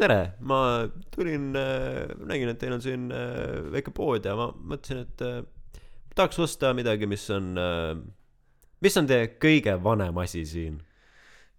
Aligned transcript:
tere, 0.00 0.20
ma 0.40 0.60
tulin, 1.14 1.50
nägin, 1.52 2.50
et 2.52 2.60
teil 2.60 2.76
on 2.76 2.84
siin 2.84 3.08
äh, 3.12 3.60
väike 3.74 3.92
pood 3.96 4.24
ja 4.24 4.36
ma 4.38 4.50
mõtlesin, 4.54 5.04
et 5.04 5.24
äh, 5.26 5.42
tahaks 6.16 6.40
osta 6.40 6.72
midagi, 6.76 7.08
mis 7.10 7.26
on, 7.34 7.52
mis 8.80 8.96
on 8.96 9.10
teie 9.10 9.34
kõige 9.40 9.76
vanem 9.84 10.22
asi 10.24 10.46
siin? 10.48 10.80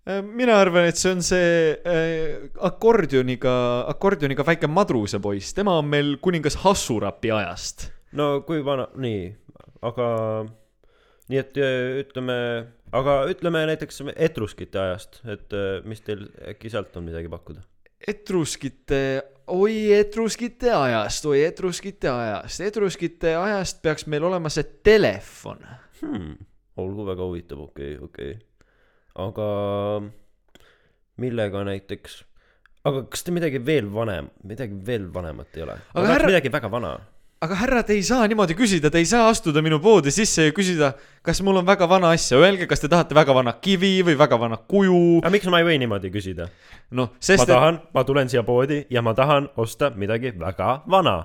Äh, 0.09 0.23
mina 0.25 0.55
arvan, 0.57 0.87
et 0.89 0.97
see 0.97 1.11
on 1.13 1.19
see 1.21 1.49
äh, 1.85 2.47
akordioniga, 2.65 3.51
akordioniga 3.91 4.45
väike 4.47 4.69
madrusepoiss, 4.71 5.53
tema 5.53 5.75
on 5.77 5.91
meil 5.91 6.15
kuningas 6.25 6.57
Hassurapi 6.63 7.29
ajast. 7.35 7.91
no 8.17 8.41
kui 8.47 8.63
vana, 8.65 8.87
nii, 8.97 9.27
aga 9.85 10.07
nii 11.29 11.41
et 11.43 11.59
äh, 11.61 11.99
ütleme, 12.01 12.37
aga 12.97 13.19
ütleme 13.29 13.61
näiteks 13.69 14.01
etruskite 14.15 14.81
ajast, 14.81 15.21
et 15.29 15.53
äh, 15.53 15.85
mis 15.85 16.01
teil 16.01 16.25
äkki 16.49 16.73
sealt 16.73 16.97
on 16.97 17.05
midagi 17.05 17.29
pakkuda? 17.29 17.61
etruskite, 18.07 19.01
oi 19.53 19.91
etruskite 19.95 20.71
ajast, 20.73 21.25
oi 21.29 21.43
etruskite 21.45 22.09
ajast, 22.09 22.63
etruskite 22.65 23.35
ajast 23.35 23.81
peaks 23.83 24.07
meil 24.09 24.25
olema 24.29 24.49
see 24.49 24.65
telefon. 24.83 25.61
hmm,. 26.01 26.33
olgu 26.81 27.05
väga 27.05 27.27
huvitav, 27.27 27.61
okei 27.67 27.95
okay,, 27.97 28.05
okei 28.05 28.31
okay.. 28.31 28.41
aga 29.27 29.47
millega 31.21 31.63
näiteks, 31.67 32.21
aga 32.89 33.05
kas 33.11 33.25
te 33.27 33.33
midagi 33.35 33.61
veel 33.65 33.89
vanem, 33.93 34.31
midagi 34.47 34.77
veel 34.87 35.09
vanemat 35.13 35.57
ei 35.57 35.65
ole? 35.67 35.77
Aga 35.93 36.05
aga 36.05 36.13
härra- 36.15 36.31
midagi 36.31 36.53
väga 36.53 36.71
vana. 36.71 36.93
Aga 37.41 37.55
härra, 37.57 37.81
te 37.81 37.95
ei 37.97 38.03
saa 38.05 38.27
niimoodi 38.29 38.53
küsida, 38.53 38.91
te 38.93 38.99
ei 39.01 39.07
saa 39.09 39.25
astuda 39.31 39.63
minu 39.65 39.79
poodi 39.81 40.11
sisse 40.13 40.45
ja 40.45 40.53
küsida, 40.53 40.91
kas 41.25 41.41
mul 41.41 41.57
on 41.61 41.65
väga 41.65 41.87
vana 41.89 42.11
asja, 42.13 42.37
öelge, 42.37 42.67
kas 42.69 42.83
te 42.83 42.89
tahate 42.91 43.17
väga 43.17 43.33
vana 43.33 43.55
kivi 43.57 43.95
või 44.05 44.13
väga 44.19 44.37
vana 44.37 44.59
kuju, 44.61 45.21
aga 45.23 45.31
miks 45.33 45.49
ma 45.49 45.61
ei 45.61 45.65
või 45.71 45.79
niimoodi 45.81 46.11
küsida? 46.13 46.51
noh, 46.93 47.09
ma 47.09 47.25
sest 47.31 47.47
et 47.47 47.49
tahan, 47.49 47.79
ma 47.97 48.03
tulen 48.05 48.29
siia 48.29 48.43
poodi 48.45 48.83
ja 48.93 49.01
ma 49.01 49.15
tahan 49.17 49.49
osta 49.57 49.89
midagi 49.95 50.35
väga 50.37 50.83
vana. 50.85 51.23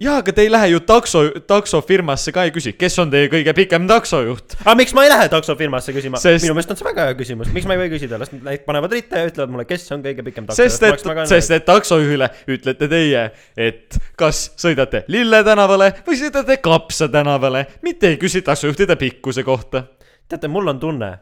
jaa, 0.00 0.16
aga 0.20 0.32
te 0.32 0.42
ei 0.44 0.50
lähe 0.52 0.68
ju 0.72 0.80
takso, 0.86 1.22
taksofirmasse 1.48 2.32
ka 2.34 2.44
ei 2.46 2.52
küsi, 2.54 2.72
kes 2.78 2.98
on 3.02 3.10
teie 3.12 3.28
kõige 3.32 3.52
pikem 3.56 3.86
taksojuht. 3.90 4.56
aga 4.62 4.74
miks 4.78 4.94
ma 4.96 5.04
ei 5.06 5.10
lähe 5.12 5.28
taksofirmasse 5.32 5.94
küsima 5.96 6.20
Sest- 6.22 6.46
minu 6.46 6.54
meelest 6.56 6.72
on 6.74 6.78
see 6.80 6.86
väga 6.88 7.06
hea 7.08 7.16
küsimus, 7.18 7.50
miks 7.54 7.66
ma 7.68 7.76
ei 7.76 7.82
või 7.84 7.90
küsida, 7.94 8.18
las 8.20 8.32
nad 8.34 8.64
panevad 8.66 8.92
ritta 8.96 9.22
ja 9.22 9.28
ütlevad 9.30 9.50
mulle, 9.54 9.66
kes 9.68 9.84
on 9.96 10.04
kõige 10.04 10.22
pikem 10.26 10.48
takso. 10.48 10.62
sest 10.62 10.82
et, 10.88 11.00
sest 11.32 11.50
et 11.58 11.66
taksojuhile 11.68 12.28
ütlete 12.56 12.86
teie, 12.92 13.22
et 13.56 13.98
kas 14.18 14.36
sõidate 14.60 15.04
Lille 15.12 15.42
tänavale 15.46 15.92
või 16.06 16.16
sõidate 16.20 16.56
Kapsa 16.62 17.08
tänavale, 17.12 17.66
mitte 17.82 18.08
ei 18.12 18.16
küsi 18.20 18.42
taksojuhtide 18.46 18.96
pikkuse 18.96 19.42
kohta. 19.44 19.84
teate, 20.28 20.48
mul 20.48 20.68
on 20.72 20.80
tunne, 20.80 21.12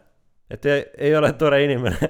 et 0.50 0.60
te 0.60 0.90
ei 0.98 1.16
ole 1.16 1.32
tore 1.38 1.64
inimene 1.64 1.98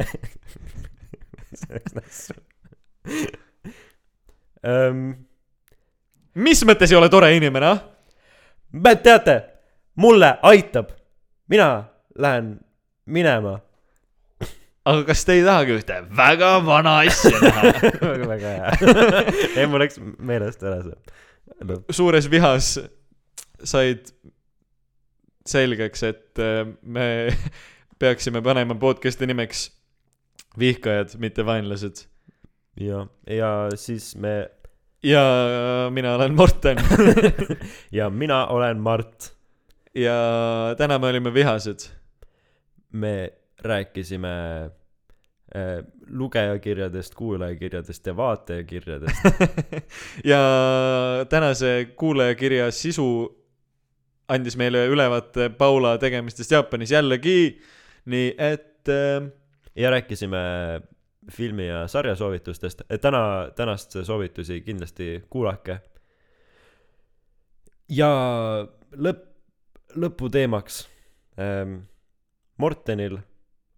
um,. 4.65 5.30
Mis 6.35 6.63
mõttes 6.67 6.93
ei 6.93 6.99
ole 6.99 7.09
tore 7.13 7.33
inimene, 7.37 7.67
ah? 7.67 7.81
teate, 9.03 9.37
mulle 10.01 10.37
aitab, 10.43 10.93
mina 11.49 11.71
lähen 12.19 12.59
minema. 13.07 13.61
aga 14.85 15.05
kas 15.05 15.25
te 15.25 15.37
ei 15.37 15.43
tahagi 15.45 15.75
ühte 15.77 15.97
väga 16.17 16.53
vana 16.65 16.99
asja 17.05 17.41
näha? 17.43 17.73
väga, 18.33 18.55
hea. 18.55 18.71
ei, 19.59 19.67
mul 19.67 19.83
läks 19.83 20.01
meelest 20.19 20.63
ära 20.63 20.81
see. 20.87 21.81
suures 21.91 22.31
vihas 22.31 22.79
said 23.65 24.09
selgeks, 25.51 26.03
et 26.07 26.39
äh, 26.41 26.65
me 26.83 27.07
peaksime 28.01 28.43
panema 28.43 28.77
podcast'i 28.81 29.29
nimeks 29.29 29.69
vihkajad, 30.59 31.15
mitte 31.19 31.45
vaenlased. 31.47 32.07
ja, 32.81 33.07
ja 33.27 33.69
siis 33.77 34.15
me 34.17 34.51
ja 35.03 35.23
mina 35.91 36.15
olen 36.15 36.35
Morten 36.35 36.79
ja 37.99 38.11
mina 38.11 38.47
olen 38.47 38.79
Mart. 38.79 39.33
ja 39.95 40.15
täna 40.79 40.99
me 40.99 41.07
olime 41.07 41.35
vihased. 41.35 41.79
me 42.93 43.33
rääkisime 43.63 44.29
äh, 45.57 45.85
lugejakirjadest, 46.11 47.15
kuulajakirjadest 47.15 48.07
ja 48.07 48.17
vaatajakirjadest. 48.17 49.17
ja 50.33 50.41
tänase 51.29 51.93
kuulajakirja 51.97 52.71
sisu 52.71 53.37
andis 54.29 54.57
meile 54.57 54.87
ülevaate 54.87 55.49
Paula 55.49 55.99
tegemistest 55.99 56.51
Jaapanis 56.51 56.91
jällegi, 56.91 57.61
nii 58.05 58.35
et 58.39 58.89
äh, 58.89 59.31
ja 59.77 59.91
rääkisime 59.91 60.39
filmi 61.31 61.67
ja 61.69 61.87
sarja 61.89 62.15
soovitustest. 62.17 62.83
täna, 63.01 63.51
tänast 63.57 63.97
soovitusi 64.03 64.61
kindlasti 64.61 65.25
kuulake. 65.31 65.81
ja 67.89 68.11
lõpp, 68.93 69.27
lõputeemaks 69.95 70.89
ähm,. 71.39 71.79
Mortenil 72.61 73.15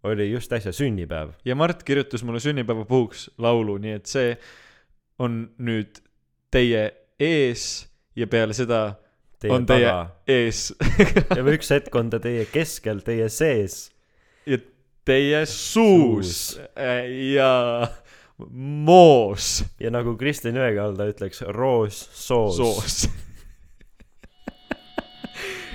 oli 0.03 0.31
just 0.31 0.51
äsja 0.53 0.71
sünnipäev. 0.71 1.29
ja 1.45 1.55
Mart 1.55 1.83
kirjutas 1.83 2.23
mulle 2.23 2.39
sünnipäeva 2.39 2.85
puhuks 2.85 3.31
laulu, 3.37 3.77
nii 3.77 3.91
et 3.91 4.05
see 4.05 4.37
on 5.19 5.53
nüüd 5.57 6.01
teie 6.51 6.91
ees 7.19 7.87
ja 8.15 8.27
peale 8.27 8.53
seda 8.53 8.95
Teie 9.43 9.51
on 9.51 9.65
teie 9.67 9.87
taga. 9.87 10.03
ees 10.27 10.69
ja 11.35 11.43
üks 11.43 11.71
hetk 11.75 11.95
on 11.99 12.09
ta 12.13 12.19
teie 12.23 12.45
keskel, 12.47 13.01
teie 13.03 13.27
sees. 13.27 13.92
Teie 15.05 15.45
suus 15.45 16.59
ja 17.35 17.87
moos 18.49 19.63
ja 19.79 19.91
nagu 19.93 20.15
Kristjan 20.19 20.57
Jõekalda 20.59 21.09
ütleks, 21.11 21.43
roos 21.55 22.05
soos, 22.13 22.57
soos.. 22.57 23.01
soos. 23.03 23.09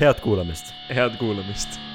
head 0.01 0.25
kuulamist. 0.25 0.73
head 0.93 1.19
kuulamist. 1.21 1.88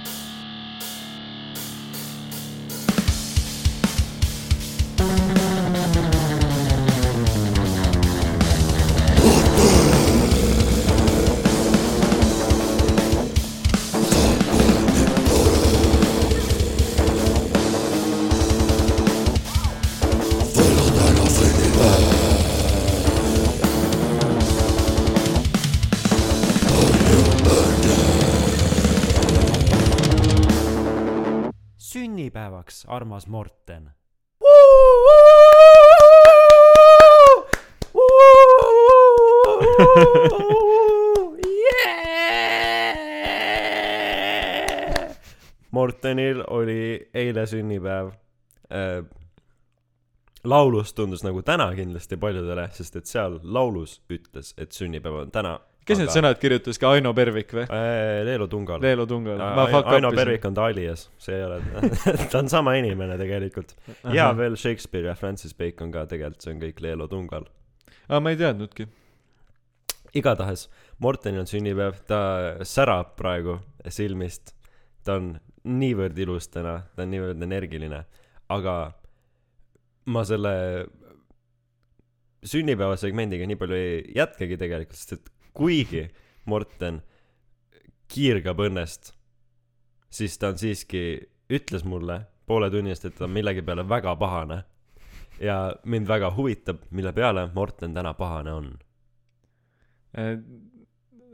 Armas 32.95 33.27
Morten. 33.27 33.89
Mortenil 45.71 46.43
oli 46.47 47.09
eile 47.13 47.45
sünnipäev 47.45 48.07
äh,. 48.07 49.05
laulus 50.43 50.93
tundus 50.93 51.23
nagu 51.23 51.41
täna 51.41 51.71
kindlasti 51.75 52.17
paljudele, 52.17 52.67
sest 52.71 52.95
et 52.95 53.05
seal 53.09 53.39
laulus 53.43 54.01
ütles, 54.09 54.53
et 54.57 54.71
sünnipäev 54.71 55.15
on 55.23 55.31
täna. 55.31 55.59
Kes 55.87 55.99
need 55.99 56.11
sõnad 56.13 56.39
kirjutas 56.41 56.79
ka 56.81 56.93
Aino 56.95 57.11
Pervik 57.17 57.53
või? 57.57 57.65
äh,? 57.67 58.23
Leelo 58.27 58.47
Tungal. 58.51 58.81
Leelo 58.83 59.05
Tungal. 59.09 59.39
ma 59.39 59.65
Aino 59.95 60.11
Pervik 60.15 60.45
on 60.49 60.57
ta 60.57 60.67
alias, 60.71 61.07
see 61.21 61.35
ei 61.37 61.45
ole, 61.47 61.59
ta 62.31 62.41
on 62.41 62.51
sama 62.51 62.75
inimene 62.79 63.17
tegelikult. 63.19 63.75
ja 64.15 64.29
veel 64.37 64.57
Shakespeare 64.59 65.11
ja 65.11 65.15
Francis 65.19 65.55
Bacon 65.57 65.91
ka 65.93 66.05
tegelikult, 66.09 66.43
see 66.45 66.55
on 66.55 66.63
kõik 66.63 66.83
Leelo 66.85 67.07
Tungal. 67.11 67.47
aa, 68.07 68.19
ma 68.23 68.33
ei 68.33 68.39
teadnudki. 68.39 68.87
igatahes, 70.15 70.67
Mortenil 71.03 71.43
on 71.43 71.49
sünnipäev, 71.49 72.01
ta 72.07 72.19
särab 72.67 73.15
praegu 73.19 73.59
silmist. 73.89 74.55
ta 75.03 75.17
on 75.19 75.33
niivõrd 75.63 76.17
ilus 76.19 76.49
täna, 76.51 76.81
ta 76.95 77.05
on 77.05 77.11
niivõrd 77.11 77.43
energiline, 77.43 78.03
aga 78.51 78.75
ma 80.11 80.23
selle 80.27 80.51
sünnipäevasegmendiga 82.43 83.47
nii 83.47 83.59
palju 83.59 83.77
ei 83.77 83.99
jätkagi 84.17 84.57
tegelikult, 84.59 84.99
sest 84.99 85.15
et 85.15 85.32
kuigi 85.53 86.07
Morten 86.45 87.01
kiirgab 88.11 88.59
õnnest, 88.59 89.13
siis 90.09 90.37
ta 90.37 90.51
on 90.51 90.59
siiski, 90.59 91.03
ütles 91.53 91.85
mulle 91.87 92.19
poole 92.45 92.69
tunni 92.71 92.91
eest, 92.93 93.07
et 93.07 93.15
ta 93.17 93.25
on 93.27 93.33
millegi 93.33 93.63
peale 93.65 93.85
väga 93.89 94.15
pahane. 94.19 94.63
ja 95.39 95.73
mind 95.89 96.07
väga 96.07 96.29
huvitab, 96.35 96.83
mille 96.91 97.11
peale 97.13 97.47
Morten 97.55 97.93
täna 97.93 98.13
pahane 98.13 98.51
on. 98.53 98.67
Äh, 100.17 100.37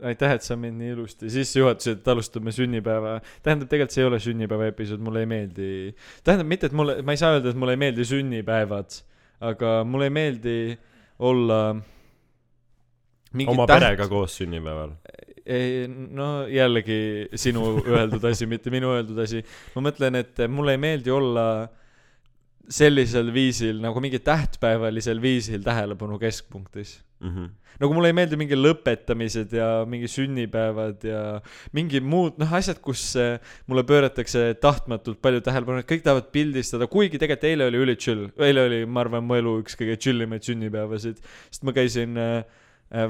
aitäh, 0.02 0.32
et 0.32 0.42
sa 0.42 0.56
mind 0.56 0.80
nii 0.80 0.94
ilusti 0.94 1.30
sisse 1.30 1.60
juhatasid, 1.60 2.00
et 2.00 2.08
alustame 2.08 2.52
sünnipäeva. 2.52 3.20
tähendab, 3.42 3.68
tegelikult 3.68 3.94
see 3.94 4.02
ei 4.02 4.08
ole 4.08 4.20
sünnipäeva 4.20 4.70
episood, 4.72 5.02
mulle 5.04 5.20
ei 5.20 5.28
meeldi. 5.28 5.94
tähendab 6.24 6.48
mitte, 6.48 6.70
et 6.70 6.72
mulle, 6.72 7.02
ma 7.02 7.12
ei 7.12 7.20
saa 7.20 7.36
öelda, 7.36 7.52
et 7.52 7.60
mulle 7.60 7.76
ei 7.76 7.82
meeldi 7.84 8.04
sünnipäevad, 8.08 9.00
aga 9.52 9.74
mulle 9.84 10.08
ei 10.08 10.16
meeldi 10.16 10.58
olla 11.18 11.60
mingi 11.74 11.99
oma 13.48 13.66
täht- 13.66 13.80
perega 13.80 14.08
koos 14.08 14.36
sünnipäeval. 14.40 14.96
ei 15.46 15.88
no 15.88 16.46
jällegi 16.46 17.28
sinu 17.34 17.80
öeldud 17.80 18.24
asi, 18.24 18.46
mitte 18.46 18.70
minu 18.70 18.92
öeldud 18.94 19.18
asi. 19.22 19.44
ma 19.74 19.90
mõtlen, 19.90 20.18
et 20.20 20.46
mulle 20.48 20.76
ei 20.76 20.82
meeldi 20.82 21.10
olla 21.10 21.68
sellisel 22.70 23.32
viisil 23.34 23.80
nagu 23.82 24.00
mingi 24.02 24.20
tähtpäevalisel 24.22 25.20
viisil 25.22 25.62
tähelepanu 25.66 26.18
keskpunktis. 26.22 27.00
nagu 27.80 27.94
mulle 27.94 28.08
ei 28.08 28.16
meeldi 28.16 28.36
mingi 28.40 28.56
lõpetamised 28.56 29.52
ja 29.56 29.66
mingi 29.88 30.08
sünnipäevad 30.08 31.04
ja 31.04 31.40
mingi 31.76 32.00
muud 32.00 32.38
noh 32.40 32.54
asjad, 32.56 32.78
kus 32.80 33.02
eh, 33.20 33.36
mulle 33.68 33.84
pööratakse 33.88 34.54
tahtmatult 34.60 35.20
palju 35.20 35.42
tähelepanu, 35.44 35.82
et 35.82 35.88
kõik 35.88 36.04
tahavad 36.06 36.30
pildistada, 36.32 36.88
kuigi 36.88 37.18
tegelikult 37.18 37.48
eile 37.50 37.68
oli 37.68 37.82
üli 37.84 37.96
chill, 37.96 38.30
eile 38.40 38.64
oli, 38.68 38.80
ma 38.86 39.04
arvan, 39.04 39.24
mu 39.26 39.36
elu 39.36 39.58
üks 39.64 39.76
kõige 39.80 39.98
chill 40.00 40.24
imaid 40.24 40.46
sünnipäevasid, 40.48 41.20
sest 41.50 41.64
ma 41.68 41.76
käisin 41.76 42.16
äh, 42.20 42.44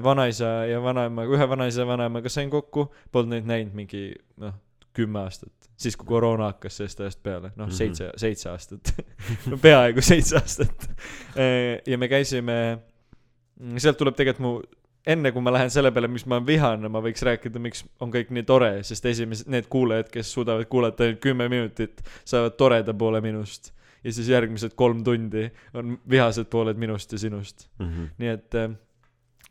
vanaisa 0.03 0.51
ja 0.69 0.83
vanaemaga, 0.83 1.33
ühe 1.37 1.49
vanaisa 1.49 1.81
ja 1.81 1.87
vanaemaga 1.89 2.29
sain 2.29 2.51
kokku, 2.51 2.89
polnud 3.13 3.33
neid 3.37 3.47
näinud 3.49 3.75
mingi 3.75 4.03
noh, 4.43 4.55
kümme 4.97 5.21
aastat, 5.23 5.53
siis 5.81 5.97
kui 5.97 6.07
koroona 6.11 6.51
hakkas 6.51 6.77
sellest 6.81 7.01
ajast 7.01 7.23
peale, 7.23 7.53
noh 7.57 7.67
Mhm. 7.71 7.77
seitse, 7.79 8.11
seitse 8.21 8.51
aastat 8.51 8.93
no 9.47 9.57
peaaegu 9.63 10.03
seitse 10.03 10.37
aastat. 10.37 10.91
ja 11.87 11.99
me 11.99 12.09
käisime, 12.09 12.79
sealt 13.79 13.97
tuleb 14.01 14.17
tegelikult 14.19 14.45
mu, 14.45 14.53
enne 15.07 15.33
kui 15.33 15.41
ma 15.43 15.53
lähen 15.55 15.71
selle 15.73 15.91
peale, 15.97 16.09
mis 16.13 16.27
ma 16.29 16.41
vihan, 16.47 16.85
ma 16.93 17.01
võiks 17.01 17.23
rääkida, 17.25 17.59
miks 17.63 17.85
on 18.05 18.13
kõik 18.13 18.29
nii 18.37 18.43
tore, 18.49 18.73
sest 18.85 19.07
esimesed, 19.09 19.49
need 19.49 19.69
kuulajad, 19.73 20.11
kes 20.13 20.33
suudavad 20.37 20.69
kuulata 20.69 21.07
ainult 21.07 21.23
kümme 21.25 21.49
minutit, 21.49 22.03
saavad 22.29 22.59
toreda 22.61 22.93
poole 22.95 23.21
minust. 23.25 23.73
ja 24.05 24.13
siis 24.13 24.29
järgmised 24.29 24.73
kolm 24.81 25.03
tundi 25.05 25.51
on 25.77 25.99
vihased 26.11 26.47
pooled 26.53 26.77
minust 26.81 27.13
ja 27.13 27.19
sinust. 27.19 27.69
nii 28.19 28.29
et 28.29 28.55
äh, 28.55 28.71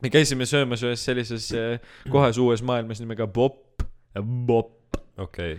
me 0.03 0.11
käisime 0.13 0.47
söömas 0.49 0.83
ühes 0.85 1.03
sellises 1.05 1.49
äh, 1.55 1.79
kohas 2.11 2.39
uues 2.41 2.63
maailmas 2.65 3.01
nimega 3.03 3.27
Bop, 3.27 3.83
Bop, 4.23 4.99
okei, 5.19 5.57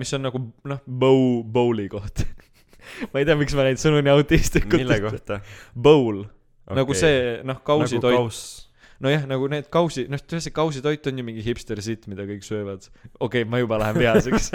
mis 0.00 0.14
on 0.16 0.26
nagu 0.28 0.42
noh, 0.70 0.82
bow, 0.86 1.42
bowli 1.44 1.88
koht. 1.92 2.24
ma 3.12 3.20
ei 3.20 3.28
tea, 3.28 3.36
miks 3.38 3.54
ma 3.58 3.66
neid 3.66 3.80
sõnu 3.82 4.00
nii 4.02 4.14
autistlikult 4.14 4.82
mille 4.82 5.00
kohta? 5.04 5.40
Bowl 5.74 6.24
okay., 6.24 6.80
nagu 6.80 6.96
see 6.98 7.38
noh, 7.46 7.62
kausitoit 7.66 8.16
nagu 8.16 8.26
kauss. 8.28 8.69
nojah, 9.04 9.24
nagu 9.28 9.48
need 9.52 9.68
kausi, 9.72 10.04
noh, 10.12 10.20
see 10.20 10.52
kausitoit 10.54 11.06
on 11.10 11.20
ju 11.20 11.24
mingi 11.26 11.44
hipster 11.44 11.80
sitt, 11.84 12.06
mida 12.10 12.26
kõik 12.28 12.44
söövad. 12.46 12.86
okei 13.18 13.42
okay,, 13.42 13.48
ma 13.48 13.60
juba 13.62 13.80
lähen 13.80 14.00
vihaseks. 14.00 14.50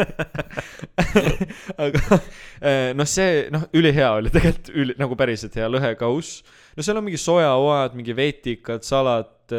aga 1.86 2.20
eh, 2.62 2.92
noh, 2.98 3.10
see 3.10 3.46
noh, 3.54 3.68
ülihea 3.76 4.12
oli 4.20 4.34
tegelikult 4.34 4.74
üli, 4.76 4.98
nagu 5.02 5.18
päriselt 5.20 5.58
hea 5.58 5.70
lõhekauss. 5.72 6.44
no 6.78 6.86
seal 6.86 7.02
on 7.02 7.08
mingi 7.08 7.22
sojaoad, 7.22 7.98
mingi 7.98 8.18
vetikad, 8.18 8.86
salat, 8.86 9.56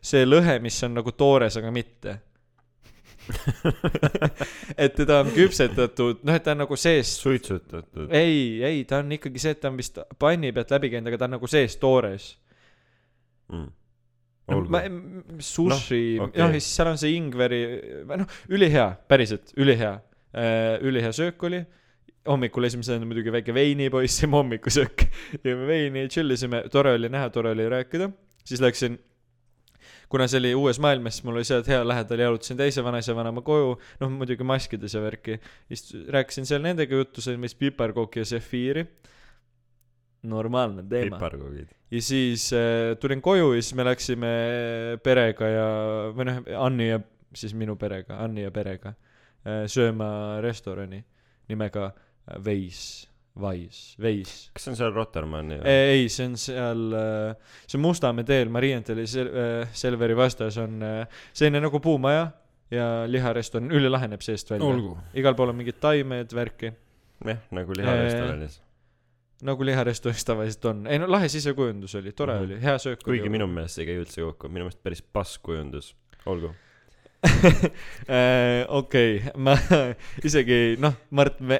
see 0.00 0.26
lõhe, 0.26 0.58
mis 0.64 0.82
on 0.86 0.98
nagu 1.00 1.12
toores, 1.16 1.56
aga 1.60 1.72
mitte. 1.74 2.18
et 4.82 4.94
teda 4.96 5.20
on 5.22 5.32
küpsetatud, 5.34 6.22
noh, 6.26 6.36
et 6.36 6.44
ta 6.44 6.54
on 6.54 6.64
nagu 6.64 6.78
seest 6.80 7.20
suitsutatud. 7.24 8.08
ei, 8.12 8.60
ei, 8.64 8.84
ta 8.88 9.00
on 9.04 9.12
ikkagi 9.16 9.42
see, 9.42 9.56
et 9.56 9.60
ta 9.62 9.70
on 9.70 9.78
vist 9.80 10.00
panni 10.20 10.52
pealt 10.56 10.72
läbi 10.74 10.92
käinud, 10.92 11.10
aga 11.10 11.20
ta 11.20 11.28
on 11.28 11.38
nagu 11.38 11.50
sees 11.50 11.76
toores. 11.80 12.32
Mm. 13.50 13.70
Sushi 15.44 16.00
no,, 16.18 16.28
okei. 16.28 16.40
noh 16.40 16.48
ja 16.48 16.48
siis 16.56 16.70
seal 16.76 16.90
on 16.92 17.00
see 17.00 17.12
ingveri, 17.16 17.60
noh, 18.10 18.38
ülihea, 18.52 18.88
päriselt, 19.10 19.52
ülihea 19.60 19.94
äh,. 20.34 20.80
ülihea 20.86 21.12
söök 21.12 21.42
oli. 21.42 21.64
hommikul 22.28 22.66
esimesena 22.68 23.06
muidugi 23.08 23.32
väike 23.32 23.54
veinipoiss, 23.56 24.18
jõime 24.22 24.36
hommikusöök. 24.36 25.06
jõime 25.40 25.68
veini, 25.68 26.08
chill 26.12 26.30
isime, 26.34 26.66
tore 26.72 26.92
oli 26.98 27.08
näha, 27.08 27.30
tore 27.32 27.54
oli 27.54 27.68
rääkida. 27.68 28.10
siis 28.44 28.60
läksin, 28.60 28.98
kuna 30.12 30.26
see 30.28 30.42
oli 30.42 30.52
uues 30.58 30.80
maailmas, 30.82 31.16
siis 31.16 31.26
mul 31.26 31.40
oli 31.40 31.48
sealt 31.48 31.70
hea 31.70 31.80
lähedal, 31.86 32.24
jalutasin 32.26 32.60
teise 32.60 32.84
vanaisa 32.84 33.16
vanaema 33.16 33.42
koju, 33.46 33.76
noh 34.02 34.12
muidugi 34.12 34.44
maskides 34.44 34.94
ja 34.94 35.02
värki. 35.02 35.40
siis 35.72 35.94
rääkisin 36.08 36.46
seal 36.46 36.62
nendega 36.66 37.00
juttu, 37.02 37.24
sõin 37.24 37.40
vist 37.40 37.58
piparkooki 37.58 38.20
ja 38.22 38.30
sefiiri. 38.36 38.86
normaalne 40.22 40.84
teema. 40.84 41.16
piparkoogid. 41.16 41.79
Ja 41.90 42.02
siis 42.02 42.50
äh, 42.54 42.96
tulin 43.00 43.22
koju 43.22 43.52
ja 43.56 43.62
siis 43.62 43.74
me 43.78 43.86
läksime 43.86 44.32
perega 45.02 45.50
ja, 45.50 45.68
või 46.14 46.28
noh, 46.28 46.42
Anni 46.62 46.90
ja 46.90 47.00
siis 47.34 47.54
minu 47.58 47.76
perega, 47.80 48.20
Anni 48.24 48.44
ja 48.46 48.52
perega 48.54 48.94
äh, 48.94 49.64
sööma 49.70 50.40
restorani 50.44 51.02
nimega 51.50 51.90
äh, 51.90 52.38
Veis, 52.44 53.08
Vais, 53.40 53.78
Veis. 54.02 54.34
kas 54.54 54.66
see 54.66 54.74
on 54.74 54.78
seal 54.78 54.94
Rotermanni? 54.94 55.60
ei, 55.66 56.08
see 56.12 56.28
on 56.30 56.38
seal, 56.38 56.86
see 57.66 57.78
on 57.78 57.84
Mustamäe 57.86 58.26
teel, 58.26 58.50
Marienthali 58.52 59.06
sel-, 59.10 59.32
Selveri 59.74 60.18
vastas 60.18 60.58
on 60.62 60.78
äh, 60.86 61.22
selline 61.32 61.62
nagu 61.66 61.82
puumaja 61.82 62.28
ja 62.70 62.88
liharestoran, 63.10 63.70
ülilahe 63.74 64.06
näeb 64.10 64.22
seest 64.22 64.50
välja. 64.52 64.94
igal 65.18 65.34
pool 65.38 65.50
on 65.50 65.58
mingid 65.58 65.80
taimed, 65.82 66.34
värki, 66.34 66.70
jah, 67.26 67.46
nagu 67.54 67.74
liharestoranis. 67.74 68.60
Nagu 69.46 69.64
liharestoranis 69.64 70.24
tavaliselt 70.28 70.64
on. 70.70 70.86
ei 70.86 70.98
no 70.98 71.06
lahe 71.10 71.28
sisekujundus 71.32 71.94
oli, 72.00 72.12
tore 72.12 72.34
Mhm. 72.34 72.44
oli, 72.44 72.58
hea 72.62 72.78
söök 72.78 72.98
oli. 73.06 73.18
kuigi 73.18 73.28
minu 73.32 73.46
meelest 73.46 73.74
see 73.78 73.84
ei 73.86 73.92
käi 73.92 74.02
üldse 74.02 74.24
kokku, 74.26 74.48
minu 74.48 74.66
meelest 74.66 74.82
päris 74.82 75.02
pass 75.02 75.38
kujundus. 75.38 75.94
olgu. 76.26 76.54
Äh, 78.08 78.64
okei, 78.68 79.20
ma 79.36 79.52
isegi 80.26 80.76
noh, 80.80 80.94
Mart, 81.10 81.40
ma 81.44 81.58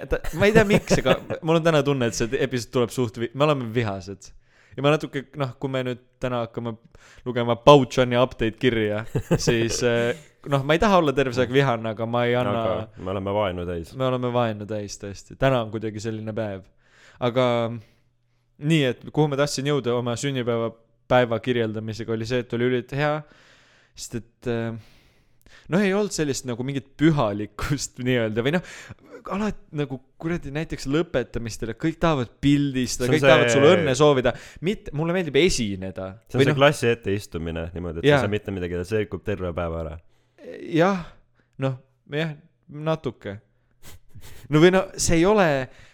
ei 0.48 0.52
tea, 0.54 0.64
miks, 0.64 0.96
aga 1.02 1.18
mul 1.44 1.58
on 1.60 1.64
täna 1.66 1.82
tunne, 1.86 2.08
et 2.10 2.16
see 2.16 2.30
episood 2.40 2.72
tuleb 2.76 2.94
suht, 2.94 3.18
me 3.34 3.44
oleme 3.44 3.68
vihased. 3.74 4.30
ja 4.76 4.82
ma 4.86 4.92
natuke 4.94 5.26
noh, 5.40 5.52
kui 5.60 5.70
me 5.72 5.82
nüüd 5.86 6.00
täna 6.22 6.44
hakkame 6.46 6.72
lugema 7.26 7.56
Bauchani 7.60 8.16
update 8.20 8.56
kirja, 8.62 9.04
siis 9.48 9.82
eh, 9.86 10.16
noh, 10.48 10.64
ma 10.64 10.76
ei 10.76 10.82
taha 10.82 11.00
olla 11.02 11.12
terve 11.16 11.34
see 11.36 11.44
aeg 11.44 11.52
vihane, 11.54 11.92
aga 11.92 12.06
ma 12.08 12.24
ei 12.28 12.36
anna 12.40 12.86
me 12.96 13.12
oleme 13.14 13.34
vaenu 13.36 13.66
täis. 13.68 13.92
me 14.00 14.06
oleme 14.08 14.32
vaenu 14.32 14.66
täis 14.70 14.96
tõesti, 15.02 15.36
täna 15.38 15.60
on 15.66 15.70
kuidagi 15.74 16.00
selline 16.02 16.32
päev. 16.36 16.64
Aga 17.20 17.46
nii, 18.60 18.84
et 18.92 19.04
kuhu 19.10 19.28
ma 19.30 19.38
tahtsin 19.40 19.68
jõuda 19.70 19.94
oma 19.98 20.16
sünnipäeva 20.20 20.70
päeva 21.10 21.40
kirjeldamisega 21.42 22.14
oli 22.14 22.28
see, 22.28 22.44
et 22.44 22.56
oli 22.56 22.68
ülilt 22.70 22.92
hea, 22.96 23.14
sest 23.98 24.18
et 24.20 24.50
äh, 24.50 24.74
noh, 25.72 25.82
ei 25.82 25.94
olnud 25.96 26.14
sellist 26.14 26.46
nagu 26.48 26.64
mingit 26.66 26.92
pühalikkust 27.00 28.00
nii-öelda 28.06 28.44
või 28.46 28.54
noh, 28.56 28.74
alati 29.30 29.80
nagu 29.80 29.98
kuradi 30.20 30.52
näiteks 30.54 30.86
lõpetamistele 30.90 31.74
kõik 31.78 31.98
tahavad 32.00 32.30
pildistada, 32.42 33.10
kõik 33.12 33.22
see- 33.22 33.28
tahavad 33.32 33.52
sulle 33.52 33.72
õnne 33.76 33.94
soovida, 33.98 34.34
mitte, 34.66 34.94
mulle 34.96 35.16
meeldib 35.16 35.36
esineda. 35.42 36.12
see 36.30 36.40
on 36.40 36.48
see 36.48 36.56
klassi 36.56 36.88
ette 36.90 37.14
istumine 37.14 37.68
niimoodi, 37.74 38.00
et 38.00 38.08
Jaa. 38.08 38.20
sa 38.20 38.24
ei 38.24 38.28
saa 38.28 38.34
mitte 38.36 38.54
midagi 38.54 38.78
teha, 38.78 38.88
see 38.88 39.04
rikub 39.04 39.24
terve 39.26 39.52
päeva 39.56 39.84
ära. 39.84 39.94
jah, 40.72 41.04
noh, 41.60 41.76
jah, 42.16 42.34
natuke. 42.90 43.38
no 44.48 44.62
või 44.62 44.72
no 44.74 44.86
see 44.96 45.20
ei 45.20 45.28
ole, 45.28 45.48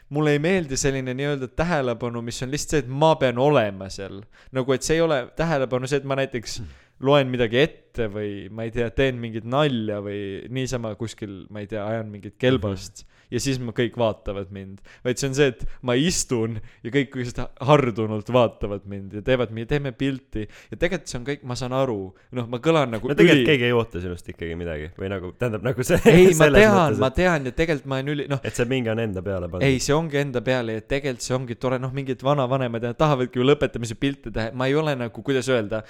mulle 0.08 0.36
ei 0.36 0.38
meeldi 0.38 0.76
selline 0.78 1.14
nii-öelda 1.14 1.48
tähelepanu, 1.58 2.22
mis 2.22 2.42
on 2.42 2.50
lihtsalt 2.50 2.70
see, 2.70 2.84
et 2.84 2.90
ma 3.04 3.14
pean 3.20 3.38
olema 3.42 3.88
seal. 3.90 4.20
nagu, 4.54 4.72
et 4.72 4.86
see 4.86 4.98
ei 4.98 5.04
ole 5.04 5.26
tähelepanu 5.36 5.88
see, 5.90 6.02
et 6.02 6.06
ma 6.08 6.18
näiteks 6.18 6.60
loen 7.00 7.28
midagi 7.28 7.60
ette 7.60 7.85
või 8.12 8.46
ma 8.52 8.66
ei 8.68 8.72
tea, 8.74 8.88
teen 8.94 9.20
mingit 9.22 9.46
nalja 9.48 10.02
või 10.04 10.20
niisama 10.52 10.94
kuskil, 11.00 11.44
ma 11.50 11.64
ei 11.64 11.70
tea, 11.70 11.84
ajan 11.86 12.10
mingit 12.12 12.36
kelbast 12.40 13.06
ja 13.30 13.40
siis 13.42 13.58
ma 13.62 13.74
kõik 13.76 13.96
vaatavad 13.98 14.50
mind, 14.54 14.80
vaid 15.04 15.20
see 15.20 15.30
on 15.30 15.36
see, 15.36 15.50
et 15.52 15.64
ma 15.86 15.96
istun 15.98 16.58
ja 16.84 16.92
kõik 16.94 17.16
lihtsalt 17.18 17.62
hardunult 17.66 18.30
vaatavad 18.32 18.86
mind 18.90 19.16
ja 19.18 19.22
teevad, 19.26 19.54
teeme 19.68 19.92
pilti. 19.96 20.46
Ja 20.70 20.78
tegelikult 20.78 21.10
see 21.10 21.18
on 21.20 21.26
kõik, 21.26 21.42
ma 21.48 21.56
saan 21.58 21.74
aru, 21.76 21.98
noh, 22.38 22.48
ma 22.50 22.60
kõlan 22.62 22.94
nagu 22.94 23.10
no 23.10 23.16
tegelikult 23.18 23.50
keegi 23.50 23.68
ei 23.68 23.74
oota 23.76 24.02
sinust 24.02 24.30
ikkagi 24.30 24.58
midagi 24.58 24.90
või 24.98 25.10
nagu, 25.12 25.32
tähendab 25.38 25.66
nagu 25.66 25.86
see. 25.86 25.98
ei, 26.12 26.30
ma 26.38 26.50
tean, 26.54 26.98
ma 27.02 27.10
tean 27.14 27.50
ja 27.50 27.54
tegelikult 27.56 27.90
ma 27.90 28.00
olen 28.00 28.14
üli, 28.14 28.28
noh, 28.30 28.42
et 28.46 28.58
see 28.58 28.68
mingi 28.70 28.92
on 28.92 29.02
enda 29.02 29.24
peale 29.26 29.50
pandud. 29.50 29.66
ei, 29.66 29.80
see 29.82 29.96
ongi 29.96 30.20
enda 30.22 30.42
peale 30.46 30.78
ja 30.78 30.86
tegelikult 30.86 31.26
see 31.26 31.36
ongi 31.38 31.58
tore, 31.60 31.80
noh, 31.82 31.94
mingid 31.96 32.22
vanavanemad 32.26 32.90
ja 32.90 32.94
tahavadki 32.96 33.42
ju 33.42 33.48
lõpetamise 33.48 33.98
pilte 33.98 34.34
teha, 34.34 34.54
ma 34.56 34.70
ei 34.70 34.78
ole 34.78 34.94
nagu, 34.98 35.26
kuidas 35.26 35.50
öelda, 35.50 35.82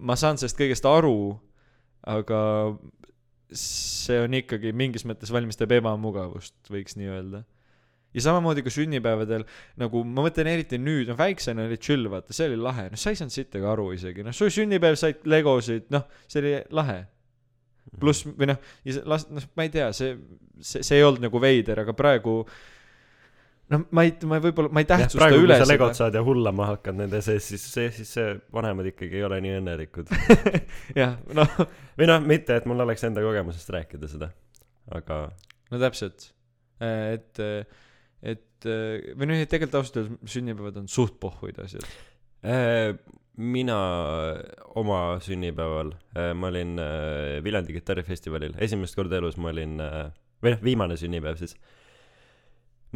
ma 0.00 0.16
saan 0.18 0.40
sellest 0.40 0.58
kõigest 0.58 0.86
aru, 0.88 1.36
aga 2.08 2.40
see 3.56 4.18
on 4.22 4.36
ikkagi 4.38 4.72
mingis 4.76 5.04
mõttes 5.08 5.32
valmistab 5.34 5.72
ebamugavust, 5.74 6.54
võiks 6.70 6.96
nii 6.98 7.10
öelda. 7.10 7.42
ja 8.14 8.22
samamoodi 8.24 8.64
ka 8.66 8.72
sünnipäevadel, 8.74 9.44
nagu 9.78 10.02
ma 10.02 10.24
mõtlen 10.24 10.48
eriti 10.50 10.78
nüüd, 10.82 11.10
noh 11.10 11.18
väiksena 11.18 11.68
oli 11.68 11.78
chill, 11.78 12.08
vaata, 12.10 12.34
see 12.34 12.48
oli 12.50 12.58
lahe, 12.58 12.88
noh 12.90 12.98
sa 12.98 13.12
ei 13.12 13.18
saanud 13.18 13.34
sittagi 13.34 13.68
aru 13.70 13.92
isegi, 13.94 14.24
noh 14.26 14.34
su 14.34 14.48
sünnipäev 14.50 14.98
said 14.98 15.22
legosid, 15.30 15.86
noh 15.94 16.06
see 16.26 16.42
oli 16.42 16.54
lahe. 16.74 17.04
Pluss 18.00 18.26
või 18.26 18.50
noh, 18.50 18.58
las-, 19.08 19.26
noh, 19.30 19.46
ma 19.58 19.66
ei 19.66 19.70
tea, 19.74 19.88
see, 19.96 20.14
see, 20.58 20.82
see 20.86 20.98
ei 20.98 21.06
olnud 21.06 21.24
nagu 21.26 21.40
veider, 21.42 21.80
aga 21.82 21.94
praegu 21.96 22.42
noh, 23.70 23.84
ma 23.94 24.04
ei, 24.06 24.14
ma 24.28 24.40
võib-olla, 24.42 24.70
ma 24.74 24.82
ei 24.82 24.88
tähtsusta 24.88 25.20
praegu, 25.20 25.38
kui 25.38 25.46
üle 25.46 25.58
sa 25.60 25.68
legot 25.68 25.94
seda. 25.94 25.98
saad 26.04 26.18
ja 26.18 26.22
hullama 26.26 26.70
hakkad 26.72 26.98
nende 26.98 27.20
sees, 27.24 27.46
siis 27.52 27.66
see, 27.72 27.90
siis 27.94 28.10
see 28.16 28.32
vanemad 28.54 28.90
ikkagi 28.90 29.20
ei 29.20 29.26
ole 29.26 29.38
nii 29.44 29.58
õnnelikud. 29.60 30.10
jah, 31.00 31.16
noh, 31.36 31.54
või 31.98 32.10
noh, 32.10 32.24
mitte, 32.26 32.58
et 32.58 32.66
mul 32.70 32.82
oleks 32.86 33.06
enda 33.06 33.24
kogemusest 33.24 33.70
rääkida 33.76 34.10
seda, 34.10 34.32
aga 34.96 35.22
no 35.70 35.82
täpselt. 35.82 36.32
et, 36.80 37.42
et 38.34 38.68
või 38.68 39.30
noh, 39.30 39.40
tegelikult 39.46 39.80
ausalt 39.80 40.02
öeldes 40.02 40.34
sünnipäevad 40.34 40.82
on 40.82 40.90
suht 40.90 41.20
pohhuid 41.22 41.60
asjad. 41.62 41.86
Mina 43.40 43.76
oma 44.76 45.02
sünnipäeval, 45.24 45.94
ma 46.36 46.48
olin 46.50 46.74
äh, 46.82 47.38
Viljandi 47.44 47.72
kitarrifestivalil, 47.72 48.52
esimest 48.60 48.98
korda 48.98 49.16
elus 49.16 49.38
ma 49.40 49.48
olin, 49.52 49.78
või 50.42 50.52
noh, 50.52 50.64
viimane 50.64 50.98
sünnipäev 51.00 51.38
siis. 51.40 51.54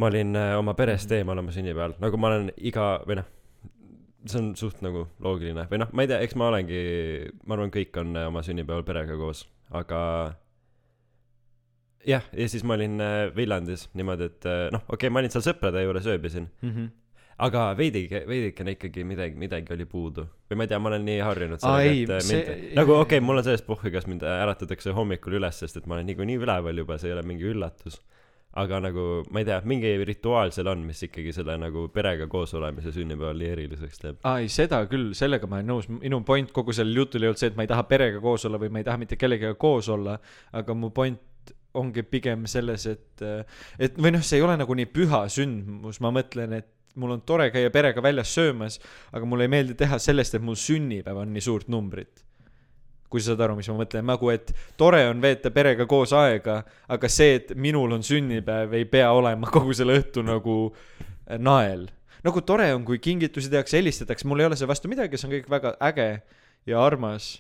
Ma 0.01 0.11
olin 0.11 0.35
äh, 0.39 0.53
oma 0.59 0.75
perest 0.79 1.13
eemal 1.15 1.39
oma 1.41 1.55
sünnipäeval, 1.55 1.97
nagu 2.03 2.21
ma 2.21 2.33
olen 2.33 2.49
iga, 2.67 2.89
või 3.07 3.21
noh, 3.21 3.29
see 4.25 4.41
on 4.41 4.55
suht 4.59 4.81
nagu 4.85 5.07
loogiline. 5.23 5.67
Või 5.71 5.83
noh, 5.83 5.93
ma 5.95 6.05
ei 6.05 6.11
tea, 6.11 6.23
eks 6.25 6.39
ma 6.41 6.49
olengi, 6.51 6.81
ma 7.45 7.59
arvan, 7.59 7.75
kõik 7.75 8.01
on 8.03 8.17
äh, 8.19 8.31
oma 8.31 8.43
sünnipäeval 8.47 8.87
perega 8.89 9.19
koos, 9.21 9.45
aga 9.75 10.01
jah, 12.09 12.27
ja 12.35 12.51
siis 12.51 12.67
ma 12.67 12.79
olin 12.79 12.99
äh, 13.05 13.21
Viljandis 13.37 13.89
niimoodi, 13.95 14.31
et 14.33 14.51
noh, 14.75 14.85
okei 14.89 15.07
okay,, 15.07 15.15
ma 15.15 15.23
olin 15.23 15.35
seal 15.35 15.47
sõprade 15.47 15.85
juures 15.85 16.11
ööbisin, 16.11 16.51
aga 17.45 17.69
veidike, 17.79 18.25
veidikene 18.29 18.75
ikkagi 18.77 19.07
midagi, 19.07 19.39
midagi 19.39 19.73
oli 19.75 19.87
puudu. 19.91 20.27
või 20.51 20.59
ma 20.59 20.67
ei 20.67 20.71
tea, 20.71 20.79
ma 20.83 20.91
olen 20.91 21.07
nii 21.07 21.23
harjunud 21.23 21.63
sellega, 21.63 22.19
et 22.19 22.27
see- 22.27 22.43
mind, 22.43 22.67
nagu 22.81 22.97
okei 23.05 23.19
okay,, 23.19 23.25
mul 23.25 23.39
on 23.39 23.47
sellest 23.47 23.67
pohhu, 23.67 23.95
kas 23.95 24.11
mind 24.11 24.27
äratatakse 24.27 24.95
hommikul 24.95 25.39
üles, 25.39 25.63
sest 25.63 25.79
et 25.79 25.87
ma 25.87 25.99
olen 25.99 26.11
niikuinii 26.11 26.43
üleval 26.43 26.83
juba, 26.83 26.99
see 26.99 27.11
ei 27.11 27.17
ole 27.17 27.25
mingi 27.27 27.47
üllatus. 27.51 28.01
Aga 28.61 28.81
nagu, 28.85 29.05
ma 29.35 29.43
ei 29.43 29.49
tea, 29.49 29.59
mingi 29.67 29.93
rituaal 30.07 30.53
seal 30.55 30.71
on, 30.71 30.85
mis 30.87 31.03
ikkagi 31.07 31.33
selle 31.35 31.57
nagu 31.59 31.89
perega 31.95 32.29
koos 32.31 32.55
olemise 32.55 32.93
sünnipäeval 32.95 33.41
nii 33.41 33.51
eriliseks 33.57 34.03
teeb. 34.03 34.21
aa 34.23 34.43
ei, 34.45 34.51
seda 34.53 34.85
küll, 34.91 35.11
sellega 35.19 35.49
ma 35.51 35.59
olen 35.61 35.73
nõus, 35.73 35.89
minu 35.91 36.21
point 36.27 36.53
kogu 36.55 36.75
sellel 36.77 37.03
jutul 37.03 37.25
ei 37.25 37.33
olnud 37.33 37.43
see, 37.43 37.51
et 37.51 37.59
ma 37.59 37.67
ei 37.67 37.71
taha 37.71 37.87
perega 37.91 38.23
koos 38.23 38.47
olla 38.49 38.61
või 38.63 38.71
ma 38.75 38.83
ei 38.83 38.87
taha 38.87 39.01
mitte 39.03 39.19
kellegagi 39.21 39.59
koos 39.61 39.91
olla, 39.93 40.19
aga 40.55 40.77
mu 40.79 40.93
point 40.95 41.21
ongi 41.75 42.05
pigem 42.07 42.47
selles, 42.51 42.87
et, 42.87 43.25
et 43.83 43.99
või 43.99 44.15
noh, 44.15 44.23
see 44.23 44.39
ei 44.39 44.47
ole 44.47 44.55
nagu 44.61 44.77
nii 44.79 44.87
püha 44.95 45.25
sündmus, 45.33 45.99
ma 46.05 46.13
mõtlen, 46.15 46.55
et 46.61 46.71
mul 47.01 47.17
on 47.17 47.25
tore 47.27 47.49
käia 47.51 47.73
perega 47.75 48.03
väljas 48.03 48.31
söömas, 48.37 48.79
aga 49.13 49.27
mulle 49.27 49.49
ei 49.49 49.53
meeldi 49.57 49.75
teha 49.79 49.99
sellest, 49.99 50.39
et 50.39 50.45
mul 50.45 50.59
sünnipäev 50.59 51.25
on 51.25 51.35
nii 51.35 51.43
suurt 51.43 51.71
numbrit. 51.73 52.23
Kui 53.15 53.23
sa 53.23 53.31
saad 53.31 53.45
aru, 53.47 53.55
mis 53.55 53.69
ma 53.71 53.77
mõtlen, 53.79 54.03
nagu 54.11 54.31
et 54.33 54.49
tore 54.81 55.05
on 55.07 55.21
veeta 55.23 55.53
perega 55.55 55.87
koos 55.87 56.11
aega, 56.19 56.57
aga 56.91 57.11
see, 57.13 57.37
et 57.39 57.53
minul 57.55 57.95
on 57.95 58.03
sünnipäev, 58.03 58.75
ei 58.75 58.89
pea 58.91 59.13
olema 59.15 59.47
kogu 59.55 59.77
selle 59.79 60.01
õhtu 60.01 60.25
nagu 60.27 60.57
äh, 60.67 61.39
nael. 61.39 61.87
Nagu 62.27 62.43
tore 62.43 62.67
on, 62.75 62.83
kui 62.89 62.99
kingitusi 62.99 63.53
tehakse, 63.53 63.79
helistatakse, 63.79 64.27
mul 64.27 64.43
ei 64.43 64.49
ole 64.49 64.59
selle 64.59 64.73
vastu 64.73 64.91
midagi, 64.91 65.21
see 65.21 65.29
on 65.29 65.37
kõik 65.37 65.47
väga 65.53 65.77
äge 65.93 66.09
ja 66.67 66.83
armas 66.83 67.37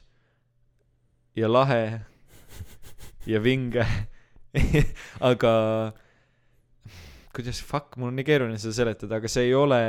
ja 1.35 1.51
lahe 1.51 2.05
ja 3.27 3.43
vinge. 3.43 3.83
aga 5.33 5.55
kuidas, 7.35 7.59
fuck, 7.67 7.97
mul 7.99 8.13
on 8.13 8.21
nii 8.21 8.31
keeruline 8.31 8.63
seda 8.63 8.77
seletada, 8.77 9.19
aga 9.19 9.31
see 9.33 9.49
ei 9.49 9.57
ole, 9.59 9.81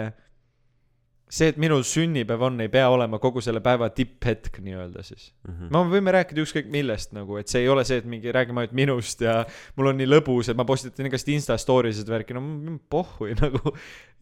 see, 1.30 1.48
et 1.50 1.58
minul 1.60 1.82
sünnipäev 1.88 2.44
on, 2.48 2.60
ei 2.62 2.70
pea 2.72 2.86
olema 2.94 3.18
kogu 3.22 3.42
selle 3.44 3.60
päeva 3.66 3.88
tipphetk 3.90 4.60
nii-öelda 4.64 5.02
siis. 5.04 5.32
Mhm. 5.48 5.72
me 5.74 5.82
võime 5.96 6.14
rääkida 6.14 6.44
ükskõik 6.44 6.70
millest 6.72 7.16
nagu, 7.18 7.38
et 7.42 7.50
see 7.52 7.64
ei 7.64 7.70
ole 7.72 7.84
see, 7.88 7.98
et 8.02 8.06
mingi 8.10 8.32
räägime 8.36 8.62
ainult 8.64 8.76
minust 8.78 9.22
ja 9.26 9.40
mul 9.76 9.90
on 9.92 9.98
nii 10.00 10.10
lõbus, 10.10 10.52
et 10.52 10.60
ma 10.60 10.66
postitan 10.70 11.10
igast 11.10 11.28
Insta 11.34 11.58
story 11.62 11.94
sid 11.98 12.10
värki, 12.12 12.38
no 12.38 12.44
m- 12.46 12.78
pohhu 12.90 13.32
nagu 13.42 13.74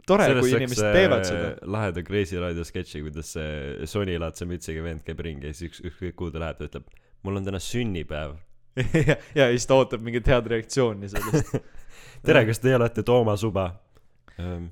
tore, 0.07 0.29
kui 0.39 0.55
inimesed 0.55 0.95
teevad 0.95 1.27
seda. 1.27 1.51
laheda 1.75 2.03
Kreisi 2.07 2.39
raadio 2.39 2.63
sketši, 2.67 3.03
kuidas 3.05 3.36
see 3.36 3.86
Sony 3.91 4.15
laadse 4.19 4.48
mütsiga 4.50 4.83
vend 4.88 5.03
käib 5.03 5.19
ringi 5.27 5.51
ja 5.51 5.53
siis 5.53 5.69
üks, 5.74 5.83
ükskõik 5.91 6.15
kuhu 6.19 6.31
ta 6.33 6.41
läheb, 6.43 6.57
ta 6.60 6.72
ütleb, 6.72 6.88
mul 7.27 7.39
on 7.39 7.45
täna 7.51 7.60
sünnipäev. 7.63 8.39
ja, 9.10 9.19
ja 9.38 9.51
siis 9.53 9.67
ta 9.69 9.75
ootab 9.77 10.01
mingit 10.01 10.25
head 10.27 10.48
reaktsiooni 10.50 11.12
sellest. 11.12 11.51
tere, 12.25 12.45
kas 12.48 12.63
teie 12.63 12.79
olete 12.79 13.03
Toomas 13.05 13.43
Uba? 13.45 13.67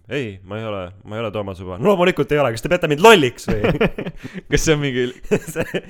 ei, 0.10 0.39
ma 0.44 0.58
ei 0.58 0.65
ole, 0.65 0.91
ma 1.03 1.15
ei 1.15 1.22
ole 1.22 1.32
Toomas 1.32 1.60
Uba. 1.62 1.77
no 1.77 1.91
loomulikult 1.91 2.32
ei 2.32 2.39
ole, 2.41 2.50
kas 2.56 2.63
te 2.65 2.70
peate 2.72 2.88
mind 2.89 3.03
lolliks 3.06 3.46
või? 3.46 3.62
kas 4.50 4.65
see 4.65 4.74
on 4.74 4.82
mingi, 4.82 5.03
see, 5.53 5.84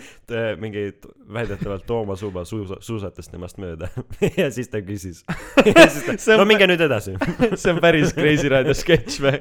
mingi 0.60 0.84
väidetavalt 1.32 1.86
Toomas 1.88 2.24
Uba 2.28 2.44
suusa-, 2.48 2.82
suusatas 2.84 3.32
temast 3.32 3.62
mööda 3.64 3.88
ja 4.42 4.50
siis 4.52 4.68
ta 4.72 4.84
küsis. 4.84 5.24
ta, 6.26 6.36
no 6.36 6.46
minge 6.50 6.68
nüüd 6.68 6.84
edasi. 6.84 7.16
see 7.56 7.72
on 7.72 7.80
päris 7.84 8.12
Kreisi 8.18 8.52
raadio 8.52 8.76
sketš 8.76 9.22
või? 9.24 9.40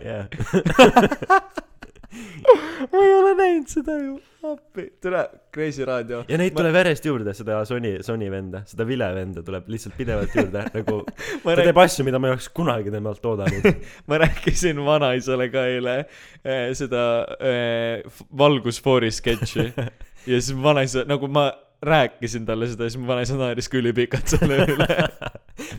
ma 2.90 3.02
ei 3.02 3.14
ole 3.18 3.34
näinud 3.34 3.70
seda 3.70 3.98
ju, 3.98 4.20
appi, 4.46 4.86
tule, 5.02 5.20
Kreisi 5.52 5.84
raadio. 5.84 6.22
ja 6.28 6.38
neid 6.40 6.54
tuleb 6.56 6.74
järjest 6.80 7.06
juurde, 7.06 7.34
seda 7.36 7.58
Sony, 7.68 7.96
Sony 8.06 8.30
venda, 8.32 8.62
seda 8.68 8.86
vile 8.88 9.08
venda 9.14 9.42
tuleb 9.46 9.68
lihtsalt 9.72 9.96
pidevalt 9.98 10.34
juurde, 10.36 10.64
nagu 10.78 11.00
ma, 11.04 11.14
ta 11.44 11.56
rääk- 11.60 11.70
teeb 11.70 11.80
asju, 11.84 12.06
mida 12.08 12.20
ma 12.22 12.30
ei 12.30 12.34
oleks 12.36 12.50
kunagi 12.56 12.92
temalt 12.94 13.26
oodanud. 13.32 13.80
ma 14.10 14.20
rääkisin 14.24 14.80
vanaisale 14.86 15.48
ka 15.52 15.64
eile 15.70 15.96
äh, 16.00 16.70
seda 16.78 17.02
äh, 17.36 18.20
valgusfoori 18.38 19.10
sketši 19.12 19.66
ja 20.30 20.38
siis 20.40 20.54
vanaisa, 20.62 21.04
nagu 21.08 21.28
ma 21.28 21.50
rääkisin 21.82 22.46
talle 22.48 22.68
seda 22.68 22.88
siis 22.88 23.00
mu 23.00 23.08
vanaisa 23.08 23.36
naeris 23.40 23.68
ka 23.72 23.78
ülipikalt 23.80 24.28
selle 24.28 24.64
üle. 24.68 24.88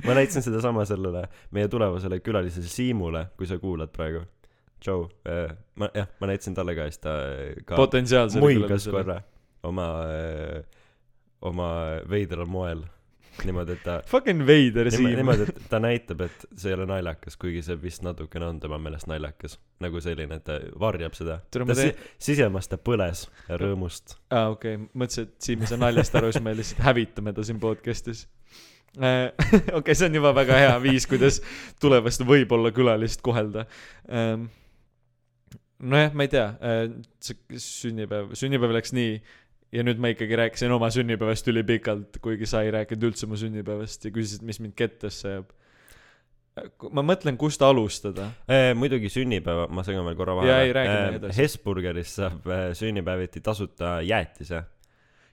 ma 0.06 0.16
näitasin 0.18 0.46
sedasama 0.46 0.86
sellele 0.90 1.28
meie 1.52 1.68
tulevasele 1.70 2.20
külalisele 2.20 2.70
Siimule, 2.70 3.28
kui 3.38 3.50
sa 3.50 3.58
kuulad 3.62 3.90
praegu. 3.94 4.24
Joe, 4.86 5.10
ma 5.78 5.90
jah, 5.94 6.08
ma 6.20 6.32
näitasin 6.32 6.56
talle 6.58 6.76
ka 6.78 6.88
siis 6.90 7.02
ta 7.04 7.14
äh, 7.28 7.60
ka 7.66 7.78
potentsiaalsele 7.78 8.42
muigas. 8.42 8.88
korra 8.90 9.20
oma, 9.64 9.88
oma 11.42 11.70
veidral 12.10 12.50
moel. 12.50 12.84
niimoodi, 13.46 13.78
et 13.78 13.84
ta 13.86 13.94
Fucking 14.12 14.42
veider 14.46 14.90
Siim. 14.92 15.08
niimoodi, 15.16 15.46
et 15.48 15.70
ta 15.72 15.80
näitab, 15.86 16.26
et 16.26 16.44
see 16.52 16.74
ei 16.74 16.76
ole 16.76 16.86
naljakas, 16.90 17.38
kuigi 17.40 17.62
see 17.64 17.78
vist 17.80 18.04
natukene 18.04 18.50
on 18.50 18.60
tema 18.60 18.78
meelest 18.82 19.08
naljakas. 19.08 19.56
nagu 19.82 20.02
selline, 20.04 20.42
et 20.42 20.44
ta 20.50 20.58
varjab 20.80 21.16
seda. 21.18 21.40
Ta 21.50 21.78
si- 21.78 21.94
sisemas 22.20 22.68
ta 22.68 22.78
põles 22.78 23.28
rõõmust. 23.50 24.18
aa 24.30 24.50
okei 24.52 24.76
okay., 24.76 24.90
mõtlesin, 24.94 25.30
et 25.30 25.48
Siim 25.48 25.64
ei 25.64 25.72
saa 25.72 25.80
naljast 25.82 26.16
aru, 26.20 26.34
siis 26.34 26.44
me 26.44 26.58
lihtsalt 26.58 26.84
hävitame 26.90 27.34
ta 27.34 27.46
siin 27.48 27.62
podcast'is. 27.64 28.28
okei, 29.80 29.96
see 29.96 30.10
on 30.10 30.16
juba 30.20 30.34
väga 30.36 30.58
hea 30.60 30.74
viis, 30.84 31.06
kuidas 31.08 31.40
tulevast 31.80 32.26
võib-olla 32.28 32.74
külalist 32.76 33.24
kohelda. 33.24 33.64
nojah, 35.82 36.14
ma 36.14 36.26
ei 36.28 36.32
tea, 36.32 36.48
see 37.24 37.62
sünnipäev, 37.62 38.36
sünnipäev 38.38 38.76
läks 38.78 38.94
nii 38.96 39.16
ja 39.72 39.86
nüüd 39.88 40.02
ma 40.04 40.12
ikkagi 40.12 40.38
rääkisin 40.40 40.74
oma 40.76 40.92
sünnipäevast 40.92 41.48
ülipikalt, 41.52 42.20
kuigi 42.24 42.50
sa 42.50 42.64
ei 42.66 42.74
rääkinud 42.76 43.12
üldse 43.12 43.30
mu 43.30 43.40
sünnipäevast 43.40 44.06
ja 44.08 44.14
küsisid, 44.14 44.44
mis 44.48 44.60
mind 44.64 44.76
kettasse 44.78 45.30
ajab. 45.30 45.54
ma 46.92 47.04
mõtlen, 47.08 47.38
kust 47.40 47.62
alustada. 47.64 48.32
muidugi 48.76 49.10
sünnipäeva, 49.10 49.70
ma 49.72 49.86
segan 49.88 50.06
veel 50.06 50.20
korra 50.20 50.36
Jaa, 50.46 50.62
ei, 50.66 50.76
räägime 50.76 51.22
edasi. 51.22 51.40
Hesburgeris 51.40 52.16
saab 52.20 52.48
äh, 52.52 52.68
sünnipäeviti 52.78 53.42
tasuta 53.42 54.00
jäätise. 54.04 54.64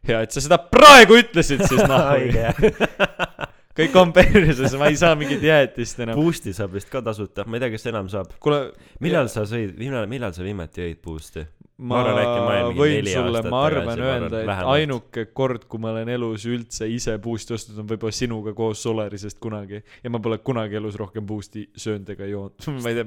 hea, 0.06 0.22
et 0.22 0.30
sa 0.30 0.44
seda 0.44 0.60
praegu 0.70 1.18
ütlesid 1.18 1.66
siis 1.66 1.82
noh. 1.90 2.12
õige. 2.14 3.56
Kõik 3.78 4.00
on 4.00 4.14
perses, 4.16 4.74
ma 4.80 4.90
ei 4.90 4.98
saa 4.98 5.14
mingit 5.18 5.44
jäätist 5.44 6.02
enam. 6.04 6.18
Boost'i 6.18 6.54
saab 6.56 6.74
vist 6.76 6.90
ka 6.92 7.02
tasuta, 7.04 7.46
ma 7.46 7.58
ei 7.58 7.64
tea, 7.64 7.74
kas 7.76 7.86
enam 7.90 8.10
saab. 8.12 8.34
kuule, 8.42 8.72
millal 9.04 9.30
sa 9.32 9.46
sõid, 9.48 9.76
millal, 9.80 10.08
millal 10.10 10.34
sa 10.36 10.46
viimati 10.46 10.84
jõid 10.84 11.00
Boost'i? 11.04 11.46
ma 11.78 12.00
arvan, 12.02 12.16
ma 12.42 12.54
mingi 12.72 12.80
võin 12.80 13.06
sulle, 13.06 13.38
arvan 13.38 13.52
ma 13.52 13.58
arvan, 13.68 14.00
öelda, 14.02 14.40
et 14.40 14.48
vähemalt. 14.48 14.70
ainuke 14.74 15.24
kord, 15.30 15.68
kui 15.70 15.82
ma 15.82 15.92
olen 15.92 16.10
elus 16.10 16.46
üldse 16.50 16.88
ise 16.90 17.14
boost'i 17.22 17.54
ostnud, 17.54 17.78
on 17.84 17.90
võib-olla 17.92 18.16
sinuga 18.18 18.54
koos 18.58 18.82
Solarisest 18.82 19.38
kunagi. 19.42 19.84
ja 20.02 20.10
ma 20.10 20.18
pole 20.22 20.40
kunagi 20.42 20.80
elus 20.80 20.98
rohkem 20.98 21.26
boost'i 21.26 21.68
söönud 21.78 22.10
ega 22.16 22.26
joonud. 22.26 22.66
ma 22.82 22.90
ei 22.90 22.98
tea, 22.98 23.06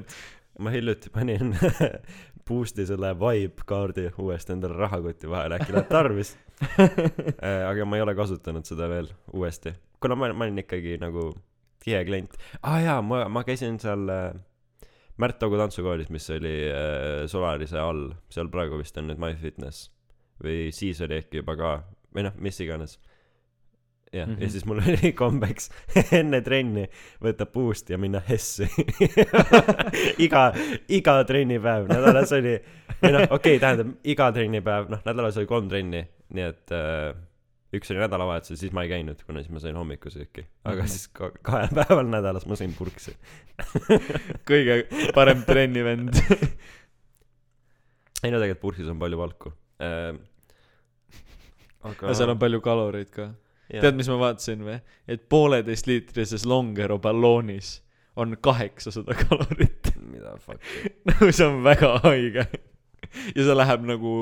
ma 0.64 0.72
hiljuti 0.72 1.12
panin 1.12 1.52
Boost'i 2.52 2.86
selle 2.90 3.14
Vibe 3.20 3.66
kaardi 3.68 4.10
uuesti 4.20 4.56
endale 4.56 4.76
rahakoti 4.80 5.30
vahele, 5.32 5.60
äkki 5.60 5.76
läheb 5.76 5.90
tarvis. 5.92 6.36
aga 7.72 7.88
ma 7.88 7.98
ei 7.98 8.04
ole 8.04 8.14
kasutanud 8.18 8.68
seda 8.68 8.90
veel 8.92 9.10
uuesti, 9.34 9.74
kuna 10.04 10.20
ma, 10.20 10.30
ma 10.36 10.46
olin 10.46 10.62
ikkagi 10.62 11.00
nagu 11.02 11.32
tihe 11.82 12.04
klient. 12.06 12.38
aa 12.62 12.76
ah, 12.76 12.82
jaa, 12.86 13.00
ma, 13.02 13.24
ma 13.32 13.44
käisin 13.48 13.80
seal 13.82 14.06
äh, 14.14 14.30
Märt 15.22 15.40
Togu 15.42 15.58
tantsukoolis, 15.60 16.10
mis 16.10 16.30
oli 16.34 16.54
äh, 16.70 17.24
Solarise 17.30 17.80
all, 17.80 18.12
seal 18.34 18.50
praegu 18.54 18.80
vist 18.80 18.98
on 18.98 19.10
nüüd 19.10 19.22
MyFitness 19.22 19.90
või 20.42 20.70
siis 20.74 21.02
oli 21.06 21.20
äkki 21.22 21.42
juba 21.42 21.56
ka 21.60 21.72
või 22.16 22.26
noh, 22.28 22.38
mis 22.42 22.58
iganes. 22.64 22.98
Jah 24.14 24.28
mm, 24.28 24.34
-hmm. 24.36 24.42
ja 24.42 24.46
Mhm. 24.48 24.52
siis 24.52 24.66
mul 24.66 24.82
oli 24.88 25.12
kombeks 25.14 25.70
enne 26.20 26.42
trenni 26.42 26.86
võtta 27.24 27.46
boost'i 27.46 27.94
ja 27.94 27.98
minna 27.98 28.22
Hessi 28.30 28.68
iga, 30.26 30.52
iga 30.90 31.24
trennipäev 31.24 31.88
nädalas 31.92 32.32
oli, 32.36 32.58
või 33.02 33.12
noh, 33.16 33.22
okei 33.30 33.56
okay,, 33.56 33.60
tähendab 33.60 33.94
iga 34.04 34.32
trennipäev, 34.36 34.90
noh 34.92 35.02
nädalas 35.06 35.38
oli 35.38 35.48
kolm 35.48 35.70
trenni, 35.72 36.04
nii 36.36 36.44
et 36.48 36.72
äh, 36.76 37.14
üks 37.72 37.92
oli 37.94 38.02
nädalavahetusel, 38.04 38.58
siis 38.60 38.74
ma 38.76 38.84
ei 38.84 38.90
käinud, 38.92 39.22
kuna 39.24 39.40
siis 39.40 39.52
ma 39.56 39.60
sain 39.64 39.76
hommikusööki, 39.80 40.44
aga 40.66 40.82
Mhm. 40.82 40.88
siis 40.92 41.08
ka 41.08 41.32
kahel 41.42 41.70
päeval 41.76 42.10
nädalas 42.12 42.46
ma 42.46 42.58
sõin 42.60 42.74
purksi. 42.78 43.16
kõige 44.50 44.82
parem 45.16 45.46
trennivend. 45.48 46.12
ei 48.24 48.32
no 48.32 48.38
tegelikult 48.42 48.60
purksis 48.62 48.90
on 48.92 49.00
palju 49.00 49.18
valku 49.18 49.54
äh,. 49.82 50.20
ja 52.02 52.14
seal 52.14 52.30
on 52.36 52.40
palju 52.40 52.60
kaloreid 52.62 53.10
ka. 53.10 53.30
tead, 53.80 53.96
mis 53.96 54.10
ma 54.12 54.18
vaatasin 54.20 54.66
või? 54.68 54.80
et 55.08 55.30
pooleteistliitrises 55.30 56.46
Longero 56.46 57.00
balloonis 57.00 57.80
on 58.16 58.38
kaheksasada 58.42 59.16
kalorit. 59.16 59.82
the 59.84 60.38
fuck. 60.40 60.62
nagu 61.08 61.32
see 61.32 61.46
on 61.46 61.64
väga 61.64 62.00
haige. 62.04 62.46
ja 63.36 63.44
see 63.44 63.56
läheb 63.56 63.86
nagu, 63.88 64.16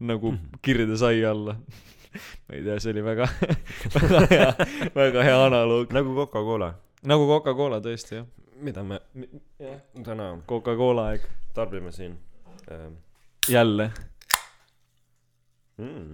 nagu 0.00 0.34
kirjade 0.62 0.96
sai 0.96 1.24
alla. 1.24 1.56
ma 2.48 2.56
ei 2.56 2.62
tea, 2.64 2.78
see 2.80 2.92
oli 2.92 3.04
väga, 3.04 3.28
väga 3.96 4.22
hea, 4.30 4.48
väga 4.94 5.26
hea 5.28 5.38
analoog. 5.46 5.92
nagu 5.92 6.14
Coca-Cola, 6.14 6.72
nagu 7.08 7.28
Coca-Cola 7.30 7.80
tõesti 7.84 8.20
jah. 8.20 8.26
mida 8.62 8.84
me 8.86 9.00
jah, 9.60 9.80
täna 10.04 10.34
Coca-Cola 10.48 11.08
aeg. 11.12 11.26
tarbime 11.54 11.92
siin 11.92 12.18
ähm,. 12.70 13.00
jälle. 13.48 13.90
Mm. 15.78 16.12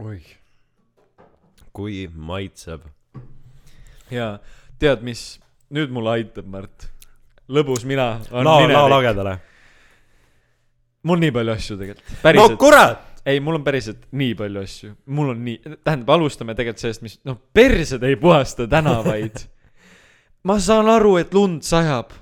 oih, 0.00 0.24
kui 1.72 2.06
maitsev. 2.14 2.86
jaa, 4.10 4.38
tead 4.80 5.04
mis, 5.06 5.38
nüüd 5.74 5.92
mulle 5.94 6.16
aitab, 6.18 6.48
Märt. 6.50 6.88
lõbus 7.50 7.84
mina 7.86 8.14
lao, 8.30 8.64
lao 8.70 8.88
lagedale. 8.90 9.36
mul 11.02 11.20
nii 11.20 11.36
palju 11.36 11.54
asju 11.56 11.78
tegelikult. 11.78 12.34
no,. 12.36 12.56
kurat. 12.56 13.06
ei, 13.26 13.40
mul 13.40 13.60
on 13.60 13.64
päriselt 13.64 14.08
nii 14.12 14.34
palju 14.38 14.64
asju. 14.64 14.94
mul 15.06 15.34
on 15.34 15.44
nii, 15.44 15.60
tähendab, 15.84 16.14
alustame 16.16 16.56
tegelikult 16.56 16.86
sellest, 16.86 17.04
mis, 17.04 17.18
noh, 17.28 17.38
persed 17.52 18.02
ei 18.02 18.16
puhasta 18.16 18.68
tänavaid. 18.70 19.44
ma 20.48 20.56
saan 20.60 20.88
aru, 20.88 21.18
et 21.20 21.34
lund 21.36 21.62
sajab. 21.66 22.16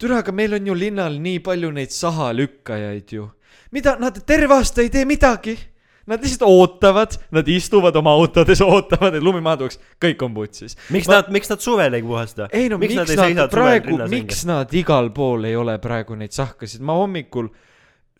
türa, 0.00 0.22
aga 0.24 0.32
meil 0.32 0.56
on 0.56 0.72
ju 0.72 0.74
linnal 0.74 1.20
nii 1.20 1.42
palju 1.44 1.74
neid 1.76 1.92
sahalükkajaid 1.92 3.12
ju. 3.18 3.28
mida, 3.70 3.98
nad 4.00 4.16
terve 4.26 4.56
aasta 4.56 4.80
ei 4.82 4.88
tee 4.88 5.04
midagi. 5.04 5.58
Nad 6.06 6.22
lihtsalt 6.24 6.48
ootavad, 6.48 7.16
nad 7.30 7.48
istuvad 7.48 7.96
oma 7.96 8.12
autodes, 8.16 8.60
ootavad, 8.66 9.14
et 9.14 9.22
lumi 9.22 9.42
maha 9.44 9.60
tuleks, 9.60 9.80
kõik 10.00 10.22
on 10.24 10.34
putsis. 10.34 10.76
miks 10.90 11.08
Ma- 11.08 11.18
nad, 11.18 11.28
miks 11.34 11.50
nad 11.52 11.60
suvel 11.60 11.94
ei 11.98 12.02
puhasta? 12.02 12.48
ei 12.52 12.68
no 12.72 12.78
miks, 12.80 12.94
Miks 12.96 13.16
nad 13.16 13.34
nad, 13.36 13.50
praegu, 13.52 13.98
miks 14.08 14.44
nad 14.48 14.72
igal 14.74 15.10
pool 15.14 15.44
ei 15.44 15.56
ole 15.56 15.76
praegu 15.78 16.16
neid 16.18 16.32
sahkasid, 16.36 16.80
ma 16.80 16.96
hommikul, 16.98 17.50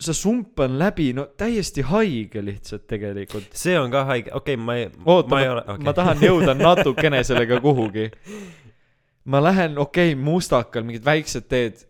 sa 0.00 0.14
sumpan 0.16 0.78
läbi, 0.78 1.10
no 1.16 1.26
täiesti 1.36 1.84
haige 1.88 2.44
lihtsalt 2.44 2.86
tegelikult. 2.88 3.50
see 3.56 3.78
on 3.78 3.90
ka 3.90 4.04
haige, 4.12 4.32
okei 4.34 4.54
okay,, 4.54 4.64
ma 4.64 4.76
ei, 4.76 4.88
oota, 5.04 5.34
ma 5.34 5.42
ole, 5.56 5.66
okay. 5.66 5.84
ma 5.84 5.96
tahan 5.96 6.24
jõuda 6.24 6.56
natukene 6.66 7.24
sellega 7.24 7.60
kuhugi. 7.60 8.10
ma 9.24 9.42
lähen, 9.42 9.78
okei 9.78 10.12
okay,, 10.12 10.22
mustakal 10.24 10.84
mingid 10.84 11.04
väiksed 11.04 11.48
teed, 11.48 11.84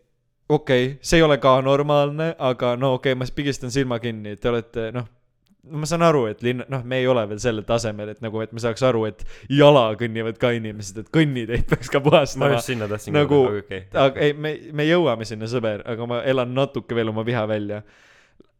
okei 0.49 0.85
okay,, 0.85 0.99
see 1.01 1.19
ei 1.19 1.27
ole 1.27 1.37
ka 1.37 1.59
normaalne, 1.61 2.35
aga 2.39 2.75
no 2.75 2.95
okei 2.97 3.13
okay,, 3.13 3.19
ma 3.19 3.35
pigistan 3.35 3.71
silma 3.71 3.99
kinni, 3.99 4.35
te 4.35 4.49
olete 4.49 4.91
noh, 4.91 5.07
no 5.07 5.20
ma 5.69 5.85
saan 5.85 6.01
aru, 6.05 6.23
et 6.31 6.41
linn, 6.45 6.63
noh, 6.71 6.83
me 6.87 6.97
ei 7.01 7.07
ole 7.09 7.23
veel 7.29 7.41
sellel 7.41 7.65
tasemel, 7.67 8.11
et 8.15 8.21
nagu, 8.23 8.41
et 8.41 8.53
me 8.55 8.61
saaks 8.63 8.81
aru, 8.87 9.03
et 9.11 9.21
jala 9.53 9.91
kõnnivad 9.99 10.39
ka 10.41 10.53
inimesed, 10.57 11.03
et 11.03 11.11
kõnniteid 11.13 11.67
peaks 11.69 11.91
ka 11.93 12.01
ma 12.01 12.07
puhastama. 12.09 12.53
just 12.55 12.71
sinna 12.71 12.87
tahtsin 12.89 13.15
nagu- 13.15 13.43
aga 13.47 13.61
okei 13.61 13.83
okay.. 13.83 13.99
aga 14.05 14.23
ei, 14.25 14.33
me, 14.33 14.55
me 14.73 14.87
jõuame 14.87 15.27
sinna, 15.27 15.49
sõber, 15.51 15.85
aga 15.93 16.07
ma 16.09 16.23
elan 16.27 16.55
natuke 16.57 16.97
veel 16.97 17.13
oma 17.13 17.25
viha 17.27 17.45
välja. 17.49 17.83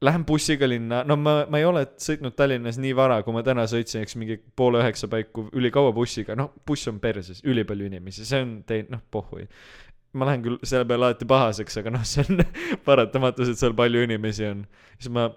Lähen 0.02 0.24
bussiga 0.26 0.66
linna, 0.66 1.04
no 1.06 1.18
ma, 1.18 1.44
ma 1.50 1.60
ei 1.62 1.66
ole 1.66 1.84
sõitnud 2.02 2.34
Tallinnas 2.38 2.80
nii 2.82 2.94
vara, 2.98 3.20
kui 3.22 3.36
ma 3.36 3.44
täna 3.46 3.68
sõitsin, 3.70 4.02
eks 4.02 4.18
mingi 4.18 4.40
poole 4.58 4.82
üheksa 4.82 5.10
paiku 5.10 5.46
ülikaua 5.54 5.92
bussiga, 5.94 6.34
noh, 6.38 6.56
buss 6.66 6.90
on 6.90 6.98
perses, 7.02 7.44
ülipalju 7.46 7.90
inimesi, 7.90 8.26
see 8.26 8.42
on 8.42 8.56
tei-, 8.66 8.88
noh, 8.90 9.02
pohhui. 9.14 9.46
ma 10.18 10.26
lähen 10.28 10.42
küll 10.44 10.58
selle 10.68 10.86
peale 10.90 11.08
alati 11.08 11.26
pahaseks, 11.30 11.78
aga 11.82 11.94
noh, 11.94 12.06
see 12.06 12.26
on 12.30 12.42
paratamatus, 12.88 13.54
et 13.54 13.62
seal 13.62 13.78
palju 13.78 14.02
inimesi 14.08 14.50
on. 14.50 14.66
siis 14.98 15.14
ma 15.14 15.30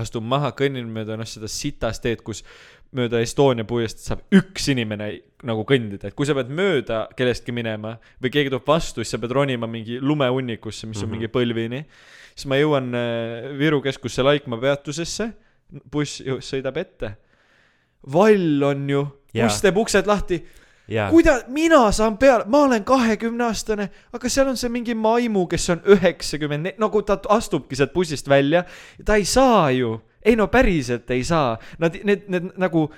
astun 0.00 0.26
maha, 0.26 0.52
kõnnin 0.56 0.88
mööda 0.90 1.18
noh, 1.18 1.28
seda 1.28 1.48
sitast 1.50 2.02
teed, 2.04 2.22
kus 2.26 2.42
mööda 2.94 3.20
Estonia 3.24 3.66
puiesteed 3.66 4.06
saab 4.06 4.36
üks 4.38 4.68
inimene 4.70 5.08
nagu 5.46 5.64
kõndida, 5.68 6.08
et 6.08 6.16
kui 6.16 6.28
sa 6.28 6.36
pead 6.36 6.50
mööda 6.54 7.04
kellestki 7.18 7.54
minema 7.54 7.96
või 8.22 8.32
keegi 8.34 8.52
tuleb 8.52 8.68
vastu, 8.68 9.02
siis 9.02 9.14
sa 9.16 9.20
pead 9.22 9.34
ronima 9.34 9.68
mingi 9.70 9.98
lumehunnikusse, 10.02 10.88
mis 10.90 11.02
on 11.02 11.08
mm. 11.08 11.10
-hmm. 11.10 11.16
mingi 11.18 11.32
põlvini. 11.34 11.84
siis 12.34 12.46
ma 12.50 12.58
jõuan 12.58 12.94
äh, 12.94 13.58
Viru 13.58 13.82
keskusse 13.82 14.22
Laikmaa 14.22 14.60
peatusesse, 14.60 15.32
buss 15.90 16.22
sõidab 16.22 16.76
ette. 16.78 17.16
vall 18.12 18.62
on 18.62 18.90
ju, 18.90 19.06
buss 19.34 19.62
teeb 19.62 19.76
uksed 19.76 20.06
lahti, 20.06 20.42
jaa, 20.88 21.08
kuida-, 21.10 21.42
mina 21.48 21.92
saan 21.92 22.18
peale, 22.18 22.44
ma 22.50 22.64
olen 22.68 22.84
kahekümne 22.84 23.46
aastane, 23.48 23.88
aga 24.12 24.30
seal 24.32 24.50
on 24.52 24.58
see 24.60 24.72
mingi 24.72 24.96
maimu, 24.98 25.46
kes 25.50 25.68
on 25.74 25.84
üheksakümmend, 25.96 26.74
nagu 26.80 27.02
ta 27.06 27.18
astubki 27.32 27.78
sealt 27.78 27.94
bussist 27.94 28.28
välja, 28.30 28.64
ta 29.04 29.18
ei 29.20 29.26
saa 29.28 29.70
ju, 29.74 29.96
ei 30.24 30.36
no 30.36 30.48
päriselt 30.52 31.10
ei 31.14 31.24
saa, 31.24 31.54
nad, 31.82 31.96
need, 32.04 32.26
need 32.32 32.50
nagu, 32.60 32.88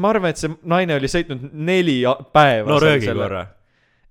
ma 0.00 0.14
arvan, 0.14 0.32
et 0.32 0.40
see 0.40 0.54
naine 0.70 0.96
oli 0.98 1.10
sõitnud 1.10 1.50
neli 1.52 2.00
päeva. 2.34 2.70
no 2.70 2.80
röögi 2.82 3.12
korra. 3.12 3.46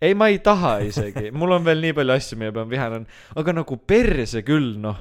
ei, 0.03 0.13
ma 0.17 0.29
ei 0.29 0.39
taha 0.43 0.77
isegi, 0.85 1.31
mul 1.33 1.57
on 1.57 1.65
veel 1.65 1.81
nii 1.83 1.97
palju 1.97 2.17
asju, 2.17 2.37
mille 2.39 2.53
peale 2.53 2.69
ma 2.69 2.75
vihane 2.75 2.99
olen, 2.99 3.09
aga 3.41 3.57
nagu 3.61 3.79
perse 3.87 4.45
küll, 4.45 4.75
noh. 4.83 4.99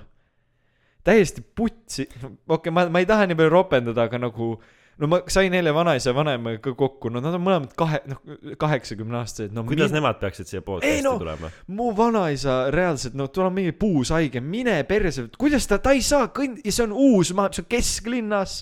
täiesti 1.04 1.42
putsi, 1.42 2.06
okei 2.08 2.36
okay,, 2.56 2.72
ma, 2.72 2.86
ma 2.88 3.02
ei 3.02 3.08
taha 3.08 3.28
nii 3.28 3.36
palju 3.36 3.52
ropendada, 3.52 4.08
aga 4.08 4.24
nagu 4.30 4.54
no 5.00 5.09
ma 5.09 5.20
sain 5.33 5.55
eile 5.57 5.72
vanaisa 5.74 6.12
vanaemaga 6.14 6.74
kokku, 6.78 7.09
no 7.11 7.20
nad 7.24 7.35
on 7.35 7.42
mõlemad 7.42 7.72
kahe, 7.78 8.00
noh, 8.11 8.20
kaheksakümne 8.61 9.16
aastased, 9.22 9.55
no 9.57 9.64
kuidas 9.68 9.90
min- 9.90 9.98
nemad 10.00 10.18
peaksid 10.20 10.46
siia 10.50 10.61
Ei 10.61 10.66
podcast'i 10.66 11.02
no- 11.07 11.14
tulema? 11.18 11.50
mu 11.72 11.88
vanaisa 11.96 12.59
reaalselt, 12.74 13.14
no 13.18 13.26
tal 13.33 13.48
on 13.48 13.57
mingi 13.57 13.72
puushaige, 13.72 14.40
mine 14.44 14.76
perse, 14.88 15.28
kuidas 15.38 15.66
ta, 15.70 15.78
ta 15.83 15.94
ei 15.96 16.02
saa 16.05 16.28
kõnd-, 16.35 16.61
ja 16.64 16.72
see 16.72 16.85
on 16.87 16.92
uus 16.92 17.33
maa, 17.35 17.48
see 17.52 17.64
on 17.64 17.70
kesklinnas. 17.72 18.59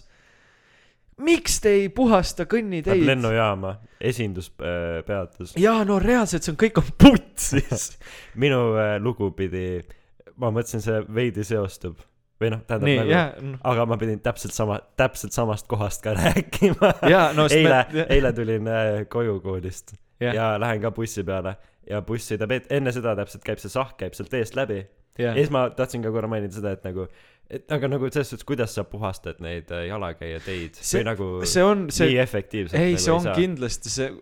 miks 1.20 1.58
te 1.60 1.68
ei 1.82 1.88
puhasta 1.92 2.46
kõnniteid? 2.48 3.02
lennujaama, 3.04 3.74
esinduspeatus. 4.00 5.52
jaa, 5.60 5.82
no 5.84 5.98
reaalselt 6.00 6.42
see 6.46 6.52
on, 6.54 6.60
kõik 6.62 6.78
on 6.80 6.88
putsis. 6.98 7.90
minu 8.42 8.60
äh, 8.80 8.94
lugu 9.02 9.28
pidi, 9.36 9.82
ma 10.40 10.48
mõtlesin, 10.54 10.80
see 10.84 11.02
veidi 11.14 11.44
seostub 11.44 11.98
või 12.40 12.52
noh, 12.54 12.62
tähendab 12.66 12.88
nii, 12.88 12.98
nagu, 13.02 13.12
jah, 13.12 13.56
aga 13.72 13.86
ma 13.90 13.98
pidin 14.00 14.20
täpselt 14.24 14.54
sama, 14.56 14.78
täpselt 15.00 15.36
samast 15.36 15.68
kohast 15.70 16.04
ka 16.04 16.14
rääkima. 16.18 16.94
jaa, 17.10 17.26
no 17.36 17.48
eile 17.52 17.82
me-, 17.92 18.06
eile 18.16 18.32
tulin 18.36 18.70
äh, 18.70 18.92
koju 19.12 19.40
koolist 19.44 19.94
jah, 20.20 20.34
ja 20.36 20.46
lähen 20.60 20.80
ka 20.84 20.92
bussi 20.96 21.24
peale 21.26 21.56
ja 21.90 22.00
buss 22.06 22.30
sõidab 22.30 22.54
enne 22.60 22.92
seda 22.94 23.16
täpselt 23.18 23.44
käib 23.44 23.60
see 23.62 23.72
sahk 23.72 23.98
käib 24.00 24.16
sealt 24.16 24.34
eest 24.38 24.56
läbi 24.58 24.80
ja 24.80 25.30
jah, 25.30 25.36
siis 25.36 25.52
ma 25.52 25.68
tahtsin 25.74 26.04
ka 26.04 26.12
korra 26.14 26.30
mainida 26.30 26.54
seda 26.56 26.74
et 26.76 26.84
nagu 26.86 27.06
et 27.50 27.72
aga 27.74 27.88
nagu 27.90 28.06
selles 28.12 28.28
suhtes 28.30 28.46
kuidas 28.46 28.76
sa 28.76 28.84
puhastad 28.86 29.40
neid 29.42 29.72
äh, 29.74 29.88
jalakäijateid 29.90 30.78
See- 30.78 31.00
või 31.00 31.08
nagu 31.10 31.30
see 31.50 31.64
on, 31.66 31.88
see 31.92 32.12
nii 32.12 32.20
efektiivselt 32.22 32.78
ei, 32.78 32.94
nagu 32.94 33.04
see 33.04 33.16
on 33.16 33.26
saa. 33.26 33.34
kindlasti 33.36 33.92
see, 33.92 34.12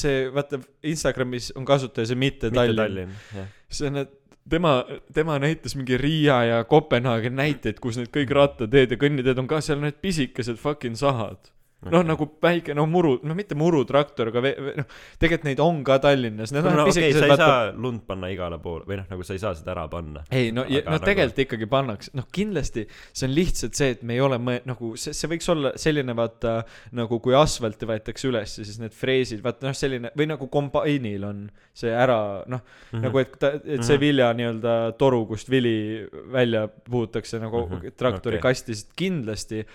see 0.00 0.24
vaata 0.34 0.60
Instagramis 0.90 1.52
on 1.56 1.68
kasutaja 1.68 2.10
see 2.10 2.18
mitte 2.18 2.50
mitte 2.50 2.58
Tallinn. 2.58 2.82
Tallinn 2.82 3.14
jah 3.38 3.54
see 3.68 3.90
on, 3.90 4.00
et 4.00 4.12
tema, 4.50 4.84
tema 5.14 5.38
näitas 5.38 5.76
mingi 5.76 5.98
Riia 5.98 6.44
ja 6.44 6.64
Kopenhaagen 6.64 7.36
näiteid, 7.36 7.80
kus 7.80 7.98
need 8.00 8.10
kõik 8.14 8.32
rattateed 8.34 8.94
ja 8.94 9.00
kõnniteed 9.00 9.38
on 9.40 9.48
ka 9.50 9.60
seal 9.64 9.80
need 9.82 10.00
pisikesed 10.02 10.60
fucking 10.60 10.98
sahad. 10.98 11.52
noh, 11.86 12.02
nagu 12.02 12.26
väike, 12.42 12.74
no 12.74 12.86
muru, 12.90 13.12
no 13.22 13.34
mitte 13.38 13.54
murutraktor, 13.58 14.32
aga 14.32 14.42
noh, 14.80 14.86
tegelikult 15.20 15.46
neid 15.46 15.60
on 15.62 15.82
ka 15.86 15.98
Tallinnas, 16.02 16.50
no, 16.54 16.62
no 16.64 16.86
okei 16.88 17.10
okay, 17.10 17.12
sa 17.14 17.26
ei 17.26 17.30
vaata 17.30 17.44
saa 17.44 17.68
lund 17.70 18.02
panna 18.08 18.30
igale 18.32 18.58
poole 18.62 18.82
või 18.88 18.98
noh 18.98 19.06
nagu 19.12 19.26
sa 19.26 19.36
ei 19.36 19.42
saa 19.42 19.52
seda 19.58 19.74
ära 19.76 19.84
panna 19.92 20.24
ei 20.34 20.50
no, 20.54 20.64
no 20.66 20.82
nagu- 20.90 21.06
tegelikult 21.06 21.44
ikkagi 21.44 21.68
pannakse, 21.70 22.10
noh 22.18 22.26
kindlasti 22.34 22.86
see 22.90 23.28
on 23.28 23.34
lihtsalt 23.36 23.78
see, 23.78 23.92
et 23.94 24.02
me 24.02 24.16
ei 24.16 24.24
ole 24.24 24.40
mõ-, 24.42 24.64
nagu 24.66 24.92
see, 24.98 25.14
see 25.14 25.30
võiks 25.30 25.52
olla 25.54 25.72
selline 25.78 26.16
vaata 26.18 26.56
nagu 26.98 27.20
kui 27.22 27.36
asfalti 27.38 27.86
võetakse 27.88 28.26
üles, 28.30 28.56
siis 28.58 28.80
need 28.82 28.96
freesid, 28.96 29.44
vaata 29.44 29.70
noh, 29.70 29.76
selline 29.78 30.10
või 30.18 30.28
nagu 30.32 30.50
kombainil 30.50 31.28
on 31.30 31.46
see 31.78 31.94
ära 31.94 32.42
noh 32.50 32.58
mm. 32.58 32.90
-hmm. 32.90 33.06
nagu 33.06 33.22
et 33.22 33.38
ta, 33.38 33.54
et 33.62 33.84
see 33.84 33.98
Mhm. 33.98 34.00
vilja 34.00 34.32
nii-öelda 34.32 34.74
toru, 34.98 35.26
kust 35.26 35.50
vili 35.50 36.06
välja 36.32 36.68
puhutakse 36.68 37.38
nagu 37.38 37.66
mm 37.66 37.72
-hmm. 37.76 37.96
traktori 37.96 38.36
okay. 38.38 38.50
kasti, 38.50 38.74
sest 38.74 38.92
kindlasti 38.96 39.66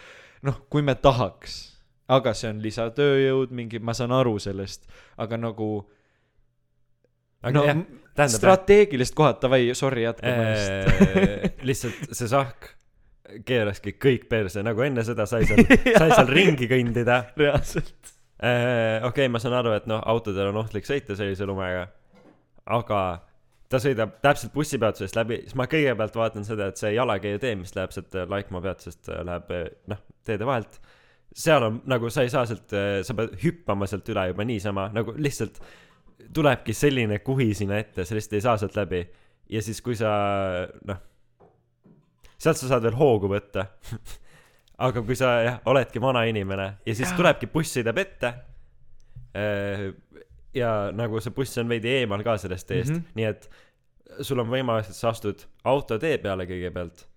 noh, 0.43 0.65
kui 0.69 0.81
me 0.81 0.95
tahaks, 0.95 1.72
aga 2.11 2.33
see 2.35 2.51
on 2.51 2.61
lisatööjõud, 2.63 3.51
mingi, 3.55 3.79
ma 3.79 3.95
saan 3.97 4.11
aru 4.15 4.37
sellest, 4.43 4.87
aga 5.17 5.39
nagu 5.39 5.69
aga 7.43 7.57
no 7.57 7.67
jah 7.67 7.83
tähendab 8.13 8.37
strateegilist 8.37 9.15
kohad, 9.17 9.39
davai, 9.41 9.65
sorry, 9.77 10.03
jätkame 10.05 10.49
äh, 10.53 11.45
lihtsalt 11.67 12.13
see 12.13 12.29
sahk 12.29 12.69
keeraski 13.47 13.95
kõik 13.97 14.27
perse 14.29 14.61
nagu 14.61 14.83
enne 14.85 15.01
seda 15.07 15.25
sai 15.29 15.47
seal 15.49 15.63
sai 16.01 16.11
seal 16.11 16.29
ringi 16.29 16.67
kõndida. 16.69 17.23
Reaalselt. 17.39 18.13
äh, 18.37 19.01
okei 19.01 19.25
okay, 19.25 19.31
ma 19.33 19.41
saan 19.41 19.57
aru 19.57 19.73
et 19.73 19.89
noh 19.89 20.03
autodel 20.13 20.51
on 20.51 20.61
ohtlik 20.61 20.85
sõita 20.85 21.17
sellise 21.17 21.47
lumega 21.49 21.87
aga 22.77 22.99
ta 23.71 23.79
sõidab 23.81 24.17
täpselt 24.23 24.53
bussipeatusest 24.53 25.17
läbi. 25.17 25.39
Siis 25.47 25.57
ma 25.57 25.65
kõigepealt 25.69 26.17
vaatan 26.17 26.45
seda 26.47 26.69
et 26.69 26.79
see 26.79 26.93
jalakäijatee 26.93 27.55
mis 27.59 27.73
läheb 27.77 27.95
sealt 27.95 28.15
äh, 28.19 28.27
Laikmaa 28.29 28.61
peatusest 28.63 29.09
äh, 29.09 29.23
läheb 29.25 29.53
äh, 29.55 29.65
noh 29.91 30.03
teede 30.27 30.47
vahelt 30.47 30.79
seal 31.33 31.63
on 31.65 31.79
nagu 31.89 32.09
sa 32.13 32.25
ei 32.25 32.29
saa 32.29 32.45
sealt 32.49 32.73
äh, 32.77 32.99
sa 33.05 33.15
pead 33.17 33.33
hüppama 33.43 33.87
sealt 33.89 34.09
üle 34.13 34.27
juba 34.31 34.45
niisama 34.47 34.89
nagu 34.93 35.15
lihtsalt 35.17 35.59
tulebki 36.33 36.75
selline 36.77 37.19
kuhi 37.25 37.53
sinna 37.57 37.79
ette 37.81 38.05
sa 38.05 38.15
lihtsalt 38.15 38.37
ei 38.37 38.45
saa 38.45 38.57
sealt 38.61 38.77
läbi 38.77 39.01
ja 39.49 39.61
siis 39.61 39.81
kui 39.81 39.97
sa 39.99 40.11
noh 40.87 41.01
sealt 42.37 42.59
sa 42.59 42.69
saad 42.69 42.85
veel 42.85 42.97
hoogu 42.99 43.31
võtta 43.31 43.65
aga 44.85 45.03
kui 45.05 45.17
sa 45.17 45.35
jah, 45.45 45.59
oledki 45.69 46.01
vana 46.01 46.25
inimene 46.29 46.69
ja 46.85 46.95
siis 46.97 47.13
tulebki 47.17 47.49
buss 47.53 47.77
sõidab 47.77 47.99
ette. 48.01 48.33
ja 50.53 50.71
nagu 50.93 51.21
see 51.23 51.33
buss 51.33 51.57
on 51.61 51.69
veidi 51.69 51.91
eemal 52.01 52.23
ka 52.25 52.37
sellest 52.41 52.67
teest 52.67 52.91
mm. 52.91 52.99
-hmm. 52.99 53.15
nii 53.17 53.29
et 53.29 53.49
sul 54.21 54.39
on 54.43 54.49
võimalus, 54.49 54.89
et 54.89 54.97
sa 54.97 55.09
astud 55.09 55.45
autotee 55.63 56.17
peale 56.21 56.45
kõigepealt. 56.49 57.07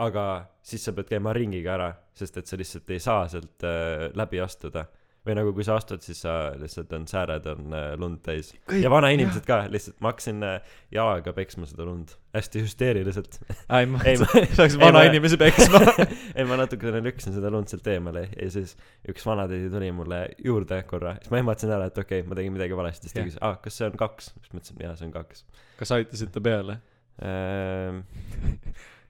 Aga 0.00 0.24
siis 0.64 0.84
sa 0.86 0.94
pead 0.96 1.10
käima 1.12 1.34
ringiga 1.36 1.76
ära, 1.76 1.92
sest 2.16 2.40
et 2.40 2.48
sa 2.48 2.58
lihtsalt 2.60 2.90
ei 2.92 3.00
saa 3.02 3.28
sealt 3.30 3.66
äh, 3.66 4.10
läbi 4.18 4.40
astuda. 4.42 4.86
või 5.22 5.36
nagu 5.38 5.52
kui 5.54 5.62
sa 5.62 5.76
astud, 5.78 6.02
siis 6.02 6.18
sa 6.24 6.32
lihtsalt 6.58 6.90
on 6.96 7.04
sääred 7.06 7.44
on 7.46 7.74
äh, 7.78 7.92
lund 7.94 8.24
täis. 8.26 8.54
ja 8.74 8.90
vanainimesed 8.90 9.44
ka 9.46 9.60
lihtsalt, 9.70 10.00
ma 10.02 10.10
hakkasin 10.10 10.42
äh, 10.42 10.72
jalaga 10.90 11.32
peksma 11.36 11.66
seda 11.70 11.86
lund 11.86 12.16
hästi 12.34 12.64
hüsteeriliselt. 12.64 13.38
ei, 13.78 13.86
ma 13.86 14.00
ma- 14.22 14.70
vanainimese 14.82 15.38
peksma. 15.38 15.82
ei 16.38 16.48
ma 16.48 16.58
natukene 16.58 17.04
lükkasin 17.04 17.36
seda 17.36 17.52
lund 17.54 17.70
sealt 17.70 17.86
eemale 17.92 18.26
ja 18.32 18.50
siis 18.50 18.74
üks 19.08 19.26
vanatädi 19.26 19.70
tuli 19.70 19.92
mulle 19.94 20.24
juurde 20.42 20.82
korra, 20.90 21.14
siis 21.20 21.30
ma 21.30 21.42
ehmatasin 21.42 21.76
ära, 21.78 21.90
et 21.92 22.02
okei 22.02 22.24
okay,, 22.24 22.28
ma 22.28 22.40
tegin 22.40 22.56
midagi 22.58 22.78
valesti, 22.82 23.06
siis 23.06 23.18
ta 23.18 23.28
küsis, 23.28 23.42
aa, 23.42 23.60
kas 23.62 23.78
see 23.78 23.90
on 23.90 24.00
kaks? 24.00 24.32
siis 24.40 24.56
ma 24.56 24.64
ütlesin, 24.64 24.82
jaa, 24.88 24.96
see 24.98 25.10
on 25.10 25.14
kaks 25.20 25.46
kas 25.82 25.94
aitasid 25.98 26.32
ta 26.34 26.42
peale? 26.42 26.78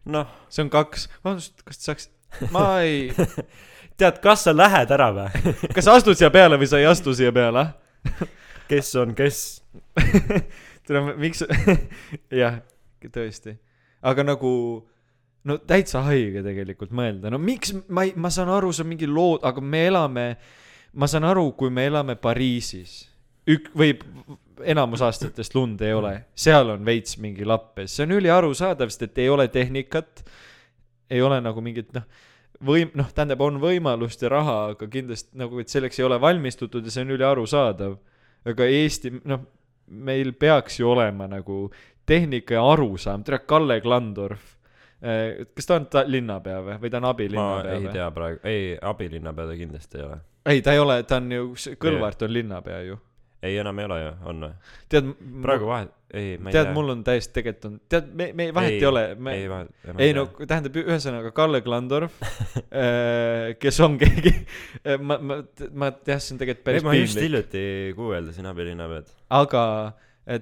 noh, 0.05 0.31
see 0.51 0.65
on 0.65 0.71
kaks, 0.73 1.07
vabandust, 1.23 1.63
kas 1.67 1.79
ta 1.81 1.91
saaks, 1.91 2.09
ma 2.55 2.67
ei, 2.83 3.11
tead, 4.01 4.19
kas 4.25 4.47
sa 4.47 4.55
lähed 4.57 4.93
ära 4.95 5.11
või? 5.15 5.43
kas 5.75 5.87
sa 5.87 5.97
astud 5.99 6.19
siia 6.19 6.31
peale 6.35 6.59
või 6.61 6.71
sa 6.71 6.81
ei 6.83 6.89
astu 6.91 7.15
siia 7.17 7.33
peale? 7.35 7.69
kes 8.71 8.95
on 9.03 9.15
kes? 9.19 9.43
tere, 10.87 11.05
miks, 11.21 11.45
jah, 12.43 12.61
tõesti. 13.05 13.57
aga 14.03 14.27
nagu, 14.27 14.53
no 15.49 15.59
täitsa 15.69 16.03
haige 16.09 16.43
tegelikult 16.45 16.95
mõelda, 16.95 17.31
no 17.33 17.41
miks, 17.43 17.75
ma 17.89 18.07
ei, 18.09 18.17
ma 18.17 18.33
saan 18.35 18.51
aru, 18.53 18.73
see 18.75 18.87
on 18.87 18.93
mingi 18.95 19.11
lood, 19.11 19.45
aga 19.47 19.63
me 19.63 19.87
elame, 19.91 20.27
ma 20.99 21.09
saan 21.11 21.29
aru, 21.29 21.51
kui 21.59 21.71
me 21.71 21.87
elame 21.91 22.19
Pariisis, 22.19 23.05
ük-, 23.51 23.71
või 23.79 23.95
enamus 24.65 25.03
aastatest 25.05 25.55
lund 25.55 25.81
ei 25.85 25.95
ole, 25.97 26.13
seal 26.35 26.75
on 26.75 26.85
veits 26.85 27.17
mingi 27.23 27.47
lappes, 27.49 27.97
see 27.97 28.07
on 28.07 28.17
üliarusaadav, 28.19 28.93
sest 28.93 29.09
et 29.09 29.23
ei 29.25 29.31
ole 29.33 29.49
tehnikat, 29.53 30.25
ei 31.11 31.23
ole 31.23 31.41
nagu 31.45 31.65
mingit 31.65 31.93
noh, 31.97 32.07
võim-, 32.67 32.93
noh, 32.99 33.11
tähendab, 33.15 33.43
on 33.45 33.59
võimalust 33.63 34.23
ja 34.23 34.31
raha, 34.33 34.59
aga 34.75 34.89
kindlasti 34.91 35.39
nagu, 35.39 35.61
et 35.63 35.73
selleks 35.73 36.01
ei 36.01 36.07
ole 36.07 36.21
valmistutud 36.23 36.87
ja 36.87 36.95
see 36.95 37.05
on 37.07 37.15
üliarusaadav. 37.17 37.99
aga 38.49 38.67
Eesti, 38.67 39.13
noh, 39.29 39.45
meil 39.93 40.33
peaks 40.33 40.81
ju 40.81 40.89
olema 40.91 41.29
nagu 41.31 41.67
tehnika 42.07 42.57
ja 42.57 42.65
arusaam, 42.73 43.23
tere, 43.25 43.43
Kalle 43.47 43.81
Klandorf. 43.81 44.57
kas 45.55 45.67
ta 45.67 45.75
on 45.75 45.87
ta 45.91 46.05
linnapea 46.07 46.61
või, 46.63 46.75
või 46.85 46.91
ta 46.91 46.99
on 47.01 47.07
abilinnapea 47.09 47.73
ei 47.73 47.81
või? 47.81 47.93
tea 47.93 48.11
praegu, 48.15 48.39
ei, 48.47 48.67
abilinnapea 48.79 49.47
ta 49.49 49.57
kindlasti 49.59 49.99
ei 49.99 50.05
ole. 50.07 50.19
ei, 50.47 50.63
ta 50.63 50.75
ei 50.77 50.79
ole, 50.79 51.03
ta 51.03 51.19
on 51.19 51.33
ju, 51.33 51.49
Kõlvart 51.83 52.23
on 52.23 52.33
linnapea 52.33 52.85
ju. 52.87 52.99
ei, 53.43 53.57
enam 53.59 53.81
ei 53.83 53.89
ole 53.89 53.99
ju, 54.01 54.13
on 54.31 54.45
või? 54.47 54.53
tead, 54.93 55.09
praegu 55.45 55.69
vahet, 55.71 55.91
ei, 56.13 56.37
ma 56.39 56.51
ei 56.51 56.57
tead, 56.57 56.69
tea. 56.69 56.75
mul 56.77 56.93
on 56.95 57.03
täiesti 57.07 57.35
tegelikult 57.39 57.69
on, 57.69 57.75
tead, 57.93 58.13
me, 58.19 58.29
me 58.39 58.49
vahet 58.55 58.77
ei, 58.77 58.79
Ei, 58.79 58.87
ole, 58.89 59.03
me 59.19 59.35
ei 59.39 59.49
vahet, 59.51 59.73
ei 60.07 60.15
no 60.17 60.27
tähendab 60.39 60.79
ühesõnaga 60.85 61.33
Kalle 61.37 61.63
Klandorf, 61.65 62.21
kes 63.63 63.83
on 63.87 63.99
keegi, 64.03 64.35
ma, 65.03 65.19
ma, 65.19 65.43
ma 65.75 65.91
jah, 66.07 66.23
see 66.23 66.37
on 66.37 66.43
tegelikult 66.43 66.67
päris 66.71 66.87
ma 66.87 66.97
just 66.97 67.19
piinlik, 67.19 67.51
hiljuti 67.53 67.99
guugeldasin 67.99 68.51
abilinnapead. 68.53 69.13
aga 69.43 69.65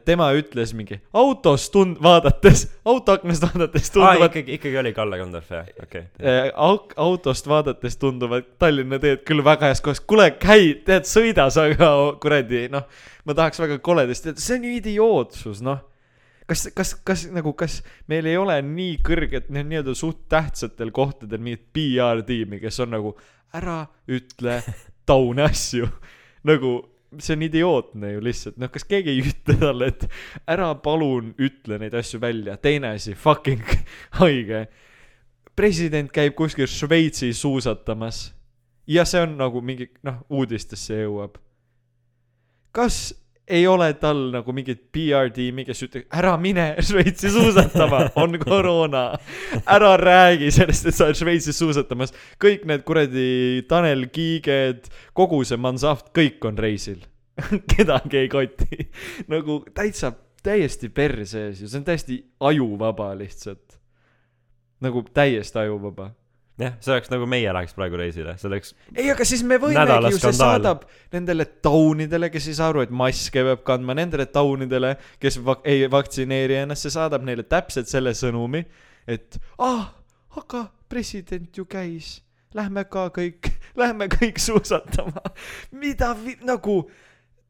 tema 0.04 0.26
ütles 0.36 0.74
mingi 0.76 0.98
autost 1.16 1.72
tund-, 1.72 1.96
vaadates, 2.04 2.66
autoaknast 2.84 3.46
vaadates 3.46 3.88
aa, 3.88 3.94
tunduvad 3.94 4.26
ikkagi, 4.28 4.58
ikkagi 4.58 4.76
oli 4.82 4.92
Kalle 4.92 5.18
Kandorf 5.18 5.50
jah, 5.54 5.68
okei. 5.82 6.02
äh, 6.20 6.50
au- 6.54 6.92
autost 7.00 7.48
vaadates 7.48 7.96
tunduvad 7.96 8.44
Tallinna 8.60 8.98
teed 9.00 9.22
küll 9.28 9.40
väga 9.44 9.70
heas 9.70 9.80
kohas, 9.84 10.02
kuule 10.04 10.30
käi, 10.36 10.74
tead, 10.84 11.08
sõida 11.08 11.48
sa 11.54 11.64
ka 11.72 11.88
kuradi, 12.20 12.66
noh, 12.72 12.84
ma 13.24 13.36
tahaks 13.38 13.62
väga 13.62 13.78
koledasti, 13.84 14.36
see 14.36 14.58
on 14.60 14.68
ju 14.68 14.74
idiootsus, 14.82 15.64
noh. 15.64 15.80
kas, 16.50 16.66
kas, 16.76 16.94
kas 17.06 17.24
nagu, 17.32 17.54
kas 17.56 17.80
meil 18.10 18.26
ei 18.28 18.36
ole 18.36 18.60
nii 18.66 18.98
kõrget, 19.06 19.48
noh, 19.54 19.64
nii-öelda 19.64 19.96
suht 19.96 20.26
tähtsatel 20.28 20.92
kohtadel 20.92 21.40
mingit 21.40 21.64
PR-tiimi, 21.72 22.60
kes 22.60 22.82
on 22.84 22.92
nagu 22.98 23.16
ära 23.56 23.84
ütle 24.10 24.60
taune 25.08 25.48
asju, 25.48 25.88
nagu 26.52 26.76
see 27.18 27.34
on 27.34 27.42
idiootne 27.42 28.12
ju 28.12 28.22
lihtsalt, 28.24 28.58
noh, 28.60 28.70
kas 28.72 28.86
keegi 28.88 29.14
ei 29.14 29.22
ütle 29.24 29.56
talle, 29.58 29.90
et 29.90 30.06
ära 30.50 30.70
palun 30.82 31.32
ütle 31.42 31.80
neid 31.82 31.94
asju 31.98 32.20
välja, 32.22 32.56
teine 32.62 32.94
asi, 32.96 33.16
fucking 33.18 33.64
haige. 34.20 34.66
President 35.56 36.12
käib 36.14 36.36
kuskil 36.38 36.70
Šveitsis 36.70 37.42
suusatamas 37.42 38.28
ja 38.90 39.04
see 39.04 39.22
on 39.24 39.36
nagu 39.38 39.62
mingi 39.64 39.90
noh 40.06 40.22
uudistesse 40.30 41.02
jõuab. 41.02 41.36
Kas 42.74 43.10
ei 43.50 43.66
ole 43.66 43.90
tal 44.00 44.22
nagu 44.34 44.54
mingit 44.54 44.82
PR 44.94 45.30
tiimi 45.34 45.64
kes 45.68 45.82
ütleb 45.86 46.16
ära 46.20 46.36
mine 46.40 46.66
Šveitsi 46.86 47.32
suusatama 47.34 48.04
on 48.20 48.38
koroona. 48.42 49.04
Ära 49.66 49.94
räägi 50.00 50.50
sellest 50.54 50.88
et 50.90 50.96
sa 50.96 51.08
oled 51.08 51.18
Šveitsis 51.18 51.58
suusatamas. 51.60 52.14
Kõik 52.42 52.66
need 52.70 52.84
kuradi 52.88 53.64
Tanel 53.70 54.06
Kiiged 54.14 54.90
kogu 55.16 55.42
see 55.46 55.60
Mansaft 55.60 56.12
kõik 56.16 56.44
on 56.48 56.58
reisil. 56.60 57.02
Kedagi 57.74 58.24
ei 58.24 58.30
koti. 58.32 58.86
Nagu 59.30 59.62
täitsa 59.74 60.12
täiesti 60.44 60.88
perse 60.94 61.48
ees 61.48 61.64
ju. 61.64 61.68
See 61.68 61.80
on 61.80 61.86
täiesti 61.88 62.22
ajuvaba 62.50 63.12
lihtsalt. 63.18 63.78
Nagu 64.80 65.04
täiesti 65.14 65.60
ajuvaba 65.60 66.12
jah, 66.60 66.74
see 66.82 66.92
oleks 66.94 67.10
nagu 67.12 67.26
meie 67.30 67.52
läheks 67.54 67.74
praegu 67.76 67.98
reisile, 68.00 68.34
see 68.40 68.48
oleks, 68.50 68.74
ei, 68.94 69.08
aga 69.12 69.26
siis 69.28 69.42
me 69.46 69.58
võimegi 69.60 70.14
ju, 70.14 70.20
see 70.20 70.36
saadab 70.36 70.84
nendele 71.14 71.46
taunidele, 71.64 72.30
kes 72.32 72.50
ei 72.50 72.56
saa 72.58 72.70
aru, 72.72 72.84
et 72.84 72.94
maske 72.94 73.44
peab 73.46 73.64
kandma, 73.66 73.96
nendele 73.98 74.26
taunidele, 74.30 74.94
kes 75.22 75.40
vak-, 75.46 75.64
ei 75.68 75.86
vaktsineeri 75.90 76.60
ennast, 76.62 76.86
see 76.86 76.94
saadab 76.94 77.24
neile 77.26 77.46
täpselt 77.48 77.90
selle 77.90 78.14
sõnumi, 78.16 78.64
et 79.10 79.40
ah, 79.62 79.90
aga 80.40 80.66
president 80.90 81.56
ju 81.56 81.66
käis, 81.70 82.18
lähme 82.56 82.84
ka 82.90 83.08
kõik, 83.14 83.52
lähme 83.82 84.10
kõik 84.12 84.42
suusatama. 84.42 85.24
mida 85.72 86.12
vi-, 86.18 86.38
nagu 86.46 86.82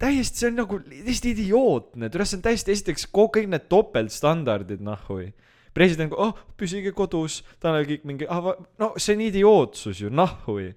täiesti, 0.00 0.44
see 0.44 0.52
on 0.52 0.60
nagu 0.62 0.80
täiesti 0.86 1.34
idiootne, 1.34 2.08
tule 2.12 2.28
see 2.28 2.38
on 2.38 2.48
täiesti, 2.48 2.76
esiteks 2.76 3.10
kõik 3.12 3.50
need 3.50 3.68
topeltstandardid, 3.72 4.84
nahhui 4.84 5.32
president, 5.74 6.14
oh, 6.16 6.34
püsige 6.58 6.92
kodus, 6.96 7.40
Tanel 7.62 7.86
Kiik 7.88 8.06
mingi 8.08 8.28
ah,, 8.30 8.52
no 8.80 8.92
see 8.98 9.16
on 9.16 9.26
idiootsus 9.28 10.04
ju, 10.04 10.12
nahhui. 10.12 10.72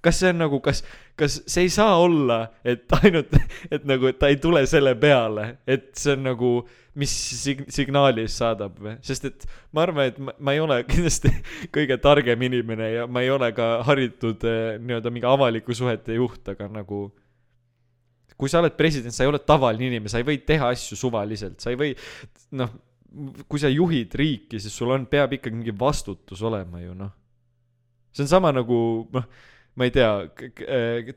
kas 0.00 0.16
see 0.16 0.30
on 0.32 0.38
nagu, 0.40 0.62
kas, 0.64 0.80
kas 1.20 1.42
see 1.44 1.66
ei 1.66 1.72
saa 1.72 1.98
olla, 2.00 2.46
et 2.64 2.88
ainult, 3.02 3.34
et 3.68 3.84
nagu, 3.88 4.08
et 4.08 4.16
ta 4.20 4.30
ei 4.32 4.38
tule 4.40 4.62
selle 4.68 4.94
peale, 5.00 5.58
et 5.68 5.90
see 5.98 6.14
on 6.16 6.24
nagu, 6.30 6.52
mis 7.00 7.12
sig-, 7.44 7.66
signaali 7.70 8.24
saadab 8.32 8.80
või, 8.80 8.96
sest 9.04 9.28
et 9.28 9.44
ma 9.76 9.84
arvan, 9.84 10.08
et 10.08 10.18
ma, 10.18 10.34
ma 10.40 10.56
ei 10.56 10.64
ole 10.64 10.80
kindlasti 10.90 11.32
kõige 11.74 12.00
targem 12.00 12.48
inimene 12.48 12.92
ja 12.94 13.06
ma 13.06 13.24
ei 13.24 13.32
ole 13.32 13.52
ka 13.56 13.78
haritud 13.86 14.48
eh, 14.48 14.78
nii-öelda 14.80 15.12
mingi 15.12 15.28
avaliku 15.28 15.76
suhete 15.76 16.16
juht, 16.16 16.42
aga 16.48 16.70
nagu 16.72 17.10
kui 18.40 18.48
sa 18.48 18.62
oled 18.62 18.72
president, 18.72 19.12
sa 19.12 19.26
ei 19.26 19.28
ole 19.28 19.38
tavaline 19.44 19.90
inimene, 19.90 20.08
sa 20.08 20.20
ei 20.20 20.24
või 20.24 20.40
teha 20.48 20.70
asju 20.72 20.96
suvaliselt, 20.96 21.60
sa 21.60 21.74
ei 21.74 21.76
või 21.76 21.90
noh, 22.56 22.72
kui 23.50 23.58
sa 23.62 23.70
juhid 23.72 24.14
riiki, 24.14 24.60
siis 24.62 24.74
sul 24.76 24.92
on, 24.94 25.06
peab 25.10 25.32
ikkagi 25.34 25.56
mingi 25.56 25.74
vastutus 25.76 26.42
olema 26.46 26.82
ju 26.82 26.94
noh. 26.94 27.10
see 28.14 28.22
on 28.26 28.30
sama 28.30 28.52
nagu 28.54 28.76
noh, 29.14 29.26
ma 29.78 29.88
ei 29.88 29.94
tea, 29.94 30.12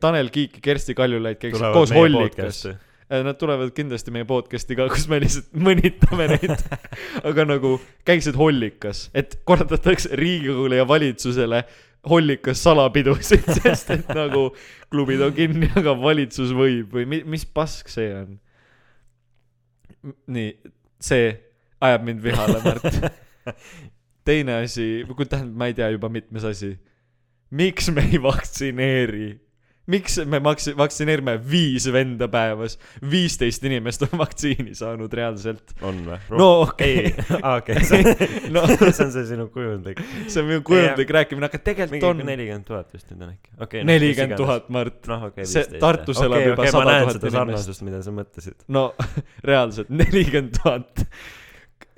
Tanel 0.02 0.32
Kiik 0.34 0.58
ja 0.60 0.66
Kersti 0.72 0.96
Kaljulaid 0.98 1.40
käiksid 1.42 1.70
koos 1.74 1.94
hollikas. 1.94 2.64
podcast'i. 2.64 2.76
Nad 3.14 3.38
tulevad 3.38 3.70
kindlasti 3.76 4.14
meie 4.16 4.26
podcast'i 4.26 4.78
ka, 4.78 4.88
kus 4.90 5.06
me 5.12 5.20
lihtsalt 5.22 5.52
mõnitame 5.68 6.30
neid. 6.32 6.64
aga 7.30 7.46
nagu 7.46 7.76
käiksid 8.08 8.38
hollikas, 8.40 9.08
et 9.14 9.38
korraldatakse 9.46 10.16
Riigikogule 10.18 10.80
ja 10.80 10.88
valitsusele 10.90 11.64
hollikas 12.10 12.64
salapidusid, 12.64 13.46
sest 13.62 13.92
et 13.94 14.10
nagu 14.16 14.48
klubid 14.92 15.22
on 15.24 15.36
kinni, 15.36 15.70
aga 15.78 15.94
valitsus 16.00 16.56
võib 16.56 16.96
või 16.98 17.06
mi- 17.10 17.24
mis 17.36 17.46
pask 17.46 17.92
see 17.92 18.10
on? 18.18 18.40
nii, 20.28 20.50
see 21.00 21.30
ajab 21.84 22.08
mind 22.08 22.24
vihale, 22.24 22.60
Märt. 22.64 23.00
teine 24.28 24.62
asi, 24.64 24.90
kui 25.10 25.28
tähendab, 25.28 25.56
ma 25.60 25.70
ei 25.70 25.78
tea 25.78 25.92
juba 25.96 26.10
mitmes 26.12 26.46
asi. 26.48 26.76
miks 27.52 27.90
me 27.94 28.06
ei 28.10 28.22
vaktsineeri? 28.24 29.34
miks 29.92 30.16
me 30.26 30.40
maks-, 30.40 30.72
vaktsineerime 30.78 31.36
viis 31.50 31.86
venda 31.92 32.28
päevas, 32.32 32.78
viisteist 33.12 33.66
inimest 33.68 34.06
on 34.08 34.14
vaktsiini 34.22 34.76
saanud 34.78 35.12
reaalselt. 35.14 35.74
on 35.84 36.00
või? 36.06 36.20
no 36.40 36.48
ei 36.80 37.10
okei, 37.10 37.42
aa 37.42 37.58
okei, 37.60 37.84
see 37.90 38.30
no 38.54 38.64
see 38.80 39.04
on 39.06 39.12
see 39.16 39.26
sinu 39.34 39.50
kujundlik. 39.52 40.00
see 40.28 40.40
on 40.44 40.50
minu 40.54 40.64
kujundlik 40.68 41.14
rääkimine, 41.18 41.52
aga 41.52 41.62
tegelikult 41.68 42.08
on 42.14 42.24
nelikümmend 42.24 42.68
tuhat 42.70 42.96
vist 42.96 43.12
nüüd 43.12 43.28
on 43.28 43.36
äkki, 43.36 43.54
okei. 43.68 43.86
nelikümmend 43.92 44.40
tuhat, 44.40 44.72
Mart. 44.74 45.02
noh, 45.12 45.30
okei, 45.32 45.44
See 45.44 45.66
viisteist. 45.66 45.84
Tartus 45.84 46.24
elab 46.24 46.48
juba 46.48 46.68
100 46.70 46.80
000 46.80 46.86
ma 46.88 46.92
näen 46.92 47.12
seda 47.12 47.28
inimest. 47.28 47.40
sarnasust, 47.42 47.88
mida 47.90 48.04
sa 48.06 48.16
mõtlesid. 48.16 48.60
no 48.72 48.90
reaalselt 49.44 49.92
nelikümmend 49.92 50.62
tuhat. 50.62 51.08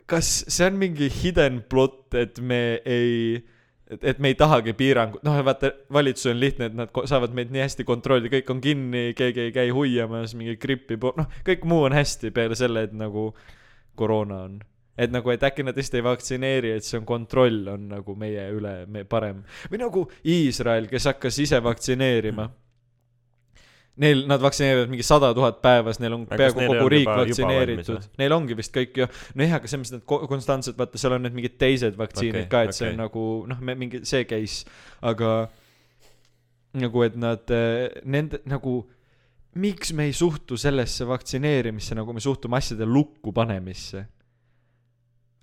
Kas 0.09 0.31
see 0.47 0.67
on 0.67 0.79
mingi 0.79 1.09
hidden 1.09 1.63
plot, 1.69 2.13
et 2.17 2.39
me 2.39 2.79
ei 2.85 3.43
et, 3.89 4.01
et 4.01 4.21
me 4.21 4.31
ei 4.31 4.37
tahagi 4.37 4.73
piirangut, 4.77 5.23
noh 5.25 5.37
vaata 5.45 5.71
valitsus 5.93 6.31
on 6.31 6.39
lihtne, 6.41 6.69
et 6.69 6.77
nad 6.77 7.01
saavad 7.09 7.35
meid 7.37 7.51
nii 7.53 7.63
hästi 7.65 7.85
kontrollida, 7.87 8.31
kõik 8.33 8.53
on 8.53 8.61
kinni, 8.63 9.03
keegi 9.17 9.47
ei 9.47 9.55
käi 9.55 9.73
huiamas, 9.75 10.35
mingi 10.37 10.57
grippi, 10.61 10.97
noh 10.97 11.41
kõik 11.47 11.67
muu 11.69 11.85
on 11.89 11.97
hästi 11.97 12.33
peale 12.35 12.57
selle, 12.59 12.87
et 12.89 12.95
nagu 12.97 13.31
koroona 13.95 14.45
on. 14.49 14.63
et 14.95 15.11
nagu, 15.11 15.27
et 15.27 15.41
äkki 15.43 15.63
nad 15.67 15.75
lihtsalt 15.75 15.97
ei 15.99 16.03
vaktsineeri, 16.05 16.69
et 16.77 16.85
see 16.87 17.01
on 17.01 17.05
kontroll 17.07 17.65
on 17.67 17.89
nagu 17.91 18.13
meie 18.15 18.45
üle 18.55 18.85
me 18.87 19.03
parem 19.03 19.41
või 19.67 19.81
nagu 19.81 20.05
Iisrael, 20.23 20.87
kes 20.87 21.09
hakkas 21.11 21.39
ise 21.43 21.59
vaktsineerima. 21.63 22.47
Neil, 24.03 24.25
nad 24.27 24.41
vaktsineerivad 24.43 24.89
mingi 24.91 25.05
sada 25.07 25.29
tuhat 25.35 25.61
päevas, 25.63 26.01
neil 26.03 26.17
on 26.17 26.25
peaaegu 26.27 26.65
kogu 26.67 26.87
riik 26.91 27.05
juba- 27.05 27.21
vaktsineeritud. 27.21 28.07
Neil 28.19 28.33
ongi 28.35 28.57
vist 28.59 28.73
kõik 28.75 28.97
ju, 28.99 29.07
no 29.07 29.45
jah, 29.45 29.53
aga 29.55 29.69
mõttes, 29.71 29.93
et 29.95 30.03
ko- 30.11 30.25
konstantselt 30.27 30.79
vaata, 30.79 30.99
seal 30.99 31.15
on 31.15 31.23
need 31.23 31.37
mingid 31.37 31.55
teised 31.61 31.95
vaktsiinid 31.99 32.41
okay, 32.41 32.49
ka, 32.51 32.63
et 32.67 32.75
see 32.75 32.89
okei. 32.89 32.95
on 32.95 32.99
nagu 33.05 33.23
noh, 33.47 33.61
me 33.63 33.77
mingi 33.79 34.01
see 34.03 34.27
case, 34.27 34.65
aga 34.99 35.31
nagu, 36.75 37.05
et 37.07 37.15
nad 37.15 37.55
eh, 37.55 38.01
nende 38.03 38.41
nagu, 38.51 38.81
miks 39.63 39.93
me 39.95 40.09
ei 40.09 40.17
suhtu 40.17 40.59
sellesse 40.59 41.07
vaktsineerimisse, 41.07 41.95
nagu 41.95 42.11
me 42.11 42.23
suhtume 42.23 42.59
asjade 42.59 42.83
lukku 42.89 43.31
panemisse 43.31 44.03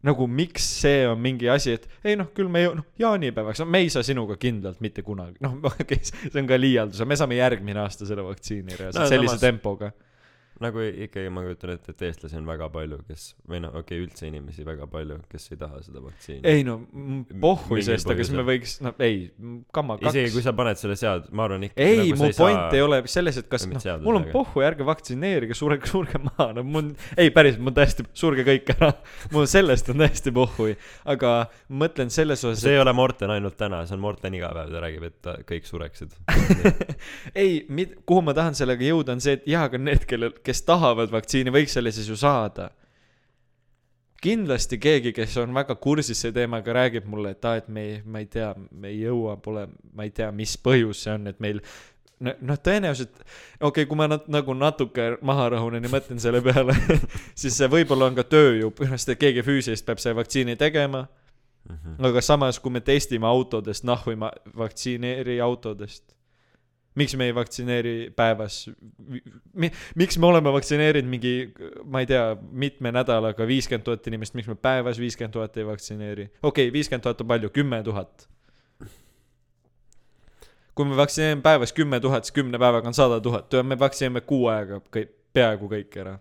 nagu 0.02 0.26
miks 0.26 0.64
see 0.82 1.04
on 1.06 1.20
mingi 1.22 1.48
asi, 1.52 1.76
et 1.78 1.88
ei 2.04 2.16
noh, 2.18 2.30
küll 2.34 2.48
me 2.50 2.64
ju 2.64 2.72
noh, 2.78 2.86
jaanipäevaks, 2.98 3.60
no 3.62 3.66
me 3.70 3.82
ei 3.84 3.90
saa 3.92 4.02
sinuga 4.06 4.36
kindlalt 4.40 4.80
mitte 4.82 5.04
kunagi, 5.06 5.36
noh 5.44 5.58
okei 5.70 5.84
okay,, 5.84 6.00
see 6.04 6.40
on 6.42 6.48
ka 6.50 6.58
liialdus, 6.58 7.02
me 7.06 7.18
saame 7.18 7.38
järgmine 7.38 7.80
aasta 7.84 8.08
selle 8.08 8.24
vaktsiini 8.26 8.74
reaalselt 8.78 9.04
No 9.04 9.10
sellise 9.12 9.36
samas- 9.36 9.46
tempoga. 9.46 9.92
Nagu 10.62 10.82
ikkagi 10.82 11.30
ma 11.32 11.42
kujutan 11.46 11.72
ette, 11.74 11.94
et 11.94 12.02
eestlasi 12.08 12.36
on 12.38 12.46
väga 12.48 12.68
palju, 12.72 12.98
kes 13.08 13.24
või 13.48 13.62
noh, 13.64 13.72
okei 13.80 13.98
okay,, 13.98 14.06
üldse 14.06 14.28
inimesi 14.28 14.66
väga 14.66 14.86
palju, 14.90 15.18
kes 15.30 15.48
ei 15.54 15.60
taha 15.60 15.80
seda 15.84 16.02
vaktsiini. 16.04 16.42
ei 16.48 16.64
no 16.66 16.78
Mingil 16.92 17.84
sellest, 17.86 18.10
aga 18.12 18.26
siis 18.26 18.36
me 18.36 18.44
võiks, 18.46 18.74
no 18.84 18.92
ei, 19.02 19.24
kamma 19.74 19.98
isegi 20.02 20.32
kui 20.34 20.40
kaks. 20.40 20.48
sa 20.48 20.54
paned 20.58 20.80
selle 20.80 20.96
sead-, 21.00 21.30
ma 21.34 21.46
arvan 21.48 21.66
ikka 21.68 21.82
ei, 21.82 21.98
nagu 22.02 22.18
mu 22.20 22.30
sa 22.30 22.44
point 22.44 22.58
saa- 22.58 22.76
ei 22.78 22.84
ole 22.84 23.00
selles, 23.14 23.40
et 23.42 23.48
kas 23.52 23.66
noh 23.70 23.86
mul 24.04 24.20
on 24.20 24.26
aga- 24.26 24.34
pohhui, 24.34 24.64
ärge 24.68 24.86
vaktsineerige, 24.88 25.56
surge, 25.58 25.88
surge 25.92 26.20
maha, 26.22 26.50
no 26.58 26.66
mul, 26.66 26.92
ei 27.16 27.32
päriselt, 27.34 27.62
mul 27.64 27.76
täiesti, 27.76 28.06
surge 28.18 28.46
kõik 28.46 28.74
ära. 28.76 28.92
mul 29.34 29.48
sellest 29.50 29.90
on 29.92 30.04
täiesti 30.04 30.34
pohhui, 30.34 30.76
aga 31.16 31.34
mõtlen 31.72 32.12
selles 32.14 32.44
osas, 32.44 32.62
see 32.64 32.76
ei 32.76 32.82
ole 32.82 32.94
Morten 32.96 33.32
ainult 33.34 33.58
täna, 33.60 33.82
see 33.88 33.96
on 33.96 34.04
Morten 34.04 34.36
iga 34.38 34.52
päev, 34.54 34.72
ta 34.72 34.84
räägib, 34.84 35.08
et 35.08 35.30
kõik 35.48 35.68
sureksid. 35.68 36.14
ei, 37.42 37.62
kuhu 38.06 38.22
ma 38.24 38.34
tahan 38.36 38.56
sellega 38.58 38.84
jõuda, 38.86 39.16
on 39.16 39.24
see, 39.24 39.38
et 39.38 39.48
jaa, 39.48 39.66
aga 39.70 39.80
need, 39.80 40.06
kellel, 40.08 40.34
kes 40.44 40.62
tahavad 40.68 41.12
vaktsiini, 41.12 41.52
võiks 41.54 41.76
selle 41.78 41.92
siis 41.92 42.08
ju 42.10 42.16
saada. 42.16 42.70
kindlasti 44.22 44.78
keegi, 44.78 45.10
kes 45.12 45.36
on 45.42 45.54
väga 45.54 45.74
kursis 45.82 46.20
selle 46.22 46.36
teemaga, 46.36 46.72
räägib 46.76 47.08
mulle, 47.10 47.32
et 47.34 47.44
aa, 47.44 47.56
et 47.58 47.68
me 47.68 47.82
ei, 47.82 47.96
ma 48.04 48.20
ei 48.22 48.26
tea, 48.30 48.52
me 48.70 48.92
ei 48.92 49.00
jõua, 49.00 49.36
pole, 49.42 49.64
ma 49.94 50.06
ei 50.06 50.12
tea, 50.14 50.28
mis 50.32 50.52
põhjus 50.62 51.00
see 51.02 51.14
on, 51.16 51.26
et 51.26 51.40
meil 51.42 51.58
no- 52.22 52.36
noh, 52.40 52.60
tõenäoliselt, 52.62 53.18
okei 53.18 53.66
okay,, 53.66 53.88
kui 53.90 53.98
ma 53.98 54.06
nat-, 54.12 54.28
nagu 54.30 54.54
natuke 54.54 55.08
maha 55.26 55.48
rahunen 55.56 55.82
ja 55.82 55.90
mõtlen 55.90 56.22
selle 56.22 56.38
peale, 56.44 56.76
siis 57.40 57.56
see 57.58 57.66
võib-olla 57.72 58.12
on 58.12 58.14
ka 58.20 58.22
tööjõu, 58.22 58.70
põhimõtteliselt 58.70 59.16
et 59.16 59.24
keegi 59.24 59.42
füüsiliselt 59.48 59.90
peab 59.90 60.04
selle 60.04 60.20
vaktsiini 60.22 60.56
tegema, 60.60 61.06
Mhm. 61.70 62.04
aga 62.04 62.20
samas, 62.20 62.58
kui 62.58 62.72
me 62.74 62.80
testime 62.80 63.26
autodest, 63.26 63.84
nahhu 63.86 64.16
ma 64.18 64.32
vaktsineeri 64.58 65.40
autodest. 65.40 66.02
Miks 66.94 67.14
me 67.16 67.28
ei 67.30 67.34
vaktsineeri 67.34 67.94
päevas 68.16 68.70
mi,? 69.54 69.70
miks 69.94 70.18
me 70.18 70.26
oleme 70.26 70.52
vaktsineerinud 70.52 71.10
mingi, 71.10 71.34
ma 71.84 72.02
ei 72.02 72.08
tea, 72.10 72.24
mitme 72.64 72.92
nädalaga 72.92 73.46
viiskümmend 73.48 73.86
tuhat 73.86 74.06
inimest, 74.10 74.36
miks 74.38 74.50
me 74.50 74.56
päevas 74.56 75.00
viiskümmend 75.00 75.32
tuhat 75.36 75.56
ei 75.56 75.66
vaktsineeri? 75.66 76.28
okei 76.42 76.68
okay,, 76.68 76.72
viiskümmend 76.72 77.06
tuhat 77.06 77.24
on 77.24 77.30
palju, 77.32 77.52
kümme 77.54 77.82
tuhat. 77.82 78.28
kui 80.74 80.88
me 80.88 80.96
vaktsineerime 80.96 81.42
päevas 81.42 81.72
kümme 81.72 82.00
tuhat, 82.00 82.28
siis 82.28 82.36
kümne 82.36 82.58
päevaga 82.58 82.88
on 82.88 82.96
sada 82.96 83.20
tuhat, 83.20 83.52
me 83.62 83.78
vaktsineerime 83.78 84.24
kuu 84.26 84.46
aega 84.52 84.82
kõik, 84.92 85.16
peaaegu 85.32 85.68
kõik 85.72 86.00
ära 86.04 86.18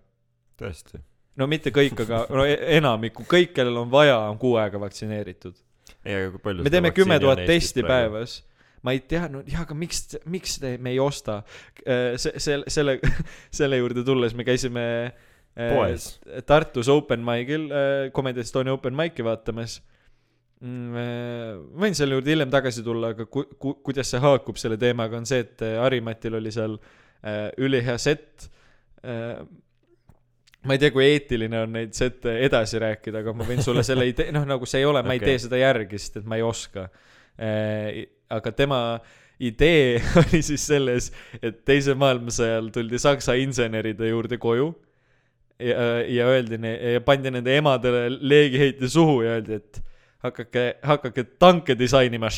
tõesti. 0.61 1.01
no 1.39 1.47
mitte 1.51 1.73
kõik, 1.75 1.97
aga 2.05 2.23
no 2.29 2.45
e- 2.47 2.59
enamikku, 2.77 3.25
kõik, 3.29 3.53
kellel 3.57 3.83
on 3.83 3.91
vaja, 3.91 4.17
on 4.29 4.39
kuu 4.41 4.55
aega 4.61 4.79
vaktsineeritud. 4.81 5.57
ei, 6.05 6.15
aga 6.15 6.31
kui 6.35 6.45
palju 6.47 6.63
me 6.63 6.73
teeme 6.73 6.93
kümme 6.95 7.19
tuhat 7.19 7.43
testi. 7.49 7.83
päevas. 7.83 8.41
Ma 8.81 8.95
ei 8.95 9.01
tea, 9.05 9.27
no 9.29 9.43
jah, 9.45 9.65
aga 9.65 9.75
miks, 9.77 10.17
miks 10.25 10.57
te, 10.61 10.75
me 10.81 10.95
ei 10.95 10.99
osta? 11.01 11.41
see, 11.81 12.39
selle, 12.41 12.69
selle, 12.71 12.97
selle 13.53 13.81
juurde 13.81 14.05
tulles 14.07 14.33
me 14.37 14.45
käisime 14.47 14.85
äh, 15.09 15.27
Poes. 15.55 16.19
Tartus 16.47 16.87
open 16.91 17.23
mic'il, 17.27 17.67
Comedy 18.15 18.43
Estonia 18.43 18.73
open 18.73 18.95
mic'i 18.95 19.23
vaatamas. 19.25 19.81
võin 20.61 21.97
selle 21.97 22.15
juurde 22.15 22.31
hiljem 22.31 22.51
tagasi 22.53 22.83
tulla, 22.85 23.11
aga 23.15 23.25
ku-, 23.25 23.47
ku-, 23.59 23.79
kuidas 23.83 24.11
see 24.13 24.21
haakub 24.21 24.59
selle 24.61 24.77
teemaga, 24.79 25.17
on 25.17 25.25
see, 25.25 25.41
et 25.41 25.63
äh, 25.65 25.79
Harimatil 25.81 26.37
oli 26.37 26.51
seal 26.53 26.75
äh, 26.77 27.47
ülihea 27.57 27.95
set 27.97 28.45
äh, 29.01 29.41
ma 30.61 30.77
ei 30.77 30.83
tea, 30.83 30.91
kui 30.93 31.07
eetiline 31.07 31.63
on 31.65 31.73
neid 31.73 31.97
sette 31.97 32.35
edasi 32.45 32.77
rääkida, 32.77 33.23
aga 33.25 33.33
ma 33.33 33.47
võin 33.47 33.63
sulle 33.65 33.81
selle 33.83 34.05
idee, 34.11 34.29
noh, 34.35 34.45
nagu 34.45 34.69
see 34.69 34.83
ei 34.83 34.87
ole, 34.87 35.01
ma 35.01 35.17
ei 35.17 35.23
tee 35.23 35.39
seda 35.41 35.57
järgi, 35.57 35.97
sest 35.97 36.21
et 36.21 36.29
ma 36.29 36.37
ei 36.37 36.45
oska. 36.45 36.85
Aga 38.31 38.53
tema 38.55 38.79
idee 39.41 40.01
oli 40.21 40.41
siis 40.45 40.65
selles, 40.67 41.11
et 41.41 41.63
teisel 41.65 41.97
maailmasõja 41.99 42.57
ajal 42.57 42.71
tuldi 42.75 43.01
Saksa 43.01 43.35
inseneride 43.41 44.11
juurde 44.11 44.37
koju 44.41 44.71
ja, 45.59 45.85
ja 46.07 46.27
öeldi, 46.27 46.59
ja 46.93 47.01
pandi 47.05 47.31
nende 47.33 47.55
emadele 47.57 48.09
leegiheiti 48.19 48.89
suhu 48.89 49.21
ja 49.25 49.37
öeldi, 49.37 49.61
et 49.61 49.81
hakake, 50.23 50.65
hakake 50.85 51.23
tanke 51.41 51.75
disainima, 51.77 52.29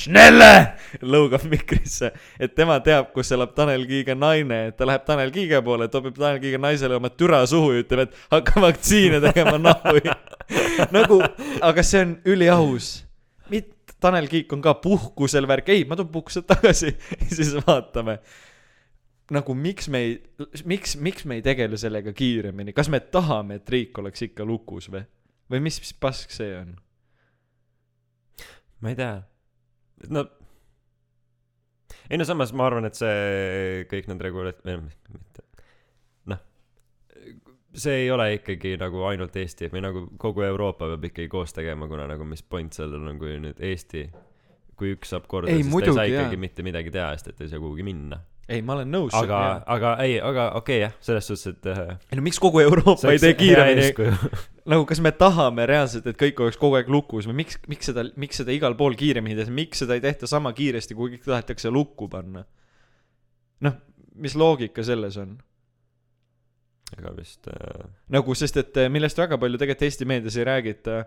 lõugab 1.14 1.46
mikrisse, 1.52 2.14
et 2.40 2.56
tema 2.56 2.80
teab, 2.84 3.12
kus 3.16 3.32
elab 3.36 3.54
Tanel 3.58 3.86
Kiige 3.90 4.16
naine, 4.16 4.68
et 4.70 4.78
ta 4.80 4.88
läheb 4.88 5.06
Tanel 5.08 5.34
Kiige 5.36 5.62
poole, 5.66 5.90
topib 5.92 6.16
Tanel 6.18 6.40
Kiige 6.44 6.62
naisele 6.62 6.96
oma 7.00 7.12
türa 7.12 7.44
suhu 7.50 7.74
ja 7.76 7.84
ütleb, 7.84 8.08
et 8.08 8.22
hakka 8.32 8.64
vaktsiine 8.64 9.20
tegema 9.24 9.58
nahhu. 9.60 10.00
nagu, 10.96 11.20
aga 11.62 11.84
see 11.84 12.06
on 12.06 12.16
üliaus. 12.28 12.94
Tanel 14.04 14.28
Kiik 14.32 14.52
on 14.56 14.64
ka 14.64 14.76
puhkusel 14.84 15.48
värk, 15.50 15.72
ei, 15.74 15.86
ma 15.88 15.98
tulen 16.00 16.12
puhkuselt 16.14 16.48
tagasi 16.50 16.92
ja 16.92 17.30
siis 17.38 17.54
vaatame. 17.64 18.20
nagu 19.34 19.56
miks 19.56 19.88
me 19.90 20.04
ei, 20.04 20.16
miks, 20.68 20.98
miks 21.00 21.26
me 21.26 21.40
ei 21.40 21.46
tegele 21.46 21.80
sellega 21.80 22.14
kiiremini, 22.14 22.76
kas 22.76 22.92
me 22.92 23.00
tahame, 23.00 23.62
et 23.62 23.70
riik 23.72 23.98
oleks 24.04 24.28
ikka 24.28 24.46
lukus 24.46 24.90
või? 24.92 25.06
või 25.52 25.64
mis, 25.64 25.80
mis 25.80 25.94
pask 25.96 26.34
see 26.36 26.52
on? 26.60 26.76
ma 28.84 28.92
ei 28.92 29.00
tea. 29.00 29.16
no. 30.12 30.26
ei 32.10 32.20
no 32.20 32.28
samas 32.28 32.52
ma 32.52 32.68
arvan, 32.68 32.90
et 32.90 33.00
see 33.00 33.88
kõik 33.92 34.12
need 34.12 34.28
regula-, 34.28 34.58
mitte. 34.68 35.48
See 37.74 38.04
ei 38.04 38.12
ole 38.12 38.28
ikkagi 38.38 38.76
nagu 38.82 39.06
ainult 39.10 39.36
Eesti 39.40 39.70
või 39.74 39.82
nagu 39.84 40.04
kogu 40.22 40.46
Euroopa 40.46 40.92
peab 40.94 41.08
ikkagi 41.10 41.30
koos 41.32 41.56
tegema, 41.56 41.88
kuna 41.90 42.06
nagu 42.10 42.26
mis 42.28 42.44
point 42.46 42.74
sellel 42.76 43.08
on, 43.10 43.18
kui 43.22 43.34
nüüd 43.42 43.62
Eesti, 43.64 44.06
kui 44.78 44.94
üks 44.96 45.14
saab 45.14 45.26
korda, 45.30 45.54
siis 45.54 45.66
ta 45.66 45.74
muidugi, 45.74 45.98
ei 45.98 46.14
saa 46.14 46.22
ikkagi 46.22 46.40
mitte 46.42 46.66
midagi 46.66 46.94
teha, 46.94 47.10
sest 47.18 47.34
et 47.34 47.44
ei 47.46 47.52
saa 47.52 47.62
kuhugi 47.62 47.86
minna. 47.88 48.20
ei, 48.50 48.62
ma 48.66 48.76
olen 48.76 48.92
nõus. 48.94 49.14
aga, 49.18 49.40
aga 49.76 49.94
ei, 50.04 50.18
aga 50.22 50.50
okei 50.60 50.82
okay, 50.82 50.82
jah, 50.84 50.98
selles 51.08 51.30
suhtes, 51.30 51.56
et 51.56 51.70
äh, 51.72 51.96
ei 52.12 52.20
no 52.20 52.26
miks 52.26 52.42
kogu 52.44 52.62
Euroopa 52.62 53.14
ei 53.14 53.22
tee 53.24 53.38
kiiremini, 53.40 53.88
nagu 54.74 54.86
kas 54.90 55.02
me 55.04 55.14
tahame 55.18 55.66
reaalselt, 55.70 56.10
et 56.12 56.20
kõik 56.20 56.44
oleks 56.44 56.60
kogu 56.62 56.78
aeg 56.78 56.92
lukus 56.94 57.30
või 57.30 57.42
miks, 57.42 57.58
miks 57.72 57.90
seda, 57.90 58.06
miks 58.20 58.44
seda 58.44 58.54
igal 58.54 58.78
pool 58.80 58.98
kiiremini 59.00 59.40
tehakse, 59.40 59.56
miks 59.56 59.82
seda 59.86 59.98
ei 59.98 60.04
tehta 60.04 60.30
sama 60.30 60.54
kiiresti, 60.58 60.98
kui 60.98 61.16
kõik 61.16 61.26
tahetakse 61.26 61.74
lukku 61.74 62.10
panna? 62.12 62.46
noh, 63.64 63.82
mis 64.20 64.36
loogika 64.38 64.84
selles 64.86 65.18
on? 65.18 65.38
Aga 66.98 67.14
vist 67.18 67.48
äh, 67.52 67.86
nagu, 68.14 68.36
sest 68.38 68.60
et 68.62 68.82
eh, 68.82 68.90
millest 68.92 69.20
väga 69.20 69.40
palju 69.42 69.60
tegelikult 69.60 69.88
Eesti 69.88 70.08
meedias 70.10 70.38
ei 70.40 70.48
räägita, 70.48 71.00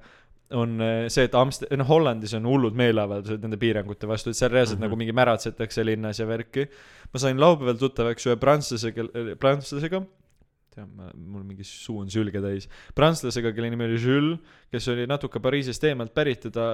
on 0.57 0.77
eh, 0.83 1.07
see, 1.13 1.27
et 1.29 1.35
Amst-, 1.39 1.67
noh, 1.79 1.89
Hollandis 1.89 2.35
on 2.39 2.47
hullud 2.49 2.77
meeleavaldused 2.79 3.43
nende 3.43 3.59
piirangute 3.61 4.09
vastu, 4.11 4.33
et 4.33 4.39
seal 4.39 4.53
reaalselt 4.53 4.79
mm. 4.79 4.85
-hmm. 4.85 4.89
nagu 4.89 5.01
mingi 5.01 5.17
märatsetakse 5.17 5.85
linnas 5.87 6.21
ja 6.21 6.27
värki. 6.29 6.69
ma 7.13 7.23
sain 7.23 7.41
laupäeval 7.41 7.79
tuttavaks 7.81 8.27
ühe 8.27 8.37
prantslasega, 8.37 9.07
prantslasega, 9.41 10.03
tead, 10.75 10.91
ma, 10.95 11.11
mul 11.15 11.45
mingi 11.47 11.65
suu 11.65 12.01
on 12.03 12.11
sülge 12.11 12.43
täis, 12.43 12.69
prantslasega, 12.95 13.53
kelle 13.53 13.71
nimi 13.71 13.87
oli 13.87 14.01
Jules, 14.01 14.59
kes 14.71 14.89
oli 14.95 15.07
natuke 15.07 15.41
Pariisist 15.41 15.85
eemalt 15.85 16.15
pärit 16.15 16.45
ja 16.49 16.51
ta 16.51 16.67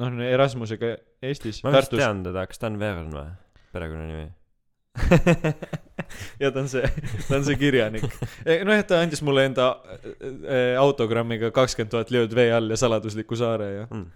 noh, 0.00 0.20
Erasmusega 0.26 0.96
Eestis, 1.22 1.62
ma 1.64 1.74
vist 1.76 1.94
tean 1.94 2.24
teda, 2.26 2.46
kas 2.50 2.58
ta 2.58 2.70
on 2.70 2.78
Vern 2.82 3.10
või, 3.14 3.30
perekonnanimi? 3.74 4.28
ja 6.42 6.50
ta 6.50 6.62
on 6.62 6.70
see, 6.70 6.86
ta 7.26 7.36
on 7.38 7.44
see 7.46 7.58
kirjanik. 7.60 8.06
nojah, 8.66 8.82
ta 8.86 9.02
andis 9.04 9.22
mulle 9.26 9.46
enda 9.50 9.68
äh, 9.74 10.74
autogrammiga 10.80 11.52
kakskümmend 11.54 11.92
tuhat 11.94 12.12
lööd 12.14 12.34
vee 12.36 12.50
all 12.54 12.72
ja 12.72 12.78
saladusliku 12.80 13.38
saare 13.38 13.70
ja. 13.74 13.86
Mm. 13.90 14.06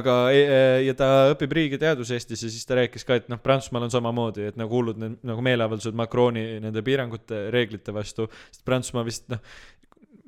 aga 0.00 0.16
e- 0.34 0.82
ja 0.86 0.96
ta 0.98 1.10
õpib 1.34 1.54
riigiteadus 1.60 2.12
Eestis 2.16 2.44
ja 2.46 2.50
siis 2.50 2.66
ta 2.68 2.80
rääkis 2.80 3.06
ka, 3.06 3.20
et 3.20 3.30
noh, 3.32 3.40
Prantsusmaal 3.42 3.86
on 3.88 3.94
samamoodi, 3.94 4.50
et 4.50 4.60
nagu 4.60 4.80
hullud 4.80 5.00
need 5.02 5.16
nagu 5.26 5.44
meeleavaldused 5.46 5.96
Macroni 5.98 6.46
nende 6.64 6.84
piirangute 6.86 7.46
reeglite 7.54 7.94
vastu, 7.94 8.30
sest 8.50 8.64
Prantsusmaa 8.66 9.06
vist 9.06 9.28
noh, 9.32 9.42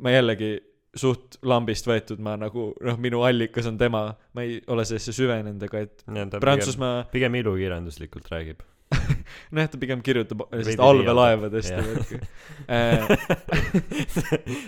ma 0.05 0.15
jällegi 0.15 0.57
suht 0.99 1.39
lambist 1.47 1.87
võetud, 1.89 2.21
ma 2.25 2.35
nagu 2.41 2.71
noh, 2.73 2.99
minu 3.01 3.23
allikas 3.27 3.69
on 3.71 3.77
tema, 3.81 4.09
ma 4.35 4.45
ei 4.47 4.59
ole 4.73 4.87
sellesse 4.89 5.15
süvenenud, 5.17 5.63
aga 5.69 5.85
et 5.85 6.03
pigem, 6.07 6.33
Prantsusmaa, 6.41 7.05
pigem 7.13 7.37
ilukirjanduslikult 7.43 8.31
räägib. 8.33 8.65
nojah, 9.53 9.69
ta 9.73 9.81
pigem 9.81 10.03
kirjutab 10.05 10.45
sellist 10.53 10.81
allveelaevadest 10.83 11.73
ja 11.73 11.83
värki 11.85 12.21
äh,. 12.77 13.05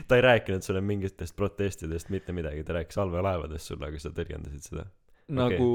ta 0.09 0.19
ei 0.19 0.25
rääkinud 0.27 0.67
sulle 0.67 0.83
mingitest 0.85 1.37
protestidest 1.37 2.13
mitte 2.13 2.35
midagi, 2.37 2.65
ta 2.65 2.77
rääkis 2.77 3.01
allveelaevadest 3.01 3.73
sulle, 3.73 3.89
aga 3.89 4.03
sa 4.03 4.13
tõlgendasid 4.17 4.69
seda. 4.73 4.87
nagu 5.41 5.71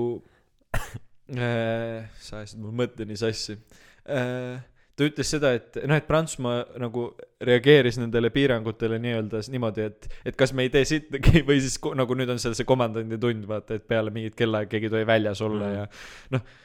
äh,, 0.77 2.05
sa 2.21 2.41
ajasid 2.41 2.61
mul 2.61 2.75
mõtte 2.83 3.07
nii 3.09 3.19
sassi 3.19 3.57
äh,. 3.57 4.61
ta 4.95 5.07
ütles 5.09 5.31
seda, 5.33 5.55
et 5.57 5.81
noh, 5.81 5.97
et 5.97 6.05
Prantsusmaa 6.07 6.61
nagu 6.81 7.07
reageeris 7.45 7.97
nendele 7.99 8.29
piirangutele 8.35 8.99
nii-öelda 9.01 9.41
niimoodi, 9.51 9.89
et, 9.89 10.05
et 10.31 10.37
kas 10.37 10.53
me 10.53 10.67
ei 10.67 10.73
tee 10.73 10.85
sittagi 10.87 11.41
või 11.49 11.57
siis 11.65 11.79
nagu 11.97 12.17
nüüd 12.17 12.29
on 12.35 12.41
seal 12.41 12.53
see 12.57 12.67
komandandi 12.69 13.17
tund, 13.21 13.49
vaata, 13.49 13.79
et 13.79 13.89
peale 13.89 14.13
mingit 14.13 14.37
kellaaega 14.37 14.71
keegi 14.75 14.91
ei 14.91 14.95
tohi 14.99 15.09
väljas 15.09 15.41
olla 15.45 15.65
mm. 15.65 15.81
ja 15.81 16.37
noh, 16.37 16.61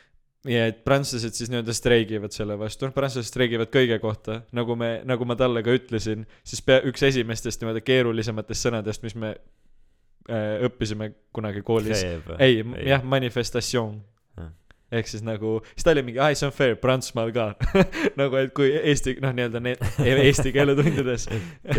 ja 0.48 0.66
et 0.70 0.78
prantslased 0.86 1.36
siis 1.36 1.50
nii-öelda 1.52 1.74
streigivad 1.76 2.32
selle 2.32 2.56
vastu, 2.60 2.86
noh, 2.88 2.94
prantslased 2.96 3.28
streigivad 3.28 3.68
kõige 3.74 3.98
kohta, 4.00 4.40
nagu 4.56 4.76
me, 4.78 5.00
nagu 5.08 5.26
ma 5.28 5.36
talle 5.36 5.62
ka 5.66 5.74
ütlesin, 5.76 6.24
siis 6.46 6.62
pea 6.64 6.80
üks 6.88 7.04
esimestest 7.10 7.60
niimoodi 7.60 7.82
keerulisematest 7.84 8.68
sõnadest, 8.68 9.04
mis 9.04 9.16
me 9.20 9.34
äh, 9.36 10.62
õppisime 10.68 11.10
kunagi 11.36 11.60
koolis, 11.66 12.04
ei, 12.06 12.22
ei., 12.38 12.62
jah, 12.88 13.04
manifestatsioon 13.04 13.98
Ah.. 14.40 14.50
ehk 14.96 15.08
siis 15.10 15.22
nagu, 15.26 15.58
siis 15.74 15.84
ta 15.84 15.92
oli 15.92 16.02
mingi, 16.06 16.20
aa, 16.22 16.34
see 16.38 16.46
on 16.48 16.54
fair, 16.54 16.76
Prantsusmaal 16.80 17.32
ka. 17.34 17.50
nagu, 18.20 18.38
et 18.40 18.52
kui 18.56 18.70
eesti, 18.78 19.16
noh, 19.22 19.34
nii-öelda 19.36 19.60
need, 19.62 19.82
eesti 20.06 20.52
keeletundides 20.54 21.26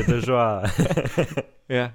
jah. 1.79 1.93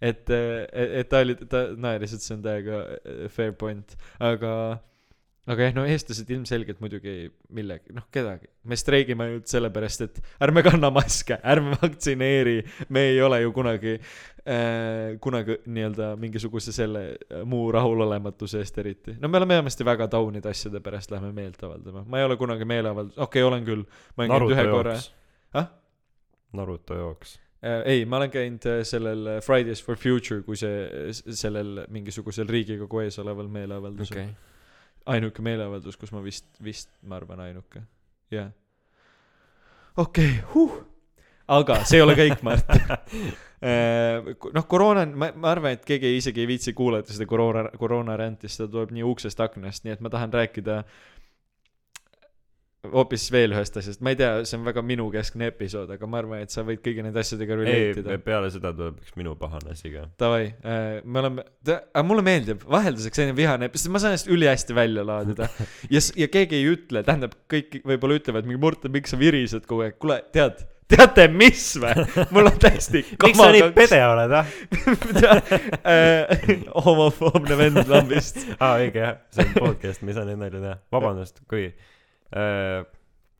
et, 0.00 0.24
et, 0.30 0.94
et 1.02 1.08
ta 1.08 1.22
oli, 1.24 1.36
ta 1.50 1.66
naeris, 1.76 2.16
et 2.16 2.24
see 2.24 2.36
on 2.36 2.44
täiega 2.44 2.82
äh, 2.98 3.26
fair 3.32 3.54
point, 3.60 3.96
aga, 4.18 4.52
aga 5.48 5.66
jah, 5.66 5.74
no 5.74 5.84
eestlased 5.88 6.28
ilmselgelt 6.30 6.82
muidugi 6.82 7.14
millegi, 7.56 7.94
noh, 7.96 8.04
kedagi. 8.12 8.50
me 8.68 8.76
streigime 8.76 9.24
ainult 9.26 9.48
sellepärast, 9.50 10.04
et 10.04 10.20
ärme 10.44 10.62
kanna 10.66 10.90
maske, 10.92 11.38
ärme 11.40 11.78
vaktsineeri, 11.82 12.58
me 12.92 13.06
ei 13.12 13.20
ole 13.24 13.40
ju 13.40 13.52
kunagi 13.56 13.94
äh,, 13.96 15.16
kunagi 15.22 15.60
nii-öelda 15.64 16.12
mingisuguse 16.20 16.74
selle 16.76 17.04
äh, 17.16 17.44
muu 17.48 17.70
rahulolematuse 17.72 18.60
eest 18.60 18.80
eriti. 18.82 19.16
no 19.20 19.28
me 19.32 19.40
oleme 19.40 19.56
enamasti 19.58 19.86
väga 19.86 20.10
taunide 20.12 20.52
asjade 20.52 20.82
pärast 20.84 21.14
lähme 21.14 21.32
meelt 21.36 21.62
avaldama. 21.64 22.04
ma 22.04 22.20
ei 22.20 22.28
ole 22.28 22.36
kunagi 22.40 22.68
meeleavaldus, 22.68 23.16
okei 23.18 23.42
okay,, 23.42 23.48
olen 23.48 23.64
küll. 23.64 23.86
ma 24.16 24.26
olen 24.26 24.36
käinud 24.36 24.56
ühe 24.56 24.66
korra. 24.70 24.98
ah? 25.54 25.70
Naruto 26.52 26.96
jooks. 26.98 27.38
Äh, 27.64 27.80
ei, 27.86 28.04
ma 28.04 28.20
olen 28.20 28.30
käinud 28.32 28.68
äh, 28.68 28.84
sellel 28.88 29.40
Fridays 29.44 29.82
for 29.84 29.96
Future, 29.96 30.44
kui 30.44 30.56
see, 30.56 31.10
sellel 31.12 31.84
mingisugusel 31.92 32.48
Riigikogu 32.48 33.02
ees 33.06 33.18
oleval 33.22 33.48
meeleavaldusel 33.52 34.22
okay.. 34.22 34.49
Ainuke 35.06 35.42
meeleavaldus, 35.42 35.96
kus 36.00 36.12
ma 36.12 36.22
vist, 36.24 36.46
vist 36.64 36.90
ma 37.06 37.18
arvan 37.20 37.40
ainuke, 37.46 37.82
jah. 38.32 38.50
okei 39.96 40.34
okay,, 40.40 40.48
huh. 40.54 40.80
aga 41.48 41.80
see 41.84 42.00
ei 42.00 42.04
ole 42.04 42.16
kõik, 42.18 42.42
Mart. 42.46 42.74
noh, 44.54 44.66
koroona 44.68 45.06
on, 45.06 45.14
ma, 45.18 45.30
ma 45.36 45.52
arvan, 45.54 45.78
et 45.78 45.86
keegi 45.88 46.16
isegi 46.18 46.44
ei 46.44 46.50
viitsi 46.50 46.74
kuulata 46.76 47.14
seda 47.14 47.28
koroona, 47.30 47.68
koroona 47.80 48.18
ränti, 48.20 48.48
sest 48.48 48.64
ta 48.64 48.70
tuleb 48.70 48.94
nii 48.96 49.06
uksest 49.06 49.40
aknast, 49.44 49.84
nii 49.84 49.96
et 49.96 50.04
ma 50.04 50.12
tahan 50.12 50.32
rääkida 50.34 50.82
hoopis 52.88 53.26
veel 53.32 53.52
ühest 53.52 53.76
asjast, 53.76 54.00
ma 54.04 54.14
ei 54.14 54.18
tea, 54.18 54.30
see 54.48 54.56
on 54.56 54.64
väga 54.64 54.82
minukeskne 54.86 55.50
episood, 55.50 55.90
aga 55.92 56.08
ma 56.08 56.20
arvan, 56.22 56.44
et 56.44 56.54
sa 56.54 56.64
võid 56.64 56.80
kõigi 56.84 57.04
nende 57.04 57.20
asjadega 57.20 57.58
relate 57.58 58.00
ida 58.00 58.14
ei, 58.16 58.22
peale 58.24 58.48
seda 58.52 58.72
tuleb 58.76 59.02
üks 59.02 59.12
minu 59.20 59.34
pahane 59.40 59.74
asi 59.74 59.92
ka. 59.92 60.06
Davai, 60.20 60.46
me 61.04 61.22
oleme, 61.22 61.44
aga 61.68 62.04
mulle 62.06 62.24
meeldib 62.24 62.64
vahelduseks 62.64 63.20
selline 63.20 63.36
vihane, 63.36 63.68
sest 63.74 63.92
ma 63.92 64.00
saan 64.00 64.16
ennast 64.16 64.32
ülihästi 64.32 64.76
välja 64.76 65.04
laadida. 65.06 65.50
ja, 65.94 66.02
ja 66.22 66.30
keegi 66.32 66.56
ei 66.56 66.72
ütle, 66.72 67.04
tähendab, 67.04 67.36
kõik 67.52 67.82
võib-olla 67.84 68.20
ütlevad 68.22 68.48
mingi 68.48 68.64
Morten, 68.64 68.96
miks 68.96 69.12
sa 69.12 69.20
virised 69.20 69.68
kogu 69.68 69.84
aeg, 69.84 70.00
kuule, 70.00 70.22
tead, 70.32 70.64
teate 70.90 71.28
mis 71.36 71.68
või? 71.84 72.08
mul 72.32 72.48
on 72.48 72.58
täiesti 72.64 73.04
miks 73.26 73.44
sa 73.44 73.52
nii 73.52 73.70
pede 73.76 74.00
oled, 74.08 74.36
ah? 74.40 74.58
äh, 75.92 76.50
homofoobne 76.88 77.60
vend 77.60 77.84
lambist. 77.92 78.40
aa, 78.56 78.80
õige 78.80 79.04
jah, 79.04 79.22
see 79.36 79.46
on 79.50 79.56
podcast, 79.68 80.00
me 80.00 80.14
ei 80.14 80.20
saa 80.22 80.28
neid 80.32 80.40
nalju 80.40 80.64
teha. 80.64 80.76
vabandust, 80.96 81.44
kui 81.44 81.68
äh, 81.68 81.89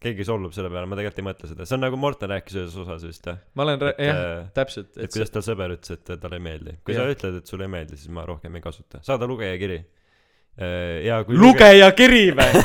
keegi 0.01 0.25
solvub 0.25 0.55
selle 0.57 0.71
peale, 0.73 0.89
ma 0.89 0.97
tegelikult 0.99 1.21
ei 1.21 1.27
mõtle 1.27 1.51
seda, 1.51 1.67
see 1.69 1.77
on 1.77 1.83
nagu 1.85 1.99
Morten 2.01 2.33
rääkis 2.33 2.57
ühes 2.57 2.77
osas 2.83 3.05
vist 3.05 3.27
jah, 3.29 3.41
ma 3.59 3.67
olen, 3.67 3.83
et 3.91 4.01
jah, 4.07 4.21
äh, 4.21 4.45
täpselt, 4.57 4.95
et 4.97 5.13
kuidas 5.13 5.33
tal 5.35 5.45
sõber 5.45 5.75
ütles, 5.77 5.99
et 5.99 6.13
talle 6.23 6.39
ei 6.41 6.45
meeldi. 6.45 6.77
kui 6.87 6.97
Jah. 6.97 7.05
sa 7.05 7.17
ütled, 7.17 7.41
et 7.43 7.53
sulle 7.53 7.69
ei 7.69 7.73
meeldi, 7.75 7.99
siis 8.01 8.13
ma 8.17 8.25
rohkem 8.29 8.57
ei 8.57 8.65
kasuta. 8.65 9.03
saada 9.07 9.29
lugejakiri. 9.29 9.83
Ja 11.05 11.21
kui 11.25 11.39
lugejakiri 11.41 12.23
või? 12.37 12.63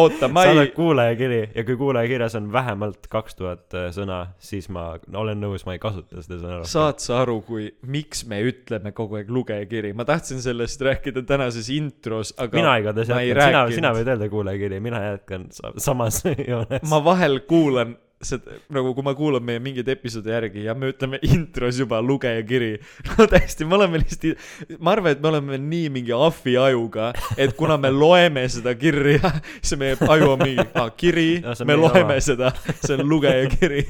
oota, 0.00 0.28
ma 0.28 0.44
ei, 0.50 0.66
kuulajakiri 0.76 1.40
ja 1.54 1.64
kui 1.64 1.76
kuulajakirjas 1.80 2.36
on 2.40 2.50
vähemalt 2.52 3.08
kaks 3.12 3.38
tuhat 3.38 3.76
sõna, 3.96 4.20
siis 4.42 4.68
ma 4.72 4.90
olen 5.14 5.40
nõus, 5.40 5.64
ma 5.68 5.76
ei 5.76 5.82
kasuta 5.82 6.20
seda 6.24 6.38
sõna 6.42 6.58
rohkem. 6.60 6.70
saad 6.74 7.00
sa 7.04 7.22
aru, 7.22 7.38
kui, 7.46 7.70
miks 7.88 8.24
me 8.30 8.42
ütleme 8.44 8.92
kogu 8.96 9.20
aeg 9.20 9.32
lugejakiri, 9.32 9.94
ma 9.96 10.06
tahtsin 10.08 10.42
sellest 10.44 10.84
rääkida 10.84 11.24
tänases 11.28 11.70
intros, 11.74 12.34
aga 12.38 12.60
mina 12.60 12.76
igatahes 12.82 13.08
jätkan, 13.14 13.48
sina, 13.48 13.66
sina 13.80 13.94
võid 13.96 14.12
öelda 14.14 14.30
kuulajakiri, 14.32 14.80
mina 14.84 15.02
jätkan 15.10 15.48
sa- 15.54 15.72
samas 15.80 16.22
joones. 16.50 16.84
ma 16.90 17.00
vahel 17.04 17.40
kuulan 17.48 17.96
seda, 18.26 18.58
nagu 18.72 18.94
kui 18.96 19.04
ma 19.06 19.14
kuulan 19.16 19.44
meie 19.44 19.60
mingeid 19.62 19.88
episoode 19.92 20.32
järgi 20.32 20.64
ja 20.66 20.74
me 20.78 20.92
ütleme 20.92 21.20
intros 21.26 21.78
juba 21.80 22.00
lugejakiri. 22.02 22.72
no 23.10 23.26
täiesti, 23.30 23.68
me 23.68 23.78
oleme 23.78 24.00
lihtsalt, 24.02 24.42
ma 24.78 24.94
arvan, 24.94 25.14
et 25.14 25.22
me 25.22 25.30
oleme 25.32 25.60
nii 25.60 25.92
mingi 25.94 26.14
ahvi 26.16 26.56
ajuga, 26.60 27.12
et 27.36 27.54
kuna 27.58 27.78
me 27.80 27.92
loeme 27.94 28.46
seda 28.52 28.74
kirja, 28.78 29.32
siis 29.62 29.78
meie 29.80 29.98
aju 30.00 30.34
on 30.34 30.44
mingi 30.44 30.66
ah,, 30.72 30.90
kiri 30.96 31.28
see, 31.42 31.54
on 31.60 31.70
me 31.70 31.78
loeme 31.78 32.04
oma. 32.06 32.20
seda, 32.24 32.52
see 32.80 32.96
on 32.96 33.06
lugejakiri. 33.08 33.84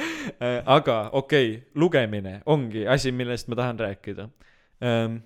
aga 0.76 0.98
okei 1.12 1.48
okay,, 1.50 1.66
lugemine 1.74 2.40
ongi 2.46 2.86
asi, 2.88 3.12
millest 3.12 3.50
ma 3.50 3.58
tahan 3.58 3.80
rääkida 3.80 4.28
ähm,. 4.82 5.20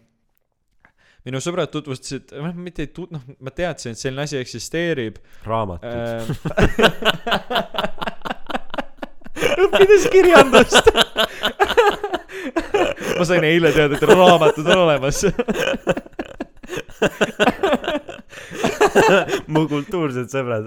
Minu 1.24 1.40
sõbrad 1.40 1.70
tutvustasid, 1.72 2.34
noh, 2.36 2.52
mitte 2.56 2.84
ei 2.84 2.90
tut-, 2.92 3.12
noh, 3.14 3.22
ma 3.40 3.50
teadsin, 3.54 3.94
et 3.94 4.00
selline 4.00 4.22
asi 4.26 4.36
eksisteerib 4.40 5.14
raamatud. 5.46 5.88
Ähm, 5.88 6.24
õppides 9.64 10.04
kirjandust. 10.12 10.84
ma 13.18 13.24
sain 13.28 13.44
eile 13.48 13.72
teada, 13.74 13.96
et 13.96 14.04
raamatud 14.10 14.66
on 14.68 14.78
olemas. 14.84 15.18
mu 19.52 19.66
kultuursed 19.70 20.28
sõbrad. 20.32 20.66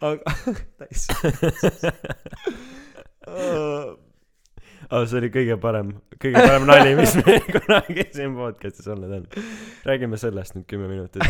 aga, 0.00 0.36
täis. 0.80 1.06
oh, 4.92 5.06
see 5.06 5.20
oli 5.20 5.28
kõige 5.30 5.54
parem, 5.62 5.92
kõige 6.18 6.40
parem 6.42 6.64
nali, 6.68 6.94
mis 6.98 7.14
meil 7.20 7.44
kunagi 7.54 8.04
siin 8.14 8.34
podcast'is 8.38 8.88
olnud 8.90 9.12
on. 9.20 9.24
räägime 9.86 10.16
sellest 10.20 10.52
nüüd 10.56 10.66
kümme 10.70 10.88
minutit. 10.90 11.22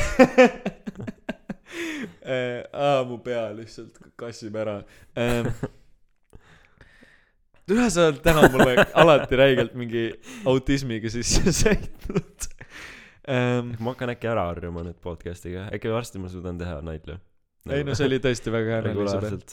aa, 2.72 3.04
mu 3.08 3.16
pea 3.24 3.54
lihtsalt 3.56 3.94
kassib 4.20 4.54
ära. 4.60 4.76
sa 7.94 8.00
oled 8.08 8.20
täna 8.24 8.40
mulle 8.50 8.72
alati 8.98 9.34
räigelt 9.38 9.74
mingi 9.78 10.04
autismiga 10.48 11.08
sisse 11.12 11.52
sõitnud. 11.60 12.38
ma 13.28 13.88
hakkan 13.92 14.10
äkki 14.16 14.26
ära 14.32 14.44
harjuma 14.48 14.80
nüüd 14.88 14.98
podcast'iga, 15.04 15.62
äkki 15.74 15.88
varsti 15.92 16.16
ma 16.22 16.28
suudan 16.32 16.56
teha 16.58 16.76
nalju. 16.84 17.16
ei 17.68 17.82
no 17.84 17.94
see 17.94 18.06
oli 18.08 18.18
tõesti 18.24 18.48
väga 18.50 18.68
hea 18.78 18.82
nali, 18.88 18.96
sõber. 18.96 18.96
regulaarselt. 18.96 19.50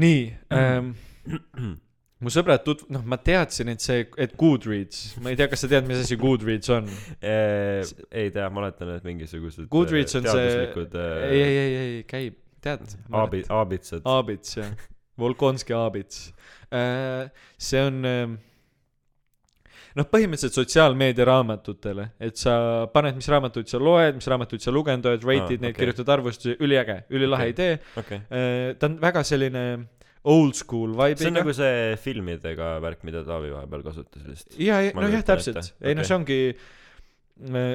nii 0.00 0.22
ähm, 0.58 0.86
mu 2.22 2.32
sõbrad 2.32 2.62
tut-, 2.66 2.84
noh, 2.94 3.02
ma 3.08 3.18
teadsin, 3.20 3.72
et 3.74 3.82
see, 3.84 4.06
et 4.20 4.36
Goodreads, 4.38 5.02
ma 5.24 5.32
ei 5.32 5.38
tea, 5.40 5.48
kas 5.50 5.64
sa 5.64 5.70
tead, 5.70 5.88
mis 5.88 6.04
asi 6.04 6.18
Goodreads 6.20 6.70
on? 6.74 6.88
ei 7.20 8.30
tea, 8.34 8.46
ma 8.50 8.64
oletan, 8.64 8.94
et 8.98 9.06
mingisugused 9.08 9.68
Goodreads 9.72 10.20
on 10.20 10.26
see, 10.28 10.32
teaduslikud 10.38 10.96
ei, 11.02 11.42
ei, 11.42 11.58
ei, 11.58 11.76
ei, 11.82 12.00
käib, 12.08 12.40
tead. 12.64 12.86
aabi-, 13.10 13.44
aabitsad. 13.52 14.06
Aabits, 14.08 14.58
jah. 14.60 14.74
Volkonski 15.20 15.74
Aabits. 15.76 16.26
see 17.58 17.82
on 17.86 18.00
noh, 19.94 20.06
põhimõtteliselt 20.10 20.56
sotsiaalmeedia 20.58 21.26
raamatutele, 21.28 22.08
et 22.22 22.38
sa 22.40 22.54
paned, 22.94 23.14
mis 23.18 23.28
raamatuid 23.30 23.70
sa 23.70 23.78
loed, 23.82 24.18
mis 24.18 24.26
raamatuid 24.30 24.64
sa 24.64 24.74
lugenud 24.74 25.06
oled, 25.10 25.26
rate'id 25.28 25.60
Aa, 25.60 25.66
neid, 25.68 25.74
okei. 25.74 25.80
kirjutad 25.82 26.10
arvustusi, 26.16 26.56
üliäge, 26.64 26.96
ülilahe 27.14 27.50
Okei. 27.50 27.54
idee. 27.54 27.76
okei. 28.02 28.20
ta 28.80 28.90
on 28.90 28.98
väga 29.02 29.22
selline 29.26 29.64
old 30.24 30.56
school 30.56 30.94
see 30.94 30.98
on 30.98 31.14
vibe'iga. 31.14 31.32
nagu 31.38 31.54
see 31.56 31.96
filmidega 32.00 32.68
värk, 32.84 33.02
mida 33.04 33.24
Taavi 33.26 33.52
vahepeal 33.52 33.82
kasutas 33.86 34.28
vist. 34.28 34.54
ja, 34.58 34.80
ja 34.84 34.94
nojah, 34.96 35.24
täpselt 35.26 35.74
ei 35.80 35.96
noh, 35.96 36.04
Okei. 36.04 36.08
see 36.08 36.16
ongi 36.16 36.38
äh, 37.54 37.74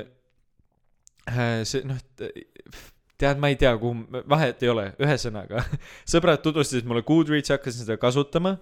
äh, 1.29 1.59
see 1.69 1.85
noh, 1.87 1.99
tead, 3.19 3.39
ma 3.41 3.51
ei 3.51 3.57
tea, 3.59 3.73
kuhu, 3.79 4.21
vahet 4.31 4.61
ei 4.63 4.71
ole, 4.71 4.85
ühesõnaga. 5.03 5.63
sõbrad 6.11 6.41
tutvustasid 6.43 6.87
mulle 6.87 7.03
Goodreadsi, 7.07 7.53
hakkasin 7.55 7.83
seda 7.85 7.99
kasutama. 8.01 8.57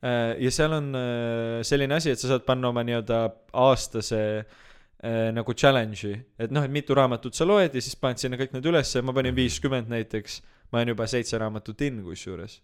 ja 0.00 0.50
seal 0.54 0.72
on 0.72 0.94
äh, 0.96 1.58
selline 1.66 1.98
asi, 1.98 2.14
et 2.14 2.20
sa 2.20 2.30
saad 2.30 2.46
panna 2.46 2.70
oma 2.70 2.80
nii-öelda 2.88 3.18
aastase 3.60 4.20
äh, 4.40 5.28
nagu 5.36 5.52
challenge'i, 5.52 6.14
et 6.40 6.54
noh, 6.56 6.64
et 6.64 6.72
mitu 6.72 6.96
raamatut 6.96 7.36
sa 7.36 7.44
loed 7.44 7.76
ja 7.76 7.82
siis 7.84 7.98
paned 8.00 8.22
sinna 8.22 8.38
kõik 8.40 8.54
need 8.56 8.68
ülesse, 8.72 9.02
ma 9.04 9.12
panin 9.16 9.36
viiskümmend 9.36 9.92
näiteks. 9.92 10.40
ma 10.72 10.78
olen 10.78 10.92
juba 10.92 11.06
seitse 11.10 11.38
raamatut 11.38 11.80
in 11.82 12.00
kusjuures. 12.06 12.60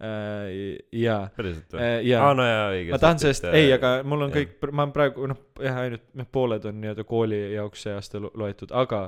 jaa, 0.00 1.22
päriselt 1.36 1.72
või? 1.72 1.84
jaa 2.10 2.24
aa, 2.28 2.34
no 2.36 2.44
jaa, 2.44 2.66
õige. 2.74 2.90
ma 2.92 2.98
tahan 3.00 3.18
sellest, 3.22 3.46
ei, 3.56 3.70
aga 3.72 3.94
mul 4.04 4.26
on 4.26 4.34
jah. 4.34 4.42
kõik, 4.42 4.68
ma 4.72 4.84
olen 4.84 4.92
praegu 4.92 5.26
noh, 5.30 5.38
jah, 5.64 5.78
ainult 5.86 6.04
noh, 6.20 6.26
pooled 6.32 6.66
on 6.68 6.80
nii-öelda 6.82 7.04
kooli 7.08 7.38
jaoks 7.54 7.86
see 7.86 7.94
aasta 7.96 8.20
lo- 8.20 8.32
loetud, 8.36 8.74
aga 8.76 9.00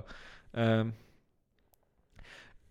ähm, 0.56 0.94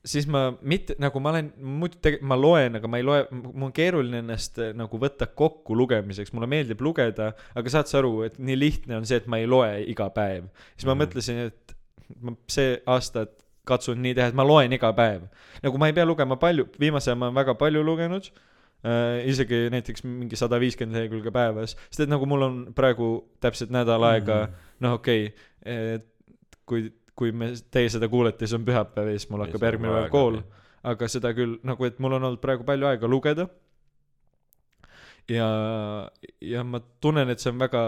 siis 0.08 0.26
ma 0.32 0.48
mitte 0.62 0.96
nagu 1.04 1.20
ma 1.22 1.34
olen 1.34 1.50
muidu 1.82 2.00
tege- 2.02 2.22
ma 2.26 2.38
loen 2.40 2.80
aga 2.80 2.88
ma 2.90 2.98
ei 3.02 3.06
loe 3.06 3.24
mul 3.36 3.68
on 3.70 3.74
keeruline 3.76 4.22
ennast 4.24 4.58
äh, 4.64 4.70
nagu 4.78 5.00
võtta 5.02 5.28
kokku 5.36 5.76
lugemiseks 5.78 6.32
mulle 6.34 6.48
meeldib 6.50 6.82
lugeda 6.86 7.34
aga 7.60 7.74
saad 7.74 7.90
sa 7.92 8.00
aru 8.02 8.22
et 8.28 8.38
nii 8.40 8.56
lihtne 8.62 8.98
on 9.02 9.06
see 9.10 9.20
et 9.20 9.28
ma 9.28 9.42
ei 9.42 9.50
loe 9.50 9.74
iga 9.92 10.08
päev 10.16 10.48
siis 10.76 10.88
ma 10.88 10.96
Mhm. 10.96 11.02
mõtlesin 11.04 11.42
et 11.50 11.76
ma 12.24 12.34
see 12.48 12.78
aasta 12.88 13.26
katsun 13.68 14.02
nii 14.04 14.16
teha 14.18 14.32
et 14.32 14.38
ma 14.38 14.46
loen 14.48 14.74
iga 14.78 14.92
päev 14.98 15.28
nagu 15.64 15.82
ma 15.82 15.90
ei 15.92 15.96
pea 15.98 16.06
lugema 16.08 16.40
palju 16.42 16.70
viimasel 16.80 17.14
ajal 17.14 17.22
ma 17.22 17.30
olen 17.30 17.40
väga 17.40 17.58
palju 17.60 17.84
lugenud 17.86 18.30
äh, 18.32 19.24
isegi 19.30 19.68
näiteks 19.74 20.06
mingi 20.08 20.40
sada 20.40 20.60
viiskümmend 20.64 21.00
lehekülge 21.00 21.34
päevas 21.36 21.78
sest 21.90 22.06
et 22.08 22.14
nagu 22.14 22.30
mul 22.30 22.48
on 22.48 22.60
praegu 22.78 23.12
täpselt 23.44 23.74
nädal 23.76 24.04
aega 24.12 24.46
Mhm. 24.48 24.70
noh 24.86 25.00
okei 25.00 25.28
okay,, 25.32 26.00
kui, 26.68 26.92
kui 27.18 27.32
me, 27.32 27.54
teie 27.72 27.90
seda 27.90 28.08
kuulete, 28.12 28.46
siis 28.46 28.60
on 28.60 28.66
pühapäev 28.68 29.12
ja 29.12 29.20
siis 29.20 29.30
mul 29.32 29.46
hakkab 29.46 29.62
on 29.64 29.68
järgmine 29.72 29.94
päev 29.98 30.14
kool 30.14 30.42
aga 30.88 31.10
seda 31.12 31.34
küll 31.38 31.58
nagu, 31.68 31.88
et 31.88 31.98
mul 32.04 32.18
on 32.18 32.28
olnud 32.30 32.44
praegu 32.44 32.66
palju 32.68 32.88
aega 32.90 33.10
lugeda. 33.10 33.48
ja, 35.32 35.48
ja 36.42 36.64
ma 36.64 36.80
tunnen, 37.04 37.30
et 37.32 37.42
see 37.42 37.52
on 37.52 37.60
väga, 37.60 37.82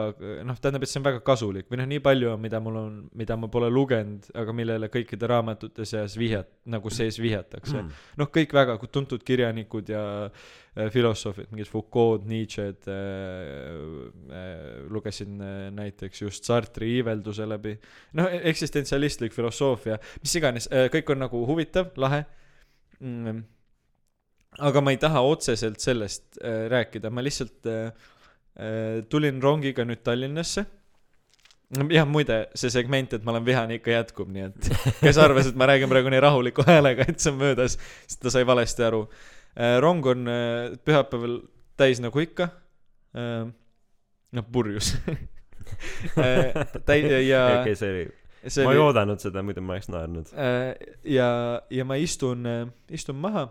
noh, 0.48 0.58
tähendab, 0.60 0.84
et 0.84 0.92
see 0.92 1.00
on 1.00 1.06
väga 1.08 1.22
kasulik 1.26 1.70
või 1.72 1.80
noh, 1.82 1.88
nii 1.90 2.02
palju 2.04 2.32
on, 2.34 2.42
mida 2.44 2.60
mul 2.64 2.80
on, 2.82 2.96
mida 3.20 3.38
ma 3.40 3.50
pole 3.52 3.70
lugenud, 3.72 4.28
aga 4.40 4.56
millele 4.56 4.90
kõikide 4.92 5.30
raamatute 5.30 5.88
seas 5.88 6.18
vihjat-, 6.20 6.52
nagu 6.70 6.92
sees 6.94 7.20
vihjatakse 7.22 7.78
Hmm. 7.80 7.92
noh, 8.20 8.28
kõik 8.34 8.52
väga 8.56 8.76
tuntud 8.92 9.22
kirjanikud 9.24 9.92
ja 9.92 10.02
äh, 10.26 10.90
filosoofid, 10.92 11.52
mingid 11.54 11.70
Foucault, 11.70 12.26
Nietzsche'd 12.28 12.90
äh, 12.92 12.96
äh,, 14.36 14.82
lugesin 14.92 15.38
äh, 15.40 15.70
näiteks 15.76 16.24
just 16.26 16.50
Sartre'i 16.50 16.98
iivelduse 17.00 17.48
läbi. 17.48 17.78
noh, 18.20 18.28
eksistentsialistlik 18.52 19.36
filosoofia, 19.36 20.00
mis 20.24 20.36
iganes 20.36 20.68
äh,, 20.74 20.90
kõik 20.92 21.14
on 21.14 21.24
nagu 21.24 21.46
huvitav, 21.48 21.94
lahe 22.00 22.26
mm.. 23.00 23.46
Aga 24.58 24.82
ma 24.82 24.94
ei 24.94 25.00
taha 25.02 25.22
otseselt 25.28 25.80
sellest 25.84 26.40
äh, 26.42 26.66
rääkida, 26.72 27.12
ma 27.14 27.24
lihtsalt 27.24 27.70
äh, 27.70 27.92
äh, 28.58 29.00
tulin 29.10 29.42
rongiga 29.44 29.86
nüüd 29.88 30.02
Tallinnasse 30.04 30.66
jah, 31.94 32.08
muide, 32.10 32.40
see 32.58 32.72
segment, 32.74 33.14
et 33.14 33.26
ma 33.26 33.36
olen 33.36 33.46
vihane, 33.46 33.78
ikka 33.78 33.94
jätkub, 33.94 34.32
nii 34.34 34.48
et 34.48 34.70
kes 35.06 35.20
arvas, 35.22 35.52
et 35.52 35.60
ma 35.60 35.68
räägin 35.70 35.92
praegu 35.92 36.10
nii 36.10 36.24
rahuliku 36.26 36.66
häälega, 36.68 37.06
et 37.12 37.22
see 37.22 37.34
on 37.34 37.38
möödas, 37.44 37.78
siis 38.08 38.22
ta 38.24 38.34
sai 38.34 38.48
valesti 38.50 38.88
aru. 38.88 39.04
rong 39.86 40.06
on 40.10 40.28
äh, 40.28 40.78
pühapäeval 40.86 41.42
täis 41.78 42.02
nagu 42.02 42.20
ikka. 42.20 42.50
noh, 44.34 44.46
purjus. 44.52 44.96
täi- 46.90 47.28
ja 47.28 47.46
okei, 47.62 47.76
see 47.78 47.90
oli, 47.94 48.04
ma 48.66 48.74
ei 48.74 48.82
oodanud 48.82 49.22
seda, 49.22 49.42
muidu 49.46 49.62
ma 49.62 49.78
oleks 49.78 49.90
naernud. 49.94 50.34
äh, 50.34 50.74
ja, 51.06 51.30
ja 51.70 51.86
ma 51.86 52.02
istun, 52.02 52.46
istun 52.90 53.22
maha. 53.22 53.50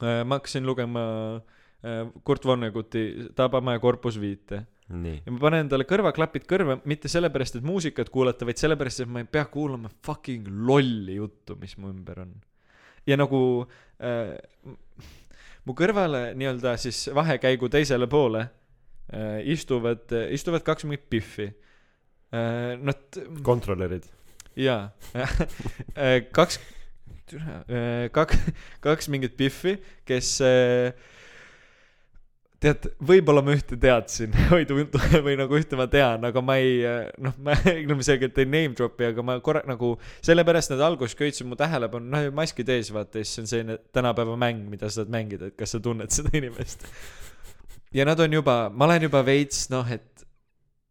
Ma 0.00 0.38
hakkasin 0.38 0.66
lugema 0.66 1.04
äh, 1.36 2.06
Kurt 2.24 2.44
Vonneguti 2.44 3.28
Tabamäe 3.36 3.78
korpus 3.82 4.20
viite 4.20 4.64
ja 4.86 5.32
ma 5.32 5.40
panen 5.42 5.64
endale 5.64 5.86
kõrvaklapid 5.88 6.46
kõrva 6.46 6.76
mitte 6.86 7.10
sellepärast, 7.10 7.58
et 7.58 7.66
muusikat 7.66 8.10
kuulata, 8.14 8.46
vaid 8.46 8.60
sellepärast, 8.60 9.02
et 9.02 9.10
ma 9.10 9.22
ei 9.24 9.30
pea 9.30 9.46
kuulama 9.50 9.90
fucking 10.06 10.46
lolli 10.68 11.18
juttu, 11.18 11.56
mis 11.58 11.74
mu 11.80 11.90
ümber 11.90 12.22
on. 12.22 12.34
ja 13.06 13.18
nagu 13.18 13.40
äh, 13.98 14.36
mu 15.66 15.74
kõrvale 15.78 16.30
nii-öelda 16.38 16.76
siis 16.78 17.08
vahekäigu 17.14 17.70
teisele 17.72 18.06
poole 18.10 18.44
äh, 18.46 19.40
istuvad, 19.56 20.06
istuvad 20.30 20.66
kaks 20.66 20.86
mingit 20.86 21.08
pihvi 21.10 21.50
äh,. 21.50 22.76
Nad, 22.78 23.18
kontrolörid. 23.42 24.06
jaa, 24.58 24.92
kaks, 26.38 26.60
kaks, 28.14 28.40
kaks 28.86 29.10
mingit 29.12 29.36
pihvi, 29.38 29.76
kes 30.06 30.32
äh, 30.44 30.92
tead, 32.62 32.88
võib-olla 33.08 33.42
ma 33.44 33.54
ühte 33.56 33.78
teadsin 33.80 34.34
või 34.54 34.66
tundu- 34.68 35.02
või 35.24 35.36
nagu 35.38 35.58
ühte 35.58 35.78
ma 35.78 35.88
tean, 35.90 36.24
aga 36.28 36.42
ma 36.44 36.58
ei 36.62 36.80
noh, 37.22 37.36
ma 37.42 37.56
ilmselgelt 37.84 38.38
ei 38.42 38.48
name 38.48 38.76
drop'i, 38.78 39.10
aga 39.10 39.24
ma 39.26 39.38
korra 39.44 39.64
nagu 39.68 39.94
sellepärast 40.24 40.72
nad 40.74 40.84
alguses 40.88 41.18
köitsid 41.18 41.48
mu 41.48 41.58
tähelepanu, 41.58 42.08
noh 42.12 42.28
maskid 42.36 42.70
ees 42.72 42.92
vaata 42.94 43.22
siis 43.22 43.44
on 43.44 43.50
selline 43.50 43.78
tänapäeva 43.94 44.36
mäng, 44.40 44.66
mida 44.70 44.90
sa 44.90 45.02
saad 45.02 45.12
mängida, 45.12 45.50
et 45.50 45.58
kas 45.58 45.76
sa 45.76 45.82
tunned 45.82 46.12
seda 46.14 46.32
inimest. 46.38 46.86
ja 47.94 48.06
nad 48.08 48.20
on 48.20 48.38
juba, 48.38 48.66
ma 48.72 48.88
olen 48.88 49.08
juba 49.08 49.22
veits 49.26 49.66
noh, 49.72 49.86
et 49.90 50.26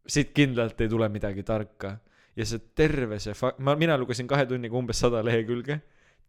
siit 0.06 0.32
kindlalt 0.36 0.80
ei 0.80 0.90
tule 0.90 1.08
midagi 1.10 1.42
tarka. 1.46 1.96
Ja 2.36 2.44
see 2.44 2.60
terve 2.76 3.18
see 3.22 3.34
fa-, 3.34 3.54
ma, 3.64 3.74
mina 3.80 3.96
lugesin 3.98 4.28
kahe 4.28 4.44
tunniga 4.46 4.76
umbes 4.76 5.00
sada 5.00 5.22
lehekülge, 5.24 5.80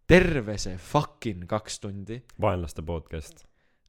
terve 0.07 0.55
see 0.61 0.77
fucking 0.79 1.45
kaks 1.49 1.81
tundi 1.83 2.21
vaenlaste 2.41 2.83
podcast. 2.87 3.43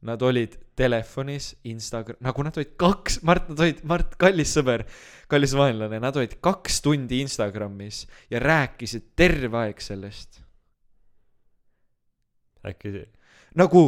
Nad 0.08 0.22
olid 0.22 0.52
telefonis, 0.78 1.56
Instagram, 1.66 2.20
nagu 2.22 2.42
nad 2.46 2.58
olid 2.58 2.76
kaks, 2.78 3.16
Mart, 3.26 3.48
nad 3.50 3.62
olid, 3.64 3.80
Mart, 3.90 4.12
kallis 4.18 4.52
sõber, 4.54 4.84
kallis 5.30 5.56
vaenlane, 5.58 5.98
nad 6.02 6.18
olid 6.18 6.36
kaks 6.42 6.78
tundi 6.84 7.18
Instagramis 7.24 8.04
ja 8.30 8.38
rääkisid 8.42 9.08
terve 9.18 9.58
aeg 9.64 9.82
sellest. 9.82 10.38
äkki 12.68 12.92
nagu, 13.58 13.82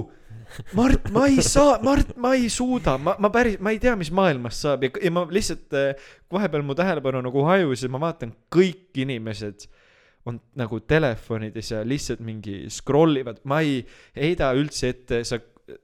Mart, 0.75 1.11
ma 1.15 1.29
ei 1.31 1.43
saa, 1.47 1.79
Mart, 1.83 2.17
ma 2.19 2.35
ei 2.35 2.49
suuda, 2.51 2.97
ma, 2.99 3.15
ma 3.23 3.31
päris, 3.31 3.61
ma 3.63 3.71
ei 3.71 3.79
tea, 3.83 3.95
mis 3.99 4.11
maailmast 4.15 4.67
saab 4.67 4.87
ja, 4.87 4.91
ja 5.03 5.15
ma 5.15 5.27
lihtsalt 5.31 5.79
äh, 5.79 6.11
vahepeal 6.33 6.67
mu 6.67 6.75
tähelepanu 6.79 7.23
nagu 7.23 7.47
hajus 7.47 7.87
ja 7.87 7.93
ma 7.93 8.03
vaatan, 8.03 8.35
kõik 8.51 8.99
inimesed 8.99 9.69
on 10.29 10.41
nagu 10.61 10.81
telefonides 10.85 11.71
ja 11.73 11.81
lihtsalt 11.87 12.21
mingi 12.25 12.65
scroll 12.73 13.23
ivad, 13.23 13.41
ma 13.49 13.63
ei 13.65 13.81
heida 14.17 14.51
üldse 14.59 14.93
ette, 14.93 15.23
sa 15.25 15.41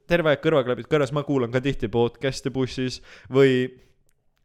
terve 0.08 0.32
aeg 0.32 0.42
kõrvaklapid 0.44 0.88
kõrvas, 0.90 1.14
ma 1.14 1.24
kuulan 1.26 1.52
ka 1.54 1.62
tihti 1.64 1.88
podcast'e 1.92 2.52
bussis 2.52 3.00
või 3.32 3.64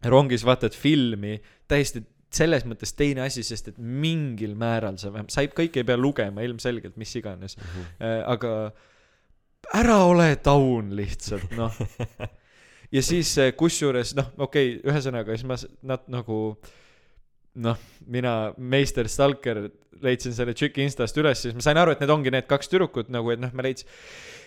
rongis 0.08 0.46
vaatad 0.48 0.76
filmi, 0.78 1.38
täiesti 1.70 2.04
selles 2.32 2.64
mõttes 2.68 2.94
teine 2.96 3.26
asi, 3.26 3.44
sest 3.44 3.74
et 3.74 3.80
mingil 3.80 4.54
määral 4.60 4.96
sa 5.02 5.12
vähemalt, 5.12 5.34
sa 5.34 5.44
ei, 5.44 5.52
kõike 5.52 5.82
ei 5.82 5.88
pea 5.88 6.00
lugema 6.00 6.46
ilmselgelt, 6.46 6.96
mis 7.00 7.12
iganes. 7.20 7.58
Äh,, 8.00 8.22
aga 8.24 8.72
ära 9.78 9.98
ole 10.08 10.30
taun 10.44 10.94
lihtsalt, 10.96 11.52
noh. 11.60 11.76
ja 12.96 13.04
siis 13.04 13.34
äh, 13.42 13.52
kusjuures 13.58 14.16
noh, 14.18 14.32
okei 14.38 14.78
okay,, 14.78 14.86
ühesõnaga 14.88 15.36
siis 15.36 15.50
ma 15.50 15.60
nad 15.92 16.08
nagu 16.12 16.40
noh, 17.56 17.80
mina, 18.08 18.36
meister 18.58 19.10
Stalker, 19.12 19.66
leidsin 20.02 20.34
selle 20.36 20.54
tšiki 20.58 20.86
Instast 20.86 21.18
üles, 21.22 21.42
siis 21.44 21.56
ma 21.56 21.64
sain 21.66 21.78
aru, 21.78 21.94
et 21.94 22.04
need 22.04 22.14
ongi 22.14 22.34
need 22.34 22.48
kaks 22.50 22.72
tüdrukut 22.72 23.12
nagu, 23.14 23.34
et 23.34 23.42
noh, 23.42 23.52
ma 23.54 23.66
leidsin 23.66 23.90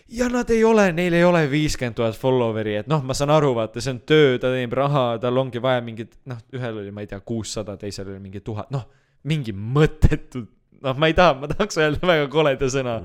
ja 0.08 0.28
nad 0.28 0.50
ei 0.50 0.64
ole, 0.64 0.92
neil 0.92 1.14
ei 1.16 1.24
ole 1.24 1.44
viiskümmend 1.50 1.96
tuhat 1.96 2.16
follower'i, 2.18 2.76
et 2.82 2.90
noh, 2.90 3.02
ma 3.06 3.16
saan 3.16 3.32
aru, 3.34 3.54
vaata, 3.56 3.82
see 3.82 3.94
on 3.94 4.00
töö, 4.08 4.34
ta 4.40 4.50
teenib 4.52 4.76
raha, 4.76 5.04
tal 5.22 5.40
ongi 5.40 5.62
vaja 5.62 5.84
mingit, 5.84 6.18
noh, 6.30 6.40
ühel 6.54 6.82
oli, 6.82 6.92
ma 6.94 7.04
ei 7.04 7.10
tea, 7.10 7.20
kuussada, 7.24 7.78
teisel 7.80 8.10
oli 8.12 8.20
mingi 8.22 8.42
tuhat, 8.44 8.70
noh, 8.74 8.84
mingi 9.30 9.54
mõttetu, 9.56 10.44
noh, 10.84 10.98
ma 11.00 11.10
ei 11.10 11.16
taha, 11.16 11.38
ma 11.40 11.50
tahaks 11.50 11.80
öelda 11.80 12.10
väga 12.10 12.28
koleda 12.32 12.68
sõna, 12.72 12.98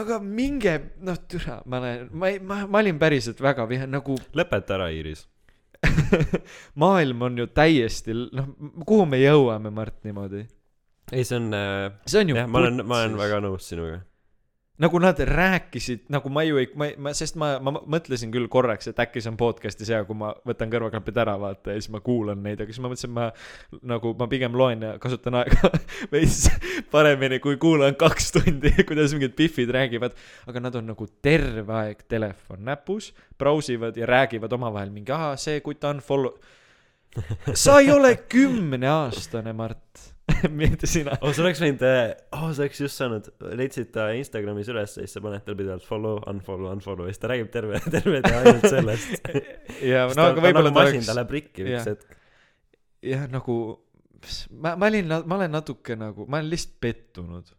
aga 0.00 0.18
minge, 0.22 0.74
noh, 1.06 1.20
türa, 1.30 1.60
ma 1.70 1.82
olen, 1.82 2.10
ma 2.10 2.32
ei, 2.32 2.40
ma, 2.42 2.64
ma 2.66 2.82
olin 2.82 2.98
päriselt 3.02 3.42
väga 3.44 3.68
vihane, 3.70 3.92
nagu 3.94 4.18
lõpeta 4.34 4.78
ära, 4.78 4.90
Iiris. 4.94 5.28
maailm 6.82 7.22
on 7.28 7.38
ju 7.42 7.48
täiesti, 7.52 8.14
noh, 8.14 8.50
kuhu 8.86 9.06
me 9.08 9.20
jõuame, 9.22 9.72
Mart, 9.74 9.98
niimoodi? 10.06 10.44
ei, 11.12 11.24
see 11.24 11.36
on 11.36 11.52
äh,, 11.54 11.92
see 12.08 12.22
on 12.22 12.32
ju 12.32 12.38
jah, 12.38 12.48
ma 12.48 12.62
olen, 12.62 12.84
ma 12.88 13.02
olen 13.02 13.16
väga 13.20 13.40
nõus 13.44 13.68
sinuga. 13.70 14.00
Nagu 14.78 14.98
nad 14.98 15.18
rääkisid, 15.18 16.08
nagu 16.10 16.30
ma 16.34 16.42
ju 16.42 16.58
ei, 16.58 16.66
ma, 16.74 16.88
ma, 16.98 17.12
sest 17.14 17.36
ma, 17.38 17.52
ma 17.62 17.70
mõtlesin 17.78 18.32
küll 18.34 18.48
korraks, 18.50 18.88
et 18.90 18.98
äkki 18.98 19.20
see 19.22 19.30
on 19.30 19.36
podcast'is 19.38 19.92
hea, 19.94 20.00
kui 20.08 20.18
ma 20.18 20.32
võtan 20.48 20.72
kõrvaklapid 20.72 21.20
ära, 21.22 21.36
vaata, 21.38 21.70
ja 21.70 21.82
siis 21.82 21.92
ma 21.94 22.00
kuulan 22.02 22.40
neid, 22.42 22.58
aga 22.58 22.74
siis 22.74 22.82
ma 22.82 22.90
mõtlesin, 22.90 23.12
ma 23.14 23.28
nagu, 23.86 24.14
ma 24.18 24.26
pigem 24.30 24.56
loen 24.58 24.82
ja 24.82 24.94
kasutan 25.02 25.38
aega 25.38 25.70
veits 26.14 26.48
paremini, 26.90 27.38
kui 27.44 27.58
kuulan 27.62 27.94
kaks 28.00 28.32
tundi, 28.34 28.72
kuidas 28.88 29.14
mingid 29.14 29.36
pihvid 29.38 29.70
räägivad. 29.74 30.18
aga 30.50 30.64
nad 30.66 30.80
on 30.80 30.90
nagu 30.90 31.06
terve 31.22 31.78
aeg 31.84 32.02
telefon 32.10 32.66
näpus, 32.66 33.12
brausivad 33.38 33.96
ja 33.96 34.10
räägivad 34.10 34.58
omavahel 34.58 34.90
mingi, 34.90 35.14
aa, 35.14 35.36
see 35.38 35.62
kutt 35.62 35.86
unfollow. 35.86 36.34
sa 37.54 37.78
ei 37.78 37.94
ole 37.94 38.16
kümneaastane, 38.26 39.54
Mart 39.54 40.13
mitte 40.60 40.88
sina. 40.88 41.16
oh, 41.20 41.32
sa 41.36 41.42
oleks 41.44 41.60
võinud, 41.60 41.82
oh, 42.36 42.46
sa 42.56 42.64
oleks 42.64 42.80
just 42.80 43.00
saanud, 43.00 43.26
leidsid 43.60 43.90
ta 43.94 44.06
Instagramis 44.16 44.70
üles 44.72 44.94
ja 44.96 45.02
siis 45.04 45.12
sa 45.16 45.22
paned 45.24 45.44
tal 45.44 45.56
pidevalt 45.58 45.84
follow, 45.84 46.20
unfollow, 46.30 46.70
unfollow 46.72 47.08
ja 47.08 47.12
siis 47.14 47.20
ta 47.22 47.30
räägib 47.32 47.50
terve, 47.52 47.80
terve 47.94 48.22
tee 48.24 48.38
ainult 48.40 48.68
sellest. 48.72 49.28
ja 49.92 50.06
no 50.16 50.28
aga 50.30 50.44
võib-olla 50.46 50.72
ta 50.72 50.78
masin, 50.78 51.00
oleks 51.00 51.10
ta 51.10 51.16
läheb 51.18 51.34
rikki 51.36 51.66
üks 51.68 51.90
hetk. 51.92 52.16
jah, 53.10 53.26
nagu 53.32 53.58
ma, 54.56 54.74
ma 54.80 54.88
olin, 54.88 55.12
ma 55.28 55.38
olen 55.40 55.52
natuke 55.52 55.98
nagu, 56.00 56.24
ma 56.28 56.40
olen 56.40 56.52
lihtsalt 56.54 56.78
pettunud. 56.84 57.52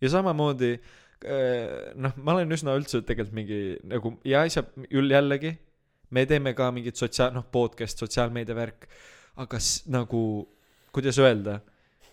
ja 0.00 0.12
samamoodi 0.14 0.70
äh, 0.76 1.90
noh, 1.98 2.14
ma 2.22 2.36
olen 2.36 2.54
üsna 2.54 2.76
üldse 2.78 3.02
tegelikult 3.02 3.34
mingi 3.36 3.60
nagu 3.90 4.14
ja 4.28 4.44
asja, 4.46 4.62
jällegi 4.90 5.56
me 6.14 6.24
teeme 6.26 6.54
ka 6.58 6.70
mingit 6.74 6.98
sotsiaal, 6.98 7.34
noh, 7.34 7.44
podcast, 7.52 8.00
sotsiaalmeedia 8.02 8.54
värk, 8.58 8.86
aga 9.42 9.58
s- 9.62 9.84
nagu, 9.90 10.22
kuidas 10.92 11.18
öelda, 11.18 11.60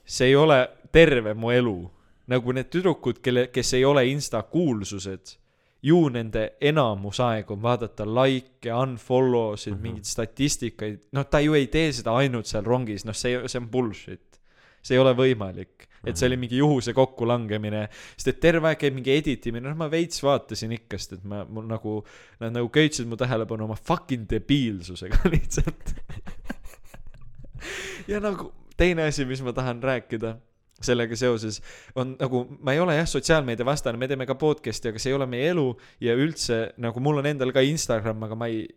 see 0.05 0.28
ei 0.32 0.36
ole 0.36 0.61
terve 0.91 1.34
mu 1.34 1.51
elu. 1.51 1.91
nagu 2.28 2.51
need 2.51 2.67
tüdrukud, 2.67 3.21
kelle, 3.23 3.45
kes 3.47 3.69
ei 3.78 3.86
ole 3.88 4.01
insta 4.11 4.41
kuulsused, 4.43 5.38
ju 5.82 6.09
nende 6.11 6.41
enamus 6.59 7.21
aeg 7.23 7.51
on 7.51 7.61
vaadata 7.63 8.03
likee, 8.03 8.73
unfollow 8.73 9.55
sid 9.55 9.71
mm, 9.71 9.78
Mhm. 9.78 9.80
-hmm. 9.80 9.84
mingeid 9.84 10.05
statistikaid, 10.05 10.99
noh, 11.11 11.25
ta 11.25 11.39
ju 11.39 11.53
ei 11.53 11.67
tee 11.67 11.91
seda 11.91 12.17
ainult 12.17 12.45
seal 12.45 12.65
rongis, 12.65 13.05
noh, 13.05 13.15
see, 13.15 13.39
see 13.47 13.59
on 13.61 13.69
bullshit. 13.69 14.21
see 14.84 14.95
ei 14.95 14.99
ole 14.99 15.13
võimalik, 15.13 15.88
et 16.05 16.17
see 16.17 16.28
oli 16.28 16.38
mingi 16.38 16.57
juhuse 16.57 16.93
kokkulangemine, 16.93 17.88
sest 18.15 18.28
et 18.28 18.39
terve 18.39 18.67
aeg 18.67 18.78
käib 18.80 18.93
mingi 18.93 19.11
edit 19.11 19.45
imine, 19.47 19.67
noh, 19.69 19.75
ma 19.75 19.89
veits 19.91 20.21
vaatasin 20.23 20.71
ikka, 20.71 20.97
sest 20.97 21.13
et 21.13 21.23
ma, 21.23 21.45
mul 21.45 21.65
nagu, 21.67 22.03
nad 22.39 22.53
nagu 22.53 22.69
köitsid 22.69 23.07
mu 23.07 23.15
tähelepanu 23.15 23.63
oma 23.63 23.75
fucking 23.75 24.28
debiilsusega 24.30 25.17
lihtsalt. 25.34 25.95
ja 28.11 28.19
nagu 28.19 28.51
teine 28.78 29.07
asi, 29.09 29.25
mis 29.25 29.41
ma 29.45 29.53
tahan 29.53 29.82
rääkida 29.84 30.38
sellega 30.82 31.17
seoses 31.17 31.61
on 31.97 32.15
nagu 32.19 32.43
ma 32.61 32.75
ei 32.75 32.80
ole 32.80 32.97
jah 32.99 33.07
sotsiaalmeedia 33.09 33.65
vastane, 33.65 33.97
me 33.97 34.07
teeme 34.09 34.28
ka 34.30 34.36
podcast'i, 34.38 34.91
aga 34.91 35.01
see 35.01 35.09
ei 35.09 35.17
ole 35.17 35.25
meie 35.30 35.49
elu 35.53 35.71
ja 36.05 36.13
üldse 36.17 36.67
nagu 36.78 37.01
mul 37.01 37.23
on 37.23 37.30
endal 37.32 37.53
ka 37.55 37.63
Instagram, 37.65 38.21
aga 38.28 38.38
ma 38.38 38.49
ei 38.51 38.67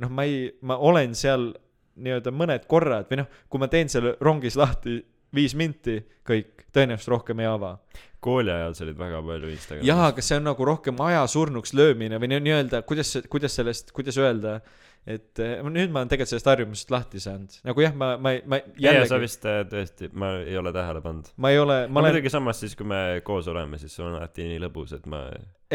noh, 0.00 0.10
ma 0.10 0.24
ei, 0.26 0.48
ma 0.64 0.78
olen 0.80 1.14
seal 1.18 1.50
nii-öelda 1.94 2.32
mõned 2.34 2.64
korrad 2.70 3.10
või 3.10 3.20
noh, 3.22 3.28
kui 3.52 3.60
ma 3.62 3.68
teen 3.70 3.92
selle 3.92 4.16
rongis 4.24 4.56
lahti 4.58 4.98
viis 5.34 5.54
minti, 5.58 5.98
kõik, 6.26 6.64
tõenäoliselt 6.74 7.10
rohkem 7.10 7.40
ei 7.42 7.48
ava. 7.50 7.76
kooli 8.24 8.48
ajal 8.48 8.74
sa 8.74 8.84
olid 8.86 8.96
väga 8.96 9.18
palju 9.26 9.50
Instagramis. 9.52 9.88
jaa, 9.88 10.06
aga 10.08 10.22
see 10.24 10.38
on 10.38 10.46
nagu 10.48 10.64
rohkem 10.64 11.00
aja 11.04 11.26
surnuks 11.28 11.74
löömine 11.76 12.16
või 12.22 12.30
nii- 12.32 12.42
nii-öelda, 12.46 12.82
kuidas, 12.88 13.10
kuidas 13.28 13.56
sellest, 13.58 13.92
kuidas 13.92 14.16
öelda, 14.16 14.60
et 15.06 15.38
eh, 15.44 15.58
nüüd 15.68 15.90
ma 15.92 16.00
olen 16.00 16.08
tegelikult 16.08 16.30
sellest 16.32 16.46
harjumusest 16.48 16.90
lahti 16.94 17.20
saanud, 17.20 17.58
nagu 17.68 17.82
jah, 17.84 17.92
ma, 18.00 18.14
ma, 18.16 18.30
ma 18.48 18.58
ja, 18.80 18.94
sa 19.04 19.18
jällegi, 19.18 19.18
vist 19.26 19.42
äh, 19.50 19.58
tõesti, 19.68 20.08
ma 20.16 20.30
ei 20.40 20.56
ole 20.56 20.72
tähele 20.72 21.02
pannud. 21.04 21.26
ma 21.36 21.50
ei 21.52 21.58
ole, 21.60 21.76
ma 21.88 21.92
ma 21.98 22.00
olen, 22.06 22.14
muidugi 22.14 22.32
samas 22.32 22.62
siis, 22.64 22.72
kui 22.78 22.86
me 22.88 23.02
koos 23.26 23.50
oleme, 23.52 23.76
siis 23.82 23.98
on 24.00 24.14
alati 24.16 24.46
nii 24.48 24.62
lõbus, 24.64 24.94
et 24.96 25.04
ma 25.12 25.20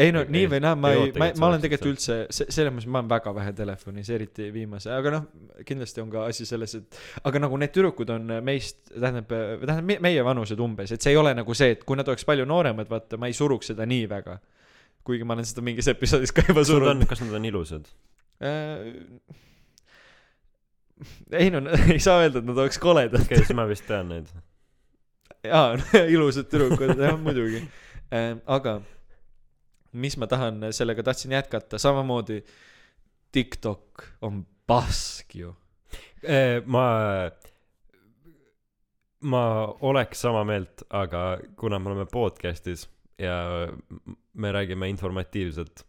ei 0.02 0.10
no 0.16 0.24
ei- 0.24 0.32
nii 0.34 0.48
või 0.50 0.60
naa, 0.64 0.74
ma 0.74 0.90
ei 0.96 1.12
ma 1.14 1.28
ma 1.38 1.50
olen 1.52 1.62
tegelikult 1.62 1.92
üldse, 1.92 2.18
se-, 2.34 2.48
selles 2.50 2.74
mõttes 2.74 2.90
ma 2.90 3.02
olen 3.04 3.12
väga 3.14 3.34
vähe 3.38 3.54
telefonis, 3.62 4.10
eriti 4.18 4.50
viimase, 4.54 4.90
aga 4.98 5.14
noh, 5.18 5.26
kindlasti 5.68 6.02
on 6.02 6.10
ka 6.10 6.26
asi 6.26 6.48
selles, 6.48 6.74
et 6.80 7.00
aga 7.30 7.44
nagu 7.46 7.58
need 7.62 7.70
tüdrukud 7.76 8.10
on 8.16 8.26
meist, 8.46 8.82
tähendab, 8.96 9.30
tähendab 9.30 9.86
me- 9.94 10.00
meie 10.10 10.26
vanused 10.26 10.58
umbes, 10.58 10.90
et 10.96 11.02
see 11.06 11.14
ei 11.14 11.20
ole 11.22 11.36
nagu 11.38 11.54
see, 11.54 11.70
et 11.78 11.86
kui 11.86 11.98
nad 12.00 12.08
oleks 12.10 12.26
palju 12.26 12.48
nooremad, 12.50 12.90
vaata, 12.90 13.18
ma 13.20 13.30
ei 13.30 13.36
suruks 13.38 13.70
seda 13.70 13.86
nii 13.86 14.08
väga. 14.10 14.40
kuigi 15.06 15.24
ma 15.24 15.32
olen 15.38 15.46
seda 15.48 15.62
mingis 15.64 15.86
episoodis 15.88 16.32
ka 16.34 16.42
juba 16.50 16.60
surunud., 16.66 17.06
kas 17.08 17.22
nad 17.22 17.32
on 17.38 17.44
ilusad? 17.48 17.86
ei 21.32 21.50
no 21.50 21.60
ei 21.92 22.00
saa 22.00 22.20
öelda, 22.22 22.38
et 22.40 22.46
nad 22.48 22.58
oleks 22.58 22.78
koledad. 22.80 23.20
okei, 23.24 23.42
siis 23.42 23.56
ma 23.56 23.66
vist 23.68 23.86
tean 23.88 24.08
neid. 24.12 24.26
jaa, 25.44 25.76
ilusad 26.14 26.46
tüdrukud, 26.52 26.96
jah 27.00 27.18
muidugi. 27.20 27.60
aga 28.46 28.80
mis 29.92 30.16
ma 30.20 30.26
tahan 30.30 30.70
sellega 30.76 31.02
tahtsin 31.06 31.32
jätkata, 31.36 31.78
samamoodi 31.78 32.38
TikTok 33.32 34.04
on 34.26 34.46
pask 34.66 35.34
ju. 35.34 35.54
ma, 36.64 36.86
ma 39.20 39.44
oleks 39.80 40.20
sama 40.26 40.44
meelt, 40.48 40.76
aga 40.90 41.38
kuna 41.56 41.78
me 41.78 41.92
oleme 41.92 42.06
podcast'is 42.12 42.88
ja 43.20 43.68
me 44.32 44.52
räägime 44.52 44.88
informatiivselt, 44.88 45.84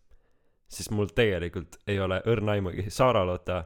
siis 0.72 0.88
mul 0.96 1.10
tegelikult 1.16 1.76
ei 1.92 2.00
ole 2.00 2.22
õrna 2.32 2.56
aimugi. 2.58 2.86
Sara-Lotta 2.94 3.64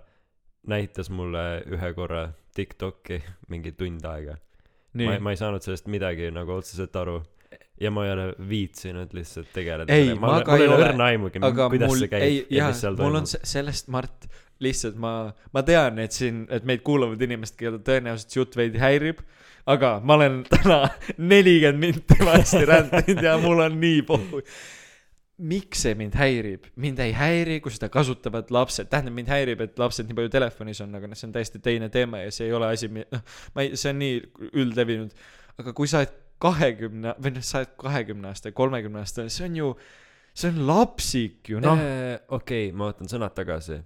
näitas 0.72 1.12
mulle 1.14 1.62
ühe 1.70 1.92
korra 1.94 2.28
TikTok'i 2.58 3.20
mingi 3.54 3.72
tund 3.78 4.06
aega. 4.10 4.38
ma, 4.96 5.18
ma 5.20 5.34
ei 5.36 5.38
saanud 5.38 5.62
sellest 5.66 5.90
midagi 5.92 6.30
nagu 6.34 6.56
otseselt 6.56 6.96
aru 6.96 7.20
ja 7.84 7.92
ma 7.92 8.06
ei 8.08 8.12
ole 8.14 8.26
viitsinud 8.50 9.12
lihtsalt 9.14 9.50
tegeleda 9.54 9.92
Ei, 9.94 10.14
ma 10.16 10.30
mul, 10.32 10.44
ka 10.48 10.54
mul 10.56 10.62
ei 10.62 10.64
ei 10.64 10.72
ole 10.72 10.78
ole. 10.80 10.86
õrna 10.90 11.08
aimugi 11.12 11.42
kuidas 11.74 11.98
see 12.00 12.08
käib 12.14 12.24
ei, 12.24 12.38
ja 12.50 12.58
jah 12.64 12.70
mis 12.72 12.82
seal, 12.86 12.96
mul 12.96 13.10
on 13.20 13.26
toimub 13.28 13.32
se- 13.34 13.42
sellest, 13.52 13.90
Mart, 13.92 14.28
lihtsalt 14.64 14.96
ma, 15.04 15.12
ma 15.54 15.64
tean, 15.68 16.00
et 16.00 16.16
siin, 16.16 16.46
et 16.50 16.64
meid 16.70 16.82
kuulavad 16.88 17.22
inimesed, 17.28 17.58
keda 17.60 17.82
tõenäoliselt 17.84 18.32
see 18.32 18.40
jutt 18.40 18.56
veidi 18.56 18.80
häirib, 18.80 19.20
aga 19.76 19.92
ma 20.08 20.16
olen 20.16 20.40
täna 20.48 20.80
nelikümmend 21.34 21.84
minti 21.84 22.20
varsti 22.24 22.64
rändinud 22.72 23.24
ja 23.28 23.36
mul 23.44 23.66
on 23.68 23.76
nii 23.84 24.02
pohhu. 24.08 24.42
Miks 25.38 25.82
see 25.84 25.96
mind 26.00 26.16
häirib? 26.16 26.70
mind 26.82 27.00
ei 27.04 27.14
häiri, 27.16 27.60
kui 27.64 27.74
seda 27.74 27.90
kasutavad 27.92 28.52
lapsed, 28.56 28.88
tähendab 28.92 29.16
mind 29.18 29.32
häirib, 29.32 29.64
et 29.66 29.80
lapsed 29.82 30.08
nii 30.08 30.18
palju 30.18 30.32
telefonis 30.34 30.82
on, 30.86 30.96
aga 30.96 31.10
noh, 31.12 31.20
see 31.20 31.28
on 31.30 31.34
täiesti 31.36 31.62
teine 31.64 31.90
teema 31.94 32.24
ja 32.24 32.32
see 32.36 32.48
ei 32.50 32.56
ole 32.56 32.70
asi, 32.72 32.90
noh, 32.92 33.26
ma 33.56 33.66
ei, 33.66 33.74
see 33.80 33.92
on 33.92 34.00
nii 34.04 34.22
üldlevinud. 34.64 35.26
aga 35.62 35.76
kui 35.76 35.92
sa 35.92 36.04
oled 36.04 36.16
kahekümne 36.46 37.16
või 37.20 37.36
noh, 37.38 37.46
sa 37.46 37.62
oled 37.64 37.76
kahekümne 37.82 38.32
aasta, 38.32 38.54
kolmekümne 38.56 39.04
aastane, 39.04 39.34
see 39.34 39.48
on 39.50 39.60
ju, 39.60 39.74
see 40.36 40.54
on 40.54 40.64
lapsik 40.70 41.52
ju, 41.52 41.64
noh. 41.64 41.84
Äh, 41.84 42.16
okei, 42.36 42.72
ma 42.76 42.92
võtan 42.92 43.12
sõnad 43.12 43.36
tagasi. 43.36 43.82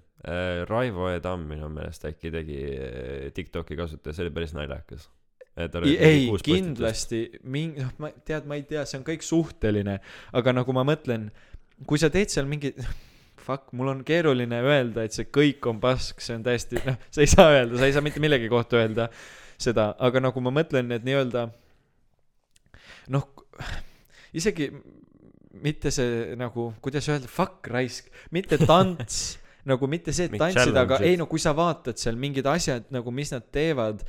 Raivo 0.67 1.05
E. 1.07 1.21
Tamm 1.23 1.45
minu 1.47 1.69
meelest 1.71 2.03
äkki 2.09 2.27
tegi 2.33 2.57
äh, 2.75 3.29
TikTok'i 3.31 3.77
kasutaja, 3.79 4.17
see 4.17 4.25
oli 4.25 4.33
päris 4.35 4.51
naljakas. 4.57 5.07
ei, 5.99 6.29
kindlasti, 6.45 7.21
mingi, 7.43 7.83
noh, 7.83 7.91
ma 8.01 8.11
tead, 8.25 8.47
ma 8.49 8.57
ei 8.59 8.65
tea, 8.67 8.85
see 8.87 8.99
on 8.99 9.05
kõik 9.07 9.25
suhteline, 9.25 9.99
aga 10.39 10.55
nagu 10.55 10.75
ma 10.75 10.85
mõtlen, 10.87 11.27
kui 11.89 12.01
sa 12.01 12.11
teed 12.13 12.31
seal 12.33 12.47
mingi, 12.49 12.73
fuck, 13.45 13.73
mul 13.77 13.91
on 13.93 14.05
keeruline 14.07 14.61
öelda, 14.63 15.07
et 15.07 15.15
see 15.15 15.27
kõik 15.33 15.65
on 15.71 15.81
pask, 15.83 16.21
see 16.23 16.37
on 16.37 16.45
täiesti, 16.45 16.81
noh, 16.87 16.99
sa 17.09 17.25
ei 17.25 17.31
saa 17.31 17.49
öelda, 17.57 17.79
sa 17.79 17.89
ei 17.89 17.95
saa 17.95 18.05
mitte 18.05 18.23
millegi 18.23 18.51
kohta 18.51 18.79
öelda 18.81 19.09
seda, 19.59 19.91
aga 19.99 20.23
nagu 20.23 20.45
ma 20.45 20.53
mõtlen, 20.61 20.91
et 20.95 21.05
nii-öelda 21.07 21.49
noh, 23.15 23.27
isegi 24.37 24.69
mitte 25.59 25.91
see 25.91 26.37
nagu, 26.39 26.69
kuidas 26.83 27.09
öelda, 27.11 27.27
fuck 27.31 27.67
raisk, 27.73 28.11
mitte 28.35 28.59
tants 28.61 29.39
nagu 29.69 29.89
mitte 29.91 30.13
see, 30.15 30.29
et 30.29 30.39
tantsida, 30.39 30.85
aga 30.85 30.99
ei 31.05 31.17
no 31.19 31.27
kui 31.29 31.41
sa 31.41 31.53
vaatad 31.57 31.99
seal 31.99 32.17
mingid 32.19 32.47
asjad 32.49 32.87
nagu, 32.93 33.11
mis 33.13 33.33
nad 33.33 33.45
teevad 33.53 34.03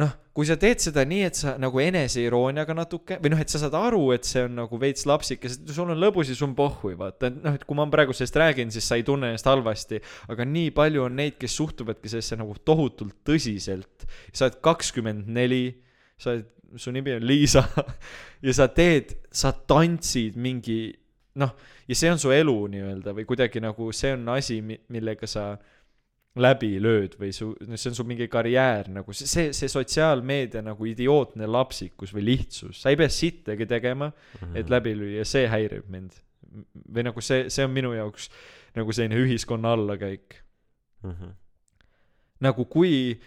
noh, 0.00 0.10
kui 0.34 0.46
sa 0.48 0.56
teed 0.58 0.80
seda 0.82 1.04
nii, 1.06 1.20
et 1.28 1.36
sa 1.38 1.52
nagu 1.62 1.78
eneseirooniaga 1.78 2.74
natuke 2.74 3.18
või 3.22 3.30
noh, 3.30 3.38
et 3.44 3.52
sa 3.52 3.60
saad 3.62 3.76
aru, 3.78 4.00
et 4.16 4.26
see 4.26 4.42
on 4.48 4.56
nagu 4.58 4.78
veits 4.82 5.04
lapsik 5.06 5.44
ja 5.46 5.50
s- 5.52 5.60
sul 5.76 5.92
on 5.92 6.00
lõbus 6.02 6.32
ja 6.32 6.34
sul 6.34 6.48
on 6.48 6.56
pohhui, 6.58 6.96
vaata, 6.98 7.28
et 7.30 7.36
noh, 7.44 7.54
et 7.54 7.62
kui 7.68 7.78
ma 7.78 7.86
praegu 7.92 8.16
sellest 8.16 8.34
räägin, 8.42 8.72
siis 8.74 8.88
sa 8.90 8.98
ei 8.98 9.04
tunne 9.06 9.30
ennast 9.30 9.46
halvasti. 9.46 10.00
aga 10.34 10.44
nii 10.50 10.72
palju 10.74 11.04
on 11.04 11.14
neid, 11.20 11.36
kes 11.38 11.54
suhtuvadki 11.60 12.10
sellesse 12.10 12.36
nagu 12.40 12.56
tohutult 12.64 13.14
tõsiselt. 13.24 14.08
sa 14.32 14.48
oled 14.48 14.58
kakskümmend 14.66 15.28
neli, 15.30 15.76
sa 16.18 16.34
oled, 16.34 16.50
su 16.76 16.90
nimi 16.90 17.12
on 17.14 17.22
Liisa 17.22 17.62
ja 18.42 18.52
sa 18.52 18.66
teed, 18.66 19.14
sa 19.30 19.52
tantsid 19.52 20.34
mingi 20.34 20.90
noh, 21.38 21.54
ja 21.86 21.94
see 21.94 22.10
on 22.10 22.18
su 22.18 22.30
elu 22.34 22.56
nii-öelda 22.74 23.14
või 23.14 23.24
kuidagi 23.30 23.62
nagu 23.62 23.92
see 23.94 24.10
on 24.16 24.26
asi, 24.34 24.58
millega 24.90 25.26
sa 25.30 25.52
läbi 26.36 26.72
lööd 26.82 27.12
või 27.20 27.30
su, 27.32 27.52
see 27.78 27.90
on 27.92 27.94
su 27.94 28.04
mingi 28.08 28.26
karjäär 28.28 28.88
nagu 28.90 29.12
see, 29.14 29.26
see, 29.30 29.52
see 29.54 29.68
sotsiaalmeedia 29.70 30.62
nagu 30.66 30.86
idiootne 30.90 31.46
lapsikus 31.46 32.10
või 32.14 32.24
lihtsus, 32.32 32.80
sa 32.82 32.90
ei 32.90 32.96
pea 32.98 33.08
sittagi 33.08 33.66
tegema, 33.70 34.10
Mhm. 34.40 34.56
et 34.56 34.70
läbi 34.72 34.94
lüüa, 34.98 35.24
see 35.24 35.46
häirib 35.48 35.88
mind. 35.88 36.12
või 36.90 37.02
nagu 37.02 37.20
see, 37.20 37.48
see 37.50 37.64
on 37.64 37.70
minu 37.74 37.92
jaoks 37.94 38.28
nagu 38.76 38.92
selline 38.92 39.16
ühiskonna 39.18 39.72
allakäik. 39.74 40.36
Mhm. 41.02 41.30
nagu 42.40 42.64
kui, 42.66 43.18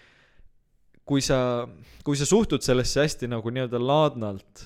kui 1.06 1.22
sa, 1.22 1.68
kui 2.04 2.16
sa 2.16 2.26
suhtud 2.26 2.62
sellesse 2.62 3.02
hästi 3.02 3.28
nagu 3.28 3.50
nii-öelda 3.50 3.80
laadnalt 3.80 4.64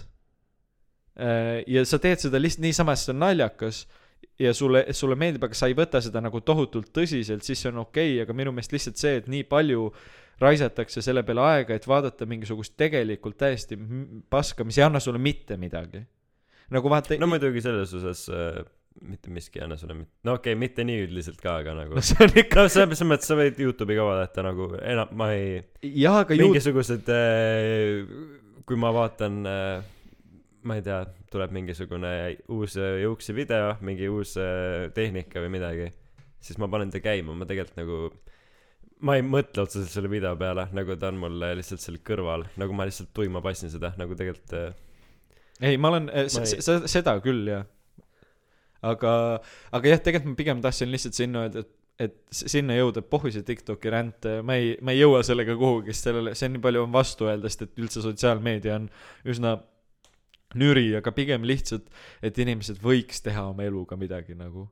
äh, 1.19 1.61
ja 1.67 1.83
sa 1.85 1.99
teed 2.01 2.19
seda 2.23 2.39
lihtsalt 2.41 2.63
niisama, 2.65 2.95
sest 2.95 3.05
see 3.09 3.13
on 3.15 3.19
naljakas 3.21 3.83
ja 4.39 4.53
sulle, 4.53 4.85
sulle 4.95 5.17
meeldib, 5.19 5.43
aga 5.47 5.57
sa 5.57 5.69
ei 5.69 5.75
võta 5.77 6.01
seda 6.03 6.21
nagu 6.23 6.41
tohutult 6.45 6.91
tõsiselt, 6.95 7.45
siis 7.45 7.61
see 7.61 7.71
on 7.71 7.83
okei 7.83 8.15
okay,, 8.15 8.25
aga 8.25 8.35
minu 8.37 8.53
meelest 8.55 8.75
lihtsalt 8.75 9.01
see, 9.01 9.19
et 9.21 9.29
nii 9.31 9.45
palju 9.49 9.89
raisatakse 10.41 11.03
selle 11.05 11.23
peale 11.25 11.43
aega, 11.45 11.77
et 11.77 11.87
vaadata 11.87 12.25
mingisugust 12.29 12.73
tegelikult 12.79 13.37
täiesti 13.41 13.77
paska, 14.31 14.65
mis 14.65 14.79
ei 14.79 14.87
anna 14.87 15.01
sulle 15.03 15.21
mitte 15.21 15.57
midagi. 15.61 16.01
nagu 16.71 16.89
vaata 16.89 17.17
no 17.19 17.27
muidugi 17.27 17.61
selles 17.61 17.93
osas 17.93 18.29
äh, 18.31 18.61
mitte 19.07 19.31
miski 19.31 19.59
ei 19.59 19.65
anna 19.65 19.77
sulle 19.77 19.93
mit-, 19.93 20.11
no 20.23 20.37
okei 20.39 20.53
okay,, 20.53 20.59
mitte 20.59 20.85
nii 20.87 21.05
üldiselt 21.05 21.41
ka, 21.43 21.59
aga 21.61 21.75
nagu 21.77 21.95
no 21.97 22.03
see 22.05 22.25
on 22.25 22.35
ikka 22.43 22.63
no 22.63 22.73
selles 22.73 23.03
mõttes 23.07 23.29
sa 23.29 23.37
võid 23.39 23.59
Youtube'i 23.61 23.99
ka 23.99 24.07
vaadata 24.07 24.45
nagu 24.47 24.71
enam, 24.79 25.15
ma 25.19 25.31
ei, 25.35 25.61
jah, 25.83 26.21
aga 26.23 26.37
mingisugused, 26.41 27.11
kui 28.65 28.79
ma 28.79 28.93
vaatan, 28.95 29.41
ma 30.67 30.75
ei 30.77 30.83
tea, 30.85 30.99
tuleb 31.33 31.53
mingisugune 31.55 32.11
uus 32.53 32.75
äh, 32.77 32.99
Juuksi 33.03 33.33
video, 33.37 33.73
mingi 33.87 34.09
uus 34.11 34.35
äh, 34.41 34.89
tehnika 34.95 35.41
või 35.43 35.51
midagi, 35.57 35.87
siis 36.43 36.59
ma 36.61 36.69
panen 36.71 36.91
ta 36.93 37.01
käima, 37.03 37.33
ma 37.37 37.47
tegelikult 37.49 37.79
nagu 37.81 37.99
ma 39.01 39.15
ei 39.17 39.23
mõtle 39.25 39.63
otseselt 39.65 39.89
selle 39.89 40.09
video 40.11 40.35
peale, 40.37 40.67
nagu 40.77 40.93
ta 41.01 41.09
on 41.09 41.17
mul 41.23 41.39
lihtsalt 41.57 41.81
seal 41.81 41.97
kõrval, 42.05 42.45
nagu 42.61 42.75
ma 42.77 42.85
lihtsalt 42.85 43.09
tuima 43.17 43.41
passin 43.41 43.71
seda, 43.73 43.93
nagu 43.97 44.13
tegelikult 44.17 44.53
äh, 44.59 44.73
ei, 45.61 45.77
ma 45.81 45.89
olen 45.93 46.09
ei- 46.13 46.29
seda 46.29 47.17
küll 47.25 47.47
jah. 47.49 47.65
Aga 48.81 49.11
aga 49.77 49.91
jah 49.91 49.99
tegelikult 50.01 50.31
ma 50.33 50.37
pigem 50.39 50.61
tahtsin 50.63 50.89
lihtsalt 50.89 51.13
sinna 51.17 51.43
öelda 51.45 51.61
et 51.65 51.77
et 52.01 52.15
sinna 52.33 52.73
jõuda 52.73 53.03
pohhu 53.05 53.29
see 53.29 53.43
Tiktoki 53.45 53.91
ränd 53.93 54.25
ma 54.47 54.55
ei 54.57 54.71
ma 54.81 54.93
ei 54.95 55.03
jõua 55.03 55.19
sellega 55.27 55.53
kuhugi 55.59 55.93
sest 55.93 56.07
sellele 56.07 56.31
see 56.33 56.47
on 56.49 56.55
nii 56.55 56.61
palju 56.63 56.81
on 56.87 56.95
vastu 56.95 57.27
öelda 57.29 57.51
sest 57.51 57.61
et 57.67 57.77
üldse 57.83 58.01
sotsiaalmeedia 58.01 58.79
on 58.79 58.87
üsna 59.29 59.51
nüri 60.57 60.89
aga 60.97 61.11
pigem 61.15 61.45
lihtsalt 61.47 61.89
et 62.23 62.37
inimesed 62.37 62.81
võiks 62.83 63.23
teha 63.23 63.47
oma 63.51 63.65
eluga 63.67 63.97
midagi 63.99 64.35
nagu. 64.37 64.67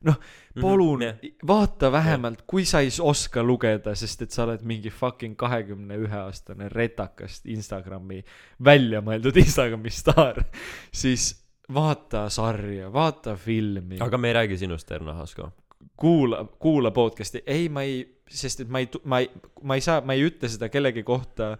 Noh 0.00 0.16
palun 0.56 1.02
jah. 1.04 1.18
vaata 1.46 1.90
vähemalt 1.92 2.46
kui 2.48 2.64
sa 2.64 2.80
ei 2.80 2.88
oska 3.04 3.42
lugeda 3.44 3.92
sest 3.94 4.22
et 4.24 4.32
sa 4.32 4.46
oled 4.46 4.62
mingi 4.64 4.90
fucking 4.90 5.36
kahekümne 5.36 5.98
ühe 6.00 6.22
aastane 6.22 6.70
retakas 6.72 7.42
Instagrami 7.44 8.22
välja 8.64 9.02
mõeldud 9.04 9.36
Instagrami 9.44 9.92
staar. 9.92 10.40
Siis 10.92 11.34
vaata 11.74 12.28
sarja 12.32 12.88
vaata 12.92 13.36
filmi. 13.36 14.00
Aga 14.00 14.18
me 14.18 14.32
ei 14.32 14.38
räägi 14.40 14.58
sinust, 14.64 14.90
Erno 14.90 15.14
Hasko. 15.14 15.52
kuula 15.96 16.44
kuula 16.58 16.90
podcast'i. 16.90 17.42
Ei 17.46 17.68
ma 17.68 17.82
ei 17.82 18.00
sest 18.30 18.60
et 18.60 18.68
ma 18.68 18.80
ei 18.80 18.88
ma 19.04 19.20
ei 19.20 19.30
ma 19.62 19.76
ei 19.76 19.84
saa 19.84 20.00
ma 20.00 20.16
ei 20.16 20.24
ütle 20.28 20.48
seda 20.48 20.68
kellegi 20.68 21.02
kohta 21.02 21.56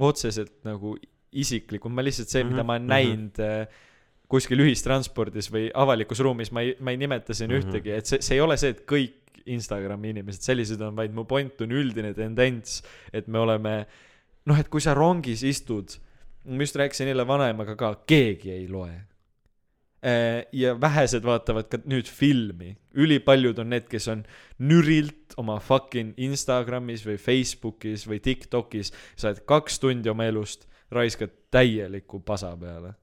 otseselt 0.00 0.64
nagu 0.64 0.96
isiklikult 1.32 1.94
ma 1.94 2.02
lihtsalt 2.02 2.28
see 2.32 2.44
mida 2.44 2.62
Mhm, 2.62 2.66
ma 2.66 2.76
olen 2.76 2.82
mhm. 2.82 2.90
näinud 2.90 3.40
äh, 3.40 3.86
kuskil 4.30 4.62
ühistranspordis 4.62 5.50
või 5.50 5.70
avalikus 5.74 6.20
ruumis 6.22 6.52
ma 6.52 6.62
ei 6.62 6.76
ma 6.80 6.90
ei 6.94 6.96
nimeta 7.00 7.34
siin 7.34 7.50
Mhm. 7.50 7.58
ühtegi 7.60 7.96
et 7.96 8.06
see 8.06 8.20
see 8.22 8.34
ei 8.38 8.40
ole 8.40 8.56
see 8.56 8.70
et 8.70 8.84
kõik 8.86 9.16
Instagrami 9.50 10.10
inimesed 10.12 10.42
sellised 10.44 10.80
on 10.84 10.94
vaid 10.96 11.14
mu 11.16 11.24
point 11.24 11.60
on 11.64 11.70
üldine 11.72 12.14
tendents 12.14 12.82
et 13.12 13.26
me 13.28 13.38
oleme 13.38 13.86
noh 14.46 14.58
et 14.58 14.68
kui 14.68 14.80
sa 14.80 14.94
rongis 14.94 15.42
istud 15.42 15.96
ma 16.44 16.62
just 16.62 16.76
rääkisin 16.76 17.08
eile 17.08 17.26
vanaemaga 17.26 17.76
ka 17.76 17.94
keegi 18.06 18.50
ei 18.52 18.68
loe 18.68 18.92
Äh, 20.02 20.46
ja 20.52 20.72
vähesed 20.80 21.26
vaatavad 21.28 21.66
ka 21.68 21.76
nüüd 21.84 22.08
filmi 22.08 22.70
ülipaljud 22.96 23.58
on 23.60 23.68
need 23.68 23.84
kes 23.90 24.06
on 24.08 24.22
nürilt 24.58 25.34
oma 25.36 25.58
fucking 25.60 26.14
Instagramis 26.16 27.02
või 27.04 27.18
Facebookis 27.20 28.06
või 28.08 28.16
Tiktokis 28.24 28.94
sa 29.12 29.28
oled 29.28 29.42
kaks 29.44 29.76
tundi 29.82 30.08
oma 30.08 30.24
elust 30.24 30.64
raiskad 30.90 31.32
täieliku 31.50 32.20
pasa 32.26 32.52
peale. 32.56 32.94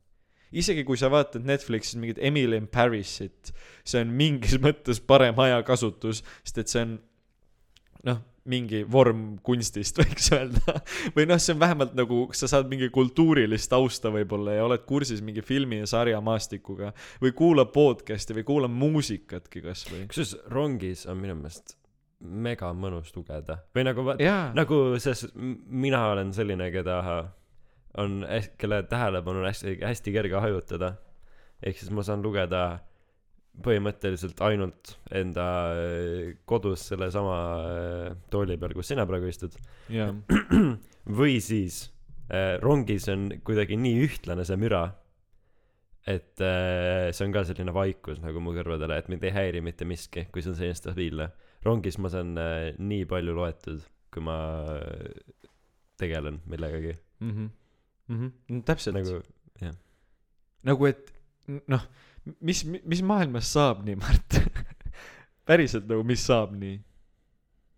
Isegi 0.51 0.85
kui 0.88 0.97
sa 0.99 1.09
vaatad 1.11 1.43
Netflixis 1.47 1.97
mingit 1.99 2.21
Emily 2.23 2.55
in 2.55 2.69
Parisit 2.71 3.51
see 3.83 4.01
on 4.01 4.13
mingis 4.15 4.55
mõttes 4.65 5.01
parem 5.03 5.39
ajakasutus 5.43 6.23
sest 6.43 6.63
et 6.63 6.71
see 6.71 6.85
on 6.85 6.97
noh 8.07 8.23
mingi 8.47 8.83
vorm 8.88 9.23
kunstist 9.43 9.97
võiks 10.01 10.29
öelda. 10.31 10.77
Või 11.15 11.27
noh 11.29 11.39
see 11.41 11.53
on 11.55 11.61
vähemalt 11.61 11.95
nagu 11.97 12.21
sa 12.38 12.49
saad 12.49 12.69
mingi 12.71 12.89
kultuurilist 12.93 13.69
tausta 13.71 14.11
võib-olla 14.13 14.57
ja 14.57 14.67
oled 14.67 14.85
kursis 14.88 15.23
mingi 15.25 15.43
filmi 15.45 15.81
ja 15.81 15.89
sarja 15.89 16.21
maastikuga 16.23 16.93
või 17.23 17.33
kuula 17.38 17.67
podcast'i 17.73 18.38
või 18.38 18.47
kuula 18.47 18.71
muusikatki 18.71 19.63
kasvõi 19.65 20.05
kusjuures 20.07 20.38
rongis 20.53 21.05
on 21.11 21.19
minu 21.19 21.35
meelest 21.41 21.75
mega 22.47 22.71
mõnus 22.73 23.11
lugeda 23.15 23.59
või 23.75 23.83
nagu 23.85 24.07
nagu 24.57 24.79
selles 24.97 25.27
mina 25.35 26.07
olen 26.13 26.31
selline 26.33 26.71
keda 26.73 27.01
on 27.98 28.22
kelle 28.58 28.84
tähelepanu 28.89 29.43
on 29.43 29.50
hästi 29.50 29.80
hästi 29.82 30.14
kerge 30.16 30.43
hajutada. 30.43 30.93
Ehk 31.64 31.80
siis 31.80 31.91
ma 31.91 32.04
saan 32.06 32.22
lugeda 32.22 32.80
põhimõtteliselt 33.66 34.38
ainult 34.45 34.93
enda 35.18 35.48
äh, 35.74 36.36
kodus 36.45 36.84
sellesama 36.91 37.38
äh, 37.58 38.18
tooli 38.30 38.60
peal 38.62 38.76
kus 38.78 38.93
sina 38.93 39.08
praegu 39.10 39.30
istud. 39.32 39.58
Jaa 39.89 40.12
või 41.20 41.39
siis 41.41 41.88
äh, 42.30 42.58
rongis 42.62 43.10
on 43.10 43.32
kuidagi 43.48 43.80
nii 43.80 44.06
ühtlane 44.06 44.45
see 44.45 44.60
müra 44.62 44.86
et 46.08 46.39
äh, 46.39 47.10
see 47.12 47.28
on 47.28 47.36
ka 47.36 47.43
selline 47.48 47.74
vaikus 47.76 48.22
nagu 48.24 48.41
mu 48.43 48.54
kõrvadele 48.56 48.98
et 49.02 49.10
mind 49.12 49.26
ei 49.28 49.34
häiri 49.36 49.62
mitte 49.64 49.88
miski 49.88 50.28
kui 50.32 50.43
see 50.43 50.54
on 50.54 50.60
selline 50.60 50.80
stabiilne. 50.80 51.30
Rongis 51.66 51.98
ma 52.00 52.12
saan 52.14 52.38
äh, 52.39 52.72
nii 52.78 53.08
palju 53.10 53.36
loetud 53.36 53.84
kui 54.14 54.24
ma 54.24 54.38
äh, 54.78 55.48
tegelen 56.00 56.41
millegagi 56.48 56.95
mhm. 58.08 58.32
Mhm 58.49 58.64
täpselt. 58.68 58.95
Nagu 58.97 59.22
nagu 60.68 60.88
et 60.89 61.14
noh 61.68 61.84
mis 62.43 62.64
mis 62.66 63.01
maailmas 63.05 63.53
saab 63.53 63.86
nii 63.88 63.95
Mart? 64.03 64.39
Päriselt 65.47 65.88
nagu 65.88 66.03
mis 66.08 66.26
saab 66.28 66.53
nii? 66.60 66.80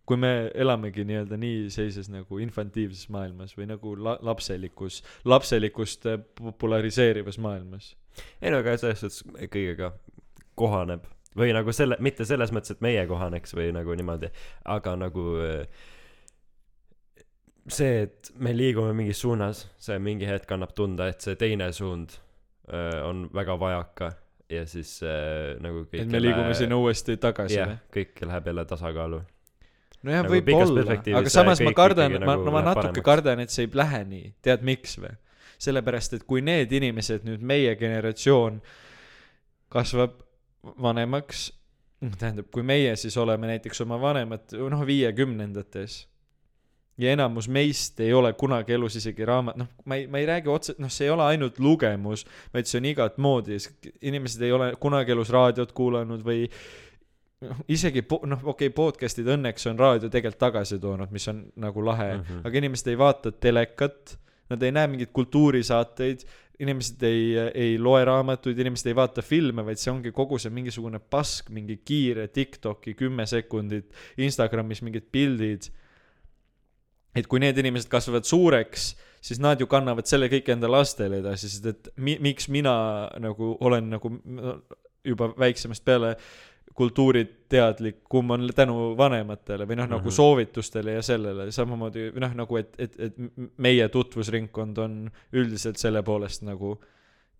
Kui 0.10 0.18
me 0.18 0.32
elamegi 0.58 1.04
nii-öelda 1.06 1.38
nii 1.38 1.68
sellises 1.70 2.08
nagu 2.10 2.40
infantiivses 2.42 3.12
maailmas 3.14 3.54
või 3.58 3.68
nagu 3.70 3.94
la- 3.94 4.18
lapselikus 4.26 5.04
lapselikust 5.30 6.08
äh, 6.10 6.18
populariseerivas 6.40 7.38
maailmas? 7.38 7.92
Ei 8.42 8.50
no 8.50 8.64
aga 8.64 8.74
selles 8.82 9.04
suhtes 9.04 9.22
kõigega 9.54 9.92
kohaneb. 10.58 11.06
Või 11.38 11.54
nagu 11.54 11.70
selle 11.78 12.00
mitte 12.02 12.26
selles 12.26 12.50
mõttes 12.50 12.74
et 12.74 12.82
meie 12.82 13.04
kohaneks 13.08 13.54
või 13.54 13.70
nagu 13.76 13.94
niimoodi 13.94 14.32
aga 14.66 14.96
nagu 14.98 15.26
äh, 15.46 15.86
see 17.74 18.04
et 18.06 18.32
me 18.38 18.54
liigume 18.56 18.94
mingis 18.98 19.22
suunas 19.22 19.66
see 19.82 20.00
mingi 20.04 20.28
hetk 20.30 20.52
annab 20.56 20.74
tunda 20.78 21.10
et 21.12 21.22
see 21.22 21.38
teine 21.40 21.72
suund 21.76 22.16
öö, 22.70 23.04
on 23.10 23.28
väga 23.36 23.58
vajaka 23.60 24.12
ja 24.50 24.66
siis 24.70 25.00
äh, 25.06 25.58
nagu 25.62 25.84
kõik 25.86 26.04
et 26.04 26.14
me 26.14 26.22
liigume 26.22 26.56
sinna 26.58 26.80
uuesti 26.82 27.18
tagasi 27.22 27.60
jah 27.60 27.76
kõik 27.94 28.24
läheb 28.26 28.50
jälle 28.50 28.66
tasakaalu. 28.70 29.22
Nojah 30.08 30.24
nagu 30.24 30.34
võib-olla 30.34 30.86
aga 31.20 31.32
samas 31.34 31.62
ma 31.66 31.74
kardan 31.76 32.16
ma 32.16 32.22
nagu 32.24 32.48
no 32.48 32.54
ma 32.56 32.64
läheb 32.64 32.70
natuke 32.72 33.04
paremaks. 33.04 33.06
kardan 33.10 33.44
et 33.44 33.54
see 33.54 33.68
ei 33.68 33.74
lähe 33.82 34.04
nii. 34.08 34.32
Tead 34.46 34.64
miks 34.66 34.96
või? 35.02 35.12
Sellepärast 35.60 36.16
et 36.16 36.24
kui 36.24 36.42
need 36.46 36.72
inimesed 36.72 37.26
nüüd 37.28 37.44
meie 37.44 37.76
generatsioon 37.78 38.62
kasvab 39.70 40.22
vanemaks 40.82 41.50
tähendab 42.00 42.48
kui 42.54 42.64
meie 42.64 42.96
siis 43.00 43.18
oleme 43.20 43.52
näiteks 43.52 43.84
oma 43.84 44.00
vanemad 44.02 44.56
noh 44.56 44.86
viiekümnendates 44.88 46.06
ja 47.00 47.14
enamus 47.16 47.48
meist 47.48 48.00
ei 48.04 48.14
ole 48.14 48.34
kunagi 48.40 48.76
elus 48.76 49.00
isegi 49.00 49.26
raamat 49.26 49.58
noh 49.60 49.70
ma 49.86 50.00
ei 50.00 50.08
ma 50.12 50.20
ei 50.20 50.28
räägi 50.28 50.52
otse 50.52 50.76
noh 50.78 50.92
see 50.92 51.08
ei 51.08 51.14
ole 51.14 51.26
ainult 51.32 51.60
lugemus 51.64 52.26
vaid 52.54 52.68
see 52.70 52.82
on 52.82 52.90
igat 52.92 53.18
moodi 53.18 53.58
inimesed 54.02 54.44
ei 54.44 54.52
ole 54.56 54.74
kunagi 54.80 55.16
elus 55.16 55.32
raadiot 55.36 55.72
kuulanud 55.78 56.26
või 56.26 56.46
noh 57.46 57.64
isegi 57.72 58.04
po- 58.04 58.22
noh 58.28 58.44
okei 58.44 58.68
okay, 58.68 58.76
podcast'id 58.76 59.30
õnneks 59.36 59.70
on 59.72 59.80
raadio 59.80 60.12
tegelikult 60.12 60.42
tagasi 60.44 60.80
toonud 60.84 61.16
mis 61.16 61.28
on 61.32 61.46
nagu 61.56 61.86
lahe 61.86 62.12
mm. 62.18 62.26
-hmm. 62.28 62.46
aga 62.48 62.64
inimesed 62.64 62.92
ei 62.92 63.00
vaata 63.00 63.32
telekat 63.32 64.18
nad 64.50 64.64
ei 64.64 64.76
näe 64.76 64.92
mingeid 64.92 65.14
kultuurisaateid 65.16 66.28
inimesed 66.60 67.04
ei 67.08 67.24
ei 67.54 67.78
loe 67.80 68.04
raamatuid 68.06 68.60
inimesed 68.60 68.92
ei 68.92 68.96
vaata 68.96 69.24
filme 69.24 69.64
vaid 69.66 69.80
see 69.80 69.92
ongi 69.94 70.12
kogu 70.12 70.40
see 70.40 70.52
mingisugune 70.52 71.00
pask 71.00 71.50
mingi 71.56 71.80
kiire 71.86 72.28
Tiktoki 72.28 72.94
kümme 73.00 73.26
sekundit 73.26 73.96
Instagramis 74.18 74.84
mingid 74.84 75.08
pildid 75.12 75.72
et 77.16 77.28
kui 77.28 77.40
need 77.40 77.58
inimesed 77.58 77.90
kasvavad 77.90 78.24
suureks 78.28 78.92
siis 79.22 79.40
nad 79.44 79.60
ju 79.60 79.68
kannavad 79.68 80.06
selle 80.08 80.30
kõik 80.32 80.48
enda 80.54 80.70
lastele 80.72 81.20
edasi 81.24 81.50
sest 81.50 81.66
et 81.66 81.90
mi- 81.98 82.20
miks 82.22 82.48
mina 82.50 83.10
nagu 83.20 83.58
olen 83.60 83.90
nagu 83.90 84.12
juba 85.06 85.32
väiksemast 85.40 85.84
peale 85.86 86.16
kultuuriteadlikum 86.80 88.30
on 88.32 88.50
tänu 88.56 88.96
vanematele 88.98 89.66
või 89.68 89.76
noh 89.76 89.86
mm 89.88 89.92
-hmm. 89.92 89.98
nagu 89.98 90.12
soovitustele 90.12 90.94
ja 90.94 91.02
sellele 91.02 91.52
samamoodi 91.52 92.12
või 92.16 92.20
noh 92.24 92.34
nagu 92.36 92.58
et 92.58 92.76
et 92.80 93.00
et 93.00 93.14
meie 93.58 93.90
tutvusringkond 93.90 94.78
on 94.78 95.12
üldiselt 95.34 95.78
selle 95.78 96.04
poolest 96.04 96.42
nagu 96.42 96.78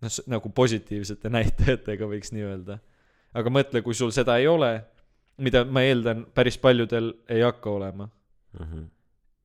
noh 0.02 0.10
nagu 0.26 0.48
positiivsete 0.48 1.28
näitajatega 1.36 2.04
võiks 2.06 2.32
nii 2.32 2.42
öelda 2.42 2.78
aga 3.34 3.50
mõtle 3.50 3.82
kui 3.82 3.94
sul 3.94 4.10
seda 4.10 4.36
ei 4.38 4.46
ole 4.46 4.84
mida 5.38 5.64
ma 5.64 5.82
eeldan 5.82 6.26
päris 6.34 6.58
paljudel 6.58 7.14
ei 7.28 7.40
hakka 7.40 7.70
olema 7.70 8.08
Mhm. 8.60 8.84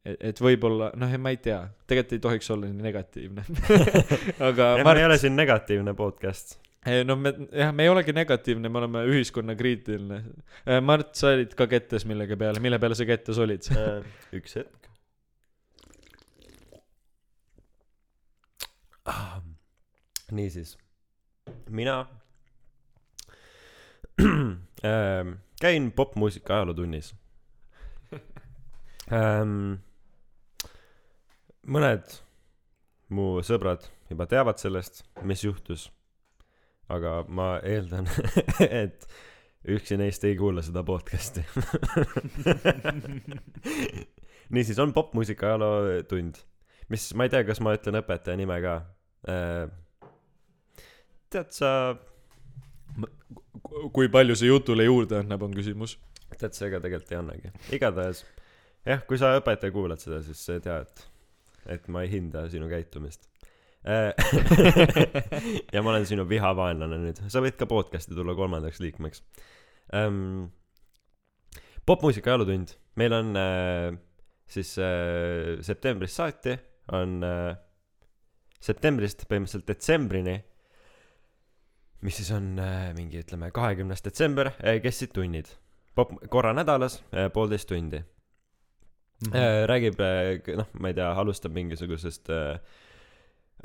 Et, 0.06 0.22
et 0.32 0.41
võib-olla 0.41 0.91
noh 0.99 1.18
ma 1.22 1.34
ei 1.34 1.39
tea 1.41 1.64
tegelikult 1.89 2.18
ei 2.18 2.24
tohiks 2.28 2.51
olla 2.56 2.70
nii 2.70 2.86
negatiivne. 2.86 3.45
Aga 4.49 4.70
me 4.80 4.86
Mart 4.88 5.01
ei 5.01 5.10
ole 5.10 5.18
siin 5.22 5.36
negatiivne 5.38 5.95
podcast. 5.97 6.58
Eh, 6.86 7.01
no 7.06 7.16
me 7.18 7.34
jah 7.49 7.74
me 7.74 7.86
ei 7.86 7.89
olegi 7.89 8.14
negatiivne 8.14 8.70
me 8.70 8.82
oleme 8.84 9.06
ühiskonnakriitiline. 9.10 10.22
Eh, 10.66 10.82
Mart 10.86 11.16
sa 11.18 11.34
olid 11.34 11.56
ka 11.58 11.68
kettes 11.72 12.06
millegi 12.06 12.38
peale 12.39 12.62
mille 12.64 12.80
peale 12.82 12.97
sa 12.97 13.08
kettes 13.10 13.41
olid? 13.41 13.70
Äh, 13.74 14.01
üks 14.38 14.60
hetk. 14.62 14.91
Ah. 19.06 19.41
niisiis. 20.32 20.78
Mina 21.70 22.08
ähm, 24.22 25.32
käin 25.62 25.91
popmuusika 25.91 26.56
ajalootunnis 26.56 27.16
ähm. 29.12 29.74
mõned 31.66 32.18
mu 33.13 33.41
sõbrad 33.45 33.86
juba 34.09 34.28
teavad 34.30 34.59
sellest, 34.61 35.03
mis 35.26 35.43
juhtus. 35.45 35.91
aga 36.89 37.24
ma 37.28 37.55
eeldan, 37.66 38.05
et 38.84 39.07
ükski 39.66 39.97
neist 39.97 40.24
ei 40.28 40.36
kuula 40.38 40.61
seda 40.61 40.84
podcast'i. 40.86 41.41
niisiis 44.53 44.80
on 44.80 44.93
popmuusika 44.93 45.47
ajalootund, 45.49 46.38
mis 46.93 47.07
ma 47.18 47.26
ei 47.26 47.34
tea, 47.34 47.41
kas 47.47 47.61
ma 47.66 47.74
ütlen 47.74 47.97
õpetaja 48.03 48.38
nime 48.38 48.59
ka 48.61 48.76
äh,. 49.30 49.66
tead 51.34 51.49
sa, 51.57 51.72
kui 53.93 54.11
palju 54.13 54.38
see 54.38 54.51
jutule 54.51 54.86
juurde 54.86 55.24
annab, 55.24 55.41
on 55.49 55.57
küsimus. 55.57 55.97
tead 56.38 56.53
sa 56.53 56.70
ega 56.70 56.84
tegelikult 56.84 57.11
ei 57.16 57.22
annagi, 57.24 57.53
igatahes 57.74 58.22
jah, 58.86 59.01
kui 59.09 59.18
sa 59.20 59.34
õpetaja 59.39 59.74
kuulad 59.74 60.01
seda, 60.01 60.22
siis 60.26 60.45
tea, 60.63 60.78
et, 60.86 61.05
et 61.72 61.88
ma 61.91 62.03
ei 62.05 62.11
hinda 62.11 62.45
sinu 62.51 62.70
käitumist. 62.72 63.30
ja 65.74 65.82
ma 65.86 65.91
olen 65.91 66.07
sinu 66.09 66.24
vihavaenlane 66.26 66.97
nüüd, 67.03 67.20
sa 67.30 67.41
võid 67.43 67.53
ka 67.59 67.68
podcast'i 67.70 68.16
tulla 68.18 68.34
kolmandaks 68.34 68.80
liikmeks 68.82 69.22
ähm,. 69.93 70.47
popmuusika 71.86 72.32
ajalootund, 72.34 72.74
meil 72.97 73.13
on 73.13 73.38
äh, 73.38 73.91
siis 74.49 74.74
äh, 74.82 75.61
septembrist 75.61 76.18
saati 76.18 76.55
on 76.97 77.22
äh, 77.30 77.53
septembrist 78.57 79.28
põhimõtteliselt 79.30 79.70
detsembrini, 79.70 80.39
mis 82.01 82.18
siis 82.18 82.34
on 82.34 82.55
äh, 82.57 82.89
mingi 82.97 83.22
ütleme 83.22 83.51
kahekümnes 83.53 84.01
detsember 84.01 84.49
äh,, 84.57 84.82
kestsid 84.82 85.13
tunnid. 85.13 85.53
pop, 85.93 86.18
korra 86.34 86.57
nädalas 86.57 87.03
äh, 87.13 87.30
poolteist 87.30 87.70
tundi 87.70 88.01
äh,. 89.32 89.66
räägib 89.70 89.99
äh, 90.03 90.57
noh, 90.57 90.68
ma 90.80 90.91
ei 90.91 90.97
tea, 90.97 91.11
alustab 91.16 91.53
mingisugusest 91.55 92.30
äh, 92.34 92.57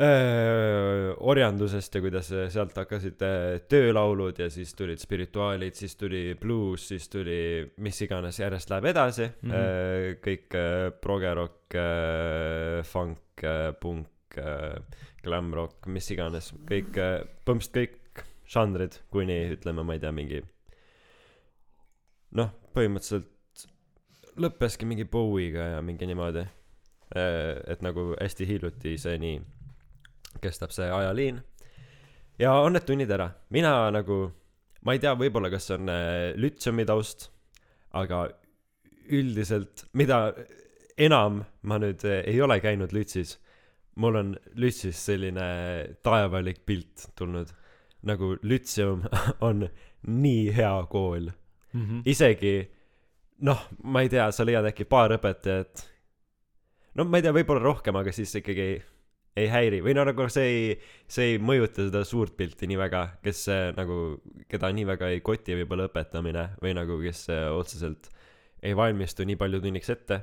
äh, 0.01 1.11
orjandusest 1.19 1.95
ja 1.95 2.03
kuidas 2.05 2.31
sealt 2.31 2.77
hakkasid 2.79 3.23
töölaulud 3.71 4.39
ja 4.39 4.51
siis 4.51 4.75
tulid 4.79 5.03
spirituaalid, 5.03 5.75
siis 5.75 5.97
tuli 5.97 6.23
bluus, 6.41 6.89
siis 6.93 7.09
tuli 7.11 7.41
mis 7.83 8.01
iganes, 8.07 8.39
järjest 8.41 8.71
läheb 8.71 8.91
edasi 8.93 9.27
mm. 9.27 9.51
-hmm. 9.51 10.23
kõik 10.27 10.61
progerock 11.03 11.81
funk 12.93 13.47
punk 13.81 14.39
äh,, 14.39 14.79
glam 15.25 15.53
rock, 15.55 15.87
mis 15.87 16.11
iganes, 16.11 16.53
kõik 16.69 16.95
põhimõtteliselt 17.45 17.77
kõik 17.77 18.25
žanrid, 18.51 18.97
kuni 19.11 19.43
ütleme, 19.55 19.85
ma 19.87 19.95
ei 19.95 20.01
tea, 20.03 20.11
mingi 20.15 20.41
noh, 22.39 22.51
põhimõtteliselt 22.75 23.29
lõppeski 24.37 24.87
mingi 24.87 25.05
Bowie'ga 25.05 25.75
ja 25.77 25.83
mingi 25.83 26.07
niimoodi. 26.07 26.47
et 27.67 27.81
nagu 27.83 28.13
hästi 28.21 28.47
hiljuti 28.47 28.93
see 28.99 29.17
nii 29.19 29.41
kestab 30.39 30.71
see 30.71 30.91
ajaliin. 30.91 31.41
ja 32.39 32.53
on 32.53 32.73
need 32.73 32.87
tunnid 32.87 33.11
ära, 33.11 33.31
mina 33.51 33.91
nagu, 33.91 34.31
ma 34.87 34.95
ei 34.95 35.03
tea, 35.03 35.15
võib-olla 35.19 35.51
kas 35.53 35.67
see 35.69 35.77
on 35.77 35.93
äh, 35.93 36.31
lütseumi 36.41 36.87
taust, 36.89 37.29
aga 37.93 38.29
üldiselt, 39.11 39.85
mida 39.93 40.31
enam 41.01 41.43
ma 41.63 41.81
nüüd 41.83 42.05
äh, 42.07 42.23
ei 42.31 42.41
ole 42.41 42.61
käinud 42.63 42.95
lütsis, 42.97 43.37
mul 44.01 44.17
on 44.21 44.35
lütsis 44.55 45.01
selline 45.11 45.49
taevalik 46.07 46.65
pilt 46.67 47.11
tulnud. 47.19 47.51
nagu 48.03 48.37
lütseum 48.43 49.03
on 49.49 49.67
nii 50.07 50.53
hea 50.57 50.87
kool 50.89 51.29
-hmm. 51.75 52.03
isegi 52.07 52.71
noh, 53.47 53.67
ma 53.89 54.05
ei 54.05 54.11
tea, 54.13 54.29
sa 54.35 54.47
leiad 54.47 54.67
äkki 54.71 54.87
paar 54.89 55.15
õpetajat. 55.17 55.85
no 56.99 57.07
ma 57.09 57.21
ei 57.21 57.27
tea, 57.27 57.35
võib-olla 57.35 57.63
rohkem, 57.65 57.97
aga 58.01 58.13
siis 58.15 58.33
ikkagi 58.41 58.65
ei, 58.67 58.79
ei 59.41 59.51
häiri 59.51 59.81
või 59.85 59.95
no 59.97 60.05
nagu 60.09 60.27
see 60.33 60.49
ei, 60.51 60.65
see 61.11 61.35
ei 61.35 61.39
mõjuta 61.43 61.87
seda 61.87 62.03
suurt 62.09 62.37
pilti 62.39 62.69
nii 62.71 62.81
väga, 62.81 63.03
kes 63.25 63.45
äh, 63.53 63.67
nagu, 63.77 64.19
keda 64.51 64.73
nii 64.75 64.89
väga 64.91 65.13
ei 65.15 65.23
koti 65.25 65.57
võib-olla 65.61 65.89
õpetamine 65.91 66.51
või 66.63 66.75
nagu, 66.79 66.99
kes 67.05 67.27
äh, 67.33 67.47
otseselt 67.55 68.11
ei 68.63 68.77
valmistu 68.77 69.25
nii 69.25 69.39
palju 69.41 69.63
tunniks 69.65 69.93
ette. 69.93 70.23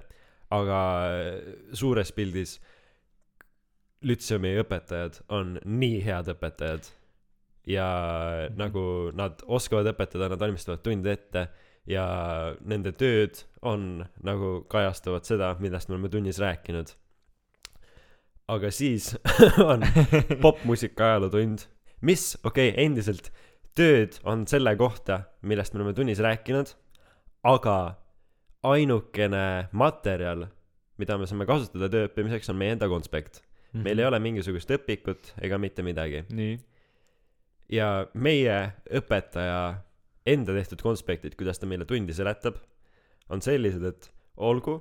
aga 0.53 0.79
äh, 1.11 1.31
suures 1.73 2.11
pildis 2.15 2.59
lütseumi 4.05 4.53
õpetajad 4.61 5.23
on 5.33 5.57
nii 5.65 6.01
head 6.05 6.29
õpetajad 6.35 6.91
ja 7.67 7.87
nagu 8.55 9.11
nad 9.17 9.41
oskavad 9.43 9.89
õpetada, 9.91 10.29
nad 10.29 10.39
valmistavad 10.39 10.83
tunde 10.85 11.11
ette 11.11 11.47
ja 11.87 12.05
nende 12.67 12.91
tööd 12.95 13.43
on 13.65 14.05
nagu 14.25 14.61
kajastavad 14.71 15.27
seda, 15.27 15.53
millest 15.63 15.89
me 15.89 15.97
oleme 15.97 16.11
tunnis 16.11 16.39
rääkinud. 16.43 16.91
aga 18.47 18.71
siis 18.71 19.15
on 19.71 19.83
popmuusika 20.41 21.11
ajalootund, 21.11 21.65
mis, 22.01 22.37
okei 22.43 22.69
okay,, 22.71 22.85
endiselt 22.85 23.31
tööd 23.75 24.19
on 24.23 24.45
selle 24.47 24.75
kohta, 24.75 25.21
millest 25.41 25.73
me 25.73 25.81
oleme 25.81 25.95
tunnis 25.95 26.21
rääkinud, 26.23 26.73
aga 27.43 27.97
ainukene 28.67 29.69
materjal, 29.71 30.47
mida 30.97 31.17
me 31.17 31.27
saame 31.29 31.45
kasutada 31.47 31.89
töö 31.91 32.07
õppimiseks, 32.09 32.49
on 32.51 32.57
meie 32.59 32.75
enda 32.75 32.89
konspekt. 32.91 33.43
meil 33.77 33.99
ei 33.99 34.07
ole 34.07 34.17
mingisugust 34.19 34.71
õpikut 34.73 35.33
ega 35.43 35.57
mitte 35.57 35.83
midagi. 35.83 36.23
nii. 36.29 36.59
ja 37.69 38.07
meie 38.13 38.73
õpetaja 38.89 39.86
enda 40.27 40.55
tehtud 40.57 40.83
konspektid, 40.83 41.37
kuidas 41.39 41.61
ta 41.61 41.69
meile 41.69 41.87
tundi 41.87 42.15
seletab, 42.15 42.59
on 43.31 43.43
sellised, 43.43 43.83
et 43.87 44.09
olgu, 44.37 44.77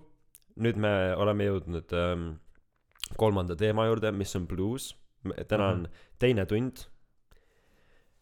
nüüd 0.63 0.79
me 0.81 0.91
oleme 1.19 1.47
jõudnud 1.49 1.95
ähm, 1.97 2.29
kolmanda 3.21 3.57
teema 3.59 3.87
juurde, 3.89 4.13
mis 4.13 4.35
on 4.39 4.47
bluus. 4.51 4.95
täna 5.49 5.69
on 5.73 5.87
teine 6.23 6.45
tund 6.47 6.85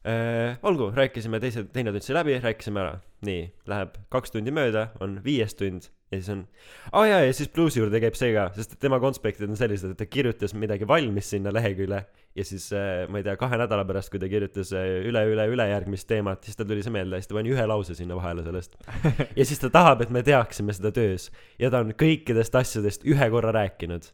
äh,. 0.09 0.57
olgu, 0.62 0.91
rääkisime 0.97 1.41
teise, 1.41 1.66
teine 1.72 1.93
tund 1.93 2.05
sai 2.05 2.16
läbi, 2.16 2.39
rääkisime 2.41 2.81
ära. 2.81 2.95
nii, 3.25 3.45
läheb 3.68 3.99
kaks 4.12 4.33
tundi 4.33 4.53
mööda, 4.53 4.91
on 5.01 5.20
viies 5.25 5.57
tund 5.57 5.91
ja 6.15 6.23
siis 6.23 6.33
on, 6.33 6.43
aa 6.93 7.01
oh, 7.01 7.07
jaa, 7.09 7.23
ja 7.27 7.33
siis 7.37 7.51
bluusi 7.53 7.81
juurde 7.81 8.01
käib 8.03 8.17
see 8.19 8.33
ka, 8.37 8.49
sest 8.57 8.77
et 8.77 8.83
tema 8.87 9.01
konspektid 9.03 9.49
on 9.49 9.59
sellised, 9.59 9.95
et 9.95 10.01
ta 10.01 10.07
kirjutas 10.09 10.55
midagi 10.59 10.89
valmis 10.89 11.33
sinna 11.35 11.53
lehekülje 11.55 12.01
ja 12.35 12.47
siis 12.47 12.69
äh, 12.75 13.05
ma 13.11 13.21
ei 13.21 13.27
tea, 13.27 13.37
kahe 13.41 13.59
nädala 13.61 13.87
pärast, 13.89 14.12
kui 14.12 14.23
ta 14.23 14.31
kirjutas 14.31 14.73
äh, 14.77 14.87
üle, 15.11 15.25
üle, 15.35 15.49
üle 15.55 15.67
järgmist 15.71 16.09
teemat, 16.11 16.47
siis 16.47 16.59
tal 16.59 16.71
tuli 16.71 16.85
see 16.87 16.95
meelde, 16.95 17.21
siis 17.21 17.31
ta 17.31 17.39
pani 17.39 17.53
ühe 17.55 17.67
lause 17.71 17.97
sinna 17.99 18.19
vahele 18.19 18.47
sellest. 18.47 18.79
ja 19.39 19.49
siis 19.49 19.62
ta 19.62 19.73
tahab, 19.75 20.07
et 20.07 20.15
me 20.15 20.25
teaksime 20.27 20.75
seda 20.77 20.95
töös 20.95 21.29
ja 21.61 21.73
ta 21.75 21.83
on 21.85 21.93
kõikidest 21.99 22.57
asjadest 22.62 23.07
ühe 23.09 23.31
korra 23.35 23.55
rääkinud 23.55 24.11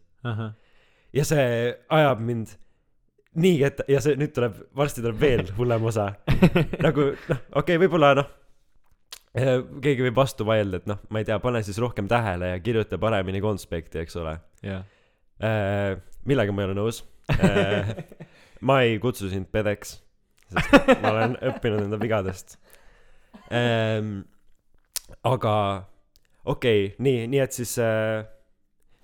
ja 1.16 1.24
see 1.26 1.46
ajab 1.88 2.20
mind 2.24 2.56
nii 3.40 3.56
kätte 3.60 3.86
ja 3.90 4.00
see 4.02 4.18
nüüd 4.18 4.32
tuleb, 4.34 4.58
varsti 4.76 5.02
tuleb 5.04 5.20
veel 5.20 5.44
hullem 5.56 5.86
osa. 5.90 6.10
nagu 6.86 7.12
noh, 7.12 7.42
okei 7.54 7.62
okay,, 7.62 7.80
võib-olla 7.82 8.14
noh, 8.18 8.30
keegi 9.34 10.06
võib 10.08 10.16
vastu 10.18 10.46
vaielda, 10.48 10.80
et 10.80 10.88
noh, 10.90 10.98
ma 11.10 11.22
ei 11.22 11.28
tea, 11.28 11.38
pane 11.42 11.62
siis 11.66 11.78
rohkem 11.82 12.08
tähele 12.10 12.54
ja 12.54 12.62
kirjuta 12.64 12.98
paremini 12.98 13.42
konspekti, 13.44 14.02
eks 14.02 14.16
ole. 14.18 14.38
jah. 14.66 14.84
millega 16.26 16.52
ma 16.52 16.64
ei 16.64 16.70
ole 16.70 16.78
nõus. 16.80 17.04
ma 18.68 18.80
ei 18.84 18.98
kutsu 19.00 19.30
sind 19.30 19.46
pedeks, 19.52 20.00
sest 20.50 20.90
ma 21.02 21.14
olen 21.14 21.38
õppinud 21.52 21.86
enda 21.86 22.00
vigadest. 22.00 22.58
aga 25.22 25.54
okei 26.44 26.86
okay,, 26.86 26.96
nii, 26.98 27.26
nii 27.30 27.42
et 27.42 27.56
siis 27.56 27.76
äh, 27.82 28.24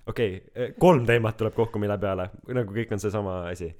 okei 0.07 0.37
okay,, 0.39 0.73
kolm 0.79 1.05
teemat 1.07 1.37
tuleb 1.39 1.55
kokku, 1.57 1.79
mille 1.81 1.97
peale, 2.01 2.29
nagu 2.55 2.75
kõik 2.75 2.93
on 2.95 3.03
seesama 3.03 3.39
asi. 3.51 3.71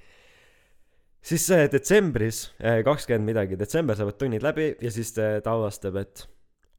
siis 1.22 1.50
äh, 1.52 1.68
detsembris, 1.72 2.48
kakskümmend 2.86 3.34
midagi, 3.34 3.60
detsember 3.60 3.98
saavad 3.98 4.20
tunnid 4.20 4.46
läbi 4.46 4.74
ja 4.82 4.92
siis 4.94 5.14
äh, 5.20 5.40
ta 5.44 5.56
avastab, 5.58 6.00
et 6.04 6.28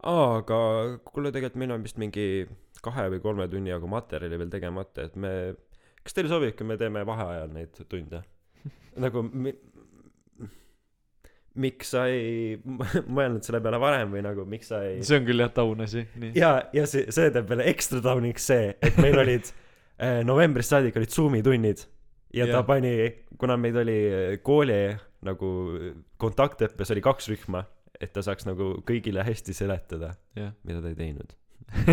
aa, 0.07 0.39
aga 0.41 0.59
kuule, 1.07 1.33
tegelikult 1.35 1.61
meil 1.63 1.75
on 1.75 1.87
vist 1.87 1.99
mingi 2.01 2.47
kahe 2.85 3.09
või 3.15 3.23
kolme 3.23 3.49
tunni 3.51 3.73
jagu 3.73 3.91
materjali 3.91 4.39
veel 4.39 4.53
tegemata, 4.53 5.09
et 5.09 5.17
me, 5.19 5.33
kas 6.05 6.15
teile 6.15 6.31
sobib, 6.31 6.55
kui 6.59 6.69
me 6.69 6.79
teeme 6.81 7.03
vaheajal 7.09 7.51
neid 7.55 7.81
tunde? 7.91 8.23
nagu 9.03 9.25
mi, 9.27 9.55
miks 11.59 11.93
sa 11.95 12.07
ei 12.11 12.59
mõelnud 13.17 13.47
selle 13.47 13.61
peale 13.65 13.81
varem 13.83 14.15
või 14.15 14.23
nagu 14.27 14.47
miks 14.49 14.71
sa 14.73 14.83
ei 14.87 15.03
see 15.07 15.19
on 15.21 15.27
küll 15.29 15.43
jah 15.43 15.53
taunasi, 15.55 16.05
nii. 16.21 16.35
ja, 16.39 16.53
ja 16.75 16.87
see, 16.91 17.09
see 17.15 17.33
teeb 17.35 17.49
veel 17.51 17.65
ekstra 17.67 18.03
tauniks 18.05 18.49
see, 18.53 18.73
et 18.79 18.99
meil 19.03 19.19
olid 19.25 19.51
äh, 19.51 20.21
novembrist 20.27 20.75
saadik 20.75 20.99
olid 21.01 21.15
Zoomi 21.15 21.43
tunnid 21.47 21.83
ja 22.35 22.47
ta 22.47 22.61
Jah. 22.61 22.67
pani, 22.69 22.95
kuna 23.41 23.59
meid 23.61 23.79
oli 23.83 23.99
äh, 24.07 24.39
kooli 24.45 24.79
nagu 25.27 25.49
kontaktõppes 26.23 26.93
oli 26.95 27.03
kaks 27.03 27.27
rühma, 27.33 27.65
et 28.01 28.13
ta 28.15 28.23
saaks 28.25 28.47
nagu 28.49 28.83
kõigile 28.87 29.25
hästi 29.27 29.55
seletada, 29.57 30.15
jah. 30.39 30.53
mida 30.65 30.83
ta 30.83 30.89
ei 30.93 30.99
teinud 30.99 31.35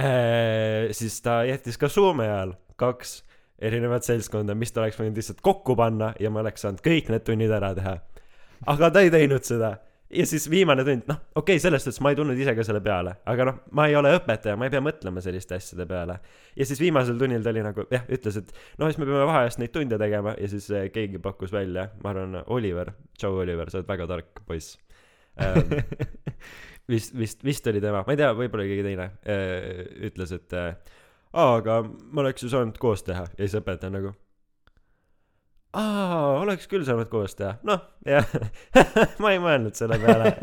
äh,. 0.00 0.92
siis 0.96 1.20
ta 1.24 1.42
jättis 1.44 1.76
ka 1.80 1.90
Soome 1.92 2.24
ajal 2.30 2.54
kaks 2.80 3.22
erinevat 3.64 4.06
seltskonda, 4.06 4.54
mis 4.58 4.72
ta 4.72 4.82
oleks 4.82 4.98
võinud 4.98 5.18
lihtsalt 5.18 5.42
kokku 5.44 5.76
panna 5.78 6.12
ja 6.20 6.30
ma 6.32 6.42
oleks 6.42 6.64
saanud 6.64 6.82
kõik 6.84 7.10
need 7.12 7.24
tunnid 7.26 7.52
ära 7.54 7.74
teha. 7.76 7.98
aga 8.72 8.90
ta 8.90 9.04
ei 9.04 9.12
teinud 9.14 9.44
seda 9.46 9.76
ja 10.14 10.26
siis 10.26 10.46
viimane 10.50 10.84
tund 10.86 11.08
noh 11.10 11.20
okei 11.34 11.56
okay, 11.56 11.62
selles 11.62 11.84
suhtes 11.84 12.00
ma 12.04 12.12
ei 12.12 12.18
tulnud 12.18 12.38
ise 12.38 12.54
ka 12.56 12.64
selle 12.66 12.80
peale 12.84 13.16
aga 13.30 13.46
noh 13.48 13.60
ma 13.76 13.86
ei 13.90 13.96
ole 13.98 14.14
õpetaja 14.18 14.56
ma 14.58 14.68
ei 14.68 14.72
pea 14.74 14.82
mõtlema 14.84 15.22
selliste 15.24 15.58
asjade 15.58 15.86
peale. 15.90 16.18
ja 16.56 16.66
siis 16.68 16.80
viimasel 16.80 17.18
tunnil 17.20 17.44
ta 17.44 17.52
oli 17.54 17.64
nagu 17.66 17.86
jah 17.92 18.06
ütles 18.16 18.38
et 18.40 18.52
noh 18.80 18.90
siis 18.90 19.00
me 19.00 19.08
peame 19.08 19.26
vaheajast 19.30 19.62
neid 19.62 19.74
tunde 19.74 19.98
tegema 20.00 20.36
ja 20.38 20.50
siis 20.50 20.68
eh, 20.70 20.88
keegi 20.94 21.22
pakkus 21.24 21.52
välja 21.54 21.88
ma 22.02 22.14
arvan 22.14 22.40
Oliver 22.46 22.94
tšau 23.18 23.40
Oliver 23.44 23.70
sa 23.70 23.80
oled 23.80 23.90
väga 23.90 24.08
tark 24.10 24.44
poiss. 24.46 24.78
Ähm, 25.40 25.72
vist 26.90 27.16
vist 27.18 27.44
vist 27.44 27.66
oli 27.66 27.82
tema 27.82 28.04
ma 28.06 28.14
ei 28.14 28.20
tea 28.20 28.34
võib-olla 28.36 28.68
keegi 28.68 28.86
teine 28.86 29.08
äh, 29.26 29.86
ütles 30.10 30.34
et 30.36 30.58
äh, 30.58 30.76
aa 31.32 31.56
aga 31.58 31.80
me 31.86 32.22
oleks 32.22 32.46
ju 32.46 32.52
saanud 32.52 32.78
koos 32.78 33.02
teha. 33.06 33.26
ja 33.34 33.42
siis 33.42 33.58
õpetaja 33.62 33.92
nagu 33.94 34.14
aa 35.74 36.40
oleks 36.40 36.68
küll 36.70 36.84
saanud 36.86 37.10
koos 37.12 37.34
teha. 37.38 37.56
Noh 37.66 37.82
jah. 38.06 38.28
Ma 39.22 39.34
ei 39.34 39.40
mõelnud 39.42 39.76
selle 39.78 39.98
peale. 40.02 40.34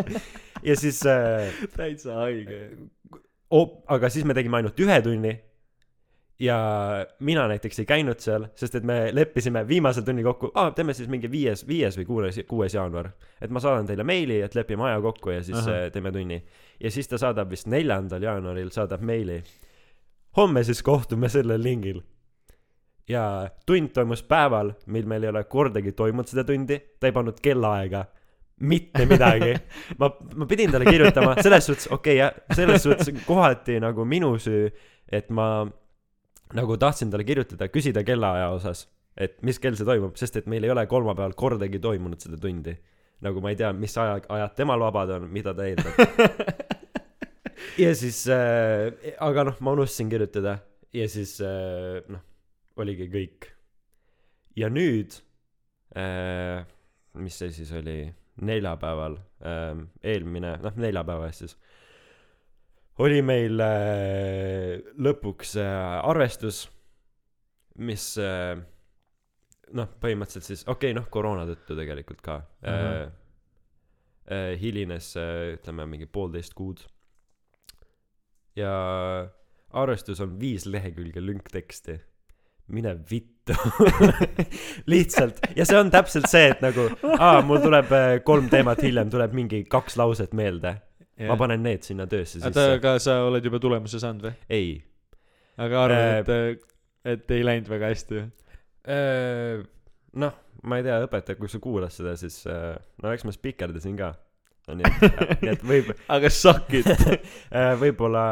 Ja 0.63 0.75
siis 0.77 0.99
äh, 1.09 1.53
täitsa 1.75 2.19
haige. 2.21 2.67
Aga 3.91 4.09
siis 4.13 4.27
me 4.27 4.35
tegime 4.37 4.61
ainult 4.61 4.79
ühe 4.79 4.99
tunni. 5.05 5.33
Ja 6.41 6.57
mina 7.21 7.43
näiteks 7.51 7.83
ei 7.83 7.85
käinud 7.85 8.21
seal 8.23 8.47
sest 8.57 8.79
et 8.79 8.85
me 8.87 9.11
leppisime 9.13 9.61
viimasel 9.69 10.01
tunnil 10.07 10.25
kokku 10.25 10.49
aa 10.57 10.71
teeme 10.73 10.95
siis 10.97 11.09
mingi 11.11 11.29
viies 11.29 11.61
viies 11.69 11.99
või 11.99 12.07
kuues 12.07 12.39
kuues 12.49 12.73
jaanuar. 12.73 13.11
Et 13.41 13.51
ma 13.53 13.61
saadan 13.61 13.85
teile 13.89 14.05
meili 14.07 14.39
et 14.41 14.55
lepime 14.57 14.87
aja 14.89 15.01
kokku 15.03 15.35
ja 15.35 15.43
siis 15.45 15.59
Ahah. 15.59 15.83
äh, 15.85 15.91
teeme 15.93 16.11
tunni. 16.11 16.39
Ja 16.81 16.91
siis 16.91 17.07
ta 17.11 17.19
saadab 17.21 17.51
vist 17.53 17.69
neljandal 17.69 18.25
jaanuaril 18.25 18.73
saadab 18.73 19.05
meili. 19.05 19.43
Homme 20.37 20.63
siis 20.63 20.81
kohtume 20.83 21.29
sellel 21.29 21.61
lingil 21.61 22.01
ja 23.09 23.49
tund 23.65 23.91
toimus 23.93 24.23
päeval 24.23 24.73
mil 24.87 25.05
meil 25.09 25.23
ei 25.23 25.31
ole 25.33 25.43
kordagi 25.49 25.91
toimunud 25.97 26.29
seda 26.29 26.43
tundi. 26.47 26.79
Ta 26.99 27.09
ei 27.09 27.15
pannud 27.15 27.39
kellaaega. 27.41 28.05
Mitte 28.61 29.05
midagi. 29.09 29.55
Ma 29.99 30.11
ma 30.35 30.45
pidin 30.45 30.71
talle 30.71 30.85
kirjutama 30.85 31.35
selles 31.41 31.65
suhtes 31.65 31.89
okei 31.89 32.19
okay, 32.19 32.19
jah 32.21 32.55
selles 32.55 32.83
suhtes 32.83 33.09
kohati 33.25 33.79
nagu 33.81 34.05
minu 34.05 34.35
süü 34.39 34.69
et 35.11 35.29
ma 35.33 35.65
nagu 36.53 36.77
tahtsin 36.77 37.09
talle 37.11 37.25
kirjutada 37.25 37.67
küsida 37.73 38.03
kellaaja 38.05 38.51
osas 38.53 38.85
et 39.17 39.41
mis 39.41 39.59
kell 39.59 39.75
see 39.75 39.87
toimub 39.87 40.15
sest 40.19 40.37
et 40.39 40.47
meil 40.51 40.63
ei 40.63 40.71
ole 40.71 40.85
kolmapäeval 40.87 41.33
kordagi 41.35 41.81
toimunud 41.81 42.21
seda 42.21 42.37
tundi. 42.37 42.77
Nagu 43.21 43.41
ma 43.41 43.49
ei 43.49 43.57
tea 43.57 43.73
mis 43.73 43.97
aja 43.97 44.21
ajad 44.29 44.55
temal 44.57 44.85
vabad 44.85 45.17
on 45.17 45.27
mida 45.33 45.55
ta 45.57 45.65
eeldab. 45.65 45.97
Ja 47.79 47.93
siis 47.95 48.25
äh, 48.29 48.91
aga 49.23 49.45
noh 49.47 49.59
ma 49.63 49.71
unustasin 49.75 50.09
kirjutada. 50.11 50.57
Ja 50.93 51.07
siis 51.09 51.37
äh, 51.41 52.01
noh 52.11 52.23
oligi 52.79 53.07
kõik. 53.11 53.49
Ja 54.55 54.69
nüüd 54.71 55.15
äh, 55.97 56.63
mis 57.19 57.37
see 57.39 57.51
siis 57.55 57.71
oli? 57.75 58.03
Neljapäeval 58.41 59.17
äh, 59.43 59.81
eelmine 60.07 60.55
noh 60.63 60.77
neljapäeva 60.79 61.27
eest 61.27 61.43
siis. 61.43 61.57
Oli 63.03 63.21
meil 63.25 63.59
äh, 63.63 64.79
lõpuks 64.97 65.57
äh, 65.59 65.97
arvestus 66.07 66.63
mis 67.79 68.05
äh, 68.19 68.55
noh 69.77 69.91
põhimõtteliselt 70.03 70.47
siis 70.47 70.63
okei 70.67 70.91
okay, 70.91 70.97
noh 70.97 71.07
koroona 71.11 71.45
tõttu 71.49 71.77
tegelikult 71.79 72.23
ka 72.25 72.39
äh, 72.63 72.71
Mhm. 72.71 73.11
äh, 74.31 74.59
hilines 74.59 75.15
äh, 75.19 75.53
ütleme 75.55 75.85
mingi 75.87 76.05
poolteist 76.07 76.53
kuud. 76.53 76.83
Ja 78.55 78.71
arvestus 79.71 80.19
on 80.19 80.39
viis 80.39 80.65
lehekülge 80.67 81.23
lünkteksti 81.23 81.99
mine 82.71 82.95
vittu. 83.09 83.55
Lihtsalt. 84.91 85.41
Ja 85.55 85.65
see 85.67 85.79
on 85.79 85.91
täpselt 85.93 86.29
see 86.31 86.51
et 86.53 86.61
nagu 86.63 86.87
aa 87.17 87.41
mul 87.45 87.61
tuleb 87.63 87.91
äh, 87.97 88.13
kolm 88.25 88.49
teemat 88.51 88.83
hiljem 88.85 89.11
tuleb 89.13 89.35
mingi 89.37 89.63
kaks 89.69 89.97
lauset 90.01 90.35
meelde. 90.37 90.77
Ma 91.21 91.35
panen 91.37 91.61
need 91.61 91.83
sinna 91.85 92.07
töösse 92.09 92.39
sisse. 92.39 92.63
aga 92.79 92.95
sa 93.03 93.19
oled 93.27 93.45
juba 93.45 93.59
tulemuse 93.61 93.99
saanud 94.01 94.23
või? 94.25 94.31
Ei. 94.49 94.71
Aga 95.61 95.83
arvad 95.85 96.31
et 96.31 96.63
et 97.11 97.33
ei 97.35 97.43
läinud 97.45 97.69
väga 97.69 97.91
hästi 97.91 98.17
või? 98.17 98.25
Äh, 98.89 99.61
noh 100.17 100.39
ma 100.67 100.77
ei 100.77 100.85
tea 100.85 100.99
õpetaja 101.05 101.39
kui 101.39 101.49
sa 101.51 101.61
kuulad 101.61 101.93
seda 101.93 102.15
siis 102.19 102.41
äh, 102.49 102.75
no 103.01 103.13
eks 103.13 103.25
ma 103.27 103.33
spikerdasin 103.35 103.97
ka. 103.99 104.13
No, 104.69 104.75
nii 104.77 104.85
et 104.85 105.21
nii 105.41 105.51
et 105.55 105.63
võib 105.65 105.87
aga 106.13 106.29
suck 106.33 106.69
it 106.77 106.89
äh, 107.57 107.71
võib-olla 107.81 108.23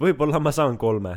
võib-olla 0.00 0.40
ma 0.42 0.52
saan 0.52 0.76
kolme 0.80 1.16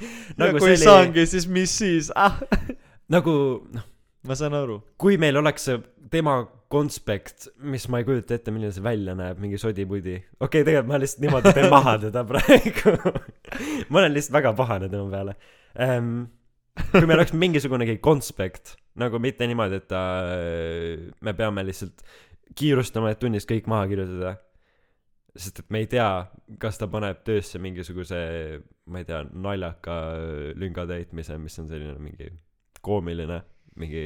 ja 0.00 0.44
nagu 0.44 0.58
kui 0.58 0.70
see 0.70 0.76
oli 0.76 0.84
saangi 0.84 1.26
siis 1.26 1.48
mis 1.50 1.78
siis? 1.82 2.12
Ah. 2.16 2.40
Nagu 3.14 3.32
noh 3.72 3.86
ma 4.28 4.36
saan 4.38 4.56
aru. 4.58 4.80
Kui 5.00 5.18
meil 5.20 5.38
oleks 5.40 5.68
see 5.68 5.78
tema 6.12 6.40
konspekt 6.72 7.48
mis 7.64 7.86
ma 7.88 8.00
ei 8.00 8.06
kujuta 8.08 8.36
ette 8.36 8.52
milline 8.52 8.72
see 8.74 8.84
välja 8.84 9.14
näeb 9.16 9.38
mingi 9.40 9.56
sodi-pudi 9.60 10.18
okei 10.18 10.42
okay, 10.44 10.64
tegelikult 10.66 10.90
ma 10.90 10.98
lihtsalt 11.00 11.22
niimoodi 11.24 11.52
teen 11.56 11.70
maha 11.72 11.94
teda 12.02 12.24
praegu. 12.28 13.14
Ma 13.90 14.02
olen 14.02 14.12
lihtsalt 14.12 14.34
väga 14.36 14.52
pahane 14.56 14.90
tema 14.92 15.08
peale. 15.12 15.34
Ähm, 15.80 16.26
kui 16.90 17.06
meil 17.08 17.16
oleks 17.16 17.32
mingisugunegi 17.32 17.96
konspekt 18.04 18.74
nagu 19.00 19.20
mitte 19.22 19.48
niimoodi 19.48 19.80
et 19.80 19.88
ta 19.88 20.02
me 21.24 21.34
peame 21.38 21.64
lihtsalt 21.68 22.04
kiirustama 22.58 23.14
et 23.14 23.22
tunnis 23.22 23.48
kõik 23.48 23.68
maha 23.70 23.88
kirjutada 23.88 24.36
sest 25.38 25.60
et 25.62 25.70
me 25.70 25.82
ei 25.84 25.88
tea 25.90 26.08
kas 26.62 26.80
ta 26.80 26.88
paneb 26.90 27.20
töösse 27.26 27.60
mingisuguse 27.62 28.18
ma 28.90 29.02
ei 29.02 29.06
tea 29.08 29.22
naljaka 29.30 29.98
lünga 30.58 30.86
täitmise 30.90 31.38
mis 31.42 31.58
on 31.62 31.68
selline 31.70 31.98
mingi 32.02 32.30
koomiline 32.84 33.42
mingi 33.78 34.04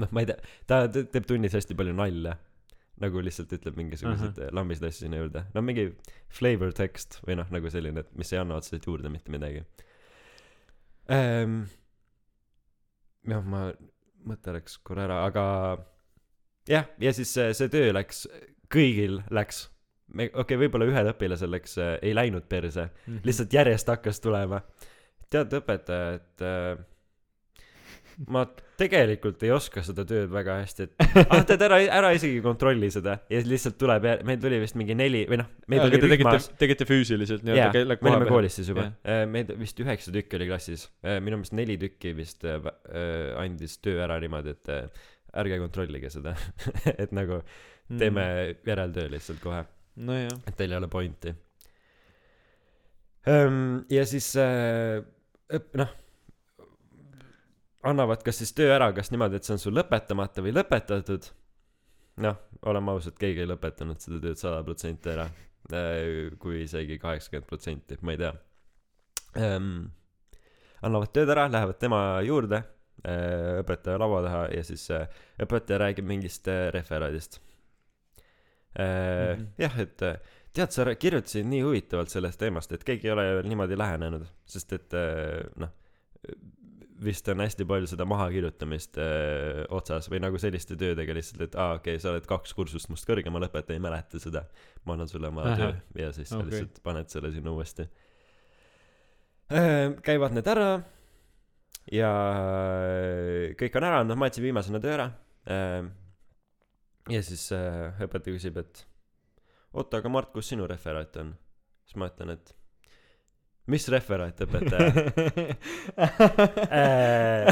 noh 0.00 0.10
ma 0.12 0.24
ei 0.24 0.28
tea 0.30 0.38
ta 0.70 0.82
te- 0.92 1.06
teeb 1.12 1.28
tunnis 1.28 1.56
hästi 1.56 1.76
palju 1.78 1.94
nalja 1.96 2.36
nagu 3.02 3.22
lihtsalt 3.26 3.50
ütleb 3.56 3.78
mingisuguseid 3.80 4.36
uh 4.36 4.44
-huh. 4.44 4.54
lambiseid 4.54 4.88
asju 4.88 5.06
sinna 5.06 5.22
juurde 5.22 5.44
no 5.54 5.62
mingi 5.62 5.88
flavor 6.30 6.72
text 6.72 7.18
või 7.26 7.38
noh 7.40 7.50
nagu 7.50 7.70
selline 7.70 8.04
et 8.04 8.12
mis 8.14 8.32
ei 8.32 8.38
anna 8.42 8.60
otseselt 8.60 8.86
juurde 8.86 9.10
mitte 9.10 9.32
midagi 9.34 9.64
ähm, 11.10 11.64
jah 13.28 13.42
ma 13.44 13.66
mõte 14.24 14.54
läks 14.56 14.78
korra 14.78 15.08
ära 15.08 15.24
aga 15.26 15.44
jah 16.68 16.86
ja 16.98 17.12
siis 17.12 17.34
see, 17.34 17.52
see 17.54 17.68
töö 17.72 17.92
läks 17.92 18.26
kõigil 18.72 19.22
läks 19.30 19.68
me 20.12 20.28
okei 20.28 20.42
okay, 20.42 20.60
võib-olla 20.64 20.88
ühel 20.90 21.12
õpilasel 21.14 21.54
läks 21.54 21.78
äh, 21.82 21.94
ei 22.02 22.14
läinud 22.16 22.48
perse. 22.50 22.90
Lihtsalt 23.24 23.54
järjest 23.54 23.88
hakkas 23.88 24.20
tulema. 24.24 24.60
Tead 25.32 25.54
õpetaja 25.56 26.18
et 26.18 26.44
äh, 26.44 26.82
ma 28.30 28.44
tegelikult 28.78 29.42
ei 29.46 29.50
oska 29.54 29.82
seda 29.86 30.04
tööd 30.06 30.30
väga 30.32 30.56
hästi 30.60 30.86
et 30.86 31.04
ah 31.32 31.42
tead 31.46 31.62
ära 31.66 31.78
ära 31.98 32.10
isegi 32.16 32.40
kontrolli 32.44 32.90
seda. 32.94 33.16
Ja 33.32 33.40
lihtsalt 33.46 33.76
tuleb 33.80 34.06
meil 34.26 34.40
tuli 34.42 34.60
vist 34.62 34.78
mingi 34.78 34.96
neli 34.98 35.24
või 35.30 35.40
noh 35.42 35.50
aga 35.74 35.88
oli 35.88 36.00
rühmas 36.14 36.48
tegite 36.60 36.86
füüsiliselt 36.88 37.46
nii-öelda 37.46 37.72
kella 37.74 37.98
me 38.00 38.12
olime 38.12 38.28
koha 38.28 38.38
koolis 38.38 38.58
siis 38.60 38.70
juba 38.70 38.86
Jah. 38.86 39.26
meid 39.30 39.52
vist 39.58 39.82
üheksa 39.82 40.14
tükki 40.14 40.38
oli 40.38 40.48
klassis. 40.50 40.86
Minu 41.04 41.40
meelest 41.40 41.56
neli 41.58 41.78
tükki 41.80 42.14
vist 42.18 42.46
äh, 42.48 42.58
äh, 42.62 43.34
andis 43.40 43.78
töö 43.84 44.02
ära 44.06 44.18
niimoodi 44.22 44.54
et 44.54 44.72
äh, 44.72 45.06
ärge 45.34 45.58
kontrollige 45.62 46.10
seda. 46.14 46.36
Et 47.02 47.14
nagu 47.14 47.42
peal 47.42 48.00
teeme 48.00 48.26
järeltöö 48.64 49.10
lihtsalt 49.12 49.42
kohe 49.42 49.64
nojah. 49.96 50.38
Et 50.48 50.56
teil 50.58 50.72
ei 50.72 50.78
ole 50.78 50.88
pointi. 50.90 51.34
Ehm, 53.30 53.84
ja 53.92 54.04
siis 54.08 54.34
äh, 54.36 55.00
õp- 55.54 55.78
noh 55.80 55.92
annavad 57.84 58.22
kas 58.24 58.40
siis 58.40 58.52
töö 58.56 58.72
ära 58.74 58.90
kas 58.96 59.10
niimoodi 59.12 59.38
et 59.38 59.46
see 59.46 59.54
on 59.56 59.62
sul 59.62 59.76
lõpetamata 59.76 60.44
või 60.44 60.54
lõpetatud? 60.56 61.30
Noh 62.24 62.38
oleme 62.68 62.94
ausad 62.94 63.16
keegi 63.20 63.42
ei 63.44 63.48
lõpetanud 63.50 64.00
seda 64.00 64.20
tööd 64.22 64.40
sada 64.40 64.60
protsenti 64.66 65.12
ära 65.12 65.26
äh, 65.28 66.32
kui 66.40 66.62
isegi 66.64 66.98
kaheksakümmend 67.00 67.48
protsenti 67.48 67.98
ma 68.02 68.14
ei 68.14 68.20
tea. 68.20 68.32
Ähm, 69.40 69.72
annavad 70.84 71.12
tööd 71.16 71.32
ära 71.32 71.48
lähevad 71.50 71.80
tema 71.80 72.00
juurde 72.24 72.60
äh, 72.60 73.60
õpetaja 73.62 74.00
laua 74.00 74.22
taha 74.26 74.44
ja 74.54 74.64
siis 74.68 74.84
äh, 74.94 75.08
õpetaja 75.42 75.80
räägib 75.86 76.08
mingist 76.08 76.48
äh, 76.52 76.68
referaadist 76.76 77.40
äh, 78.78 79.36
Mhm. 79.36 79.46
jah 79.58 79.78
et 79.80 80.02
äh, 80.02 80.16
tead 80.54 80.70
sa 80.74 80.84
kirjutasid 80.94 81.46
nii 81.46 81.62
huvitavalt 81.66 82.10
sellest 82.10 82.38
teemast 82.40 82.72
et 82.72 82.84
keegi 82.84 83.08
ei 83.08 83.12
ole 83.14 83.24
veel 83.40 83.48
niimoodi 83.50 83.78
lähenenud 83.78 84.26
sest 84.46 84.72
et 84.72 84.94
äh, 84.94 85.42
noh 85.56 85.72
vist 87.04 87.26
on 87.28 87.40
hästi 87.42 87.64
palju 87.68 87.88
seda 87.90 88.06
mahakirjutamist 88.08 88.96
äh, 89.02 89.64
otsas 89.74 90.06
või 90.08 90.20
nagu 90.22 90.38
selliste 90.40 90.76
töödega 90.78 91.16
lihtsalt 91.16 91.42
et 91.48 91.56
aa 91.58 91.74
okei 91.78 91.96
okay, 91.96 92.02
sa 92.02 92.12
oled 92.12 92.26
kaks 92.30 92.54
kursust 92.56 92.88
must 92.88 93.06
kõrgemal 93.08 93.44
õpetaja 93.48 93.76
ei 93.76 93.82
mäleta 93.82 94.20
seda. 94.22 94.44
Ma 94.86 94.94
annan 94.94 95.10
sulle 95.10 95.28
oma 95.28 95.42
töö. 95.58 95.72
Ja 95.98 96.12
siis 96.14 96.30
sa 96.30 96.38
Okei. 96.38 96.50
lihtsalt 96.52 96.80
paned 96.86 97.10
selle 97.12 97.32
sinna 97.34 97.50
uuesti. 97.52 97.88
Käivad 100.06 100.32
need 100.38 100.48
ära 100.48 100.68
ja 101.92 102.12
kõik 103.60 103.76
on 103.76 103.88
ära 103.90 104.00
noh 104.06 104.16
ma 104.16 104.30
jätsin 104.30 104.46
viimasena 104.46 104.80
töö 104.80 104.94
ära 104.96 105.10
ja 107.12 107.22
siis 107.22 107.46
äh, 107.52 107.94
õpetaja 108.04 108.36
küsib 108.36 108.58
et 108.62 108.84
oota 109.74 110.00
aga 110.00 110.12
Mart 110.12 110.32
kus 110.34 110.52
sinu 110.52 110.68
referaat 110.70 111.16
on? 111.20 111.34
Siis 111.84 111.98
ma 112.00 112.08
ütlen 112.08 112.34
et 112.36 112.54
mis 113.70 113.88
referaat 113.92 114.44
õpetaja? 114.46 114.90
Äh, 116.74 117.46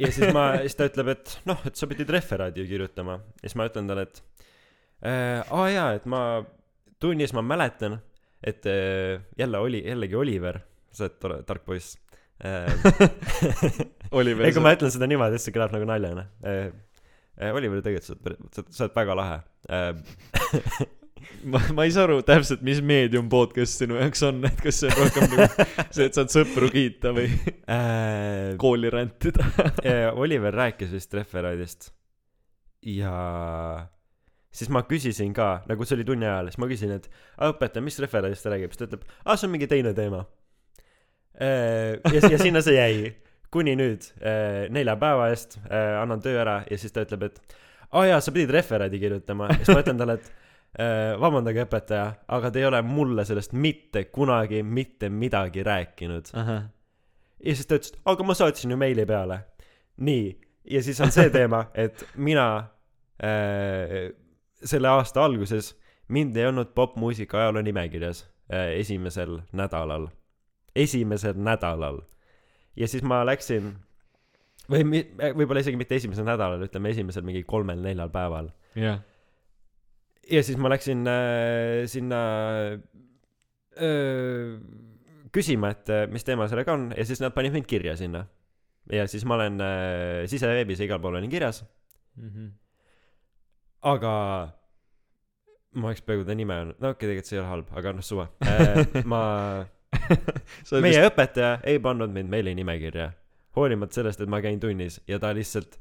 ja 0.00 0.08
siis 0.10 0.32
ma 0.34 0.44
siis 0.64 0.74
ta 0.78 0.88
ütleb 0.88 1.10
et 1.12 1.34
noh 1.48 1.60
et 1.68 1.76
sa 1.78 1.86
pidid 1.90 2.10
referaadi 2.10 2.62
ju 2.62 2.68
kirjutama. 2.70 3.20
Ja 3.40 3.48
siis 3.48 3.56
ma 3.60 3.66
ütlen 3.68 3.90
talle 3.90 4.06
et 4.08 4.22
äh, 5.06 5.40
aa 5.44 5.66
jaa 5.70 5.90
et 5.98 6.08
ma 6.10 6.22
tunnis 7.00 7.34
ma 7.36 7.44
mäletan 7.46 8.00
et 8.42 8.66
äh, 8.66 9.20
jälle 9.38 9.58
oli 9.58 9.84
jällegi 9.86 10.16
Oliver. 10.16 10.60
Sa 10.92 11.06
oled 11.06 11.18
tore 11.22 11.42
tark 11.46 11.64
poiss. 11.64 11.98
Äh, 12.44 12.66
Oliver 14.18 14.48
ei 14.48 14.56
kui 14.56 14.64
ma 14.64 14.74
ütlen 14.74 14.92
seda 14.92 15.08
niimoodi 15.10 15.38
siis 15.38 15.50
see 15.50 15.56
kõlab 15.56 15.74
nagu 15.76 15.88
naljana. 15.88 16.26
Äh, 16.42 16.72
Oliver 17.56 17.80
tegelikult 17.84 18.06
sa 18.06 18.16
oled 18.16 18.72
sa 18.76 18.84
oled- 18.86 18.96
väga 18.96 19.14
lahe. 19.18 19.36
Äh, 19.70 19.92
ma, 21.52 21.60
ma 21.76 21.84
ei 21.86 21.92
saa 21.94 22.04
aru 22.08 22.18
täpselt, 22.26 22.62
mis 22.66 22.80
meedium 22.84 23.28
podcast 23.32 23.80
sinu 23.80 23.96
jaoks 24.00 24.22
on, 24.28 24.42
et 24.48 24.60
kas 24.64 24.80
see 24.82 24.90
on 24.92 24.98
rohkem 25.04 25.26
nagu 25.34 25.46
see, 25.92 26.06
et 26.08 26.16
saad 26.18 26.32
sõpru 26.34 26.68
kiita 26.72 27.12
või 27.16 27.28
äh, 27.30 28.52
kooli 28.60 28.90
rändida. 28.92 29.46
Äh, 29.84 30.08
Oliver 30.16 30.52
rääkis 30.64 30.92
vist 30.96 31.14
referaadist 31.16 31.90
ja 32.84 33.12
siis 34.50 34.70
ma 34.72 34.80
küsisin 34.88 35.34
ka 35.36 35.60
nagu 35.68 35.84
see 35.86 35.98
oli 35.98 36.04
tunni 36.08 36.24
ajal 36.26 36.48
siis 36.48 36.58
ma 36.62 36.68
küsisin 36.70 36.94
et 36.96 37.08
"Aa, 37.36 37.50
õpetaja 37.52 37.84
mis 37.84 37.98
referaadist 38.02 38.42
ta 38.46 38.52
räägib? 38.54 38.72
Siis 38.72 38.80
ta 38.80 38.88
ütleb 38.88 39.04
aa 39.24 39.36
see 39.36 39.46
on 39.48 39.52
mingi 39.56 39.68
teine 39.70 39.92
teema. 39.96 40.24
Äh, 41.40 42.00
ja 42.12 42.20
ja 42.32 42.38
sinna 42.40 42.60
see 42.64 42.74
jäi 42.76 43.12
kuni 43.50 43.74
nüüd 43.78 44.06
äh, 44.22 44.68
nelja 44.72 44.96
päeva 45.00 45.30
eest 45.32 45.58
äh, 45.66 45.96
annan 46.00 46.22
töö 46.22 46.38
ära 46.42 46.60
ja 46.70 46.78
siis 46.78 46.94
ta 46.94 47.04
ütleb 47.06 47.28
et 47.30 47.40
aa 47.90 48.04
jaa 48.06 48.20
sa 48.22 48.32
pidid 48.34 48.52
referaadi 48.54 49.00
kirjutama. 49.02 49.50
Ja 49.50 49.58
siis 49.60 49.72
ma 49.74 49.82
ütlen 49.82 49.98
talle 50.00 50.18
et 50.20 50.28
äh, 50.78 51.14
vabandage 51.20 51.64
õpetaja 51.66 52.10
aga 52.36 52.50
te 52.50 52.62
ei 52.62 52.68
ole 52.68 52.82
mulle 52.86 53.24
sellest 53.28 53.52
mitte 53.52 54.04
kunagi 54.14 54.62
mitte 54.62 55.10
midagi 55.10 55.64
rääkinud. 55.66 56.30
Ja 57.40 57.56
siis 57.56 57.66
ta 57.66 57.78
ütles, 57.80 57.94
et 57.94 58.12
aga 58.12 58.26
ma 58.26 58.36
saatsin 58.36 58.70
ju 58.70 58.78
meili 58.80 59.06
peale. 59.08 59.44
nii, 60.00 60.30
ja 60.64 60.82
siis 60.82 61.00
on 61.00 61.12
see 61.12 61.30
teema, 61.36 61.66
et 61.74 62.04
mina 62.16 62.46
äh, 63.22 64.12
selle 64.64 64.88
aasta 64.88 65.24
alguses, 65.24 65.74
mind 66.08 66.36
ei 66.36 66.46
olnud 66.46 66.72
popmuusika 66.74 67.38
ajaloo 67.38 67.62
nimekirjas 67.62 68.24
äh, 68.52 68.72
esimesel 68.80 69.40
nädalal, 69.52 70.08
esimesel 70.76 71.36
nädalal. 71.36 72.00
Ja 72.80 72.88
siis 72.88 73.04
ma 73.06 73.20
läksin 73.28 73.74
või 74.70 74.86
mi-, 74.86 75.06
võib-olla 75.36 75.62
isegi 75.64 75.78
mitte 75.80 75.98
esimesel 75.98 76.26
nädalal, 76.28 76.64
ütleme 76.66 76.92
esimesel 76.94 77.24
mingi 77.26 77.42
kolmel-neljal 77.48 78.12
päeval. 78.14 78.50
jah, 78.78 79.00
ja 80.30 80.42
siis 80.46 80.58
ma 80.60 80.70
läksin 80.72 81.06
äh, 81.10 81.86
sinna 81.90 82.20
äh, 83.76 84.60
küsima, 85.34 85.74
et 85.74 85.90
äh, 85.90 86.06
mis 86.10 86.26
teema 86.26 86.48
sellega 86.50 86.76
on 86.76 86.90
ja 86.96 87.06
siis 87.06 87.22
nad 87.22 87.34
panid 87.36 87.54
mind 87.56 87.68
kirja 87.70 87.96
sinna. 87.98 88.26
ja 88.92 89.06
siis 89.10 89.24
ma 89.28 89.36
olen 89.38 89.60
äh, 89.64 90.22
siseveebis 90.30 90.80
ja 90.80 90.88
igal 90.88 91.02
pool 91.02 91.18
olin 91.18 91.30
kirjas, 91.30 91.64
aga 93.82 94.14
ma 95.70 95.90
oleks 95.90 96.02
peaaegu 96.02 96.24
ta 96.26 96.34
nime 96.34 96.56
öelnud, 96.56 96.80
no 96.80 96.90
okei 96.90 97.06
okay,, 97.06 97.10
tegelikult 97.10 97.30
see 97.30 97.36
ei 97.38 97.42
ole 97.42 97.50
halb, 97.50 97.74
aga 97.78 97.92
noh, 97.94 98.06
suva 98.06 98.26
äh,. 98.50 99.04
ma, 99.04 99.20
meie 100.84 101.04
õpetaja 101.08 101.58
ei 101.68 101.78
pannud 101.82 102.12
mind 102.14 102.30
meili 102.32 102.54
nimekirja, 102.58 103.10
hoolimata 103.56 104.00
sellest, 104.00 104.20
et 104.24 104.30
ma 104.32 104.40
käin 104.44 104.60
tunnis 104.62 105.00
ja 105.08 105.18
ta 105.22 105.32
lihtsalt, 105.36 105.78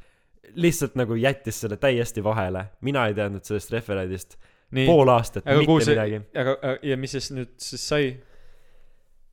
lihtsalt 0.55 0.95
nagu 0.99 1.17
jättis 1.19 1.61
selle 1.63 1.77
täiesti 1.77 2.23
vahele. 2.23 2.65
mina 2.81 3.07
ei 3.07 3.13
teadnud 3.17 3.43
sellest 3.45 3.71
referaadist 3.75 4.37
nii, 4.71 4.85
pool 4.89 5.09
aastat 5.13 5.45
mitte 5.45 5.79
see- 5.85 5.95
midagi. 5.95 6.21
aga 6.37 6.77
ja 6.83 6.97
mis 6.97 7.11
siis 7.17 7.31
nüüd 7.35 7.55
siis 7.57 7.87
sai? 7.89 8.09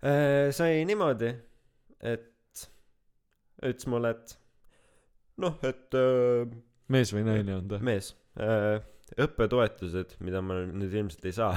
Äh, 0.07 0.51
sai 0.55 0.85
niimoodi, 0.87 1.31
et 2.05 2.67
ütles 3.65 3.87
mulle, 3.89 4.11
et 4.13 4.37
noh, 5.43 5.57
et 5.65 5.97
äh, 5.97 6.45
mees 6.93 7.11
või 7.17 7.25
naine 7.27 7.57
on 7.57 7.69
ta? 7.71 7.81
mees 7.83 8.13
äh,, 8.39 8.77
õppetoetused, 9.23 10.17
mida 10.21 10.43
ma 10.45 10.61
nüüd 10.67 10.93
ilmselt 10.93 11.25
ei 11.27 11.33
saa 11.35 11.55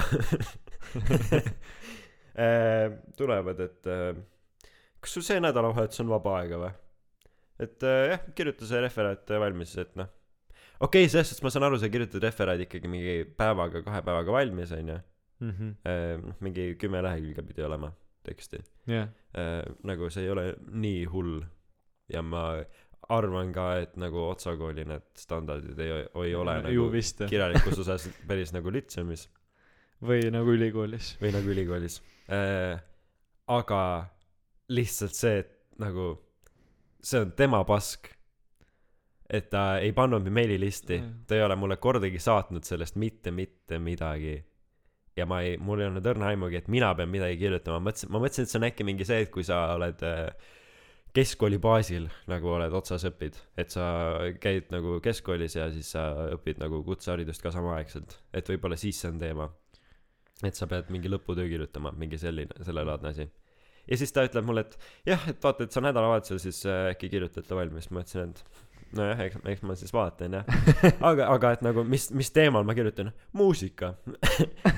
tulevad, 3.18 3.60
et 3.66 3.90
äh, 3.90 4.14
kas 5.00 5.16
sul 5.16 5.26
see 5.26 5.40
nädalavahetus 5.42 6.02
on 6.04 6.12
vaba 6.12 6.38
aega 6.40 6.60
või? 6.64 6.72
et 7.60 7.86
äh, 7.86 8.02
jah, 8.14 8.26
kirjuta 8.36 8.68
see 8.68 8.82
referaat 8.84 9.32
valmis, 9.42 9.76
et 9.82 9.94
noh, 10.00 10.10
okei 10.80 11.04
okay,, 11.04 11.12
selles 11.12 11.32
suhtes 11.32 11.44
ma 11.44 11.52
saan 11.52 11.68
aru, 11.68 11.80
sa 11.80 11.90
kirjutad 11.92 12.24
referaadi 12.24 12.68
ikkagi 12.68 12.90
mingi 12.92 13.16
päevaga, 13.36 13.84
kahe 13.86 14.04
päevaga 14.06 14.36
valmis, 14.38 14.74
onju. 14.76 15.00
noh, 15.40 16.36
mingi 16.44 16.74
kümme 16.80 17.00
lehekülge 17.04 17.44
pidi 17.48 17.64
olema 17.64 17.88
teksti. 18.26 18.60
äh, 19.36 19.64
nagu 19.88 20.10
see 20.12 20.26
ei 20.26 20.30
ole 20.32 20.46
nii 20.70 21.04
hull 21.12 21.40
ja 22.12 22.22
ma 22.22 22.44
arvan 23.10 23.52
ka, 23.54 23.66
et 23.82 23.96
nagu 24.00 24.22
Otsa 24.28 24.54
kooli 24.58 24.84
need 24.86 25.06
standardid 25.18 25.78
ei, 25.82 25.92
ei 26.04 26.34
ole 26.36 26.56
ju 26.60 26.66
nagu 26.68 26.88
vist 26.92 27.22
kirjalikus 27.30 27.80
osas 27.82 28.06
päris 28.28 28.52
nagu 28.54 28.70
lütseumis 28.72 29.26
või 30.04 30.30
nagu 30.32 30.54
ülikoolis. 30.54 31.14
või 31.22 31.32
nagu 31.34 31.50
ülikoolis 31.52 32.00
äh,. 32.30 32.80
aga 33.50 33.82
lihtsalt 34.70 35.16
see, 35.18 35.38
et 35.42 35.56
nagu 35.82 36.12
see 37.02 37.20
on 37.24 37.32
tema 37.34 37.64
pask, 37.66 38.06
et 39.30 39.48
ta 39.50 39.78
ei 39.82 39.92
pannud 39.96 40.22
mind 40.22 40.34
meililisti 40.34 40.98
Mm. 41.00 41.24
ta 41.26 41.34
ei 41.34 41.42
ole 41.42 41.56
mulle 41.56 41.76
kordagi 41.76 42.18
saatnud 42.18 42.64
sellest 42.66 42.96
mitte 42.96 43.30
mitte 43.30 43.78
midagi 43.78 44.36
ja 45.16 45.26
ma 45.26 45.40
ei 45.42 45.56
mul 45.58 45.80
ei 45.80 45.86
olnud 45.90 46.06
õrna 46.06 46.30
aimugi 46.30 46.58
et 46.58 46.68
mina 46.68 46.94
pean 46.94 47.10
midagi 47.10 47.38
kirjutama 47.38 47.78
ma 47.78 47.90
mõtlesin 47.90 48.10
ma 48.10 48.22
mõtlesin 48.22 48.46
et 48.46 48.50
see 48.50 48.58
on 48.58 48.66
äkki 48.70 48.86
mingi 48.86 49.06
see 49.06 49.20
et 49.24 49.30
kui 49.30 49.44
sa 49.46 49.60
oled 49.76 50.02
äh, 50.06 50.30
keskkooli 51.14 51.58
baasil 51.62 52.08
nagu 52.30 52.50
oled 52.56 52.74
otsas 52.74 53.06
õpid 53.06 53.38
et 53.58 53.70
sa 53.70 53.84
käid 54.42 54.70
nagu 54.74 54.98
keskkoolis 55.04 55.56
ja 55.58 55.70
siis 55.74 55.90
sa 55.94 56.08
õpid 56.36 56.62
nagu 56.62 56.82
kutseharidust 56.86 57.42
ka 57.42 57.54
samaaegselt 57.54 58.18
et 58.34 58.50
võib-olla 58.50 58.78
siis 58.78 58.98
see 59.00 59.10
on 59.10 59.18
teema 59.22 59.50
et 60.48 60.56
sa 60.56 60.66
pead 60.70 60.88
mingi 60.92 61.10
lõputöö 61.12 61.48
kirjutama 61.50 61.92
mingi 61.96 62.18
selline 62.18 62.64
sellelaadne 62.64 63.12
asi. 63.12 63.28
Ja 63.90 63.98
siis 63.98 64.12
ta 64.14 64.24
ütleb 64.26 64.46
mulle 64.46 64.64
et 64.66 64.76
jah 65.08 65.28
et 65.30 65.40
vaata 65.42 65.66
et 65.66 65.74
sa 65.74 65.82
nädalavahetusel 65.84 66.40
siis 66.42 66.62
äh, 66.68 66.90
äkki 66.92 67.10
kirjutad 67.12 67.46
ta 67.48 67.58
valmis. 67.58 67.90
Ma 67.90 68.04
ütlesin 68.04 68.30
et 68.30 68.44
nojah 68.96 69.22
eks 69.24 69.38
eks 69.52 69.64
ma 69.66 69.76
siis 69.78 69.92
vaatan 69.94 70.38
jah. 70.38 70.50
Aga 71.10 71.28
aga 71.34 71.52
et 71.56 71.64
nagu 71.66 71.84
mis 71.86 72.08
mis 72.16 72.32
teemal 72.34 72.66
ma 72.66 72.76
kirjutan? 72.78 73.12
Muusika. 73.36 73.94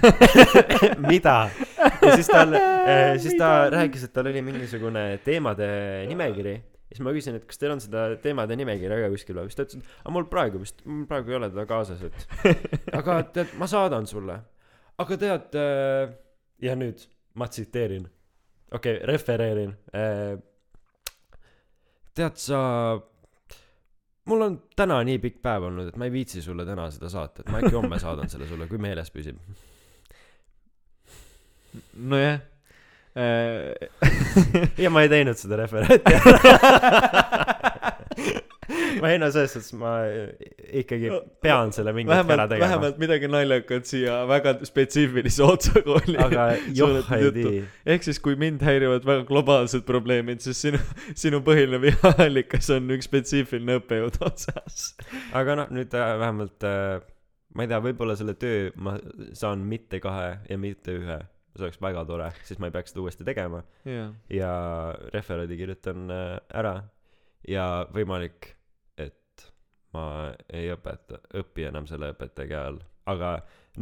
Mida? 1.10 1.36
Ja 1.78 2.16
siis 2.16 2.30
tal 2.30 2.56
äh, 2.58 3.16
siis 3.22 3.36
ta 3.40 3.70
rääkis 3.72 4.06
et 4.08 4.14
tal 4.14 4.30
oli 4.32 4.44
mingisugune 4.44 5.06
teemade 5.24 5.68
nimekiri. 6.10 6.58
Siis 6.92 7.00
ma 7.04 7.12
küsin 7.16 7.38
et 7.38 7.44
kas 7.48 7.60
teil 7.60 7.72
on 7.72 7.80
seda 7.80 8.10
teemade 8.20 8.56
nimekirja 8.60 8.98
ka 9.00 9.12
kuskil 9.14 9.38
või? 9.40 9.48
Siis 9.48 9.60
ta 9.60 9.64
ütles 9.68 9.80
et 9.80 10.00
aga 10.02 10.16
mul 10.16 10.26
praegu 10.32 10.60
vist 10.60 10.82
mul 10.84 11.06
praegu 11.08 11.32
ei 11.32 11.38
ole 11.40 11.52
teda 11.52 11.64
kaasas 11.68 12.02
et 12.04 12.26
aga 13.00 13.22
tead 13.32 13.54
ma 13.60 13.68
saadan 13.70 14.08
sulle 14.08 14.40
aga 14.98 15.16
tead 15.18 15.54
äh, 15.58 16.14
ja 16.62 16.74
nüüd 16.78 16.98
ma 17.38 17.46
tsiteerin. 17.48 18.06
Okei 18.72 18.96
okay, 18.96 19.06
refereerin 19.08 19.74
äh, 19.96 20.38
tead 22.14 22.36
sa 22.40 22.60
mul 24.28 24.40
on 24.46 24.54
täna 24.76 25.02
nii 25.04 25.18
pikk 25.22 25.38
päev 25.44 25.62
olnud 25.68 25.86
et 25.90 25.96
ma 26.00 26.04
ei 26.08 26.14
viitsi 26.14 26.42
sulle 26.44 26.64
täna 26.68 26.84
seda 26.92 27.08
saata 27.12 27.36
et 27.42 27.48
ma 27.52 27.56
äkki 27.60 27.76
homme 27.76 27.98
saadan 28.00 28.28
selle 28.32 28.46
sulle 28.48 28.66
kui 28.70 28.78
meeles 28.80 29.10
püsib. 29.12 29.36
Nojah. 31.96 32.38
Ja 34.80 34.88
ma 34.92 35.02
ei 35.04 35.08
teinud 35.12 35.36
seda 35.36 35.56
referaati 35.60 36.16
ma 39.02 39.10
ei 39.10 39.18
no 39.18 39.28
selles 39.34 39.56
suhtes 39.56 39.72
ma 39.78 39.92
ikkagi 40.82 41.10
pean 41.42 41.72
selle 41.74 41.94
mingi 41.96 42.12
hetk 42.14 42.30
ära 42.36 42.46
tegema. 42.50 42.68
vähemalt 42.68 43.00
midagi 43.02 43.30
naljakat 43.30 43.88
siia 43.90 44.20
väga 44.30 44.54
spetsiifilise 44.68 45.42
otsakooli 45.46 46.18
aga 46.22 46.46
joh 46.80 47.00
ei 47.16 47.32
tii 47.38 47.64
ehk 47.94 48.06
siis, 48.06 48.20
kui 48.22 48.36
mind 48.38 48.62
häirivad 48.66 49.06
väga 49.08 49.26
globaalsed 49.28 49.86
probleemid, 49.88 50.42
siis 50.44 50.60
sinu, 50.62 50.80
sinu 51.18 51.42
põhiline 51.44 51.80
vihaallikas 51.82 52.70
on 52.76 52.94
üks 52.94 53.10
spetsiifiline 53.10 53.80
õppejõud 53.80 54.20
otsas. 54.22 54.92
aga 55.36 55.58
noh 55.62 55.74
nüüd 55.74 55.94
äh, 55.98 56.14
vähemalt 56.22 56.68
äh, 56.68 57.02
ma 57.56 57.66
ei 57.66 57.70
tea 57.72 57.82
võib-olla 57.84 58.16
selle 58.18 58.36
töö 58.40 58.70
ma 58.80 58.96
saan 59.36 59.66
mitte 59.68 60.00
kahe 60.02 60.34
ja 60.48 60.58
mitte 60.58 60.96
ühe. 60.96 61.20
See 61.52 61.66
oleks 61.66 61.80
väga 61.84 62.06
tore 62.08 62.30
siis 62.46 62.60
ma 62.62 62.70
ei 62.70 62.72
peaks 62.72 62.94
seda 62.94 63.02
uuesti 63.04 63.26
tegema. 63.28 63.60
Jaa. 63.84 64.08
ja 64.32 64.52
referaadi 65.12 65.58
kirjutan 65.58 66.06
äh, 66.10 66.36
ära 66.62 66.78
ja 67.48 67.86
võimalik 67.94 68.52
et 68.98 69.48
ma 69.94 70.32
ei 70.52 70.70
õpeta 70.74 71.18
õpi 71.42 71.66
enam 71.68 71.86
selle 71.90 72.12
õpetaja 72.14 72.48
käe 72.48 72.62
all 72.70 72.78
aga 73.12 73.32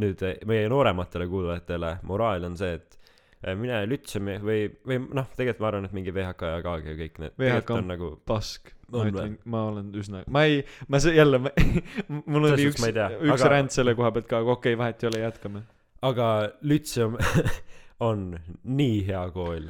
nüüd 0.01 0.21
eh, 0.25 0.39
meie 0.49 0.69
noorematele 0.71 1.27
kuulajatele 1.29 1.97
moraal 2.09 2.43
on 2.47 2.55
see 2.57 2.73
et 2.79 2.97
eh, 3.43 3.55
mine 3.55 3.83
lütseumi 3.89 4.37
või 4.41 4.63
või 4.87 4.97
noh 5.13 5.27
tegelikult 5.37 5.61
ma 5.61 5.67
arvan 5.71 5.85
et 5.89 5.93
mingi 5.97 6.13
VHK 6.15 6.49
ja 6.55 6.61
KG 6.65 6.93
ja 6.93 6.97
kõik 7.03 7.19
need 7.25 7.37
VHK 7.41 7.75
on 7.77 7.87
nagu 7.93 8.09
pask. 8.25 8.71
ma 8.91 8.97
On 9.03 9.07
ütlen, 9.11 9.35
ma 9.45 9.61
olen 9.69 9.91
üsna, 9.95 10.23
ma 10.27 10.41
ei, 10.49 10.63
ma 10.91 10.99
see 10.99 11.13
jälle, 11.15 11.39
mul 12.31 12.49
oli 12.49 12.65
üks 12.71 12.81
üks 12.83 13.37
aga- 13.37 13.51
ränd 13.53 13.71
selle 13.71 13.93
koha 13.95 14.09
pealt 14.11 14.27
ka, 14.27 14.41
aga 14.43 14.51
okei, 14.57 14.75
vahet 14.79 15.03
ei 15.05 15.07
ole, 15.11 15.21
jätkame. 15.23 15.61
aga 16.03 16.27
lütseum 16.67 17.15
on 18.09 18.25
nii 18.63 18.97
hea 19.07 19.21
kool. 19.31 19.69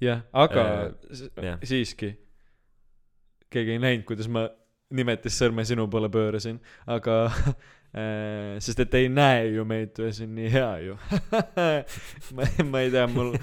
jah, 0.00 0.22
aga 0.32 0.66
Äh, 0.68 0.92
s- 1.16 1.30
jah. 1.42 1.58
siiski, 1.66 2.12
keegi 3.50 3.76
ei 3.76 3.82
näinud, 3.82 4.06
kuidas 4.08 4.30
ma 4.32 4.46
nimetissõrme 4.96 5.64
sinu 5.66 5.86
poole 5.90 6.10
pöörasin, 6.12 6.58
aga 6.90 7.16
äh, 7.30 8.58
sest 8.62 8.82
et 8.84 8.96
ei 8.98 9.10
näe 9.12 9.50
ju 9.54 9.64
meid, 9.68 9.98
see 9.98 10.26
on 10.26 10.34
nii 10.38 10.50
hea 10.50 10.70
ju 10.86 10.96
ma, 12.36 12.48
ma 12.70 12.84
ei 12.84 12.92
tea, 12.94 13.06
mul, 13.10 13.34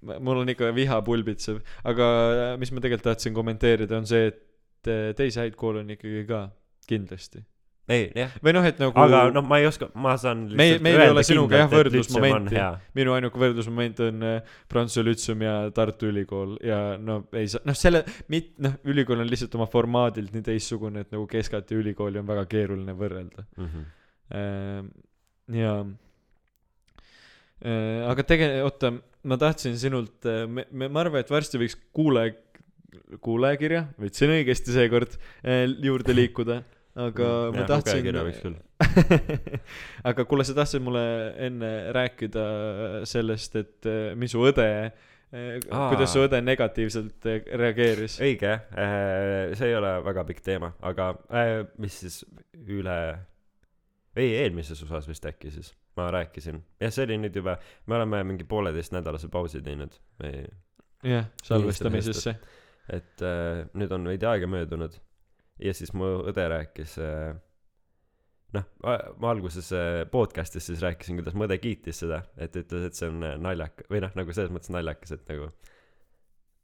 mul 0.00 0.44
on 0.44 0.52
ikka 0.54 0.72
viha 0.76 1.00
pulbitsev, 1.06 1.60
aga 1.84 2.10
äh, 2.32 2.52
mis 2.60 2.72
ma 2.72 2.84
tegelikult 2.84 3.10
tahtsin 3.12 3.36
kommenteerida, 3.36 4.00
on 4.00 4.08
see, 4.08 4.30
et 4.32 4.92
äh, 4.92 5.10
teisi 5.18 5.42
häid 5.42 5.58
koole 5.60 5.84
on 5.84 5.92
ikkagi 5.96 6.24
ka, 6.28 6.46
kindlasti. 6.88 7.44
ei, 7.92 8.06
jah. 8.16 8.30
või 8.44 8.54
noh, 8.56 8.64
et 8.64 8.78
nagu 8.80 8.96
aga 8.96 9.22
noh, 9.34 9.44
ma 9.44 9.58
ei 9.60 9.66
oska, 9.68 9.90
ma 10.00 10.14
saan 10.20 10.46
Meil- 10.56 10.78
meil 10.84 11.00
ei 11.04 11.10
ole 11.12 11.24
sinuga 11.26 11.58
jah 11.60 11.68
võrdlusmomenti. 11.72 12.60
minu 12.96 13.12
ainuke 13.16 13.40
võrdlusmoment 13.42 14.00
on 14.06 14.22
äh, 14.28 14.54
Prantsuse 14.72 15.04
Lütseum 15.04 15.42
ja 15.44 15.56
Tartu 15.76 16.08
Ülikool 16.08 16.54
ja 16.64 16.78
no 17.00 17.18
ei 17.36 17.50
saa, 17.52 17.60
noh 17.68 17.76
selle, 17.76 18.04
mit-, 18.32 18.54
noh 18.64 18.78
ülikool 18.88 19.20
on 19.20 19.28
lihtsalt 19.28 19.56
oma 19.58 19.66
formaadilt 19.70 20.32
nii 20.32 20.46
teistsugune, 20.46 21.04
et 21.04 21.12
nagu 21.12 21.26
Keskat 21.28 21.74
ja 21.74 21.80
ülikooli 21.82 22.22
on 22.22 22.28
väga 22.30 22.46
keeruline 22.50 22.94
võrrelda. 22.96 23.44
Ehm, 24.34 24.88
ja 25.52 25.74
äh, 27.64 28.00
aga 28.08 28.24
tege-, 28.28 28.54
oota, 28.64 28.94
ma 29.28 29.38
tahtsin 29.40 29.76
sinult, 29.80 30.24
me, 30.48 30.64
me, 30.70 30.88
ma 30.88 31.04
arvan, 31.04 31.20
et 31.24 31.30
varsti 31.32 31.60
võiks 31.60 31.76
kuulaja, 31.96 32.32
kuulajakirja, 33.24 33.88
võtsin 34.00 34.32
õigesti 34.36 34.72
seekord, 34.74 35.16
juurde 35.82 36.14
liikuda, 36.14 36.60
aga 36.94 37.28
Mm, 37.50 37.56
ma 37.58 37.64
tahtsin 37.66 38.56
aga 40.10 40.24
kuule, 40.30 40.44
sa 40.46 40.54
tahtsid 40.54 40.82
mulle 40.84 41.02
enne 41.42 41.70
rääkida 41.94 42.44
sellest, 43.08 43.56
et 43.58 43.88
äh, 43.90 44.12
mis 44.18 44.34
su 44.34 44.42
õde, 44.46 44.66
Aa. 45.34 45.88
kuidas 45.90 46.12
su 46.14 46.22
õde 46.22 46.38
negatiivselt 46.44 47.26
äh, 47.30 47.40
reageeris. 47.58 48.20
õige, 48.22 48.52
see 49.58 49.70
ei 49.70 49.78
ole 49.78 49.94
väga 50.06 50.26
pikk 50.28 50.44
teema, 50.46 50.70
aga 50.86 51.12
mis 51.82 51.96
siis 52.04 52.20
üle, 52.62 52.98
ei 54.14 54.36
eelmises 54.44 54.84
osas 54.86 55.08
vist 55.10 55.26
äkki 55.26 55.50
siis 55.54 55.72
ma 55.98 56.10
rääkisin. 56.14 56.60
jah, 56.82 56.94
see 56.94 57.08
oli 57.08 57.18
nüüd 57.24 57.40
juba, 57.42 57.56
me 57.90 57.98
oleme 57.98 58.22
mingi 58.30 58.46
pooleteistnädalase 58.46 59.30
pausi 59.34 59.62
teinud, 59.66 59.98
me 60.22 60.30
jah, 61.02 61.26
salvestamisesse. 61.42 62.36
et 62.94 63.26
nüüd 63.74 63.90
on 63.96 64.06
veidi 64.12 64.30
aega 64.30 64.46
möödunud 64.46 64.94
ja 65.62 65.74
siis 65.74 65.92
mu 65.94 66.08
õde 66.30 66.48
rääkis 66.50 66.98
äh, 67.02 67.34
noh, 68.54 68.66
ma 68.82 69.30
alguses 69.30 69.70
äh, 69.74 70.02
podcast'is 70.10 70.68
siis 70.70 70.82
rääkisin, 70.84 71.18
kuidas 71.18 71.36
mu 71.36 71.46
õde 71.48 71.58
kiitis 71.62 72.02
seda, 72.04 72.22
et 72.40 72.56
ütles, 72.58 72.88
et 72.88 72.98
see 72.98 73.10
on 73.10 73.22
äh, 73.26 73.38
naljak- 73.40 73.86
või 73.90 74.02
noh, 74.04 74.12
nagu 74.18 74.34
selles 74.36 74.52
mõttes 74.54 74.72
naljakas, 74.74 75.16
et 75.16 75.24
nagu 75.30 75.50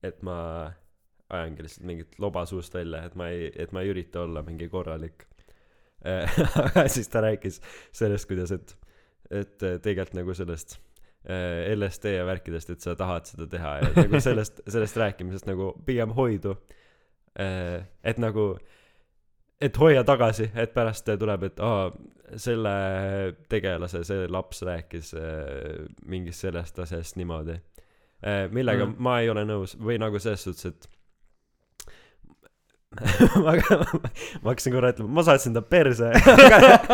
et 0.07 0.23
ma 0.27 0.37
ajangi 1.31 1.67
lihtsalt 1.67 1.87
mingit 1.87 2.21
loba 2.23 2.45
suust 2.49 2.75
välja, 2.75 3.05
et 3.07 3.17
ma 3.19 3.31
ei, 3.33 3.51
et 3.55 3.75
ma 3.77 3.85
ei 3.85 3.93
ürita 3.93 4.25
olla 4.25 4.43
mingi 4.47 4.71
korralik. 4.71 5.27
aga 6.65 6.87
siis 6.89 7.11
ta 7.13 7.21
rääkis 7.21 7.59
sellest, 7.93 8.25
kuidas, 8.25 8.55
et, 8.57 8.71
et 9.29 9.67
tegelikult 9.85 10.15
nagu 10.17 10.33
sellest 10.33 10.79
äh, 11.29 11.69
LSD 11.75 12.15
ja 12.15 12.25
värkidest, 12.25 12.73
et 12.73 12.81
sa 12.87 12.95
tahad 12.97 13.29
seda 13.29 13.45
teha 13.53 13.75
ja 13.83 13.91
nagu 13.99 14.23
sellest, 14.25 14.63
sellest 14.65 14.97
rääkimisest 14.97 15.51
nagu 15.51 15.75
pigem 15.87 16.15
hoidu. 16.17 16.57
et 17.37 18.19
nagu, 18.19 18.47
et 19.61 19.77
hoia 19.81 20.05
tagasi, 20.05 20.51
et 20.55 20.73
pärast 20.75 21.11
tuleb, 21.21 21.49
et 21.51 21.61
aa, 21.65 21.91
selle 22.41 22.73
tegelase, 23.51 24.05
see 24.07 24.29
laps 24.31 24.63
rääkis 24.67 25.13
äh, 25.19 25.83
mingist 26.07 26.47
sellest 26.47 26.79
asjast 26.79 27.19
niimoodi. 27.21 27.61
millega 28.51 28.85
Mm. 28.85 28.97
ma 28.99 29.21
ei 29.21 29.31
ole 29.33 29.47
nõus 29.49 29.79
või 29.81 29.97
nagu 29.99 30.19
selles 30.21 30.43
suhtes, 30.45 30.67
et 30.67 30.89
ma, 33.45 33.55
ma 34.43 34.51
hakkasin 34.51 34.75
korra 34.75 34.91
ütlema, 34.93 35.11
ma 35.15 35.23
saatsin 35.25 35.55
ta 35.55 35.63
perse, 35.63 36.11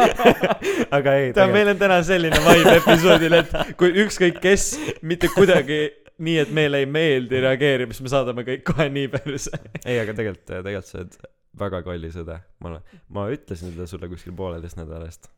aga, 0.96 1.14
ei. 1.16 1.30
tead, 1.32 1.52
meil 1.54 1.72
on 1.72 1.80
täna 1.80 2.02
selline 2.04 2.40
vibe 2.44 2.74
episoodil, 2.82 3.38
et 3.40 3.54
kui 3.80 3.94
ükskõik 4.04 4.38
kes 4.44 4.68
mitte 5.02 5.32
kuidagi 5.32 5.80
nii, 6.20 6.36
et 6.44 6.52
meile 6.54 6.84
ei 6.84 6.90
meeldi, 6.90 7.40
reageerib, 7.44 7.96
siis 7.96 8.04
me 8.04 8.12
saadame 8.12 8.44
kõik 8.46 8.62
kohe 8.68 8.90
nii 8.92 9.08
perse. 9.12 9.56
ei, 9.84 9.98
aga 10.02 10.12
tegelikult, 10.12 10.44
tegelikult 10.52 10.92
sa 10.92 11.00
oled 11.00 11.18
väga 11.58 11.82
kallis 11.86 12.18
õde. 12.20 12.38
ma 12.60 12.72
olen, 12.72 13.00
ma 13.12 13.26
ütlesin 13.32 13.72
seda 13.72 13.88
sulle 13.90 14.10
kuskil 14.12 14.34
pooleteist 14.36 14.78
nädala 14.78 15.08
eest. 15.08 15.30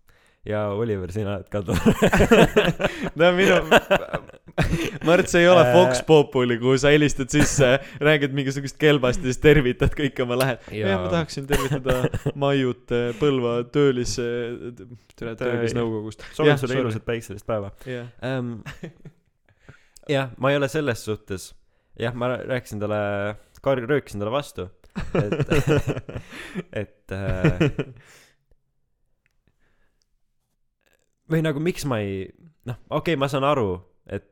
ja 0.48 0.68
Oliver, 0.74 1.12
sina 1.12 1.36
oled 1.38 1.48
ka 1.52 1.62
tore. 1.66 1.94
no 3.20 3.32
minu, 3.36 3.58
Mart, 5.06 5.28
see 5.30 5.44
ei 5.44 5.48
ole 5.50 5.62
Fox 5.74 6.00
Populi, 6.06 6.56
kuhu 6.58 6.78
sa 6.80 6.90
helistad 6.92 7.30
sisse, 7.32 7.68
räägid 8.02 8.34
mingisugust 8.34 8.78
kelbast 8.80 9.22
ja 9.22 9.30
siis 9.30 9.42
tervitad 9.42 9.94
kõiki 9.98 10.24
oma 10.24 10.38
lähed. 10.40 10.64
Jaa. 10.74 10.94
ja 10.94 11.02
ma 11.02 11.12
tahaksin 11.12 11.46
tervitada 11.50 12.00
Maiut 12.38 12.94
eh, 12.94 13.12
Põlva 13.20 13.60
töölis, 13.74 14.16
töölisnõukogust. 15.18 16.26
soovin 16.32 16.54
Jah, 16.54 16.62
sulle 16.62 16.80
ilusat 16.82 17.06
päikselist 17.06 17.46
päeva 17.48 17.70
jah, 17.86 18.10
ähm. 18.26 18.58
jah, 20.16 20.32
ma 20.38 20.52
ei 20.52 20.58
ole 20.58 20.70
selles 20.72 21.04
suhtes, 21.06 21.52
jah, 22.00 22.16
ma 22.18 22.32
rääkisin 22.36 22.82
talle, 22.82 23.36
röökisin 23.86 24.22
talle 24.22 24.34
vastu, 24.34 24.68
et, 25.24 25.34
et 26.82 27.14
äh, 27.16 27.68
või 31.32 31.42
nagu 31.44 31.60
miks 31.62 31.86
ma 31.88 32.00
ei, 32.04 32.24
noh, 32.68 32.78
okei 32.88 33.14
okay,, 33.14 33.20
ma 33.20 33.28
saan 33.32 33.46
aru, 33.48 33.70
et 34.08 34.28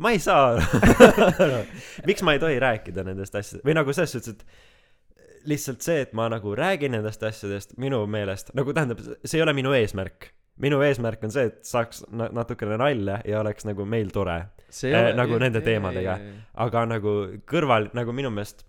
ma 0.00 0.12
ei 0.14 0.22
saa 0.22 0.54
aru 0.56 1.60
miks 2.08 2.24
ma 2.26 2.36
ei 2.36 2.42
tohi 2.42 2.58
rääkida 2.62 3.04
nendest 3.06 3.36
asjadest 3.36 3.66
või 3.66 3.76
nagu 3.76 3.94
selles 3.96 4.16
suhtes, 4.16 4.36
et 4.36 5.46
lihtsalt 5.46 5.84
see, 5.84 6.00
et 6.02 6.14
ma 6.16 6.28
nagu 6.32 6.54
räägin 6.58 6.96
nendest 6.96 7.22
asjadest 7.26 7.76
minu 7.80 8.02
meelest, 8.10 8.50
nagu 8.58 8.74
tähendab, 8.74 9.02
see 9.22 9.38
ei 9.38 9.44
ole 9.44 9.54
minu 9.56 9.74
eesmärk. 9.76 10.32
minu 10.56 10.80
eesmärk 10.82 11.24
on 11.24 11.30
see, 11.30 11.50
et 11.50 11.68
saaks 11.68 12.02
na- 12.10 12.30
natukene 12.32 12.78
nalja 12.80 13.20
ja 13.28 13.40
oleks 13.40 13.66
nagu 13.68 13.84
meil 13.84 14.10
tore. 14.10 14.38
see 14.70 14.90
Eh, 14.90 15.14
nagu 15.14 15.38
nende 15.38 15.60
teemadega. 15.60 16.18
aga 16.54 16.86
nagu 16.86 17.12
kõrval, 17.46 17.90
nagu 17.94 18.12
minu 18.12 18.30
meelest 18.30 18.65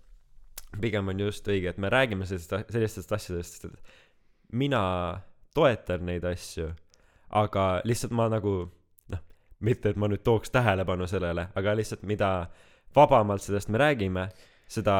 pigem 0.80 1.08
on 1.08 1.20
just 1.20 1.48
õige, 1.48 1.72
et 1.72 1.80
me 1.80 1.90
räägime 1.92 2.26
sellistest, 2.28 2.72
sellistest 2.72 3.12
asjadest, 3.12 3.64
et 3.64 4.52
mina 4.52 4.82
toetan 5.56 6.04
neid 6.08 6.24
asju, 6.28 6.70
aga 7.40 7.68
lihtsalt 7.88 8.14
ma 8.16 8.28
nagu 8.32 8.54
noh, 9.12 9.22
mitte 9.64 9.92
et 9.92 10.00
ma 10.00 10.10
nüüd 10.10 10.24
tooks 10.26 10.52
tähelepanu 10.54 11.08
sellele, 11.10 11.48
aga 11.58 11.76
lihtsalt 11.78 12.04
mida 12.08 12.32
vabamalt 12.96 13.44
sellest 13.44 13.72
me 13.72 13.80
räägime, 13.80 14.28
seda 14.68 14.98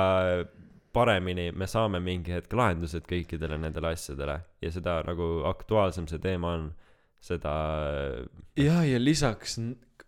paremini 0.92 1.50
me 1.52 1.68
saame 1.68 2.00
mingi 2.02 2.32
hetk 2.32 2.54
lahendused 2.56 3.06
kõikidele 3.08 3.58
nendele 3.60 3.92
asjadele. 3.92 4.38
Ja 4.64 4.72
seda 4.74 5.00
nagu 5.06 5.28
aktuaalsem 5.48 6.08
see 6.10 6.20
teema 6.22 6.54
on, 6.56 6.70
seda 7.22 7.52
ja, 8.58 8.80
ja 8.86 8.98
lisaks 9.02 9.58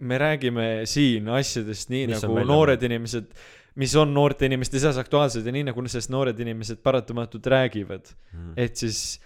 me 0.00 0.18
räägime 0.18 0.68
siin 0.88 1.28
asjadest 1.28 1.90
nii 1.92 2.06
Mis 2.10 2.22
nagu 2.24 2.44
noored 2.48 2.82
inimesed, 2.86 3.32
mis 3.76 3.94
on 3.96 4.14
noorte 4.14 4.46
inimeste 4.46 4.80
seas 4.82 4.98
aktuaalsed 4.98 5.46
ja 5.46 5.52
nii 5.54 5.68
nagu 5.70 5.84
sellest 5.86 6.10
noored 6.10 6.38
inimesed 6.40 6.80
paratamatult 6.82 7.46
räägivad. 7.46 8.14
mm, 8.32 8.52
et 8.56 8.76
siis 8.76 9.20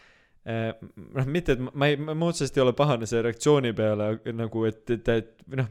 eh, 0.45 0.73
noh, 1.15 1.27
mitte, 1.27 1.53
et 1.57 1.65
ma- 1.73 1.89
ei, 1.89 1.97
ma 1.97 2.27
otseselt 2.27 2.57
ei 2.57 2.63
ole 2.67 2.73
pahane 2.77 3.07
selle 3.07 3.23
reaktsiooni 3.29 3.73
peale 3.73 4.19
nagu, 4.33 4.65
et, 4.69 4.91
et, 4.91 5.09
et 5.09 5.57
noh, 5.57 5.71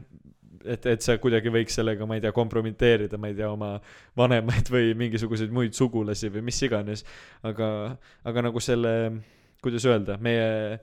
et, 0.64 0.86
et 0.94 1.04
sa 1.04 1.18
kuidagi 1.20 1.52
võiks 1.52 1.76
sellega, 1.76 2.06
ma 2.08 2.16
ei 2.18 2.24
tea, 2.24 2.32
kompromiteerida, 2.34 3.18
ma 3.20 3.30
ei 3.30 3.36
tea, 3.38 3.50
oma 3.52 3.76
vanemaid 4.16 4.70
või 4.72 4.94
mingisuguseid 4.98 5.52
muid 5.54 5.76
sugulasi 5.76 6.32
või 6.32 6.46
mis 6.48 6.62
iganes. 6.64 7.04
aga, 7.44 7.68
aga 8.24 8.48
nagu 8.48 8.62
selle, 8.64 8.94
kuidas 9.62 9.86
öelda, 9.88 10.18
meie 10.22 10.80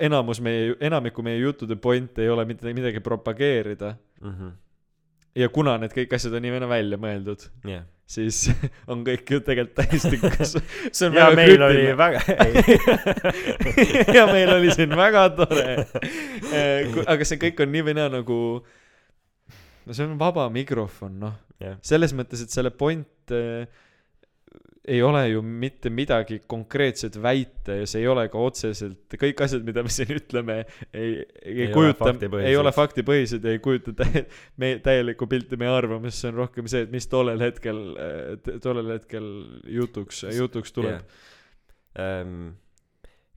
enamus 0.00 0.40
meie, 0.42 0.74
enamiku 0.82 1.22
meie 1.22 1.38
juttude 1.38 1.76
point 1.78 2.18
ei 2.18 2.28
ole 2.30 2.44
mitte 2.44 2.72
midagi 2.74 3.00
propageerida 3.00 3.94
-hmm. 4.20 4.52
Ja 5.36 5.50
kuna 5.52 5.76
need 5.82 5.92
kõik 5.94 6.16
asjad 6.16 6.34
on 6.38 6.46
nii 6.46 6.56
naa 6.62 6.70
välja 6.70 6.98
mõeldud, 7.00 7.46
jah 7.68 7.84
siis 8.06 8.44
on 8.90 9.02
kõik 9.06 9.30
ju 9.30 9.40
tegelikult 9.44 9.80
täiesti, 9.82 10.18
see 10.96 11.08
on 11.08 11.16
ja 11.16 11.26
väga 11.26 11.36
meil 11.40 11.64
oli 11.66 11.86
krüptiline 11.90 11.96
väga 11.98 12.20
ja 14.18 14.26
meil 14.30 14.52
oli 14.54 14.74
siin 14.74 14.94
väga 14.96 15.24
tore. 15.34 15.64
aga 17.06 17.26
see 17.26 17.40
kõik 17.42 17.64
on 17.64 17.74
nii 17.74 17.86
või 17.88 17.96
naa 17.98 18.12
nagu, 18.14 18.38
no 19.86 19.98
see 19.98 20.06
on 20.06 20.14
vaba 20.20 20.46
mikrofon, 20.54 21.18
noh. 21.24 21.34
jah 21.62 21.80
selles 21.86 22.14
mõttes, 22.16 22.46
et 22.46 22.54
selle 22.54 22.70
point 22.70 23.34
äh, 23.34 23.66
ei 24.86 25.02
ole 25.02 25.22
ju 25.28 25.40
mitte 25.42 25.90
midagi 25.90 26.38
konkreetset 26.46 27.16
väita 27.22 27.74
ja 27.80 27.86
see 27.90 28.04
ei 28.04 28.08
ole 28.10 28.26
ka 28.30 28.38
otseselt, 28.38 29.16
kõik 29.18 29.40
asjad, 29.42 29.64
mida 29.66 29.82
me 29.82 29.90
siin 29.92 30.12
ütleme, 30.14 30.60
ei, 30.92 31.16
ei, 31.42 31.56
Ei 31.66 31.72
kujuta, 31.74 32.12
ei 32.38 32.54
ole 32.58 32.72
faktipõhised 32.74 33.46
ja 33.46 33.56
ei 33.56 33.62
kujuta 33.62 33.96
tä-, 33.98 34.22
me 34.62 34.76
täielikku 34.84 35.26
pilti 35.30 35.58
meie 35.60 35.72
arvamusest, 35.74 36.22
see 36.22 36.30
on 36.30 36.38
rohkem 36.44 36.70
see, 36.70 36.84
et 36.86 36.94
mis 36.94 37.10
tollel 37.10 37.42
hetkel, 37.42 37.82
tollel 38.62 38.94
hetkel 38.94 39.26
jutuks, 39.74 40.22
jutuks 40.36 40.76
tuleb. 40.76 41.18
Ehm, 41.98 42.54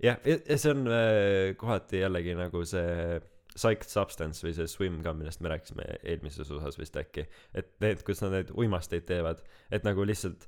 jah, 0.03 0.21
ja 0.27 0.37
ja 0.37 0.61
see 0.61 0.75
on 0.75 0.85
äh, 0.93 1.57
kohati 1.57 2.03
jällegi 2.03 2.37
nagu 2.37 2.61
see 2.67 3.19
Psyched 3.59 3.89
Substance 3.89 4.45
või 4.45 4.53
see 4.55 4.69
Swim 4.69 5.01
ka, 5.03 5.15
millest 5.17 5.41
me 5.41 5.49
rääkisime 5.51 5.85
eelmises 6.03 6.51
osas 6.53 6.77
vist 6.79 6.95
äkki, 6.99 7.25
et 7.57 7.73
need, 7.83 8.05
kus 8.07 8.21
nad 8.21 8.37
neid 8.37 8.53
uimasteid 8.53 9.07
teevad, 9.09 9.41
et 9.73 9.87
nagu 9.87 10.05
lihtsalt 10.05 10.45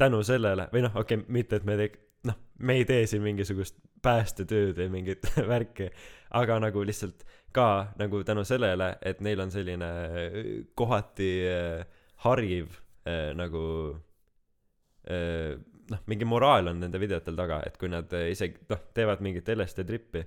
tänu 0.00 0.22
sellele 0.26 0.68
või 0.72 0.84
noh, 0.86 0.96
okei 0.96 1.20
okay,, 1.20 1.32
mitte 1.32 1.60
et 1.60 1.68
me 1.68 1.76
teek-, 1.80 2.00
noh, 2.28 2.38
me 2.58 2.80
ei 2.80 2.86
tee 2.88 3.04
siin 3.10 3.22
mingisugust 3.24 3.78
päästetööd 4.04 4.78
või 4.80 4.90
mingit 4.98 5.28
värki, 5.52 5.90
aga 6.36 6.58
nagu 6.62 6.84
lihtsalt 6.86 7.24
ka 7.52 7.92
nagu 7.98 8.22
tänu 8.26 8.44
sellele, 8.46 8.94
et 9.02 9.20
neil 9.24 9.42
on 9.42 9.50
selline 9.52 9.88
äh, 9.88 10.38
kohati 10.78 11.30
äh, 11.50 12.04
hariv 12.26 12.78
äh, 13.08 13.30
nagu 13.36 13.64
noh, 15.90 16.02
mingi 16.06 16.26
moraal 16.28 16.68
on 16.70 16.82
nende 16.84 17.00
videotel 17.02 17.34
taga, 17.34 17.56
et 17.66 17.78
kui 17.80 17.88
nad 17.90 18.12
isegi 18.14 18.60
noh, 18.70 18.82
teevad 18.94 19.22
mingit 19.24 19.48
LSD 19.50 19.82
trippi, 19.88 20.20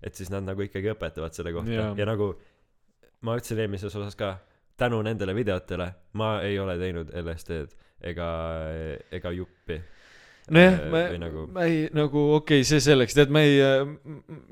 et 0.00 0.16
siis 0.16 0.30
nad 0.32 0.46
nagu 0.46 0.64
ikkagi 0.64 0.92
õpetavad 0.94 1.34
selle 1.36 1.52
kohta 1.52 1.74
Jaa. 1.74 1.90
ja 1.98 2.06
nagu 2.08 2.30
ma 3.26 3.34
ütlesin 3.36 3.60
eelmises 3.64 3.92
osas 3.98 4.16
ka, 4.16 4.30
tänu 4.80 5.02
nendele 5.06 5.34
videotele 5.36 5.92
ma 6.18 6.36
ei 6.42 6.58
ole 6.58 6.78
teinud 6.80 7.12
LSD-d 7.22 7.84
ega, 8.04 8.30
ega 9.12 9.32
juppi. 9.34 9.80
nojah, 10.50 10.74
Äh, 10.74 10.90
ma 10.92 10.98
nagu- 11.16 11.46
ma 11.48 11.62
ei 11.64 11.88
nagu 11.96 12.20
okei 12.34 12.58
okay,, 12.60 12.64
see 12.68 12.80
selleks, 12.84 13.14
tead, 13.16 13.30
ma 13.32 13.40
ei, 13.40 13.62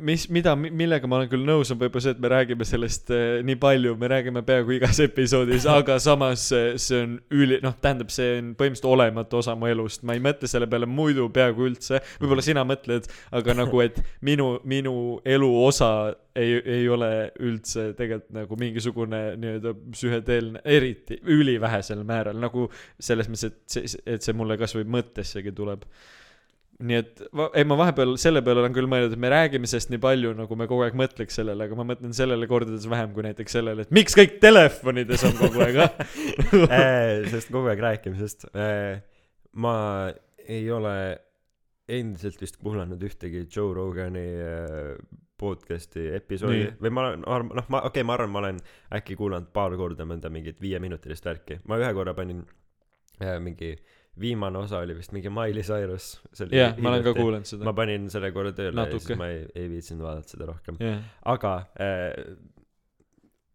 mis, 0.00 0.24
mida, 0.32 0.54
millega 0.56 1.04
ma 1.04 1.18
olen 1.18 1.28
küll 1.28 1.44
nõus, 1.44 1.68
on 1.68 1.76
võib-olla 1.82 2.00
see, 2.06 2.14
et 2.16 2.22
me 2.24 2.30
räägime 2.32 2.64
sellest 2.64 3.12
äh, 3.12 3.42
nii 3.44 3.58
palju, 3.60 3.92
me 4.00 4.08
räägime 4.08 4.40
peaaegu 4.40 4.72
igas 4.78 5.02
episoodis, 5.04 5.66
aga 5.68 5.98
samas 6.00 6.46
äh, 6.56 6.78
see 6.80 7.02
on 7.04 7.18
üli, 7.36 7.60
noh, 7.60 7.76
tähendab, 7.84 8.08
see 8.08 8.38
on 8.38 8.54
põhimõtteliselt 8.56 8.88
olematu 8.88 9.42
osa 9.42 9.52
mu 9.52 9.68
elust, 9.68 10.00
ma 10.08 10.16
ei 10.16 10.24
mõtle 10.24 10.48
selle 10.48 10.70
peale 10.72 10.88
muidu 10.88 11.28
peaaegu 11.28 11.68
üldse, 11.68 12.00
võib-olla 12.22 12.46
sina 12.48 12.64
mõtled, 12.64 13.12
aga 13.36 13.58
nagu, 13.60 13.84
et 13.84 14.00
minu, 14.24 14.54
minu 14.64 14.96
elu 15.28 15.52
osa 15.66 15.92
ei, 16.38 16.56
ei 16.78 16.88
ole 16.88 17.10
üldse 17.44 17.90
tegelikult 17.98 18.32
nagu 18.36 18.58
mingisugune 18.60 19.20
nii-öelda 19.40 19.74
psühhedeelne, 19.92 20.62
eriti 20.64 21.18
ülivähesel 21.32 22.02
määral, 22.08 22.38
nagu 22.40 22.68
selles 23.02 23.28
mõttes, 23.30 23.52
et 23.52 23.76
see, 23.76 24.02
et 24.14 24.24
see 24.24 24.36
mulle 24.36 24.56
kasvõi 24.60 24.86
mõttessegi 24.88 25.54
tuleb. 25.56 25.86
nii 26.82 26.96
et 26.98 27.20
ei, 27.54 27.64
ma 27.68 27.76
vahepeal 27.78 28.16
selle 28.18 28.40
peale 28.42 28.62
olen 28.64 28.72
küll 28.74 28.88
mõelnud, 28.90 29.12
et 29.14 29.20
me 29.20 29.30
räägime 29.30 29.68
sellest 29.70 29.92
nii 29.92 30.00
palju, 30.02 30.32
nagu 30.34 30.56
me 30.58 30.66
kogu 30.70 30.82
aeg 30.86 30.96
mõtleks 30.98 31.36
sellele, 31.38 31.68
aga 31.68 31.76
ma 31.78 31.86
mõtlen 31.92 32.16
sellele 32.16 32.48
kordades 32.50 32.88
vähem 32.90 33.12
kui 33.14 33.26
näiteks 33.28 33.58
sellele, 33.58 33.84
et 33.84 33.92
miks 33.94 34.16
kõik 34.18 34.40
telefonides 34.42 35.26
on 35.28 35.36
kogu 35.38 35.62
aeg, 35.66 35.82
ah. 35.84 35.92
Äh, 36.72 37.28
sellest 37.28 37.52
kogu 37.52 37.70
aeg 37.70 37.84
rääkimisest. 37.84 38.48
ma 39.52 39.74
ei 40.48 40.64
ole 40.72 40.96
endiselt 41.92 42.40
vist 42.40 42.56
kuulanud 42.62 43.02
ühtegi 43.04 43.44
Joe 43.52 43.74
Rogani 43.76 44.26
äh, 44.40 44.96
podcast'i 45.42 46.08
episoodi 46.16 46.60
Nii. 46.60 46.74
või 46.84 46.94
ma 46.94 47.06
olen 47.10 47.24
noh 47.26 47.70
ma 47.72 47.82
okei 47.82 48.00
okay, 48.00 48.06
ma 48.06 48.16
arvan 48.18 48.32
ma 48.34 48.42
olen 48.44 48.60
äkki 48.98 49.18
kuulanud 49.18 49.50
paar 49.54 49.74
korda 49.80 50.06
mõnda 50.08 50.30
mingit 50.32 50.60
viieminutilist 50.62 51.26
värki 51.26 51.58
ma 51.70 51.80
ühe 51.82 51.90
korra 51.96 52.14
panin 52.18 52.44
äh, 53.20 53.36
mingi 53.42 53.74
viimane 54.20 54.58
osa 54.60 54.82
oli 54.84 54.96
vist 54.96 55.12
mingi 55.16 55.30
Miley 55.32 55.64
Cyrus 55.64 56.14
jah, 56.52 56.76
ma 56.78 56.92
olen 56.92 57.04
ka 57.04 57.14
kuulanud 57.16 57.48
seda 57.48 57.68
ma. 57.68 57.74
panin 57.76 58.10
selle 58.12 58.32
korra 58.32 58.52
tööle 58.56 58.74
ja 58.74 58.84
Natuke. 58.84 59.06
siis 59.06 59.18
ma 59.18 59.28
ei, 59.32 59.44
ei 59.56 59.70
viitsinud 59.72 60.04
vaadata 60.04 60.36
seda 60.36 60.48
rohkem 60.50 60.80
jah, 60.82 61.00
aga 61.34 61.54
äh, 61.80 62.10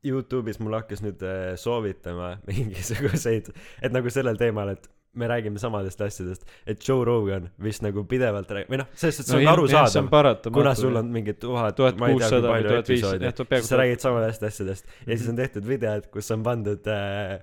Youtube'is 0.07 0.59
mulle 0.61 0.81
hakkas 0.81 1.01
nüüd 1.05 1.23
äh, 1.25 1.55
soovitama 1.59 2.35
mingisuguseid, 2.49 3.49
et 3.81 3.95
nagu 3.95 4.11
sellel 4.13 4.39
teemal, 4.39 4.75
et 4.75 4.89
me 5.17 5.29
räägime 5.29 5.59
samadest 5.61 6.01
asjadest, 6.05 6.45
et 6.69 6.83
Joe 6.87 7.05
Rogan 7.07 7.49
vist 7.63 7.83
nagu 7.85 8.03
pidevalt 8.09 8.51
räägib, 8.53 8.71
või 8.73 8.81
noh, 8.83 8.89
selles 8.93 9.19
suhtes 9.19 9.33
see 9.33 9.41
on 9.43 9.51
arusaadav, 9.53 10.51
kuna 10.53 10.75
sul 10.77 10.99
on 10.99 11.11
mingi 11.13 11.35
tuhat, 11.39 11.79
ma 11.99 12.11
ei 12.11 12.19
tea 12.21 12.29
kui 12.37 12.47
palju 12.47 12.77
episoodi 12.81 13.33
siis 13.33 13.69
sa 13.71 13.81
räägid 13.81 14.03
samadest 14.03 14.47
asjadest. 14.47 14.95
Ja 15.05 15.17
siis 15.17 15.27
on 15.31 15.39
tehtud 15.39 15.67
videod, 15.67 16.07
kus 16.13 16.31
on 16.35 16.45
pandud 16.45 16.87
äh, 16.91 17.37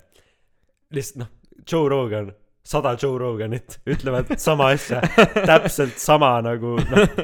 lihtsalt 0.95 1.23
noh, 1.23 1.31
Joe 1.71 1.89
Rogan, 1.89 2.33
sada 2.65 2.95
Joe 3.01 3.19
Roganit 3.19 3.77
ütlevad 3.85 4.31
sama 4.41 4.71
asja, 4.73 5.01
täpselt 5.45 5.99
sama 6.01 6.31
nagu 6.41 6.75
noh, 6.81 7.19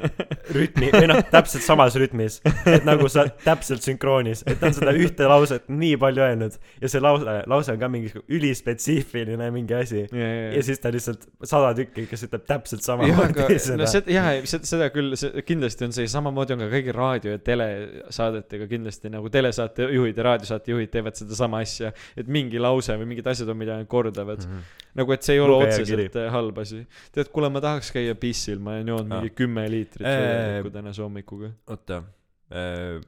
rütmi 0.53 0.91
või 0.93 1.07
noh, 1.09 1.21
täpselt 1.31 1.65
samas 1.65 1.95
rütmis, 1.97 2.39
et 2.69 2.85
nagu 2.85 3.09
sa 3.11 3.25
täpselt 3.41 3.81
sünkroonis, 3.85 4.43
et 4.45 4.59
ta 4.61 4.69
on 4.69 4.75
seda 4.77 4.93
ühte 4.97 5.25
lauset 5.29 5.65
nii 5.71 5.97
palju 6.01 6.25
öelnud. 6.27 6.57
Ja 6.81 6.91
see 6.91 7.01
lause, 7.01 7.37
lause 7.49 7.73
on 7.73 7.81
ka 7.81 7.89
mingi 7.91 8.13
ülispetsiifiline 8.21 9.49
mingi 9.53 9.77
asi. 9.77 10.03
Ja, 10.05 10.27
ja, 10.27 10.51
ja. 10.53 10.63
Siis 10.67 10.81
ta 10.83 10.91
lihtsalt 10.93 11.25
sada 11.47 11.73
tükki, 11.77 12.05
kes 12.11 12.27
ütleb 12.27 12.45
täpselt 12.49 12.85
sama 12.85 13.09
jah, 13.09 13.23
aga 13.25 13.49
no 13.81 13.89
seda, 13.89 14.13
jah, 14.13 14.29
seda 14.45 14.91
küll, 14.93 15.15
see 15.19 15.45
kindlasti 15.47 15.87
on 15.87 15.97
see, 15.97 16.09
samamoodi 16.11 16.57
on 16.57 16.65
ka 16.65 16.69
kõigi 16.75 16.95
raadio 16.95 17.35
ja 17.35 17.41
telesaadetega 17.49 18.69
kindlasti 18.71 19.09
nagu 19.13 19.31
telesaatejuhid 19.33 20.21
ja 20.21 20.27
raadiosaatejuhid 20.29 20.93
teevad 20.93 21.17
sedasama 21.17 21.63
asja, 21.65 21.95
et 22.19 22.29
mingi 22.29 22.61
lause 22.61 22.95
või 23.01 23.09
mingid 23.15 23.33
asjad 23.33 23.49
on, 23.49 23.61
mida 23.61 23.79
nad 23.81 23.89
kordavad. 23.89 24.45
Mm. 24.45 24.61
-hmm. 24.61 24.87
nagu, 25.01 25.13
et 25.15 25.25
see 25.25 25.30
ei 25.33 25.39
ole 25.41 25.57
otseselt 25.65 26.15
äh, 26.19 26.29
halb 26.33 26.61
asi. 26.61 26.83
tead, 27.15 27.31
kuule, 27.33 27.49
ma 27.53 27.61
tahaks 27.63 27.91
käia 27.95 28.15
pissil, 28.19 28.59
ma 28.63 28.77
olen 28.77 28.93
joonud 28.93 29.11
mingi 29.15 29.33
kümme 29.35 29.65
liitrit 29.71 30.07
Äh, 30.07 30.21
vedelikku 30.21 30.69
tänase 30.77 31.01
hommikuga. 31.01 31.51
oota 31.67 32.03
äh,, 32.51 33.01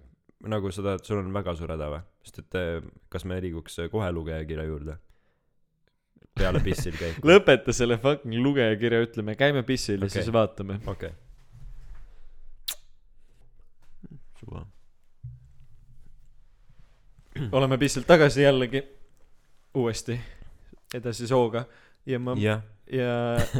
nagu 0.48 0.72
sa 0.72 0.84
tahad, 0.84 1.04
sul 1.08 1.22
on 1.22 1.34
väga 1.34 1.56
suur 1.60 1.74
häda 1.76 1.90
või? 1.94 2.04
sest 2.24 2.40
et 2.40 2.60
äh, 2.60 2.86
kas 3.12 3.26
me 3.28 3.40
liiguks 3.44 3.80
äh, 3.84 3.90
kohe 3.92 4.12
lugejakirja 4.12 4.68
juurde? 4.68 4.98
peale 6.34 6.62
pissil 6.66 6.96
käib. 6.98 7.20
lõpeta 7.30 7.76
selle 7.76 8.00
fucking 8.02 8.40
lugejakirja, 8.44 9.04
ütleme, 9.08 9.36
käime 9.40 9.64
pissil 9.68 10.02
ja 10.02 10.10
Okei. 10.10 10.22
siis 10.22 10.34
vaatame. 10.34 10.80
okei. 10.88 11.12
suva. 14.40 14.66
oleme 17.52 17.78
pissil 17.82 18.06
tagasi 18.08 18.44
jällegi, 18.44 18.84
uuesti, 19.80 20.20
edasi 20.94 21.28
sooga 21.28 21.66
ja 22.06 22.20
ma, 22.20 22.36
jah, 22.40 22.64
ja, 22.92 23.14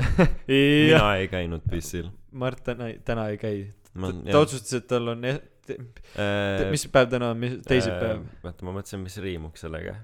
ja 0.20 0.28
mina 0.48 1.16
ei 1.20 1.28
käinud 1.32 1.66
pissil. 1.70 2.10
Mart 2.32 2.64
täna, 2.66 2.90
täna 3.06 3.28
ei 3.32 3.38
käi. 3.42 3.68
ta 3.94 4.12
ta 4.32 4.40
otsustas, 4.40 4.74
et 4.82 4.88
tal 4.90 5.14
on, 5.14 5.26
äh, 5.28 6.66
mis 6.72 6.88
päev 6.92 7.12
täna 7.14 7.32
on, 7.34 7.40
mis 7.40 7.60
teisipäev? 7.68 8.26
oota, 8.44 8.66
ma 8.66 8.76
mõtlesin, 8.76 9.04
mis 9.06 9.18
riimuks 9.22 9.64
sellega 9.64 9.96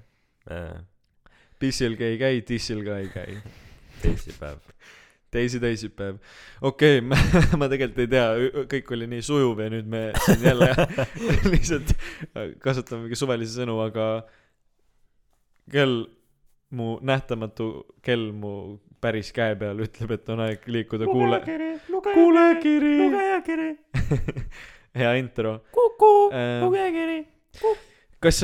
äh,. 0.50 0.78
pissil 1.60 1.98
ka 2.00 2.08
ei 2.08 2.20
käi, 2.20 2.40
dissil 2.48 2.84
ka 2.86 3.00
ei 3.02 3.10
käi. 3.12 3.36
teisipäev. 4.02 4.62
teisi 5.30 5.60
teisipäev. 5.62 6.20
okei 6.62 6.98
okay,, 6.98 7.06
ma, 7.06 7.18
ma 7.60 7.68
tegelikult 7.72 8.04
ei 8.06 8.12
tea, 8.14 8.64
kõik 8.70 8.94
oli 8.96 9.10
nii 9.10 9.26
sujuv 9.26 9.60
ja 9.66 9.72
nüüd 9.74 9.90
me 9.90 10.04
siin 10.24 10.46
jälle 10.48 10.70
lihtsalt 11.52 11.92
kasutame 12.62 13.04
mingi 13.04 13.18
suvalisi 13.18 13.58
sõnu, 13.60 13.76
aga 13.84 14.08
kell, 15.70 16.04
mu 16.70 16.98
nähtamatu 17.02 17.68
kell 18.02 18.30
mu 18.32 18.52
päris 19.00 19.32
käe 19.34 19.56
peal 19.58 19.80
ütleb, 19.82 20.12
et 20.16 20.28
on 20.32 20.42
aeg 20.44 20.66
liikuda 20.70 21.08
kuule, 21.08 21.40
kuulekiri, 22.12 22.92
lugejakiri, 23.00 23.70
hea 25.00 25.14
intro. 25.18 25.58
Kuku, 25.74 26.12
Ähm, 26.30 26.64
lugejakiri. 26.64 27.20
kas 28.20 28.42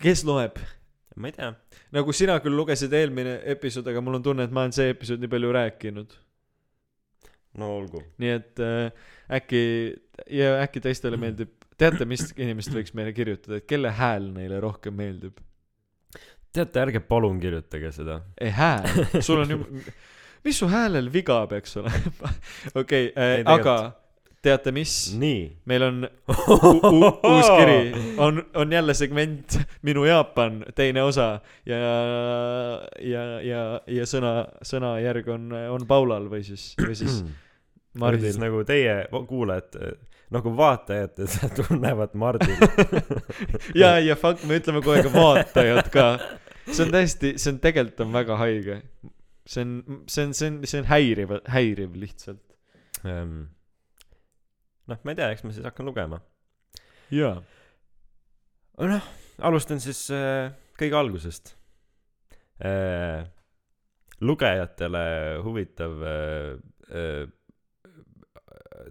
kes 0.00 0.24
loeb? 0.24 0.56
ma 1.16 1.28
ei 1.28 1.32
tea. 1.36 1.52
nagu 1.92 2.12
sina 2.16 2.38
küll 2.40 2.56
lugesid 2.56 2.92
eelmine 2.96 3.40
episood, 3.54 3.88
aga 3.90 4.00
mul 4.00 4.16
on 4.20 4.22
tunne, 4.24 4.46
et 4.48 4.54
ma 4.54 4.64
olen 4.64 4.72
see 4.72 4.92
episood 4.94 5.20
nii 5.20 5.28
palju 5.32 5.52
rääkinud. 5.58 6.14
no 7.60 7.72
olgu. 7.76 8.00
nii 8.22 8.32
et 8.38 8.62
äh, 8.64 9.10
äkki 9.40 9.62
ja 10.30 10.54
äkki 10.62 10.80
teistele 10.80 11.18
meeldib, 11.20 11.52
teate, 11.76 12.06
mis 12.08 12.30
inimesed 12.36 12.72
võiks 12.78 12.94
meile 12.96 13.12
kirjutada, 13.16 13.60
et 13.60 13.68
kelle 13.68 13.92
hääl 13.98 14.30
neile 14.32 14.60
rohkem 14.62 14.96
meeldib? 14.96 15.42
teate, 16.52 16.84
ärge 16.86 17.00
palun 17.00 17.40
kirjutage 17.40 17.92
seda. 17.94 18.20
ei 18.40 18.52
hääl, 18.56 18.86
sul 19.20 19.42
on 19.44 19.56
ju, 19.56 19.58
mis 20.44 20.58
su 20.62 20.68
häälel 20.70 21.12
viga 21.12 21.42
peaks 21.50 21.76
olema? 21.80 22.32
okei, 22.82 23.12
Ei, 23.16 23.42
aga 23.44 23.76
teate 24.42 24.72
mis? 24.74 25.14
meil 25.70 25.86
on 25.86 26.02
uus 27.30 27.50
kiri, 27.58 27.78
on, 28.18 28.42
on 28.58 28.72
jälle 28.72 28.94
segment 28.94 29.58
Minu 29.82 30.04
Jaapan, 30.04 30.64
teine 30.74 31.02
osa 31.02 31.28
ja, 31.66 31.78
ja, 32.98 33.24
ja, 33.46 33.62
ja 33.86 34.08
sõna, 34.08 34.34
sõnajärg 34.66 35.30
on, 35.32 35.48
on 35.76 35.86
Paulal 35.86 36.28
või 36.32 36.42
siis, 36.46 36.72
või 36.80 36.98
siis 36.98 37.22
või 38.00 38.18
siis 38.20 38.38
Mardil. 38.38 38.40
nagu 38.40 38.64
teie 38.64 38.96
kuulajad, 39.28 39.78
nagu 40.32 40.56
vaatajad 40.56 41.22
tunnevad 41.58 42.14
Mardil. 42.14 42.56
ja, 43.74 43.98
ja 44.00 44.16
fuck, 44.16 44.44
me 44.48 44.58
ütleme 44.60 44.80
kogu 44.80 44.96
aeg 44.96 45.10
vaatajad 45.12 45.90
ka. 45.92 46.06
See 46.68 46.84
on 46.84 46.92
täiesti, 46.94 47.34
see 47.40 47.54
on 47.54 47.58
tegelikult 47.62 48.04
on 48.06 48.14
väga 48.14 48.38
haige. 48.40 48.78
see 49.46 49.64
on, 49.64 50.04
see 50.06 50.26
on, 50.26 50.34
see 50.34 50.50
on, 50.50 50.60
see 50.68 50.82
on 50.82 50.88
häiriv, 50.90 51.34
häiriv 51.50 51.96
lihtsalt. 51.98 52.44
Ehm, 53.02 53.40
noh, 54.90 55.02
ma 55.02 55.14
ei 55.14 55.18
tea, 55.18 55.32
eks 55.34 55.44
ma 55.46 55.54
siis 55.54 55.66
hakkan 55.66 55.88
lugema. 55.88 56.20
jaa. 57.10 57.36
noh, 58.78 59.12
alustan 59.42 59.82
siis 59.82 60.06
äh, 60.14 60.52
kõige 60.78 60.98
algusest 60.98 61.54
äh,. 62.62 63.26
lugejatele 64.22 65.04
huvitav 65.42 66.02
äh, 66.06 66.58
äh, 66.94 67.24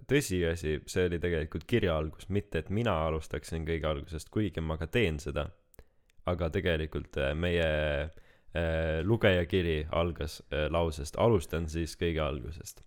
tõsiasi, 0.08 0.76
see 0.88 1.08
oli 1.08 1.18
tegelikult 1.22 1.64
kirja 1.68 1.96
algus, 1.96 2.28
mitte 2.32 2.62
et 2.62 2.70
mina 2.74 2.94
alustaksin 3.06 3.66
kõige 3.68 3.88
algusest, 3.88 4.30
kuigi 4.32 4.62
ma 4.64 4.78
ka 4.80 4.88
teen 4.90 5.18
seda. 5.22 5.48
Aga 6.30 6.50
tegelikult 6.54 7.16
äh, 7.18 7.32
meie 7.38 7.68
äh, 8.54 9.00
lugejakiri 9.06 9.86
algas 9.90 10.40
äh, 10.52 10.68
lausest 10.72 11.18
alustan 11.20 11.68
siis 11.70 11.96
kõige 11.98 12.22
algusest. 12.24 12.84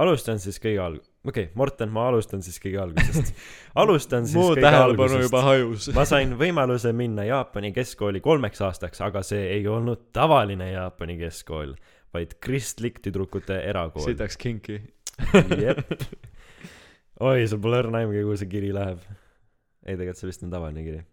alustan 0.00 0.40
siis 0.42 0.58
kõige 0.62 0.80
alg-, 0.82 1.04
okei 1.26 1.48
okay,, 1.48 1.52
Morten, 1.58 1.92
ma 1.94 2.08
alustan 2.08 2.42
siis 2.42 2.56
kõige 2.62 2.80
algusest. 2.86 3.34
alustan 3.82 4.28
siis 4.28 4.38
mu 4.38 4.54
tähelepanu 4.58 5.20
juba 5.26 5.42
hajus. 5.48 5.90
ma 5.96 6.06
sain 6.08 6.36
võimaluse 6.40 6.94
minna 6.96 7.26
Jaapani 7.28 7.72
keskkooli 7.76 8.24
kolmeks 8.24 8.64
aastaks, 8.64 9.02
aga 9.04 9.22
see 9.26 9.44
ei 9.58 9.66
olnud 9.68 10.08
tavaline 10.16 10.70
Jaapani 10.72 11.18
keskkool, 11.20 11.76
vaid 12.14 12.38
kristlik 12.40 13.02
tüdrukute 13.04 13.60
erakool. 13.60 14.08
sitaks 14.08 14.40
kinki. 14.40 14.80
jep. 15.60 15.84
oi, 17.28 17.44
sul 17.46 17.60
pole 17.62 17.84
õrna 17.84 18.02
aimugi, 18.02 18.24
kuhu 18.24 18.38
see 18.40 18.50
kiri 18.50 18.72
läheb. 18.74 19.04
ei, 19.84 19.98
tegelikult 19.98 20.22
see 20.22 20.32
vist 20.32 20.46
on 20.46 20.54
tavaline 20.54 20.86
kiri. 20.86 21.04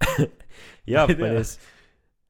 Jaapanis, 0.94 1.58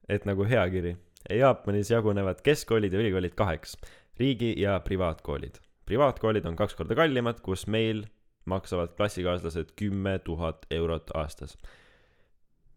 et 0.08 0.26
nagu 0.28 0.44
hea 0.48 0.64
kiri, 0.70 0.96
Jaapanis 1.30 1.90
jagunevad 1.90 2.42
keskkoolid 2.46 2.92
ja 2.92 3.00
ülikoolid 3.00 3.34
kaheks, 3.38 3.76
riigi- 4.20 4.54
ja 4.60 4.80
privaatkoolid. 4.80 5.58
privaatkoolid 5.86 6.46
on 6.46 6.56
kaks 6.56 6.74
korda 6.74 6.94
kallimad, 6.94 7.40
kus 7.40 7.66
meil 7.66 8.04
maksavad 8.46 8.94
klassikaaslased 8.96 9.74
kümme 9.76 10.18
tuhat 10.18 10.66
eurot 10.70 11.10
aastas. 11.14 11.58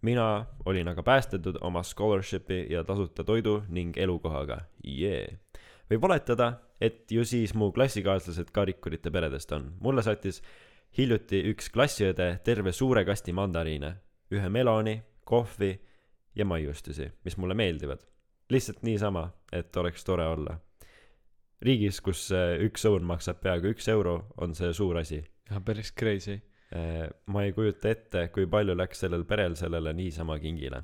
mina 0.01 0.45
olin 0.65 0.87
aga 0.87 1.03
päästetud 1.03 1.57
oma 1.61 1.83
scholarship'i 1.83 2.65
ja 2.69 2.83
tasuta 2.83 3.23
toidu 3.23 3.63
ning 3.69 3.97
elukohaga, 3.97 4.61
jee. 4.83 5.39
võib 5.91 6.03
oletada, 6.03 6.53
et 6.81 7.11
ju 7.11 7.25
siis 7.25 7.53
mu 7.53 7.71
klassikaaslased 7.71 8.51
ka 8.51 8.65
rikkurite 8.65 9.11
peredest 9.11 9.51
on. 9.51 9.73
mulle 9.79 10.01
saatis 10.01 10.41
hiljuti 10.97 11.43
üks 11.51 11.69
klassiõde 11.69 12.39
terve 12.43 12.71
suure 12.71 13.05
kasti 13.05 13.33
mandariine, 13.33 13.95
ühe 14.31 14.49
meloni, 14.49 14.99
kohvi 15.25 15.73
ja 16.35 16.45
maiustusi, 16.45 17.11
mis 17.25 17.37
mulle 17.37 17.53
meeldivad. 17.53 17.99
lihtsalt 18.49 18.81
niisama, 18.81 19.29
et 19.53 19.75
oleks 19.77 20.03
tore 20.03 20.27
olla. 20.27 20.59
riigis, 21.61 22.01
kus 22.01 22.31
äh, 22.31 22.55
üks 22.65 22.85
õun 22.87 23.03
maksab 23.03 23.41
peaaegu 23.43 23.73
üks 23.73 23.89
euro, 23.91 24.25
on 24.37 24.55
see 24.55 24.73
suur 24.73 24.97
asi. 24.97 25.23
päris 25.65 25.93
crazy. 25.99 26.39
ma 27.25 27.43
ei 27.43 27.53
kujuta 27.53 27.89
ette, 27.89 28.27
kui 28.27 28.45
palju 28.45 28.75
läks 28.77 28.99
sellel 28.99 29.23
perel 29.25 29.55
sellele 29.57 29.93
niisama 29.93 30.39
kingile. 30.39 30.83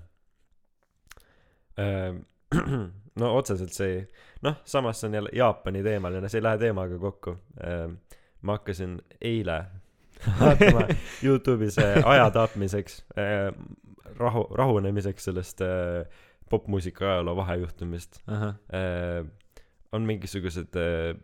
no 3.22 3.36
otseselt 3.38 3.74
see 3.74 3.92
ei, 3.92 4.06
noh, 4.42 4.56
samas 4.66 5.00
see 5.00 5.08
on 5.10 5.14
jälle 5.14 5.30
Jaapani 5.34 5.84
teemaline, 5.84 6.30
see 6.30 6.40
ei 6.40 6.44
lähe 6.44 6.58
teemaga 6.58 6.98
kokku. 7.00 7.36
ma 8.42 8.58
hakkasin 8.58 8.98
eile 9.22 9.60
vaatama 10.40 10.88
Youtube'is 11.26 11.80
äh, 11.82 12.02
aja 12.06 12.30
tapmiseks, 12.32 13.04
rahu, 14.20 14.48
rahunemiseks 14.56 15.30
sellest 15.30 15.62
äh, 15.62 16.06
popmuusika 16.50 17.12
ajaloo 17.14 17.36
vahejuhtumist. 17.42 18.22
ahah, 18.28 18.56
on 19.96 20.02
mingisugused 20.02 20.76
äh, 20.76 21.16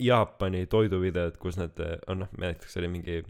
Jaapani 0.00 0.66
toiduvideod, 0.66 1.38
kus 1.40 1.56
nad 1.60 1.78
äh, 1.80 1.96
on 2.10 2.24
noh, 2.24 2.32
näiteks 2.40 2.76
oli 2.80 2.88
mingi 2.92 3.20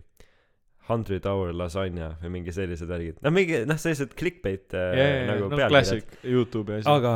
hundred 0.88 1.26
hour 1.26 1.52
lasagna 1.54 2.12
või 2.22 2.32
mingi 2.38 2.54
sellised 2.54 2.90
värgid, 2.90 3.20
no 3.22 3.32
mingi 3.34 3.62
noh, 3.68 3.78
sellised 3.78 4.14
clickbait 4.18 4.74
äh, 4.74 5.26
nagu 5.28 5.46
no 5.50 5.58
pealkirjad, 5.58 5.74
klassik 5.74 6.16
Youtube'i 6.26 6.80
asi. 6.80 6.90
aga 6.90 7.14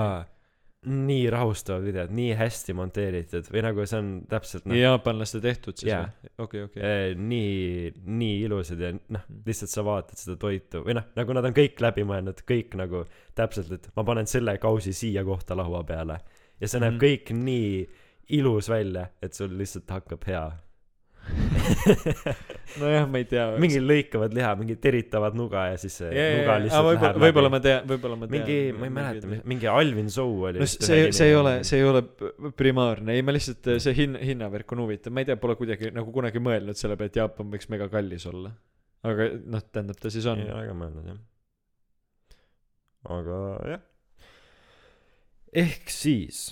nii 0.89 1.27
rahustavad 1.31 1.83
videod, 1.85 2.13
nii 2.17 2.31
hästi 2.39 2.73
monteeritud 2.73 3.51
või 3.53 3.61
nagu 3.67 3.85
see 3.85 3.99
on 4.01 4.07
täpselt 4.31 4.65
noh 4.65 4.79
jaapanlaste 4.79 5.41
tehtud 5.45 5.77
siis 5.77 5.91
Jaa. 5.91 6.07
või? 6.09 6.31
okei, 6.47 6.63
okei. 6.71 6.83
eh, 6.83 7.15
nii, 7.21 7.91
nii 8.09 8.39
ilusad 8.47 8.81
ja 8.81 8.93
noh, 8.97 9.27
lihtsalt 9.47 9.75
sa 9.75 9.85
vaatad 9.85 10.17
seda 10.23 10.39
toitu 10.41 10.81
või 10.87 10.97
noh, 10.97 11.05
nagu 11.21 11.37
nad 11.37 11.45
on 11.51 11.57
kõik 11.59 11.83
läbi 11.85 12.07
mõelnud, 12.09 12.41
kõik 12.49 12.79
nagu 12.81 13.05
täpselt, 13.37 13.73
et 13.77 13.91
ma 13.97 14.05
panen 14.09 14.27
selle 14.31 14.57
kausi 14.63 14.95
siia 14.97 15.25
kohta 15.25 15.57
laua 15.59 15.85
peale. 15.85 16.17
ja 16.61 16.69
see 16.69 16.81
näeb 16.81 16.97
Mhm. 16.97 17.01
kõik 17.05 17.31
nii 17.37 17.89
ilus 18.41 18.69
välja, 18.69 19.09
et 19.23 19.35
sul 19.35 19.49
lihtsalt 19.59 19.91
hakkab 19.91 20.25
hea. 20.27 20.47
nojah, 22.81 23.07
ma 23.11 23.21
ei 23.21 23.27
tea. 23.29 23.45
mingi 23.61 23.81
lõikavad 23.83 24.35
liha, 24.35 24.51
mingi 24.59 24.77
teritavad 24.83 25.37
nuga 25.39 25.67
ja 25.73 25.79
siis 25.81 25.97
see 26.01 26.11
nuga 26.11 26.57
lihtsalt 26.63 26.87
võib-olla, 26.87 27.03
läheb 27.07 27.25
võib-olla 27.25 27.53
ma 27.53 27.61
tean, 27.65 27.87
võib-olla 27.91 28.19
ma 28.19 28.29
tean. 28.29 28.35
mingi, 28.37 28.59
ma 28.77 28.89
ei 28.89 28.95
mäleta, 28.97 29.31
mingi 29.53 29.71
Alvin 29.71 30.11
Sou 30.13 30.47
oli 30.51 30.63
no 30.63 30.69
see, 30.71 31.11
see 31.17 31.31
ei 31.31 31.37
ole, 31.39 31.55
see 31.67 31.81
ei 31.81 31.87
ole 31.87 32.03
primaarne, 32.59 33.17
ei 33.17 33.25
ma 33.27 33.35
lihtsalt, 33.37 33.73
see 33.83 33.97
hin-, 33.97 34.19
hinnavärk 34.31 34.75
on 34.77 34.85
huvitav, 34.85 35.15
ma 35.15 35.25
ei 35.25 35.31
tea, 35.31 35.39
pole 35.41 35.57
kuidagi 35.61 35.93
nagu 35.97 36.15
kunagi 36.15 36.43
mõelnud 36.43 36.79
selle 36.79 36.99
peale, 37.01 37.13
et 37.13 37.21
Jaapan 37.21 37.55
võiks 37.55 37.71
mega 37.73 37.91
kallis 37.93 38.27
olla. 38.31 38.53
aga 39.07 39.31
noh, 39.41 39.67
tähendab 39.71 40.01
ta 40.01 40.13
siis 40.13 40.29
on 40.31 40.43
ei. 40.43 40.51
ole 40.55 40.67
ka 40.71 40.77
mõelnud 40.83 41.11
jah. 41.13 41.25
aga 43.19 43.41
jah. 43.75 43.89
ehk 45.65 45.91
siis 45.95 46.45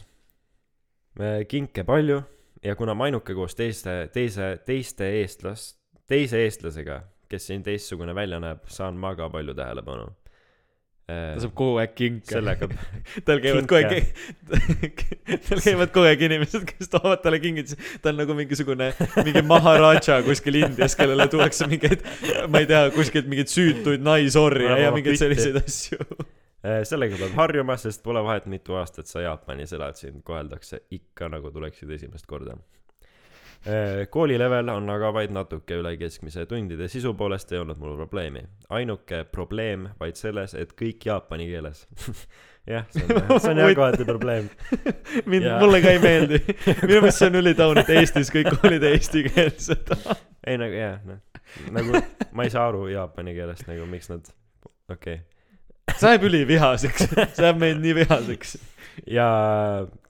äh, 1.20 1.44
kinke 1.50 1.86
palju 1.88 2.22
ja 2.64 2.76
kuna 2.76 2.94
ma 2.94 3.08
ainuke 3.08 3.34
koos 3.34 3.56
teiste, 3.58 4.08
teise, 4.12 4.56
teiste 4.66 5.10
eestlas-, 5.22 5.74
teise 6.08 6.44
eestlasega, 6.44 7.02
kes 7.28 7.50
siin 7.50 7.62
teistsugune 7.66 8.14
välja 8.16 8.40
näeb, 8.42 8.64
saan 8.72 8.98
ma 9.00 9.14
ka 9.18 9.28
palju 9.32 9.54
tähelepanu. 9.58 10.08
ta 11.08 11.40
saab 11.40 11.54
kogu 11.56 11.78
aeg 11.80 11.94
kinke. 11.96 12.34
sellega, 12.34 12.68
tal 13.26 13.40
käivad 13.44 13.68
kogu 13.70 13.78
aeg, 13.80 14.10
tal 15.48 15.62
käivad 15.64 15.92
kogu 15.94 16.08
aeg 16.10 16.24
inimesed, 16.28 16.66
kes 16.68 16.92
toovad 16.92 17.22
talle 17.24 17.40
kingitusi. 17.44 17.78
ta 18.02 18.12
on 18.12 18.20
nagu 18.22 18.36
mingisugune, 18.36 18.90
mingi 19.22 19.44
maharaja 19.52 20.20
kuskil 20.26 20.60
Indias, 20.64 20.96
kellele 20.98 21.28
tuuakse 21.32 21.70
mingeid, 21.70 22.04
ma 22.48 22.64
ei 22.64 22.68
tea, 22.68 22.88
kuskilt 22.96 23.30
mingeid 23.30 23.52
süütuid 23.52 24.04
naisorje 24.04 24.82
ja 24.82 24.92
mingeid 24.96 25.20
selliseid 25.20 25.62
asju. 25.62 26.04
Äh, 26.64 26.82
sellega 26.88 27.18
peab 27.20 27.36
harjuma, 27.38 27.76
sest 27.80 28.02
pole 28.04 28.22
vahet, 28.24 28.48
mitu 28.50 28.78
aastat 28.78 29.10
sa 29.10 29.22
Jaapanis 29.24 29.72
elad, 29.76 29.98
sind 29.98 30.24
koheldakse 30.26 30.82
ikka 30.94 31.30
nagu 31.32 31.52
tuleksid 31.54 31.90
esimest 31.98 32.26
korda. 32.26 32.58
kooli 34.10 34.36
level 34.38 34.68
on 34.70 34.90
aga 34.90 35.08
vaid 35.12 35.32
natuke 35.34 35.80
üle 35.80 35.96
keskmise, 35.98 36.44
tundide 36.46 36.86
sisu 36.88 37.10
poolest 37.18 37.50
ei 37.52 37.58
olnud 37.58 37.78
mul 37.82 37.96
probleemi. 37.96 38.44
ainuke 38.70 39.24
probleem 39.32 39.88
vaid 40.00 40.16
selles, 40.16 40.54
et 40.54 40.72
kõik 40.78 41.06
jaapani 41.10 41.48
keeles. 41.50 41.86
jah, 42.72 42.86
see 42.92 43.04
on, 43.08 43.40
see 43.40 43.50
on 43.50 43.60
jah 43.62 43.74
kohati 43.74 44.04
probleem. 44.04 44.50
mind, 45.30 45.44
Jaa. 45.44 45.58
mulle 45.62 45.80
ka 45.82 45.94
ei 45.94 46.02
meeldi. 46.02 46.40
minu 46.88 47.00
meelest 47.00 47.22
see 47.22 47.30
on 47.30 47.40
ülitaun, 47.40 47.80
et 47.82 47.90
Eestis 47.96 48.30
kõik 48.34 48.52
koolid 48.60 48.84
eestikeelsed. 48.92 49.94
ei 50.46 50.60
nagu 50.60 50.78
jah, 50.78 51.00
noh, 51.08 51.42
nagu 51.74 52.04
ma 52.32 52.46
ei 52.46 52.52
saa 52.54 52.68
aru 52.70 52.86
jaapani 52.92 53.34
keelest 53.36 53.68
nagu 53.70 53.88
miks 53.90 54.10
nad, 54.12 54.30
okei 54.92 55.18
okay.. 55.18 55.37
See 55.96 56.10
ajab 56.12 56.26
ülivihaseks, 56.28 57.08
see 57.14 57.44
ajab 57.44 57.62
meid 57.62 57.80
nii 57.82 57.94
vihaseks. 58.02 58.56
ja 59.06 59.28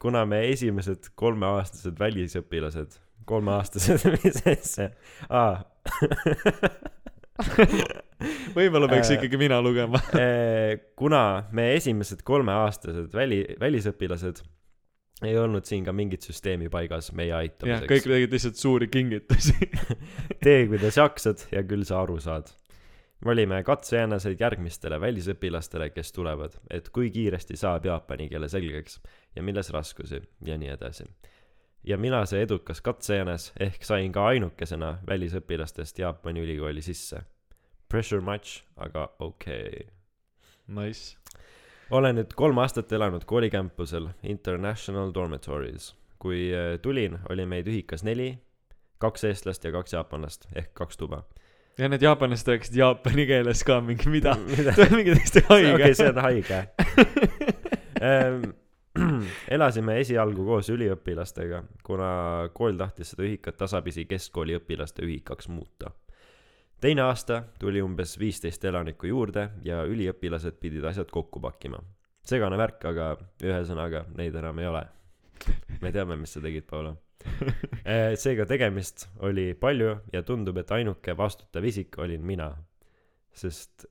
kuna 0.03 0.25
me 0.29 0.45
esimesed 0.51 1.13
kolmeaastased 1.19 1.99
välisõpilased, 2.01 2.99
kolmeaastased, 3.29 4.07
mis 4.19 4.43
asja, 4.47 4.91
aa 5.29 5.63
võib-olla 8.57 8.89
peaks 8.91 9.13
Äh, 9.13 9.19
ikkagi 9.19 9.41
mina 9.41 9.61
lugema. 9.63 10.01
Eh, 10.19 10.79
kuna 10.99 11.45
me 11.55 11.73
esimesed 11.77 12.25
kolmeaastased 12.27 13.15
väli, 13.15 13.45
välisõpilased 13.61 14.43
ei 15.27 15.35
olnud 15.39 15.67
siin 15.67 15.83
ka 15.87 15.93
mingit 15.97 16.23
süsteemi 16.27 16.69
paigas 16.71 17.11
meie 17.17 17.31
jah, 17.33 17.43
kõik 17.43 17.51
aitamiseks. 17.51 18.05
tegid 18.07 18.35
lihtsalt 18.37 18.61
suuri 18.61 18.89
kingitusi. 18.93 19.57
tee, 20.45 20.67
kuidas 20.71 20.99
jaksad 21.01 21.49
ja 21.55 21.65
küll 21.67 21.87
sa 21.89 22.03
aru 22.05 22.19
saad. 22.23 22.51
Me 23.25 23.33
olime 23.33 23.63
katsejänesed 23.63 24.41
järgmistele 24.41 25.01
välisõpilastele, 25.01 25.91
kes 25.91 26.13
tulevad, 26.13 26.55
et 26.71 26.89
kui 26.89 27.11
kiiresti 27.11 27.57
saab 27.57 27.85
jaapani 27.85 28.29
keele 28.29 28.49
selgeks 28.49 29.01
ja 29.37 29.43
milles 29.43 29.71
raskusi 29.71 30.23
ja 30.47 30.59
nii 30.59 30.69
edasi. 30.69 31.05
ja 31.85 31.99
mina, 31.99 32.25
see 32.27 32.43
edukas 32.43 32.81
katsejänes, 32.81 33.53
ehk 33.61 33.85
sain 33.85 34.13
ka 34.13 34.27
ainukesena 34.27 34.99
välisõpilastest 35.09 35.99
Jaapani 35.99 36.41
ülikooli 36.41 36.83
sisse. 36.83 37.23
Pressure 37.89 38.21
much, 38.21 38.65
aga 38.77 39.11
okei 39.19 39.69
okay 39.69 39.99
Nice. 40.69 41.17
olen 41.91 42.19
nüüd 42.21 42.35
kolm 42.37 42.59
aastat 42.61 42.93
elanud 42.93 43.25
koolikämpusel 43.25 44.11
International 44.23 45.15
Dormitories. 45.15 45.95
kui 46.19 46.51
äh, 46.55 46.81
tulin, 46.83 47.19
oli 47.31 47.47
meid 47.47 47.69
ühikas 47.71 48.03
neli, 48.05 48.39
kaks 48.99 49.25
eestlast 49.25 49.65
ja 49.65 49.73
kaks 49.73 49.93
jaapanlast 49.93 50.49
ehk 50.55 50.75
kaks 50.75 50.97
tuba. 50.97 51.23
Ja 51.79 51.89
need 51.89 52.03
jaapanlased 52.03 52.49
rääkisid 52.51 52.79
jaapani 52.81 53.27
keeles 53.27 53.65
ka 53.65 53.81
mingi 53.81 54.11
mida. 54.11 54.35
mida? 54.57 54.75
mingi 54.95 55.15
täiesti 55.15 55.45
haige. 55.49 55.75
okei, 55.75 55.95
see 55.95 56.09
on 56.09 56.23
haige. 56.25 56.65
elasime 59.57 59.99
esialgu 60.03 60.45
koos 60.47 60.71
üliõpilastega, 60.75 61.63
kuna 61.87 62.11
kool 62.55 62.79
tahtis 62.81 63.13
seda 63.15 63.27
ühikat 63.29 63.59
tasapisi 63.61 64.07
keskkooli 64.11 64.57
õpilaste 64.59 65.05
ühikaks 65.07 65.49
muuta. 65.53 65.93
teine 66.81 67.03
aasta 67.03 67.43
tuli 67.59 67.83
umbes 67.83 68.19
viisteist 68.19 68.65
elanikku 68.65 69.07
juurde 69.07 69.49
ja 69.65 69.85
üliõpilased 69.85 70.59
pidid 70.61 70.85
asjad 70.85 71.11
kokku 71.11 71.41
pakkima. 71.41 71.79
segane 72.25 72.59
värk, 72.59 72.85
aga 72.85 73.17
ühesõnaga 73.43 74.05
neid 74.17 74.35
enam 74.35 74.59
ei 74.59 74.67
ole. 74.67 74.87
me 75.81 75.93
teame, 75.93 76.17
mis 76.17 76.33
sa 76.33 76.41
tegid, 76.41 76.67
Paula. 76.67 76.97
seega 78.23 78.47
tegemist 78.47 79.09
oli 79.27 79.53
palju 79.59 79.95
ja 80.13 80.23
tundub, 80.23 80.59
et 80.61 80.71
ainuke 80.75 81.17
vastutav 81.17 81.65
isik 81.65 81.99
olin 81.99 82.25
mina. 82.25 82.53
sest 83.39 83.87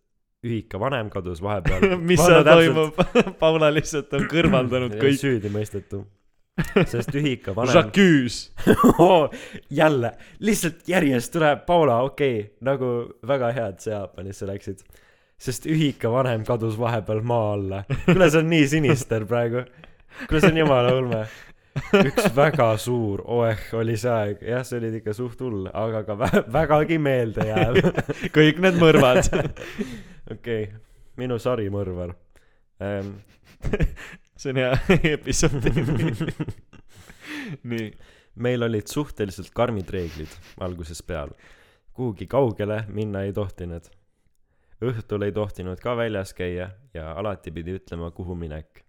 ühika 0.46 0.80
vanem 0.80 1.10
kadus 1.10 1.42
vahepeal. 1.44 1.98
mis 2.10 2.22
seal 2.22 2.46
toimub? 2.46 3.02
Paula 3.42 3.72
lihtsalt 3.74 4.14
on 4.18 4.28
kõrvaldanud 4.32 4.96
kõik. 5.00 5.20
süüdi 5.22 5.52
mõistetu. 5.54 6.04
sest 6.90 7.14
ühika 7.18 7.54
vanem. 7.56 7.76
Jacques. 7.76 8.38
jälle, 9.80 10.14
lihtsalt 10.40 10.88
järjest 10.90 11.34
tuleb 11.36 11.66
Paula, 11.68 12.02
okei 12.06 12.40
okay,, 12.40 12.54
nagu 12.66 12.94
väga 13.28 13.52
hea, 13.54 13.68
et 13.74 13.84
sa 13.86 13.92
Jaapanisse 13.92 14.50
läksid. 14.50 14.82
sest 15.38 15.68
ühika 15.70 16.10
vanem 16.10 16.46
kadus 16.46 16.80
vahepeal 16.80 17.22
maa 17.22 17.52
alla. 17.54 17.84
kuule, 18.06 18.30
see 18.30 18.42
on 18.42 18.50
nii 18.54 18.72
sinister 18.74 19.26
praegu. 19.26 19.68
kuule, 20.26 20.42
see 20.42 20.54
on 20.54 20.64
jumala 20.64 20.96
ulme. 20.98 21.26
Üks 22.00 22.30
väga 22.36 22.70
suur 22.82 23.22
oeh 23.26 23.70
oli 23.78 23.98
see 24.00 24.12
aeg, 24.12 24.44
jah, 24.46 24.64
see 24.68 24.80
oli 24.80 24.92
ikka 25.00 25.14
suht 25.18 25.42
hull, 25.44 25.68
aga 25.74 26.04
ka 26.08 26.16
vä- 26.20 26.44
vägagi 26.54 26.98
meeldejääv. 27.02 27.80
kõik 28.38 28.62
need 28.64 28.80
mõrvad. 28.82 29.30
okei, 30.36 30.70
minu 31.20 31.40
sarimõrvar 31.42 32.16
ähm. 32.84 33.18
see 34.40 34.54
on 34.54 34.62
hea 34.62 34.74
episood. 35.14 35.66
nii. 37.64 37.92
meil 38.36 38.64
olid 38.64 38.88
suhteliselt 38.92 39.50
karmid 39.56 39.90
reeglid 39.90 40.34
algusest 40.62 41.08
peale. 41.08 41.34
kuhugi 41.94 42.28
kaugele 42.28 42.84
minna 42.88 43.24
ei 43.26 43.34
tohtinud. 43.34 43.90
õhtul 44.82 45.26
ei 45.26 45.32
tohtinud 45.34 45.82
ka 45.82 45.96
väljas 45.98 46.34
käia 46.38 46.70
ja 46.94 47.12
alati 47.18 47.52
pidi 47.52 47.80
ütlema, 47.80 48.12
kuhu 48.12 48.36
minek 48.36 48.84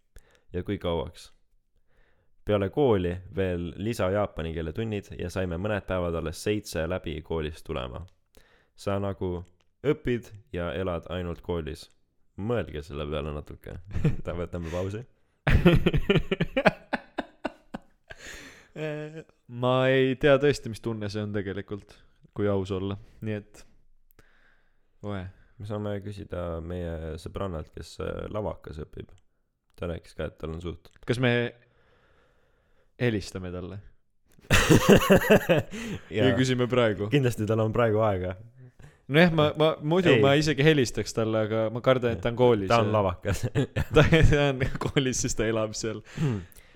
ja 0.53 0.63
kui 0.63 0.79
kauaks. 0.79 1.33
Peale 2.49 2.71
kooli 2.73 3.13
veel 3.37 3.73
lisa 3.77 4.11
jaapani 4.11 4.55
keele 4.57 4.73
tunnid 4.73 5.11
ja 5.19 5.29
saime 5.31 5.59
mõned 5.61 5.85
päevad 5.89 6.15
alles 6.17 6.41
seitse 6.41 6.87
läbi 6.89 7.21
koolist 7.23 7.65
tulema. 7.67 8.07
sa 8.79 8.99
nagu 9.03 9.45
õpid 9.85 10.31
ja 10.53 10.73
elad 10.73 11.05
ainult 11.13 11.41
koolis. 11.45 11.91
mõelge 12.37 12.83
selle 12.87 13.07
peale 13.11 13.33
natuke. 13.35 13.73
võtame 14.41 14.71
pausi. 14.73 15.05
ma 19.63 19.89
ei 19.93 20.17
tea 20.17 20.39
tõesti, 20.39 20.69
mis 20.73 20.81
tunne 20.81 21.09
see 21.11 21.23
on 21.27 21.33
tegelikult, 21.35 21.97
kui 22.33 22.49
aus 22.49 22.71
olla, 22.73 22.97
nii 23.21 23.35
et. 23.35 23.67
oe, 25.03 25.23
me 25.59 25.67
saame 25.67 26.01
küsida 26.01 26.61
meie 26.65 27.19
sõbrannalt, 27.21 27.69
kes 27.75 28.01
äh, 28.01 28.25
lavakas 28.33 28.79
õpib. 28.87 29.09
ta 29.77 29.87
rääkis 29.93 30.15
ka, 30.15 30.25
et 30.31 30.39
tal 30.39 30.51
on 30.57 30.61
suht. 30.65 30.89
kas 31.05 31.19
me 31.21 31.33
helistame 33.01 33.53
talle 33.55 33.79
ja 36.17 36.29
ja 36.29 36.37
küsime 36.37 36.69
praegu? 36.71 37.09
kindlasti 37.13 37.47
tal 37.49 37.61
on 37.65 37.73
praegu 37.75 38.01
aega. 38.05 38.35
nojah, 39.09 39.33
ma, 39.35 39.49
ma 39.61 39.71
muidu 39.81 40.15
Ei. 40.15 40.23
ma 40.25 40.35
isegi 40.41 40.65
helistaks 40.65 41.17
talle, 41.17 41.45
aga 41.49 41.65
ma 41.75 41.83
kardan, 41.85 42.17
et 42.17 42.23
ta 42.25 42.33
on 42.33 42.39
koolis. 42.39 42.69
ta 42.71 42.81
on. 42.85 42.93
lavakas. 42.93 43.45
ta 43.95 44.05
ta 44.05 44.49
on 44.49 44.65
koolis, 44.89 45.25
siis 45.25 45.37
ta 45.39 45.49
elab 45.49 45.77
seal. 45.79 46.03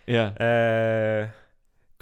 jah, 0.07 0.32
Äh, 0.43 1.32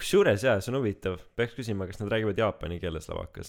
kusjuures 0.01 0.47
jaa, 0.47 0.61
see 0.61 0.73
on 0.73 0.81
huvitav, 0.81 1.19
peaks 1.37 1.55
küsima, 1.59 1.89
kas 1.91 2.01
nad 2.03 2.13
räägivad 2.13 2.39
jaapani 2.41 2.81
keeles 2.83 3.11
lavakas. 3.11 3.49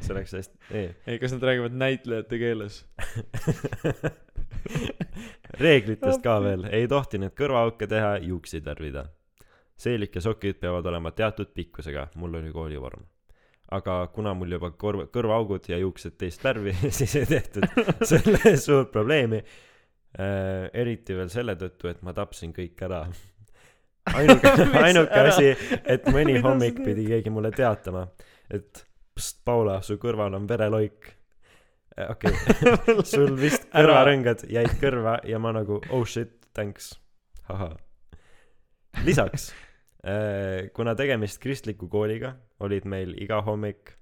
see 0.00 0.12
oleks 0.12 0.32
hästi, 0.36 0.58
ei. 0.70 0.88
ei, 1.06 1.20
kas 1.20 1.32
nad 1.32 1.44
räägivad 1.48 1.76
näitlejate 1.80 2.40
keeles? 2.40 2.82
reeglitest 5.64 6.20
ka 6.22 6.34
veel, 6.44 6.66
ei 6.74 6.88
tohtinud 6.90 7.32
kõrvaauke 7.38 7.88
teha, 7.88 8.18
juukseid 8.20 8.66
värvida. 8.68 9.06
Seelik 9.78 10.18
ja 10.18 10.24
sokid 10.24 10.58
peavad 10.60 10.86
olema 10.90 11.12
teatud 11.14 11.52
pikkusega, 11.54 12.08
mul 12.18 12.34
oli 12.40 12.52
koolivorm. 12.52 13.06
aga 13.70 14.06
kuna 14.12 14.32
mul 14.34 14.52
juba 14.56 14.70
korv-, 14.80 15.10
kõrvaaugud 15.12 15.66
ja 15.68 15.76
juuksed 15.78 16.14
teist 16.16 16.44
värvi, 16.44 16.72
siis 16.98 17.16
ei 17.20 17.26
tehtud 17.28 17.66
selle 18.10 18.56
suurt 18.56 18.92
probleemi 18.92 19.42
äh,. 19.42 20.70
eriti 20.72 21.16
veel 21.16 21.28
selle 21.32 21.54
tõttu, 21.60 21.90
et 21.92 22.00
ma 22.02 22.14
tapsin 22.16 22.54
kõik 22.56 22.80
ära. 22.88 23.02
ainuke, 24.14 24.54
ainuke 24.86 25.20
asi, 25.20 25.52
et 25.84 26.08
mõni 26.12 26.40
hommik 26.42 26.80
pidi 26.84 27.06
keegi 27.12 27.30
mulle 27.30 27.52
teatama, 27.54 28.06
et 28.50 28.84
pst, 29.14 29.44
Paula, 29.44 29.78
su 29.82 29.98
kõrval 30.00 30.34
on 30.38 30.48
vereloik. 30.48 31.12
okei 32.08 32.34
okay., 32.34 32.98
sul 33.04 33.36
vist 33.38 33.68
kõrvarõngad 33.70 34.48
jäid 34.48 34.74
kõrva 34.80 35.18
ja 35.28 35.38
ma 35.38 35.52
nagu 35.54 35.82
oh 35.90 36.04
shit, 36.06 36.34
thanks, 36.54 36.94
ahah. 37.52 37.76
lisaks, 39.04 39.52
kuna 40.74 40.94
tegemist 40.96 41.40
kristliku 41.42 41.88
kooliga, 41.92 42.34
olid 42.64 42.86
meil 42.88 43.14
iga 43.20 43.42
hommik 43.44 43.98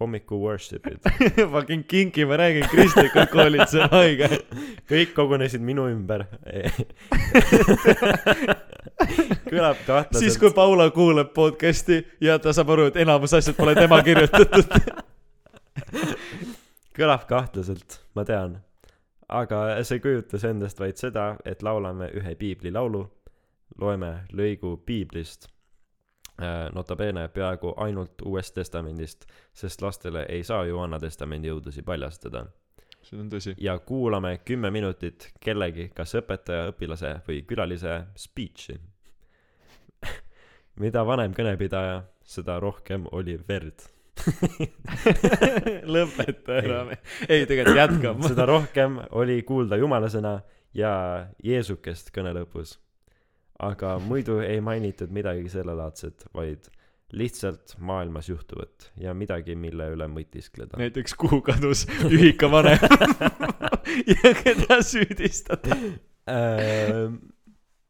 hommiku 0.00 0.38
worship'id. 0.40 0.98
Fucking 1.52 1.84
kinki, 1.86 2.24
ma 2.24 2.36
räägin, 2.36 2.68
kristlikud 2.68 3.26
koolid, 3.32 3.66
see 3.68 3.82
on 3.84 3.90
haige. 3.92 4.28
kõik 4.90 5.12
kogunesid 5.16 5.62
minu 5.64 5.84
ümber. 5.92 6.24
kõlab 9.50 9.76
siis, 9.76 9.86
kahtlaselt. 9.86 10.40
kui 10.40 10.52
Paula 10.56 10.88
kuulab 10.94 11.34
podcast'i 11.36 12.00
ja 12.24 12.38
ta 12.40 12.54
saab 12.56 12.72
aru, 12.76 12.88
et 12.90 12.98
enamus 13.04 13.36
asjad 13.36 13.56
pole 13.58 13.76
tema 13.76 14.00
kirjutatud. 14.06 14.66
kõlab 16.96 17.28
kahtlaselt, 17.28 18.00
ma 18.16 18.24
tean. 18.24 18.58
aga 19.28 19.84
see 19.86 20.00
kujutas 20.02 20.44
endast 20.48 20.80
vaid 20.80 20.96
seda, 20.98 21.34
et 21.44 21.62
laulame 21.62 22.08
ühe 22.16 22.34
piiblilaulu, 22.40 23.04
loeme 23.78 24.24
lõigu 24.32 24.76
piiblist, 24.86 25.48
nota 26.72 26.96
bene 26.96 27.28
peaaegu 27.28 27.74
ainult 27.76 28.22
Uuest 28.24 28.54
Testamendist, 28.54 29.26
sest 29.52 29.82
lastele 29.82 30.24
ei 30.28 30.44
saa 30.44 30.64
ju 30.64 30.78
Vana 30.78 30.98
Testamendi 30.98 31.48
jõudusi 31.48 31.82
paljastada. 31.82 32.46
see 33.02 33.20
on 33.20 33.30
tõsi. 33.30 33.54
ja 33.58 33.78
kuulame 33.78 34.38
kümme 34.44 34.70
minutit 34.70 35.32
kellegi, 35.40 35.90
kas 35.94 36.14
õpetaja, 36.14 36.72
õpilase 36.72 37.20
või 37.28 37.42
külalise 37.42 38.04
speech'i. 38.16 38.80
mida 40.84 41.06
vanem 41.06 41.34
kõnepidaja, 41.36 42.02
seda 42.24 42.60
rohkem 42.60 43.06
oli 43.12 43.38
verd. 43.48 43.86
lõpeta 45.94 46.56
ära. 46.60 46.80
ei, 47.28 47.46
tegelikult 47.46 47.76
jätkame. 47.76 48.28
seda 48.32 48.46
rohkem 48.48 49.00
oli 49.16 49.40
kuulda 49.48 49.78
jumala 49.80 50.10
sõna 50.12 50.40
ja 50.76 50.92
Jeesukest 51.44 52.12
kõne 52.14 52.34
lõpus. 52.36 52.76
Aga 53.60 53.96
muidu 54.02 54.38
ei 54.44 54.60
mainitud 54.64 55.12
midagi 55.12 55.48
sellelaadset, 55.52 56.24
vaid 56.34 56.70
lihtsalt 57.12 57.74
maailmas 57.78 58.28
juhtuvat 58.30 58.92
ja 59.00 59.14
midagi, 59.14 59.56
mille 59.58 59.88
üle 59.94 60.06
mõtiskleda. 60.10 60.78
näiteks 60.78 61.16
kuhu 61.18 61.40
kadus 61.42 61.84
ühika 62.06 62.50
vanem 62.50 62.78
ja 64.14 64.32
keda 64.38 64.78
süüdistada. 64.86 65.76
Äh, 66.30 67.10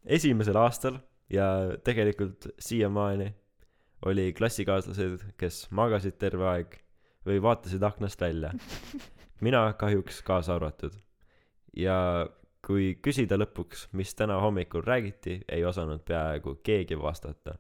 esimesel 0.05 0.57
aastal 0.57 0.99
ja 1.31 1.47
tegelikult 1.85 2.49
siiamaani 2.59 3.29
oli 4.09 4.31
klassikaaslased, 4.33 5.27
kes 5.37 5.67
magasid 5.77 6.17
terve 6.19 6.49
aeg 6.49 6.79
või 7.29 7.43
vaatasid 7.45 7.85
aknast 7.85 8.21
välja. 8.21 8.55
mina 9.45 9.73
kahjuks 9.77 10.23
kaasa 10.25 10.57
arvatud. 10.57 10.97
ja 11.77 12.27
kui 12.71 12.93
küsida 13.03 13.35
lõpuks, 13.41 13.89
mis 13.99 14.13
täna 14.15 14.37
hommikul 14.39 14.85
räägiti, 14.87 15.41
ei 15.51 15.65
osanud 15.67 16.05
peaaegu 16.07 16.61
keegi 16.63 16.99
vastata. 16.99 17.57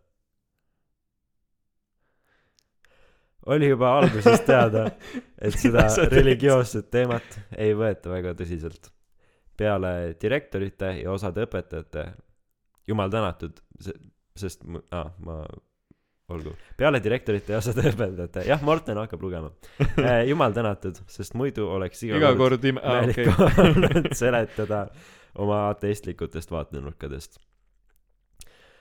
oli 3.46 3.70
juba 3.70 3.94
algusest 3.98 4.44
teada, 4.44 4.82
et 5.40 5.54
seda 5.62 5.86
religioosset 6.12 6.90
teemat 6.92 7.38
ei 7.56 7.72
võeta 7.74 8.12
väga 8.12 8.34
tõsiselt. 8.38 8.90
peale 9.56 10.14
direktorite 10.22 10.92
ja 11.00 11.10
osade 11.12 11.42
õpetajate, 11.44 12.04
jumal 12.88 13.10
tänatud, 13.10 13.58
sest 14.36 14.62
aa, 14.92 15.10
ma, 15.18 15.42
olgu, 16.31 16.55
peale 16.78 17.01
direktorite 17.02 17.55
ja 17.55 17.61
osade 17.61 17.85
õpetajate, 17.90 18.44
jah, 18.48 18.62
Morten 18.66 18.98
hakkab 19.01 19.23
lugema. 19.23 19.52
jumal 20.31 20.57
tänatud, 20.57 21.01
sest 21.11 21.36
muidu 21.39 21.69
oleks 21.70 22.05
iga, 22.07 22.20
iga 22.20 22.35
kord 22.39 22.65
ime-, 22.70 22.82
aa 22.85 23.07
okei 23.07 23.28
okay.. 23.31 24.02
seletada 24.23 24.86
oma 25.39 25.62
ateistlikutest 25.70 26.51
vaatenurkadest. 26.51 27.40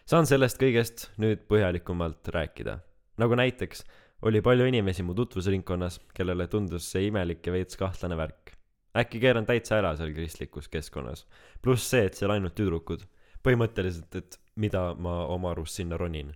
saan 0.09 0.29
sellest 0.29 0.61
kõigest 0.61 1.09
nüüd 1.21 1.45
põhjalikumalt 1.49 2.31
rääkida. 2.33 2.79
nagu 3.17 3.35
näiteks 3.35 3.85
oli 4.21 4.41
palju 4.41 4.65
inimesi 4.67 5.03
mu 5.03 5.13
tutvusringkonnas, 5.15 5.99
kellele 6.13 6.47
tundus 6.47 6.89
see 6.91 7.07
imelik 7.07 7.45
ja 7.45 7.53
veits 7.55 7.77
kahtlane 7.79 8.17
värk. 8.19 8.53
äkki 8.97 9.21
keeran 9.21 9.45
täitsa 9.45 9.77
ära 9.77 9.95
seal 9.95 10.13
kristlikus 10.13 10.67
keskkonnas. 10.67 11.25
pluss 11.61 11.89
see, 11.89 12.05
et 12.05 12.13
seal 12.13 12.31
ainult 12.31 12.55
tüdrukud. 12.55 13.05
põhimõtteliselt, 13.43 14.15
et 14.15 14.39
mida 14.55 14.93
ma 14.95 15.25
oma 15.25 15.51
arust 15.51 15.79
sinna 15.79 15.97
ronin. 15.97 16.33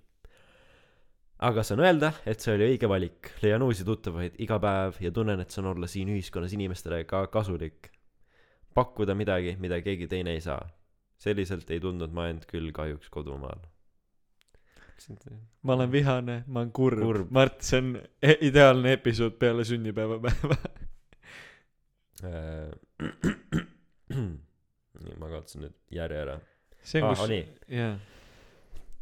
Aga 1.43 1.63
saan 1.65 1.81
öelda, 1.83 2.13
et 2.29 2.39
see 2.43 2.53
oli 2.55 2.67
õige 2.73 2.87
valik, 2.89 3.31
leian 3.43 3.63
uusi 3.65 3.83
tuttavaid 3.87 4.37
iga 4.43 4.59
päev 4.63 4.99
ja 5.03 5.11
tunnen, 5.15 5.41
et 5.43 5.51
saan 5.51 5.67
olla 5.73 5.87
siin 5.91 6.11
ühiskonnas 6.13 6.53
inimestele 6.55 7.03
ka 7.09 7.25
kasulik. 7.33 7.89
pakkuda 8.73 9.13
midagi, 9.15 9.55
mida 9.61 9.77
keegi 9.81 10.07
teine 10.07 10.31
ei 10.33 10.41
saa. 10.41 10.61
selliselt 11.23 11.69
ei 11.71 11.79
tundnud 11.79 12.11
ma 12.11 12.27
end 12.27 12.43
küll 12.49 12.71
kahjuks 12.71 13.09
kodumaal. 13.09 13.59
ma 15.63 15.73
olen 15.73 15.91
vihane, 15.91 16.43
ma 16.47 16.59
olen 16.59 16.71
kurb, 16.71 16.99
Kurb. 16.99 17.31
Mart, 17.31 17.61
see 17.61 17.77
on 17.81 17.99
e- 18.21 18.37
ideaalne 18.41 18.93
episood 18.93 19.31
peale 19.39 19.63
sünnipäevapäeva. 19.63 20.55
nii, 25.03 25.15
ma 25.19 25.27
kaotasin 25.29 25.61
nüüd 25.65 25.73
järje 25.91 26.19
ära. 26.23 26.37
see 26.83 27.01
on 27.03 27.09
Aa, 27.09 27.15
kus, 27.15 27.29
jaa. 27.67 27.97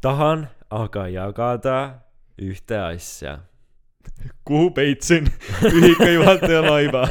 tahan 0.01 0.47
aga 0.69 1.07
jagada 1.07 1.77
ühte 2.39 2.77
asja. 2.79 3.39
kuhu 4.45 4.71
peitsin 4.71 5.27
ühikajuhataja 5.65 6.61
laiba? 6.65 7.07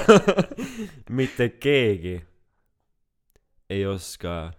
mitte 1.18 1.48
keegi 1.48 2.20
ei 3.70 3.86
oska 3.86 4.52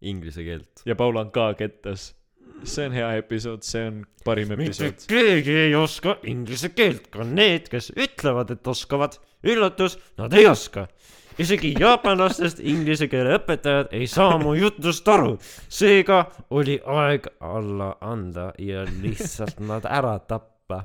inglise 0.00 0.44
keelt. 0.44 0.82
ja 0.86 0.96
Paul 0.96 1.16
on 1.16 1.30
ka 1.30 1.52
kettas. 1.54 2.14
see 2.64 2.86
on 2.86 2.92
hea 2.94 3.08
episood, 3.18 3.64
see 3.66 3.86
on 3.88 4.04
parim 4.24 4.52
episood. 4.54 5.06
keegi 5.08 5.56
ei 5.66 5.74
oska 5.74 6.18
inglise 6.22 6.72
keelt, 6.74 7.08
ka 7.10 7.26
need, 7.26 7.68
kes 7.72 7.92
ütlevad, 7.96 8.54
et 8.54 8.66
oskavad. 8.66 9.18
üllatus, 9.42 9.98
nad 10.18 10.32
ei 10.38 10.46
oska. 10.46 10.86
Isegi 11.38 11.74
jaapanlastest 11.80 12.60
inglise 12.60 13.08
keele 13.08 13.36
õpetajad 13.38 13.94
ei 13.96 14.06
saa 14.06 14.38
mu 14.38 14.54
jutust 14.54 15.08
aru. 15.08 15.38
seega 15.68 16.24
oli 16.50 16.80
aeg 16.84 17.26
alla 17.40 17.96
anda 18.00 18.52
ja 18.58 18.84
lihtsalt 19.02 19.60
nad 19.60 19.88
ära 19.88 20.18
tappa 20.18 20.84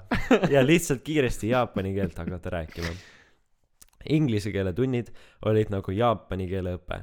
ja 0.50 0.66
lihtsalt 0.66 1.02
kiiresti 1.04 1.50
jaapani 1.50 1.94
keelt 1.94 2.18
hakata 2.18 2.50
rääkima. 2.50 2.96
Inglise 4.10 4.52
keele 4.52 4.74
tunnid 4.74 5.12
olid 5.46 5.70
nagu 5.70 5.92
jaapani 5.92 6.48
keele 6.48 6.78
õpe. 6.80 7.02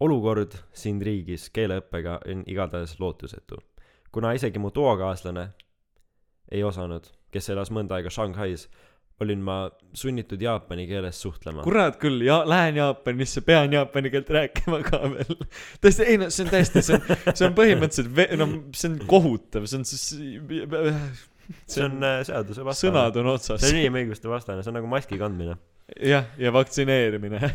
olukord 0.00 0.52
siin 0.72 1.02
riigis 1.02 1.50
keeleõppega 1.50 2.20
on 2.28 2.42
igatahes 2.46 3.00
lootusetu 3.00 3.56
kuna 4.14 4.32
isegi 4.32 4.58
mu 4.62 4.70
toakaaslane 4.70 5.48
ei 6.54 6.62
osanud, 6.62 7.06
kes 7.34 7.48
elas 7.50 7.72
mõnda 7.74 7.96
aega 7.96 8.12
Shanghais, 8.14 8.68
olin 9.20 9.42
ma 9.46 9.58
sunnitud 9.94 10.40
jaapani 10.42 10.86
keeles 10.90 11.20
suhtlema. 11.22 11.62
kurat 11.62 11.98
küll, 12.02 12.22
ja 12.26 12.40
lähen 12.48 12.78
Jaapanisse, 12.80 13.44
pean 13.46 13.72
jaapani 13.72 14.10
keelt 14.10 14.30
rääkima 14.30 14.80
ka 14.86 15.00
veel. 15.12 15.36
tõesti, 15.82 16.08
ei 16.08 16.18
no 16.18 16.30
see 16.34 16.46
on 16.46 16.50
täiesti, 16.50 16.82
see 16.82 16.98
on, 16.98 17.14
see 17.30 17.46
on 17.46 17.54
põhimõtteliselt, 17.58 18.34
no 18.40 18.48
see 18.74 18.90
on 18.90 18.98
kohutav, 19.10 19.68
see 19.70 19.78
on 19.78 19.86
siis, 19.88 20.08
see 21.70 21.86
on 21.86 22.02
äh, 22.02 22.18
seaduse 22.26 22.66
vastane. 22.66 22.90
sõnad 22.90 23.20
on 23.22 23.30
otsas 23.36 23.62
see 23.62 23.70
on. 23.70 23.80
inimõiguste 23.84 24.30
vastane, 24.30 24.66
see 24.66 24.74
on 24.74 24.78
nagu 24.80 24.90
maski 24.90 25.20
kandmine. 25.20 25.56
jah, 26.10 26.26
ja 26.40 26.52
vaktsineerimine. 26.54 27.54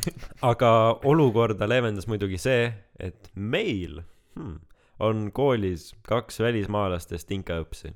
aga 0.53 0.73
olukorda 1.11 1.67
leevendas 1.67 2.07
muidugi 2.07 2.39
see, 2.39 2.69
et 2.99 3.31
meil 3.35 3.99
hmm, 4.39 4.59
on 5.03 5.27
koolis 5.35 5.91
kaks 6.07 6.39
välismaalastest 6.45 7.35
inkaõpsi. 7.35 7.91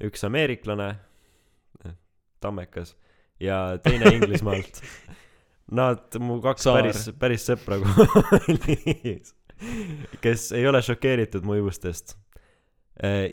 üks 0.00 0.22
ameeriklane, 0.24 0.94
tammekas, 2.40 2.96
ja 3.40 3.78
teine 3.82 4.10
Inglismaalt. 4.16 4.82
Nad 5.70 6.16
mu 6.18 6.40
kaks 6.42 6.66
Saar. 6.66 6.80
päris, 6.82 7.04
päris 7.18 7.44
sõpra 7.46 7.78
koolis, 7.84 9.34
kes 10.20 10.48
ei 10.58 10.66
ole 10.66 10.80
šokeeritud 10.82 11.46
mu 11.46 11.54
juustest. 11.60 12.16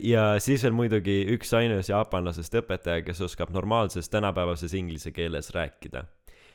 ja 0.02 0.30
siis 0.40 0.62
veel 0.64 0.76
muidugi 0.76 1.16
üksainus 1.34 1.90
jaapanlasest 1.90 2.54
õpetaja, 2.62 3.02
kes 3.04 3.20
oskab 3.26 3.50
normaalses 3.52 4.08
tänapäevases 4.08 4.74
inglise 4.74 5.12
keeles 5.12 5.50
rääkida. 5.50 6.04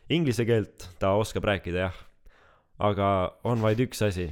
Inglise 0.10 0.46
keelt 0.46 0.88
ta 1.00 1.14
oskab 1.20 1.44
rääkida 1.52 1.86
jah, 1.86 2.00
aga 2.80 3.10
on 3.44 3.62
vaid 3.62 3.84
üks 3.84 4.02
asi. 4.08 4.32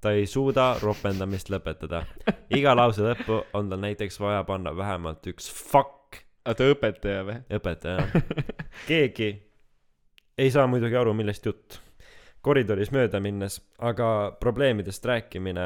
ta 0.00 0.14
ei 0.16 0.26
suuda 0.26 0.78
ropendamist 0.80 1.52
lõpetada. 1.52 2.06
iga 2.56 2.72
lause 2.74 3.04
lõppu 3.04 3.44
on 3.52 3.68
tal 3.68 3.84
näiteks 3.84 4.20
vaja 4.20 4.44
panna 4.48 4.72
vähemalt 4.76 5.26
üks 5.26 5.52
fuck 5.52 5.99
oota, 6.48 6.66
õpetaja 6.72 7.22
või? 7.26 7.38
õpetaja. 7.58 8.22
keegi 8.90 9.30
ei 10.40 10.50
saa 10.50 10.66
muidugi 10.70 10.96
aru, 10.96 11.14
millest 11.16 11.46
jutt. 11.46 11.80
koridoris 12.40 12.88
mööda 12.92 13.20
minnes, 13.20 13.58
aga 13.84 14.36
probleemidest 14.40 15.04
rääkimine 15.04 15.64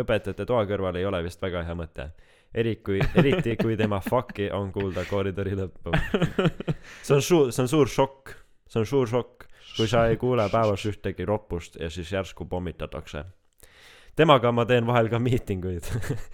õpetajate 0.00 0.46
toa 0.48 0.62
kõrval 0.68 0.96
ei 0.96 1.04
ole 1.04 1.20
vist 1.26 1.42
väga 1.42 1.62
hea 1.66 1.74
mõte. 1.76 2.08
eri- 2.54 2.78
kui, 2.86 3.00
eriti 3.14 3.56
kui 3.60 3.76
tema 3.76 4.00
fuck'i 4.00 4.50
on 4.52 4.72
kuulda 4.72 5.04
koridori 5.10 5.56
lõppu. 5.58 5.92
see 7.04 7.14
on 7.16 7.22
suur, 7.22 7.52
see 7.52 7.62
on 7.66 7.68
suur 7.68 7.88
šokk, 7.88 8.34
see 8.68 8.80
on 8.80 8.86
suur 8.86 9.10
šokk, 9.10 9.48
kui 9.76 9.88
sa 9.90 10.06
ei 10.08 10.16
kuule 10.16 10.48
päevas 10.48 10.86
ühtegi 10.88 11.26
roppust 11.28 11.76
ja 11.80 11.90
siis 11.90 12.12
järsku 12.12 12.46
pommitatakse. 12.48 13.24
temaga 14.16 14.52
ma 14.52 14.64
teen 14.64 14.86
vahel 14.86 15.08
ka 15.10 15.18
miitinguid, 15.18 15.84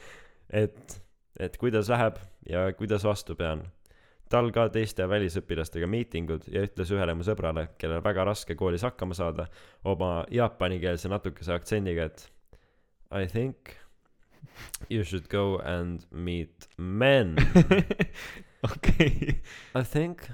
et, 0.63 1.01
et 1.39 1.57
kuidas 1.61 1.91
läheb 1.93 2.19
ja 2.49 2.67
kuidas 2.77 3.05
vastu 3.07 3.37
pean 3.37 3.63
tal 4.31 4.51
ka 4.55 4.69
teiste 4.71 5.07
välisõpilastega 5.11 5.89
miitingud 5.91 6.47
ja 6.55 6.63
ütles 6.67 6.91
ühele 6.95 7.17
mu 7.19 7.27
sõbrale, 7.27 7.67
kellel 7.81 8.03
väga 8.05 8.25
raske 8.29 8.55
koolis 8.59 8.85
hakkama 8.87 9.17
saada, 9.19 9.49
oma 9.85 10.25
jaapanikeelse 10.31 11.11
natukese 11.11 11.55
aktsendiga, 11.57 12.07
et 12.07 12.29
I 13.11 13.27
think 13.27 13.75
you 14.89 15.03
should 15.03 15.27
go 15.29 15.59
and 15.67 16.07
meet 16.11 16.69
men. 16.79 17.35
okei. 18.71 19.41
I 19.75 19.83
think, 19.83 20.29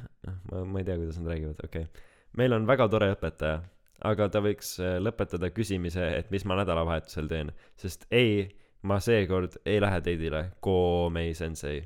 ma, 0.51 0.65
ma 0.65 0.83
ei 0.83 0.85
tea, 0.85 0.99
kuidas 1.01 1.17
nad 1.23 1.33
räägivad, 1.33 1.65
okei 1.65 1.89
okay.. 1.89 2.05
meil 2.37 2.53
on 2.53 2.69
väga 2.69 2.89
tore 2.93 3.09
õpetaja, 3.15 3.63
aga 4.05 4.29
ta 4.29 4.45
võiks 4.45 4.77
äh, 4.83 4.99
lõpetada 5.01 5.49
küsimise, 5.57 6.05
et 6.19 6.29
mis 6.35 6.45
ma 6.45 6.61
nädalavahetusel 6.61 7.33
teen, 7.33 7.55
sest 7.81 8.05
ei, 8.13 8.51
ma 8.83 8.99
seekord 9.03 9.59
ei 9.67 9.81
lähe 9.83 10.01
teidile, 10.05 10.43
Komei 10.61 11.35
sensei. 11.35 11.83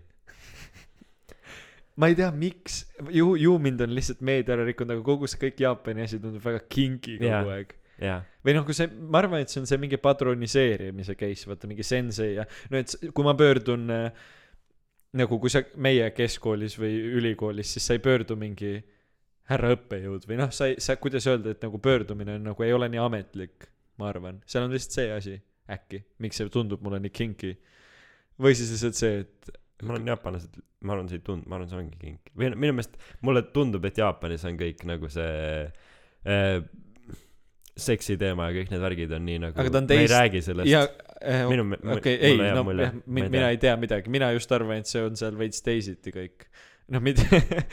ma 2.00 2.08
ei 2.10 2.16
tea, 2.18 2.30
miks, 2.32 2.82
ju, 3.12 3.34
ju 3.40 3.58
mind 3.62 3.84
on 3.86 3.94
lihtsalt 3.94 4.24
meedia 4.26 4.56
ära 4.56 4.66
rikkunud, 4.68 4.96
aga 4.96 5.06
kogu 5.06 5.28
see 5.30 5.40
kõik 5.44 5.62
Jaapani 5.64 6.06
asi 6.06 6.20
tundub 6.22 6.44
väga 6.44 6.64
kinki 6.68 7.18
kogu 7.20 7.30
Jaa. 7.30 7.44
aeg. 7.56 7.74
jah, 8.00 8.26
või 8.46 8.56
noh, 8.56 8.66
kui 8.68 8.76
see, 8.76 8.88
ma 8.88 9.20
arvan, 9.20 9.44
et 9.44 9.52
see 9.52 9.62
on 9.62 9.68
see 9.68 9.80
mingi 9.80 10.00
patroniseerimise 10.00 11.16
case, 11.20 11.48
vaata 11.48 11.70
mingi 11.70 11.86
sensei 11.86 12.36
ja 12.38 12.46
no 12.72 12.80
et 12.80 12.94
kui 13.14 13.26
ma 13.26 13.36
pöördun 13.38 13.90
äh, 13.92 14.28
nagu 15.20 15.40
kui 15.42 15.52
sa 15.52 15.62
meie 15.82 16.06
keskkoolis 16.14 16.78
või 16.80 16.94
ülikoolis, 17.18 17.74
siis 17.74 17.88
sa 17.88 17.96
ei 17.96 18.02
pöördu 18.02 18.36
mingi 18.38 18.78
härra 19.50 19.74
õppejõud 19.74 20.26
või 20.30 20.38
noh, 20.38 20.52
sa 20.54 20.70
ei, 20.70 20.78
sa, 20.82 20.94
kuidas 21.00 21.26
öelda, 21.26 21.54
et 21.54 21.64
nagu 21.64 21.80
pöördumine 21.82 22.38
on 22.38 22.50
nagu 22.52 22.66
ei 22.66 22.72
ole 22.72 22.88
nii 22.92 23.02
ametlik, 23.02 23.66
ma 23.98 24.10
arvan, 24.12 24.38
seal 24.46 24.68
on 24.68 24.74
lihtsalt 24.74 24.98
see 25.00 25.14
asi 25.14 25.38
äkki, 25.76 26.02
miks 26.24 26.40
see 26.40 26.50
tundub 26.52 26.82
mulle 26.84 26.98
nii 27.04 27.12
kinki. 27.14 27.54
või 28.40 28.54
siis 28.56 28.70
lihtsalt 28.74 28.96
see, 28.98 29.20
et 29.26 29.50
ma 29.84 29.94
olen 29.96 30.10
jaapanlased, 30.12 30.60
ma 30.84 30.94
arvan, 30.96 31.08
see 31.08 31.18
ei 31.20 31.24
tund-, 31.26 31.46
ma 31.48 31.56
arvan, 31.58 31.68
see 31.70 31.78
ongi 31.80 31.98
kink. 32.00 32.30
või 32.36 32.50
no 32.52 32.60
minu 32.60 32.76
meelest 32.76 32.96
mulle 33.26 33.42
tundub, 33.54 33.84
et 33.88 33.98
Jaapanis 34.00 34.44
on 34.48 34.56
kõik 34.60 34.84
nagu 34.88 35.08
see 35.12 35.34
äh, 36.26 36.56
seksi 37.80 38.16
teema 38.20 38.50
ja 38.50 38.56
kõik 38.58 38.72
need 38.74 38.82
värgid 38.82 39.12
on 39.16 39.24
nii 39.28 39.38
nagu 39.46 39.60
Aga 39.62 39.72
ta 39.72 39.80
on 39.80 39.86
me 39.88 39.96
ei 39.96 40.02
teist- 40.04 40.16
räägi 40.16 40.42
sellest 40.44 40.68
ja 40.70 40.82
äh, 41.20 41.44
minu 41.48 41.64
okei, 41.96 42.16
ei, 42.30 42.36
no 42.36 42.64
jah, 42.76 42.96
mina 43.06 43.48
ei 43.52 43.60
tea 43.62 43.76
midagi, 43.80 44.12
mina 44.12 44.32
just 44.36 44.52
arvan, 44.52 44.82
et 44.82 44.90
see 44.90 45.04
on 45.06 45.16
seal 45.20 45.36
veits 45.40 45.62
teisiti 45.64 46.12
kõik. 46.16 46.44
noh, 46.90 47.00
mitte, 47.04 47.22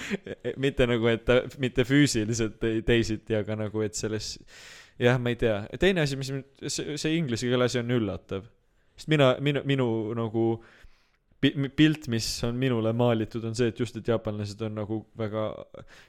mitte 0.64 0.86
nagu, 0.88 1.08
et 1.10 1.24
ta 1.26 1.40
mitte 1.64 1.84
füüsiliselt 1.90 2.64
ei- 2.70 2.84
teisiti, 2.88 3.34
aga 3.36 3.56
nagu, 3.66 3.82
et 3.82 3.98
selles, 3.98 4.36
jah, 5.00 5.20
ma 5.22 5.34
ei 5.34 5.40
tea. 5.40 5.62
teine 5.80 6.02
asi, 6.02 6.18
mis 6.20 6.32
mind, 6.34 6.68
see, 6.68 6.98
see 6.98 7.16
inglise 7.18 7.48
keele 7.48 7.70
asi 7.70 7.80
on 7.82 7.94
üllatav. 8.00 8.48
sest 8.98 9.12
mina, 9.14 9.36
minu, 9.44 9.62
minu 9.70 9.88
nagu 10.18 10.46
pi- 11.42 11.70
pilt, 11.76 12.08
mis 12.10 12.26
on 12.48 12.58
minule 12.58 12.94
maalitud, 12.98 13.44
on 13.46 13.56
see, 13.56 13.70
et 13.70 13.80
just, 13.80 13.98
et 14.00 14.08
jaapanlased 14.10 14.62
on 14.66 14.76
nagu 14.80 15.00
väga 15.18 15.44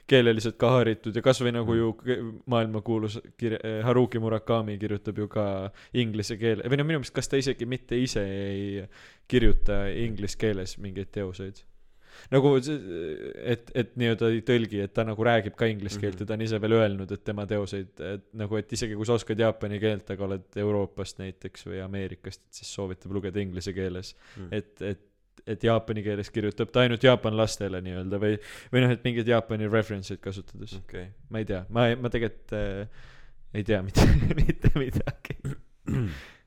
keeleliselt 0.09 0.57
ka 0.61 0.71
haritud 0.79 1.15
ja 1.15 1.21
kasvõi 1.25 1.53
nagu 1.53 1.75
ju 1.77 1.91
ke- 2.01 2.19
maailmakuulus 2.49 3.19
kir-, 3.37 3.59
Haruki 3.85 4.21
Murakami 4.21 4.77
kirjutab 4.81 5.21
ju 5.21 5.27
ka 5.31 5.45
inglise 5.93 6.37
keele, 6.41 6.65
või 6.65 6.81
no 6.81 6.87
minu 6.89 7.03
meelest, 7.03 7.13
kas 7.15 7.29
ta 7.29 7.37
isegi 7.41 7.69
mitte 7.69 7.99
ise 7.99 8.25
ei 8.25 8.85
kirjuta 9.29 9.83
inglise 9.93 10.37
keeles 10.41 10.77
mingeid 10.81 11.13
teoseid. 11.13 11.61
Nagu 12.31 12.53
et, 12.59 13.71
et 13.75 13.91
nii-öelda 13.99 14.29
ei 14.33 14.41
tõlgi, 14.45 14.83
et 14.85 14.93
ta 14.93 15.05
nagu 15.07 15.23
räägib 15.25 15.55
ka 15.59 15.69
inglise 15.71 15.99
keelt 15.99 16.15
Mhm. 16.19 16.23
ja 16.23 16.29
ta 16.29 16.37
on 16.37 16.45
ise 16.45 16.61
veel 16.61 16.77
öelnud, 16.79 17.11
et 17.11 17.23
tema 17.23 17.45
teoseid, 17.49 17.91
et 17.99 18.25
nagu, 18.33 18.57
et 18.59 18.73
isegi 18.73 18.95
kui 18.95 19.05
sa 19.05 19.17
oskad 19.19 19.39
jaapani 19.39 19.79
keelt, 19.79 20.09
aga 20.11 20.25
oled 20.25 20.57
Euroopast 20.63 21.19
näiteks 21.21 21.67
või 21.69 21.83
Ameerikast, 21.83 22.41
et 22.47 22.61
siis 22.61 22.73
soovitab 22.73 23.11
lugeda 23.15 23.39
inglise 23.39 23.73
keeles. 23.73 24.15
mm. 24.37 24.47
et, 24.51 24.81
et, 24.81 25.05
et 25.49 25.63
jaapani 25.63 26.03
keeles 26.03 26.29
kirjutab 26.29 26.69
ta 26.71 26.83
ainult 26.83 27.03
jaapanlastele 27.03 27.79
nii-öelda 27.81 28.19
või, 28.21 28.35
või 28.73 28.83
noh, 28.83 28.91
et 28.93 29.05
mingeid 29.07 29.27
Jaapani 29.31 29.69
reference'id 29.71 30.19
kasutades. 30.21 30.75
okei 30.83 31.07
ma 31.29 31.39
ei 31.39 31.45
tea, 31.49 31.63
ma, 31.69 31.87
ma 31.95 32.11
tegelikult 32.13 32.53
äh, 32.57 33.07
ei 33.53 33.63
tea 33.63 33.79
mitte, 33.81 34.05
mitte 34.43 34.73
midagi. 34.77 35.39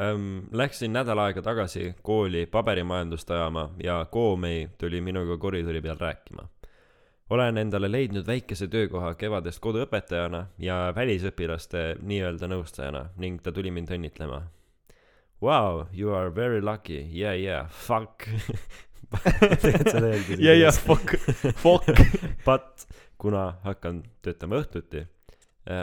ähm, 0.00 0.38
läksin 0.52 0.92
nädal 0.92 1.18
aega 1.18 1.42
tagasi 1.42 1.94
kooli 2.02 2.46
paberimajandust 2.46 3.30
ajama 3.30 3.70
ja 3.82 4.06
Koomei 4.10 4.68
tuli 4.78 5.00
minuga 5.00 5.36
koridori 5.38 5.80
peal 5.82 5.96
rääkima. 6.00 6.48
Olen 7.30 7.58
endale 7.58 7.92
leidnud 7.92 8.26
väikese 8.26 8.66
töökoha 8.68 9.14
kevadest 9.14 9.60
koduõpetajana 9.62 10.46
ja 10.58 10.92
välisõpilaste 10.96 12.00
nii-öelda 12.02 12.48
nõustajana 12.50 13.04
ning 13.22 13.42
ta 13.42 13.52
tuli 13.52 13.70
mind 13.70 13.92
õnnitlema. 13.94 14.42
Wow 15.42 15.86
you 15.94 16.14
are 16.14 16.34
very 16.34 16.60
lucky. 16.60 17.06
Yeah 17.12 17.38
yeah 17.38 17.68
fuck. 17.70 18.26
Tegelikult 19.10 19.90
seda 19.90 20.06
öeldi 20.06 20.36
ja, 20.42 20.54
ja 20.54 20.72
fuck, 20.72 21.14
fuck. 21.62 22.02
but 22.48 22.86
kuna 23.18 23.60
hakkan 23.64 24.02
töötama 24.22 24.60
õhtuti 24.62 25.06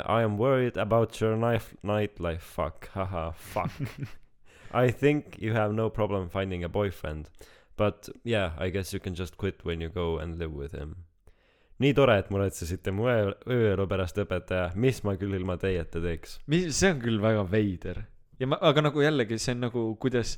I 0.06 0.22
am 0.22 0.38
worried 0.38 0.78
about 0.78 1.20
your 1.22 1.36
night 1.38 1.64
nightlife. 1.84 2.42
Fuck. 2.42 2.90
Haha. 2.90 3.32
Fuck. 3.32 3.72
I 4.74 4.92
think 4.92 5.38
you 5.40 5.54
have 5.54 5.74
no 5.74 5.90
problem 5.90 6.30
finding 6.30 6.64
a 6.64 6.70
boyfriend 6.70 7.30
but 7.78 8.10
yeah 8.24 8.52
I 8.58 8.70
guess 8.70 8.92
you 8.94 9.00
can 9.00 9.16
just 9.16 9.38
quit 9.38 9.64
when 9.64 9.80
you 9.80 9.90
go 9.90 10.18
and 10.18 10.38
live 10.38 10.54
with 10.54 10.74
him. 10.74 10.96
Nii 11.78 11.94
tore 11.94 12.16
et 12.18 12.30
muretsesite 12.34 12.92
mu 12.92 13.06
öö 13.06 13.34
ööelu 13.54 13.86
pärast 13.88 14.18
õpetaja. 14.18 14.72
Mis 14.76 15.04
ma 15.06 15.14
küll 15.16 15.36
ilma 15.38 15.60
teieta 15.62 16.02
teeks? 16.02 16.40
Mis, 16.50 16.72
see 16.74 16.90
on 16.90 17.02
küll 17.04 17.22
väga 17.22 17.44
veider. 17.52 18.00
ja 18.40 18.48
ma, 18.50 18.58
aga 18.62 18.82
nagu 18.88 19.02
jällegi, 19.02 19.38
see 19.42 19.54
on 19.54 19.62
nagu, 19.68 19.84
kuidas 20.02 20.38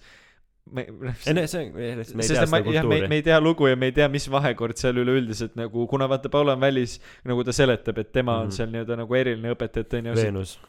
me, 0.72 0.86
ei 1.27 1.34
no 1.34 1.45
see 1.48 1.64
on 1.65 1.76
me 1.76 1.86
ei 1.90 1.95
tea 2.03 2.26
seda 2.27 2.44
jah, 2.44 2.52
me, 2.52 2.61
kultuuri 2.65 3.07
me 3.11 3.22
ei 3.22 3.26
tea 3.26 3.40
lugu 3.41 3.69
ja 3.69 3.77
me 3.80 3.90
ei 3.90 3.95
tea, 3.95 4.10
mis 4.11 4.27
vahekord 4.31 4.77
seal 4.77 4.99
üleüldiselt 5.02 5.56
nagu, 5.60 5.88
kuna 5.90 6.10
vaata, 6.11 6.31
Paul 6.34 6.53
on 6.53 6.61
välis, 6.61 6.99
nagu 7.27 7.44
ta 7.48 7.56
seletab, 7.56 7.98
et 7.98 8.11
tema 8.11 8.31
mm 8.31 8.38
-hmm. 8.38 8.44
Mhm. 8.44 8.52
on 8.52 8.57
seal 8.57 8.69
nii-öelda 8.76 8.99
nagu 9.03 9.15
eriline 9.15 9.56
õpetajate 9.56 10.02
on 10.02 10.11
ju. 10.11 10.15
Veenus 10.19 10.60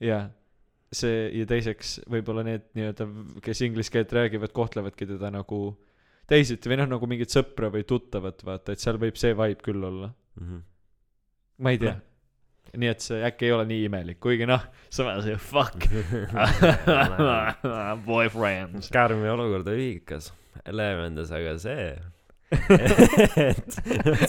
jah, 0.00 0.28
see 0.92 1.30
ja 1.40 1.46
teiseks 1.48 2.00
võib-olla 2.10 2.44
need 2.46 2.66
nii-öelda, 2.76 3.08
kes 3.42 3.62
inglise 3.66 3.92
keelt 3.92 4.12
räägivad, 4.12 4.52
kohtlevadki 4.56 5.06
teda 5.06 5.30
nagu 5.34 5.60
teisiti 6.30 6.70
või 6.70 6.80
noh, 6.82 6.90
nagu 6.96 7.06
mingit 7.06 7.32
sõpra 7.32 7.70
või 7.72 7.86
tuttavat, 7.86 8.42
vaata, 8.46 8.74
et 8.74 8.82
seal 8.82 8.98
võib 8.98 9.18
see 9.20 9.34
vibe 9.36 9.62
küll 9.62 9.84
olla. 9.84 10.12
Mhm. 10.40 10.62
ma 11.58 11.72
ei 11.72 11.78
tea. 11.80 11.94
Nii 12.76 12.90
et 12.90 13.04
see 13.04 13.22
äkki 13.26 13.48
ei 13.48 13.54
ole 13.56 13.66
nii 13.68 13.86
imelik, 13.88 14.18
kuigi 14.22 14.46
noh, 14.48 14.62
samas 14.92 15.26
fuck. 15.42 15.86
Boyfriends. 18.06 18.90
karmi 18.94 19.28
olukorda 19.30 19.74
ühikas 19.76 20.32
leevendas 20.66 21.32
aga 21.36 21.56
see 21.62 21.88
et 23.50 23.76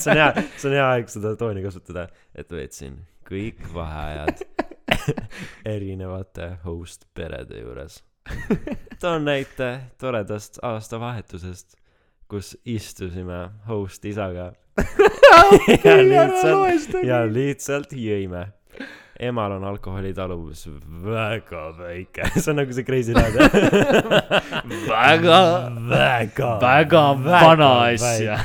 see 0.02 0.10
on 0.10 0.18
hea 0.18 0.30
see 0.56 0.70
on 0.70 0.76
hea 0.76 0.86
aeg 0.94 1.12
seda 1.12 1.34
tooni 1.38 1.62
kasutada 1.64 2.08
et 2.34 2.50
võtsin 2.52 2.98
kõik 3.28 3.62
vaheajad 3.74 4.42
erinevate 5.68 6.54
host 6.64 7.06
perede 7.14 7.62
juures. 7.62 8.02
Toon 9.00 9.24
näite 9.24 9.68
toredast 10.00 10.58
aastavahetusest 10.64 11.78
kus 12.28 12.52
istusime 12.68 13.38
host 13.68 14.04
isaga 14.04 14.50
ja 15.84 15.96
lihtsalt 16.02 17.02
ja 17.04 17.24
lihtsalt 17.26 17.92
jõime. 17.92 18.46
Emal 19.18 19.56
on 19.56 19.64
alkoholitaluvus 19.66 20.68
väga 21.02 21.62
väike. 21.78 22.28
See 22.38 22.52
on 22.52 22.60
nagu 22.60 22.74
see 22.74 22.86
Crazy 22.86 23.16
Dad 23.16 23.34
väga, 24.92 25.40
väga 25.90 26.52
väga 26.62 27.02
vana 27.24 27.70
asja. 27.88 28.38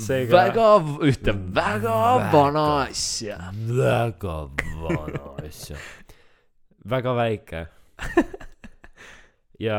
seega 0.00 0.32
väga, 0.38 0.70
ühte 1.04 1.36
väga 1.60 1.98
vana 2.32 2.64
asja. 2.86 3.38
väga 3.52 4.38
vana 4.80 5.36
asja. 5.44 5.76
Väga 6.88 7.16
väike. 7.20 7.66
Ja 9.60 9.78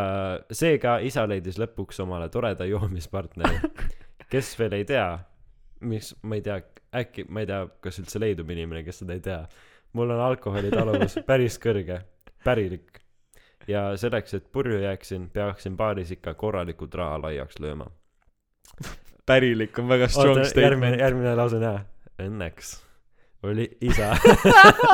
seega 0.54 1.00
isa 1.04 1.26
leidis 1.28 1.58
lõpuks 1.60 1.98
omale 2.06 2.30
toreda 2.30 2.70
joomispartneri. 2.70 3.74
Kes 4.30 4.54
veel 4.60 4.78
ei 4.78 4.86
tea 4.86 5.10
mis 5.86 6.14
ma 6.22 6.40
ei 6.40 6.44
tea 6.46 6.60
äkki 6.96 7.26
ma 7.30 7.44
ei 7.44 7.50
tea 7.50 7.64
kas 7.84 8.00
üldse 8.02 8.22
leidub 8.22 8.52
inimene 8.54 8.84
kes 8.86 9.02
seda 9.04 9.16
ei 9.16 9.24
tea. 9.24 9.42
mul 9.94 10.12
on 10.12 10.22
alkoholitaluvus 10.28 11.20
päris 11.30 11.60
kõrge 11.62 12.02
pärilik. 12.44 13.02
ja 13.68 13.88
selleks 13.98 14.34
et 14.38 14.52
purju 14.52 14.80
jääksin 14.84 15.30
peaksin 15.34 15.78
baaris 15.78 16.12
ikka 16.12 16.34
korralikult 16.34 16.96
raha 16.96 17.22
laiaks 17.28 17.60
lööma. 17.60 17.88
Pärilik 19.26 19.80
on 19.80 19.90
väga 19.90 20.08
strong 20.08 20.38
oota 20.38 20.50
järgmine 20.62 20.96
statement. 20.96 21.00
järgmine 21.02 21.36
lause 21.36 21.62
on 21.62 21.70
hea 21.70 21.80
õnneks 22.26 22.76
oli 23.46 23.78
isa. 23.82 24.18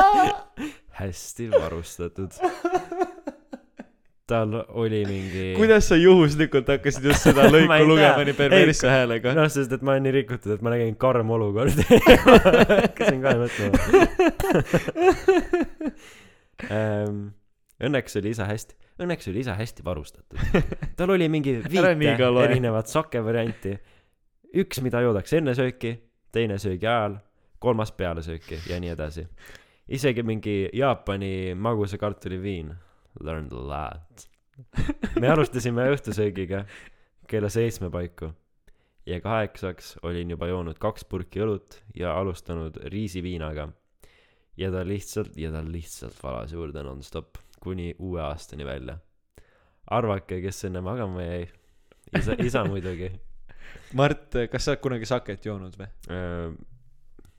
Hästi 1.00 1.50
varustatud 1.50 2.30
tal 4.30 4.54
oli 4.68 5.02
mingi 5.08 5.46
kuidas 5.56 5.88
sa 5.90 5.96
juhuslikult 5.98 6.68
hakkasid 6.70 7.04
just 7.10 7.26
seda 7.26 7.48
lõiku 7.54 7.86
lugema 7.88 8.24
nii 8.26 8.36
perversse 8.38 8.90
häälega? 8.90 9.34
noh 9.38 9.48
sest 9.52 9.72
et 9.74 9.82
ma 9.82 9.96
olen 9.96 10.06
nii 10.08 10.14
rikutud 10.20 10.56
et 10.56 10.62
ma 10.62 10.74
nägin 10.74 10.94
karm 11.00 11.30
olukord. 11.34 11.82
Hakkasin 12.84 13.22
kohe 13.24 13.36
mõtlema. 13.42 13.76
Ähm, 16.70 17.32
õnneks 17.82 18.20
oli 18.20 18.30
isa 18.36 18.46
hästi 18.46 18.78
õnneks 19.02 19.28
oli 19.30 19.42
isa 19.42 19.54
hästi 19.58 19.84
varustatud. 19.84 20.38
Tal 20.96 21.10
oli 21.10 21.28
mingi 21.32 21.56
viite 21.72 22.28
erinevat 22.44 22.86
sakevarianti 22.92 23.74
üks 24.62 24.82
mida 24.84 25.00
joodaks 25.02 25.32
enne 25.38 25.54
sööki 25.56 25.96
teine 26.32 26.58
söögi 26.60 26.86
ajal 26.86 27.18
kolmas 27.62 27.92
peale 27.92 28.22
sööki 28.24 28.58
ja 28.68 28.78
nii 28.82 28.92
edasi. 28.94 29.26
Isegi 29.92 30.22
mingi 30.22 30.68
Jaapani 30.72 31.54
magusa 31.54 31.98
kartuliviin 31.98 32.72
learned 33.20 33.52
a 33.52 33.66
lot. 33.68 34.28
Me 35.20 35.28
alustasime 35.32 35.88
õhtusöögiga 35.94 36.64
kella 37.28 37.48
seitsme 37.52 37.90
paiku 37.90 38.32
ja 39.06 39.20
kaheksaks 39.20 39.96
olin 40.02 40.30
juba 40.30 40.46
joonud 40.46 40.78
kaks 40.78 41.04
purki 41.08 41.42
õlut 41.42 41.80
ja 41.96 42.14
alustanud 42.18 42.76
riisiviinaga. 42.92 43.68
Ja 44.56 44.68
ta 44.70 44.82
lihtsalt 44.86 45.36
ja 45.40 45.52
ta 45.52 45.62
lihtsalt 45.64 46.18
valas 46.22 46.52
juurde 46.52 46.82
nonstop 46.84 47.40
kuni 47.62 47.94
uue 47.98 48.20
aastani 48.22 48.66
välja. 48.68 48.98
Arvake 49.90 50.40
kes 50.42 50.64
enne 50.68 50.82
magama 50.84 51.24
jäi. 51.24 51.46
Isa 52.18 52.36
isa 52.38 52.64
muidugi. 52.68 53.08
Mart, 53.98 54.36
kas 54.50 54.64
sa 54.64 54.74
oled 54.74 54.82
kunagi 54.84 55.08
saket 55.08 55.46
joonud 55.48 55.78
või? 55.80 55.88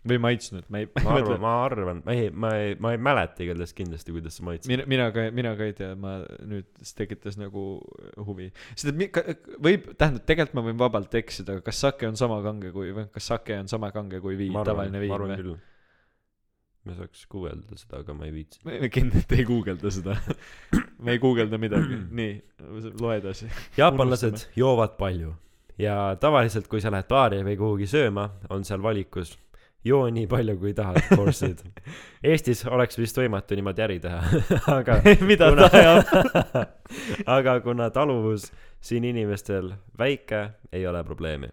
Või 0.03 0.19
maitsnud, 0.19 0.65
ma 0.73 0.81
ei, 0.81 0.87
ma 1.05 1.15
arvan 1.15 1.39
ma 1.39 1.51
arvan 1.63 1.99
ma 2.03 2.15
ei 2.15 2.27
ma 2.27 2.49
ei 2.59 2.73
ma 2.75 2.91
ei 2.91 2.99
mäleta 2.99 3.45
igatahes 3.45 3.71
kindlasti 3.77 4.11
kuidas 4.11 4.35
see 4.35 4.43
maitses 4.43 4.67
mina, 4.67 4.83
mina 4.89 5.05
ka, 5.15 5.27
mina 5.31 5.53
ka 5.55 5.67
ei 5.69 5.75
tea, 5.77 5.93
ma 5.99 6.17
nüüd, 6.43 6.67
see 6.81 6.97
tekitas 6.97 7.37
nagu 7.39 7.67
huvi. 8.27 8.49
sest 8.73 8.91
et 8.91 9.45
võib, 9.63 9.93
tähendab, 9.95 10.25
tegelikult 10.27 10.57
ma 10.59 10.65
võin 10.65 10.81
vabalt 10.81 11.15
eksida, 11.21 11.55
aga 11.55 11.63
kas 11.69 11.79
sake 11.85 12.09
on 12.09 12.19
sama 12.19 12.41
kange 12.43 12.73
kui, 12.75 12.91
või 12.95 13.07
kas 13.13 13.31
sake 13.31 13.61
on 13.63 13.71
sama 13.71 13.93
kange 13.95 14.19
kui 14.23 14.35
viin, 14.39 14.57
tavaline 14.59 15.03
viin 15.03 15.15
või? 15.23 15.55
me 16.83 16.97
saaks 16.97 17.23
guugeldada 17.31 17.79
seda 17.79 18.01
aga 18.03 18.15
ma 18.17 18.27
ei 18.27 18.33
viitsi 18.35 18.59
me 18.67 18.89
kindlasti 18.91 19.39
ei 19.39 19.45
guugelda 19.47 19.91
seda. 19.93 20.17
me 20.99 21.15
ei 21.15 21.21
guugelda 21.23 21.59
midagi. 21.61 22.01
nii, 22.19 22.33
loe 22.99 23.15
edasi. 23.21 23.47
jaapanlased 23.79 24.49
joovad 24.59 24.97
palju 24.99 25.31
ja 25.79 25.95
tavaliselt 26.19 26.67
kui 26.67 26.83
sa 26.83 26.91
lähed 26.93 27.07
baari 27.09 27.39
või 27.45 27.55
kuhugi 27.59 27.87
sööma 27.89 28.27
on 28.53 28.67
seal 28.67 28.83
valikus 28.83 29.37
joo 29.85 30.09
nii 30.09 30.27
palju 30.31 30.57
kui 30.57 30.73
tahad 30.73 31.01
course'id 31.15 31.59
Eestis 32.33 32.65
oleks 32.65 32.97
vist 32.99 33.17
võimatu 33.19 33.55
niimoodi 33.59 33.83
äri 33.87 33.99
teha 33.99 34.21
aga 34.79 34.99
mida 35.29 35.49
kuna- 35.51 35.69
ta 35.69 35.77
ajab? 35.81 36.05
aga 37.37 37.57
kuna 37.65 37.89
taluvus 37.89 38.51
siin 38.83 39.03
inimestel 39.03 39.73
väike 39.99 40.45
ei 40.71 40.87
ole 40.87 41.03
probleemi 41.03 41.47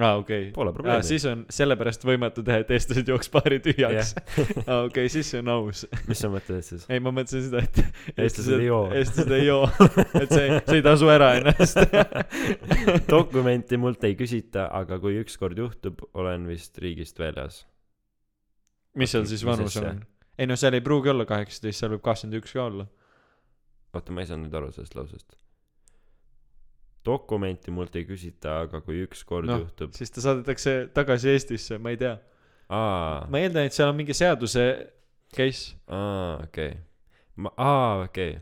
aa, 0.00 0.16
okei. 0.18 0.48
pole 0.54 0.72
aa, 0.72 0.76
probleemi 0.76 1.06
siis 1.06 1.26
on 1.30 1.44
sellepärast 1.54 2.06
võimatu 2.08 2.42
teha, 2.46 2.62
et 2.64 2.72
eestlased 2.74 3.10
jooks 3.12 3.30
baari 3.34 3.60
tühjaks. 3.64 4.14
aa, 4.66 4.80
okei, 4.88 5.10
siis 5.12 5.30
see 5.34 5.42
on 5.42 5.52
aus. 5.54 5.84
mis 6.08 6.24
sa 6.24 6.30
mõtled 6.32 6.64
siis 6.66 6.88
ei, 6.88 7.02
ma 7.04 7.12
mõtlesin 7.14 7.46
seda, 7.46 7.62
et 7.62 8.18
Eestlased 8.24 8.58
ei 8.58 8.66
joo. 8.66 8.80
eestlased 8.94 9.36
ei 9.36 9.46
joo. 9.46 9.68
et 10.22 10.32
see, 10.34 10.48
see 10.66 10.80
ei 10.80 10.86
tasu 10.86 11.10
ära 11.12 11.34
ennast. 11.38 11.78
dokumenti 13.14 13.78
mult 13.80 14.02
ei 14.08 14.18
küsita 14.18 14.66
aga 14.80 14.98
kui 15.02 15.20
ükskord 15.22 15.58
juhtub 15.58 16.02
olen 16.14 16.48
vist 16.50 16.78
riigist 16.82 17.20
väljas 17.22 17.62
mis 18.98 19.14
seal 19.14 19.26
siis 19.30 19.46
vanus 19.46 19.78
on? 19.78 20.02
ei 20.38 20.50
no 20.50 20.58
seal 20.58 20.74
ei 20.74 20.82
pruugi 20.84 21.12
olla 21.12 21.26
kaheksateist, 21.28 21.78
seal 21.78 21.94
võib 21.94 22.04
kakskümmend 22.04 22.42
üks 22.42 22.54
ka 22.56 22.66
olla. 22.66 22.90
oota 23.94 24.14
ma 24.14 24.24
ei 24.24 24.30
saanud 24.30 24.48
nüüd 24.48 24.58
aru 24.58 24.74
sellest 24.74 24.98
lausest 24.98 25.38
dokumenti 27.04 27.72
mult 27.74 27.96
ei 27.96 28.06
küsita 28.08 28.60
aga 28.64 28.80
kui 28.84 29.02
ükskord 29.04 29.48
Noh, 29.50 29.64
juhtub 29.64 29.92
siis 29.96 30.12
ta 30.14 30.24
saadetakse 30.24 30.76
tagasi 30.96 31.32
Eestisse, 31.34 31.78
ma 31.78 31.92
ei 31.94 32.00
tea. 32.00 32.16
ma 32.70 33.40
eeldan, 33.42 33.68
et 33.68 33.76
seal 33.76 33.92
on 33.92 33.98
mingi 33.98 34.16
seaduse 34.16 34.64
case. 35.34 35.76
aa 35.88 36.40
okei. 36.46 36.72
Ma 37.36 37.52
aa 37.60 38.06
okei. 38.06 38.38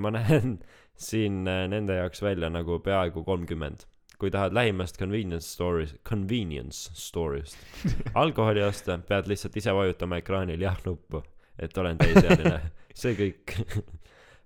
Ma 0.00 0.12
näen 0.16 0.58
siin 0.96 1.44
äh, 1.50 1.66
nende 1.68 1.98
jaoks 1.98 2.22
välja 2.24 2.50
nagu 2.50 2.80
peaaegu 2.80 3.24
kolmkümmend. 3.24 3.84
Kui 4.16 4.30
tahad 4.32 4.54
lähimast 4.56 4.96
convenience 4.96 5.44
store'is 5.52 5.92
convenience 6.08 6.88
store'ist 6.96 7.58
alkoholi 8.22 8.62
osta 8.64 8.96
pead 9.08 9.28
lihtsalt 9.28 9.58
ise 9.60 9.74
vajutama 9.76 10.22
ekraanil 10.22 10.62
jah 10.64 10.78
nuppu 10.86 11.20
et 11.58 11.78
olen 11.78 11.98
täisealine. 12.00 12.60
See 12.96 13.12
kõik. 13.18 13.52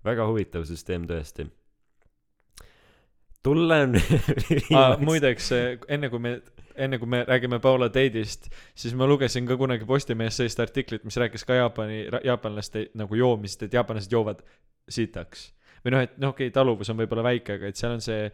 Väga 0.04 0.26
huvitav 0.26 0.64
süsteem 0.66 1.06
tõesti 1.06 1.46
tulen 3.42 3.96
muideks, 5.08 5.50
enne 5.88 6.10
kui 6.12 6.22
me, 6.22 6.34
enne 6.76 6.98
kui 7.00 7.08
me 7.08 7.22
räägime 7.28 7.60
Paula 7.62 7.88
date'ist, 7.92 8.50
siis 8.74 8.94
ma 8.96 9.08
lugesin 9.08 9.48
ka 9.48 9.56
kunagi 9.60 9.88
Postimehes 9.88 10.40
sellist 10.40 10.60
artiklit, 10.60 11.04
mis 11.08 11.16
rääkis 11.20 11.46
ka 11.48 11.56
Jaapani, 11.60 12.02
jaapanlaste 12.24 12.90
nagu 13.00 13.16
joomisest, 13.16 13.68
et 13.68 13.78
jaapanlased 13.78 14.12
joovad 14.12 14.42
sitaks. 14.88 15.50
või 15.84 15.94
noh, 15.94 16.02
et 16.04 16.18
noh, 16.18 16.34
okei 16.34 16.50
okay,, 16.50 16.54
taluvus 16.54 16.90
on 16.92 16.98
võib-olla 17.00 17.24
väike, 17.30 17.56
aga 17.56 17.70
et 17.70 17.80
seal 17.80 17.96
on 17.96 18.04
see 18.04 18.28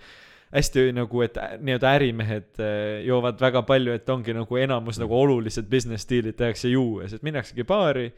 hästi 0.54 0.88
nagu, 0.94 1.22
et 1.22 1.38
nii-öelda 1.62 1.92
ärimehed 1.98 2.60
äh, 2.62 2.72
joovad 3.06 3.40
väga 3.40 3.62
palju, 3.66 3.94
et 3.94 4.10
ongi 4.10 4.34
nagu 4.34 4.58
enamus 4.58 4.98
nagu 5.02 5.14
olulised 5.14 5.70
business 5.70 6.06
stiilid 6.06 6.38
tehakse 6.38 6.70
juues, 6.70 7.14
et 7.14 7.22
minnaksegi 7.26 7.66
baari, 7.66 8.10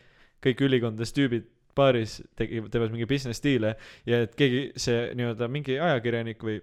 kõik 0.45 0.65
ülikondades 0.65 1.13
tüübid 1.17 1.49
baaris 1.79 2.19
tegi-, 2.39 2.65
teevad 2.73 2.93
mingi 2.95 3.07
business 3.09 3.41
stiile 3.43 3.75
ja 4.09 4.23
et 4.25 4.35
keegi 4.39 4.65
see 4.81 5.11
nii-öelda 5.19 5.49
mingi 5.53 5.79
ajakirjanik 5.79 6.43
või 6.45 6.59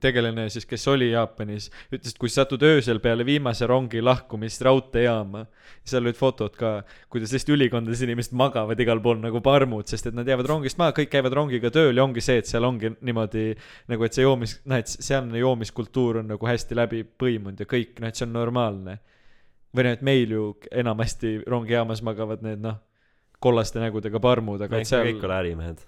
tegelane 0.00 0.46
siis, 0.52 0.66
kes 0.68 0.86
oli 0.92 1.10
Jaapanis, 1.10 1.68
ütles, 1.92 2.14
et 2.14 2.20
kui 2.20 2.30
sa 2.32 2.42
satud 2.42 2.62
öösel 2.64 3.00
peale 3.04 3.26
viimase 3.26 3.66
rongi 3.68 4.02
lahkumist 4.04 4.62
raudteejaama, 4.64 5.44
seal 5.84 6.04
olid 6.04 6.18
fotod 6.18 6.56
ka, 6.58 6.72
kuidas 7.12 7.34
lihtsalt 7.34 7.54
ülikondades 7.56 8.02
inimesed 8.06 8.36
magavad 8.38 8.80
igal 8.80 9.02
pool 9.04 9.20
nagu 9.22 9.42
parmud, 9.44 9.88
sest 9.90 10.10
et 10.10 10.16
nad 10.16 10.28
jäävad 10.28 10.48
rongist 10.50 10.80
maha, 10.80 10.94
kõik 10.96 11.12
käivad 11.12 11.36
rongiga 11.36 11.72
tööl 11.74 11.96
ja 11.96 12.06
ongi 12.06 12.24
see, 12.24 12.40
et 12.42 12.50
seal 12.50 12.66
ongi 12.68 12.94
niimoodi 13.04 13.46
nagu, 13.92 14.06
et 14.06 14.16
see 14.16 14.26
joomis, 14.26 14.58
noh, 14.64 14.80
et 14.80 14.90
sealne 14.94 15.40
joomiskultuur 15.42 16.22
on 16.22 16.32
nagu 16.34 16.50
hästi 16.50 16.78
läbi 16.78 17.04
põimunud 17.04 17.60
ja 17.60 17.68
kõik, 17.68 17.98
noh, 18.00 18.10
et 18.10 18.20
see 18.20 18.28
on 18.28 18.34
normaalne. 18.36 19.00
või 19.74 19.88
noh, 19.88 19.96
et 19.96 20.02
meil 20.06 20.30
ju 20.30 20.42
enamasti 20.70 21.40
rongijaamas 21.50 22.02
magavad 22.06 22.44
need 22.46 22.62
noh, 22.62 22.78
kollaste 23.42 23.82
nägudega 23.82 24.20
parmud, 24.22 24.62
aga 24.62 24.78
et 24.78 24.88
seal 24.88 25.08
kõik 25.10 25.26
ole 25.26 25.40
ärimehed. 25.42 25.82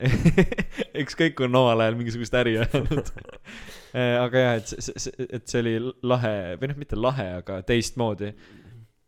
eks 1.00 1.16
kõik 1.18 1.42
on 1.44 1.56
omal 1.60 1.82
ajal 1.84 1.98
mingisugust 1.98 2.34
äri 2.40 2.56
ajanud. 2.62 3.10
aga 4.24 4.44
jah, 4.44 4.56
et 4.60 4.72
see, 4.72 4.94
see, 4.96 5.28
et 5.28 5.46
see 5.50 5.62
oli 5.62 5.74
lahe 6.06 6.34
või 6.60 6.72
noh, 6.72 6.80
mitte 6.80 6.98
lahe, 6.98 7.26
aga 7.40 7.60
teistmoodi. 7.66 8.32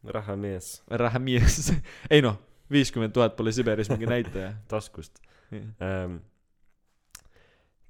rahamees 0.02 0.82
Rahamies, 0.90 1.73
ei 2.14 2.24
noh, 2.24 2.39
viiskümmend 2.73 3.14
tuhat 3.14 3.36
pole 3.39 3.52
Siberis 3.55 3.90
mingi 3.93 4.09
näitaja. 4.10 4.52
taskust 4.69 5.23
ähm,. 5.52 6.16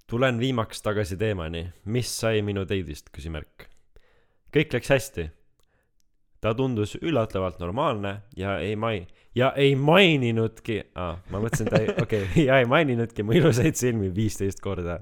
tulen 0.06 0.38
viimaks 0.38 0.82
tagasi 0.82 1.16
teemani, 1.16 1.68
mis 1.84 2.10
sai 2.20 2.42
minu 2.42 2.66
date'ist, 2.68 3.10
küsimärk. 3.14 3.68
kõik 4.52 4.74
läks 4.74 4.90
hästi. 4.92 5.30
Ta 6.43 6.55
tundus 6.59 6.97
üllatavalt 7.02 7.60
normaalne 7.62 8.16
ja 8.36 8.59
ei 8.59 8.77
mai-, 8.77 9.06
ja 9.35 9.52
ei 9.56 9.77
maininudki 9.78 10.81
ah,, 10.98 11.20
ma 11.31 11.43
mõtlesin, 11.43 11.70
ta 11.70 11.82
ei, 11.82 11.93
okei 12.05 12.24
okay,, 12.27 12.47
ja 12.48 12.59
ei 12.59 12.66
maininudki 12.69 13.23
mu 13.23 13.32
ilusaid 13.39 13.78
silmi 13.78 14.10
viisteist 14.14 14.60
korda. 14.60 15.01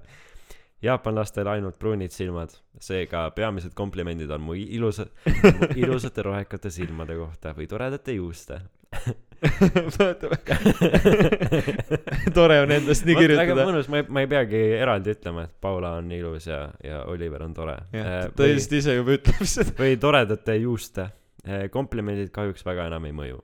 jaapanlastel 0.82 1.48
ainult 1.48 1.78
pruunid 1.78 2.10
silmad, 2.12 2.50
seega 2.80 3.30
peamised 3.36 3.74
komplimendid 3.76 4.30
on 4.32 4.40
mu 4.40 4.54
ilusa, 4.56 5.06
ilusate 5.76 6.22
rohekate 6.24 6.70
silmade 6.72 7.16
kohta 7.16 7.52
või 7.56 7.66
toredate 7.68 8.12
juuste. 8.16 8.60
tore 12.34 12.60
on 12.60 12.70
endast 12.74 13.04
nii 13.06 13.14
väga 13.14 13.22
kirjutada. 13.22 13.64
mõnus, 13.68 13.88
ma 13.92 13.96
ei, 14.00 14.04
ma 14.08 14.20
ei 14.24 14.28
peagi 14.28 14.60
eraldi 14.80 15.10
ütlema, 15.14 15.44
et 15.46 15.54
Paula 15.60 15.92
on 16.00 16.10
ilus 16.12 16.46
ja, 16.48 16.70
ja 16.84 17.04
Oliver 17.08 17.42
on 17.46 17.54
tore. 17.56 17.76
jah, 17.94 18.28
ta 18.36 18.42
lihtsalt 18.48 18.72
ise 18.80 18.96
juba 18.98 19.10
ütleb 19.16 19.44
seda. 19.48 19.72
või 19.78 19.96
toredate 20.00 20.56
juuste. 20.60 21.04
Komplimendid 21.72 22.32
kahjuks 22.34 22.64
väga 22.66 22.88
enam 22.90 23.06
ei 23.08 23.14
mõju. 23.16 23.38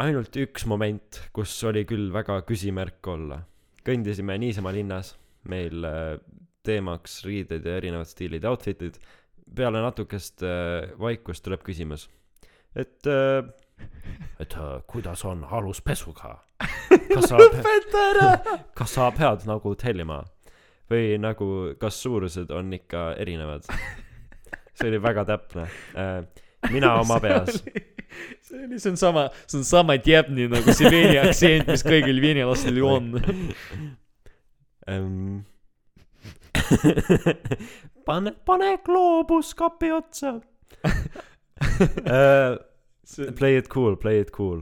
ainult 0.00 0.36
üks 0.36 0.66
moment, 0.68 1.20
kus 1.32 1.54
oli 1.64 1.86
küll 1.88 2.10
väga 2.12 2.42
küsimärk 2.48 3.06
olla. 3.08 3.42
kõndisime 3.86 4.36
niisama 4.38 4.72
linnas, 4.76 5.14
meil 5.48 5.84
äh, 5.84 6.18
teemaks 6.66 7.22
riided 7.24 7.64
ja 7.66 7.78
erinevad 7.80 8.08
stiilid 8.08 8.44
outfit'id. 8.44 8.98
peale 9.56 9.82
natukest 9.82 10.42
äh, 10.42 10.90
vaikust 11.00 11.44
tuleb 11.44 11.64
küsimus, 11.66 12.08
et 12.76 13.06
äh,, 13.06 13.44
et 14.38 14.54
äh, 14.54 14.82
kuidas 14.86 15.24
on 15.24 15.44
aluspesuga? 15.44 16.36
kas 17.14 17.30
sa, 17.30 17.38
lõpeta 17.40 18.04
ära. 18.10 18.28
kas 18.78 18.94
sa 18.98 19.08
pead 19.16 19.46
nagu 19.48 19.74
tellima 19.74 20.22
või 20.90 21.16
nagu, 21.22 21.48
kas 21.80 22.02
suurused 22.02 22.50
on 22.54 22.72
ikka 22.76 23.14
erinevad? 23.18 23.66
see 24.74 24.90
oli 24.90 25.00
väga 25.02 25.26
täpne. 25.28 25.66
Mina 26.68 26.94
oma 27.00 27.20
peas. 27.20 27.64
see 28.40 28.64
oli, 28.64 28.80
see 28.80 28.90
on 28.90 28.96
sama, 28.96 29.30
see 29.46 29.58
on 29.58 29.64
sama 29.64 29.98
Djebni 29.98 30.48
nagu 30.50 30.72
see 30.74 30.90
veini 30.90 31.18
aktsent, 31.22 31.68
mis 31.70 31.84
kõigil 31.86 32.20
venelastel 32.22 32.76
ju 32.80 32.86
on. 32.90 33.04
Pane, 38.06 38.32
pane 38.46 38.68
gloobus 38.86 39.54
kapi 39.54 39.92
otsa 39.94 40.34
uh,. 42.10 42.58
Play 43.36 43.56
it 43.58 43.68
cool, 43.68 43.96
play 43.98 44.20
it 44.22 44.30
cool. 44.30 44.60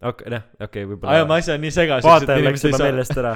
okei, 0.00 0.30
noh, 0.32 0.40
okei, 0.64 0.86
võib-olla 0.88 1.18
ajame 1.18 1.34
asja 1.36 1.56
nii 1.60 1.72
segaseks, 1.72 2.04
et 2.04 2.08
vaatajal 2.08 2.46
läks 2.48 2.62
juba 2.64 2.78
meelest 2.80 3.18
ära. 3.20 3.34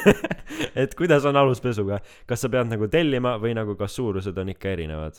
et 0.84 0.92
kuidas 0.98 1.24
on 1.28 1.36
aluspesuga, 1.40 1.96
kas 2.28 2.38
sa 2.44 2.48
pead 2.52 2.68
nagu 2.68 2.88
tellima 2.92 3.38
või 3.40 3.52
nagu 3.56 3.72
kas 3.80 3.96
suurused 3.96 4.36
on 4.40 4.48
ikka 4.52 4.66
erinevad? 4.76 5.14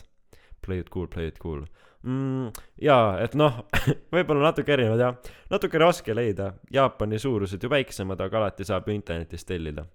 Play 0.62 0.78
it 0.84 0.90
cool, 0.94 1.08
play 1.10 1.26
it 1.32 1.38
cool 1.42 1.62
mm,. 2.06 2.64
jaa, 2.86 3.16
et 3.24 3.36
noh, 3.38 3.62
võib-olla 4.14 4.50
natuke 4.50 4.74
erinevad 4.76 5.02
jah, 5.02 5.34
natuke 5.52 5.80
raske 5.82 6.16
leida, 6.16 6.52
Jaapani 6.72 7.20
suurused 7.22 7.62
ju 7.62 7.72
väiksemad, 7.72 8.20
aga 8.22 8.42
alati 8.42 8.66
saab 8.68 8.88
ju 8.88 8.96
internetist 8.96 9.48
tellida. 9.50 9.86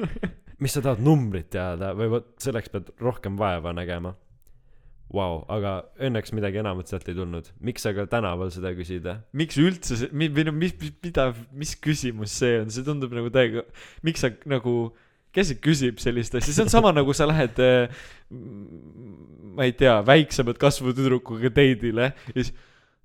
mis 0.62 0.74
sa 0.76 0.82
tahad, 0.84 1.00
numbrit 1.04 1.48
teada 1.52 1.94
või 1.96 2.10
vot 2.16 2.34
selleks 2.42 2.72
pead 2.72 2.90
rohkem 3.00 3.38
vaeva 3.40 3.72
nägema. 3.76 4.14
Vau, 5.10 5.40
aga 5.50 5.80
õnneks 6.06 6.30
midagi 6.36 6.60
enamat 6.60 6.90
sealt 6.90 7.08
ei 7.10 7.16
tulnud. 7.18 7.48
miks 7.66 7.82
sa 7.82 7.90
ka 7.96 8.04
tänaval 8.06 8.52
seda 8.54 8.70
küsid? 8.78 9.08
miks 9.34 9.58
üldse 9.58 9.96
see, 9.98 10.10
või 10.12 10.44
no 10.46 10.52
mis, 10.54 10.76
mis, 10.78 10.92
mida, 11.02 11.32
mis 11.50 11.74
küsimus 11.74 12.36
see 12.38 12.60
on, 12.60 12.70
see 12.70 12.86
tundub 12.86 13.16
nagu 13.16 13.32
täiega, 13.34 13.64
miks 14.06 14.22
sa 14.22 14.30
nagu, 14.46 14.92
kes 15.34 15.54
küsib 15.62 16.00
sellist 16.02 16.34
asja, 16.34 16.54
see 16.54 16.64
on 16.66 16.72
sama 16.72 16.94
nagu 16.96 17.14
sa 17.16 17.28
lähed 17.30 17.60
äh, 17.62 18.02
ma 19.54 19.68
ei 19.68 19.76
tea, 19.76 20.00
väiksemat 20.06 20.58
kasvu 20.60 20.94
tüdrukuga 20.96 21.50
date'ile 21.52 22.12
ja 22.12 22.36
siis 22.36 22.52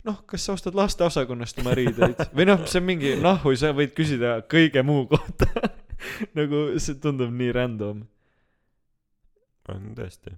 noh, 0.05 0.21
kas 0.29 0.45
sa 0.45 0.55
ostad 0.55 0.77
lasteosakonnast 0.77 1.59
oma 1.63 1.73
riideid? 1.77 2.19
Või 2.35 2.47
noh, 2.49 2.65
see 2.69 2.81
on 2.81 2.87
mingi 2.87 3.15
nahhu, 3.21 3.53
sa 3.57 3.73
võid 3.75 3.95
küsida 3.97 4.37
kõige 4.51 4.83
muu 4.85 5.07
kohta. 5.09 5.49
Nagu 6.37 6.67
see 6.81 6.99
tundub 7.01 7.31
nii 7.33 7.53
random. 7.55 8.03
On 9.73 9.87
tõesti. 9.97 10.35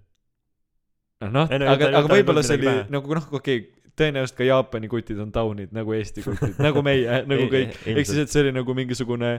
noh, 1.28 1.50
Ei 1.52 1.60
no 1.60 1.68
aga, 1.74 1.90
aga 2.00 2.08
võib-olla 2.14 2.44
see 2.46 2.60
oli 2.62 2.76
nagu 2.94 3.18
noh, 3.18 3.26
okei 3.34 3.60
okay,, 3.60 3.92
tõenäoliselt 3.98 4.38
ka 4.38 4.46
Jaapani 4.46 4.88
kutid 4.92 5.20
on 5.20 5.32
taunid 5.34 5.74
nagu 5.76 5.96
Eesti 5.98 6.24
kutid, 6.24 6.56
nagu 6.62 6.84
meie, 6.86 7.20
nagu 7.32 7.50
kõik, 7.52 7.74
ehk 7.90 8.06
siis, 8.06 8.22
et 8.24 8.32
see 8.32 8.46
oli 8.46 8.54
nagu 8.56 8.76
mingisugune 8.78 9.34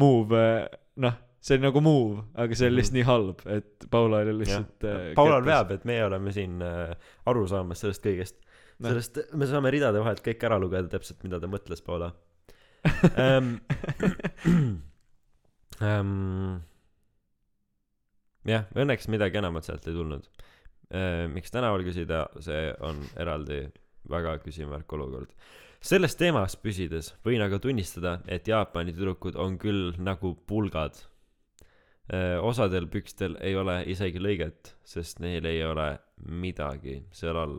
move, 0.00 0.44
noh, 1.02 1.18
see 1.44 1.58
oli 1.58 1.66
nagu 1.66 1.82
move, 1.84 2.22
aga 2.40 2.56
see 2.56 2.70
oli 2.70 2.80
lihtsalt 2.80 2.96
nii 2.96 3.06
halb, 3.08 3.44
et 3.52 3.86
Paula 3.92 4.22
oli 4.24 4.36
lihtsalt 4.40 4.86
äh, 4.88 5.02
Paulal 5.18 5.44
veab, 5.44 5.74
et 5.76 5.84
meie 5.88 6.06
oleme 6.06 6.32
siin 6.32 6.62
äh, 6.64 6.94
aru 7.30 7.44
saamas 7.50 7.84
sellest 7.84 8.04
kõigest. 8.06 8.40
Noh. 8.82 8.90
sellest, 8.90 9.20
me 9.38 9.46
saame 9.46 9.70
ridade 9.70 10.00
vahelt 10.02 10.24
kõik 10.24 10.40
ära 10.48 10.56
lugeda 10.58 10.88
täpselt, 10.96 11.20
mida 11.26 11.38
ta 11.42 11.50
mõtles, 11.50 11.84
Paula 11.84 12.10
ähm,. 13.20 13.56
Ähm, 15.82 16.60
jah, 18.46 18.68
õnneks 18.78 19.08
midagi 19.10 19.40
enamat 19.40 19.66
sealt 19.66 19.88
ei 19.90 19.96
tulnud 19.96 20.26
äh,. 20.94 21.24
miks 21.32 21.50
tänaval 21.50 21.82
küsida, 21.86 22.28
see 22.44 22.68
on 22.86 23.00
eraldi 23.18 23.64
väga 24.10 24.36
küsimärk 24.44 24.92
olukord. 24.94 25.32
selles 25.80 26.14
teemas 26.16 26.54
püsides 26.56 27.12
võin 27.26 27.42
aga 27.44 27.58
tunnistada, 27.58 28.20
et 28.26 28.48
Jaapani 28.48 28.94
tüdrukud 28.94 29.36
on 29.36 29.58
küll 29.58 29.92
nagu 29.98 30.34
pulgad. 30.46 30.96
Osadel 32.44 32.84
pükstel 32.92 33.38
ei 33.40 33.54
ole 33.56 33.78
isegi 33.88 34.20
lõiget, 34.20 34.74
sest 34.84 35.22
neil 35.24 35.46
ei 35.48 35.62
ole 35.64 35.86
midagi 36.28 36.98
seal 37.16 37.38
all. 37.40 37.54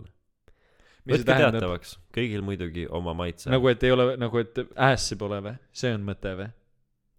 võtke 1.09 1.38
teatavaks, 1.39 1.95
kõigil 2.13 2.43
muidugi 2.45 2.85
oma 2.85 3.15
maitse. 3.17 3.49
nagu 3.49 3.72
et 3.72 3.81
ei 3.84 3.95
ole, 3.95 4.11
nagu 4.22 4.43
et 4.43 4.61
ässi 4.91 5.17
pole 5.17 5.41
või, 5.47 5.55
see 5.73 5.95
on 5.97 6.05
mõte 6.05 6.35
või? 6.38 6.51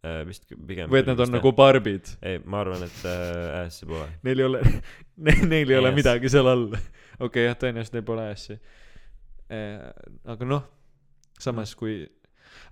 äh, 0.06 0.22
vist 0.26 0.46
pigem. 0.48 0.90
või 0.90 1.00
et 1.02 1.10
nad 1.10 1.20
on 1.22 1.32
nagu 1.36 1.52
barbid, 1.56 2.10
ei, 2.22 2.40
ma 2.44 2.62
arvan, 2.64 2.84
et 2.86 3.02
äh, 3.08 3.64
ässi 3.64 3.88
pole. 3.88 4.06
neil 4.26 4.42
ei 4.42 4.48
ole, 4.48 4.62
neil 5.52 5.70
ei 5.72 5.78
ole 5.80 5.92
Yes. 5.92 5.98
midagi 6.00 6.32
seal 6.32 6.50
all. 6.50 6.68
okei 6.76 7.26
okay,, 7.28 7.48
jah, 7.48 7.58
tõenäoliselt 7.62 7.98
neil 7.98 8.06
pole 8.06 8.28
ässi. 8.32 8.58
aga 10.26 10.48
noh, 10.48 10.64
samas 11.40 11.74
kui, 11.78 12.00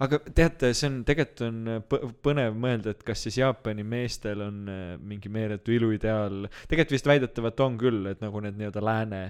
aga 0.04 0.20
teate, 0.34 0.72
see 0.74 0.90
on, 0.90 0.98
tegelikult 1.08 1.44
on 1.48 1.72
põ- 1.90 2.10
põnev 2.24 2.58
mõelda, 2.58 2.94
et 2.94 3.02
kas 3.06 3.24
siis 3.26 3.38
Jaapani 3.38 3.86
meestel 3.86 4.44
on 4.44 4.68
äh, 4.68 4.82
mingi 4.98 5.32
meeletu 5.32 5.74
iluideaal, 5.76 6.44
tegelikult 6.68 6.98
vist 6.98 7.08
väidetavalt 7.10 7.64
on 7.66 7.80
küll, 7.80 8.06
et 8.12 8.22
nagu 8.24 8.44
need 8.44 8.60
nii-öelda 8.60 8.84
lääne 8.84 9.24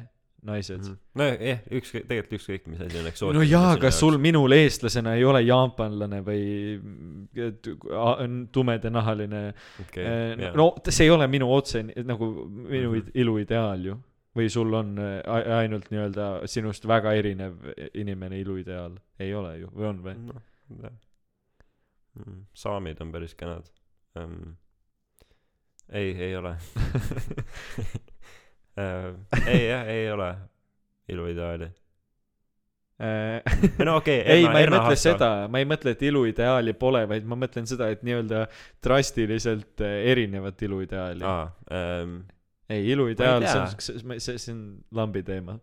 naised 0.44 0.78
mm. 0.78 0.92
-hmm. 0.92 0.96
nojah, 1.20 1.60
ükskõik, 1.78 2.06
tegelikult 2.08 2.38
ükskõik, 2.38 2.66
mis 2.68 2.80
asi 2.84 2.98
on 3.00 3.06
eksootiline. 3.08 3.38
no 3.40 3.48
jaa, 3.48 3.70
aga 3.78 3.90
sul 3.90 4.18
minul 4.20 4.52
eestlasena 4.52 5.14
ei 5.16 5.24
ole 5.24 5.40
jaapanlane 5.42 6.20
või 6.26 6.42
a- 7.96 8.16
tumedanahaline 8.52 9.44
okay, 9.86 10.50
no 10.54 10.74
t- 10.82 10.92
see 10.92 11.08
ei 11.08 11.14
ole 11.14 11.28
minu 11.32 11.48
otse 11.52 11.82
nagu 11.82 12.28
minu 12.44 12.90
mm 12.90 12.98
-hmm. 12.98 13.10
iluideaal 13.14 13.86
ju 13.88 13.96
või 14.36 14.48
sul 14.50 14.74
on 14.74 14.96
a- 14.98 15.58
ainult 15.60 15.90
nii-öelda 15.92 16.28
sinust 16.50 16.88
väga 16.88 17.12
erinev 17.14 17.54
inimene 17.94 18.40
iluideaal 18.42 18.98
ei 19.22 19.34
ole 19.34 19.58
ju 19.58 19.70
või 19.74 19.88
on 19.92 20.02
või 20.04 20.16
jah. 20.82 20.98
mm,. 22.18 22.42
saamid 22.54 23.00
on 23.00 23.12
päris 23.14 23.34
kenad 23.38 23.70
um,. 24.18 24.56
ei, 25.92 26.14
ei 26.28 26.36
ole 26.36 26.56
uh. 28.78 29.14
ei 29.46 29.66
jah, 29.68 29.88
ei 29.88 30.10
ole 30.10 30.34
iluideaali. 31.08 31.70
või 33.78 33.86
no 33.86 33.96
okei 33.96 34.20
okay, 34.20 34.32
ei, 34.38 34.44
ma 34.48 34.60
ei 34.62 34.70
mõtle 34.70 34.96
seda, 34.98 35.30
ma 35.50 35.60
ei 35.62 35.66
mõtle, 35.68 35.94
et 35.96 36.02
iluideaali 36.06 36.76
pole, 36.78 37.04
vaid 37.10 37.26
ma 37.28 37.38
mõtlen 37.38 37.66
seda, 37.68 37.90
et 37.90 38.04
nii-öelda 38.06 38.44
drastiliselt 38.84 39.82
eh, 39.82 39.96
erinevat 40.12 40.62
iluideaali. 40.62 41.26
aa 41.26 41.50
um,, 42.04 42.22
ei, 42.72 42.86
iluideaal, 42.94 43.44
see 43.44 43.60
on, 43.60 43.74
see, 43.78 44.20
see, 44.20 44.38
see 44.40 44.54
on 44.54 44.64
lambi 44.96 45.24
teema. 45.26 45.58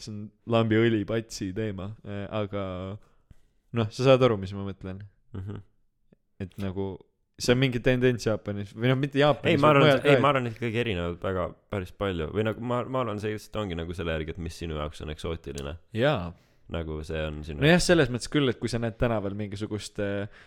see 0.00 0.12
on 0.14 0.24
lambiõli 0.50 1.02
patsi 1.08 1.50
teema, 1.56 1.90
aga 2.32 2.64
noh, 3.76 3.92
sa 3.92 4.10
saad 4.10 4.24
aru, 4.26 4.38
mis 4.40 4.54
ma 4.56 4.64
mõtlen, 4.66 5.02
mm 5.34 5.40
-hmm. 5.44 5.62
et 6.46 6.58
nagu 6.62 6.92
see 7.40 7.54
on 7.54 7.60
mingi 7.60 7.80
tendents 7.84 8.26
Jaapanis 8.26 8.74
või 8.76 8.90
noh, 8.92 8.98
mitte 9.00 9.20
Jaapanis. 9.20 9.56
ei, 9.56 9.60
ma 9.60 9.72
arvan, 9.72 10.04
ei, 10.04 10.20
ma 10.20 10.32
arvan, 10.32 10.50
et 10.50 10.60
kõik 10.60 10.76
erinevad 10.82 11.18
väga, 11.22 11.48
päris 11.72 11.92
palju 11.96 12.30
või 12.34 12.46
nagu 12.48 12.64
ma, 12.72 12.82
ma 12.84 13.04
arvan, 13.04 13.20
see 13.22 13.34
lihtsalt 13.34 13.60
ongi 13.62 13.78
nagu 13.78 13.96
selle 13.96 14.16
järgi, 14.16 14.36
et 14.36 14.44
mis 14.44 14.56
sinu 14.60 14.78
jaoks 14.80 15.04
on 15.04 15.12
eksootiline. 15.14 15.76
jaa, 15.96 16.32
nagu 16.74 17.00
see 17.06 17.22
on 17.26 17.42
sinu 17.46 17.64
nojah, 17.64 17.82
selles 17.84 18.12
mõttes 18.12 18.32
küll, 18.32 18.52
et 18.52 18.60
kui 18.60 18.72
sa 18.72 18.80
näed 18.82 18.98
tänaval 19.00 19.36
mingisugust 19.38 20.02
äh, 20.04 20.42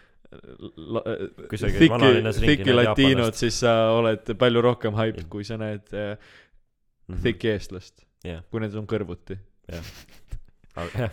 la- 0.78 1.04
thic'i 2.38 2.72
näed 2.72 2.76
latiinot, 2.76 3.38
siis 3.38 3.60
sa 3.64 3.74
oled 3.96 4.34
palju 4.40 4.64
rohkem 4.66 4.98
hyped 4.98 5.24
Jah., 5.24 5.30
kui 5.32 5.44
sa 5.48 5.58
näed 5.62 5.94
äh, 5.94 6.18
mm 7.08 7.16
-hmm. 7.16 7.22
thic'i 7.24 7.54
eestlast, 7.54 8.06
jah, 8.24 8.44
kui 8.52 8.64
need 8.64 8.76
on 8.76 8.88
kõrvuti. 8.88 9.38
jah. 9.72 9.86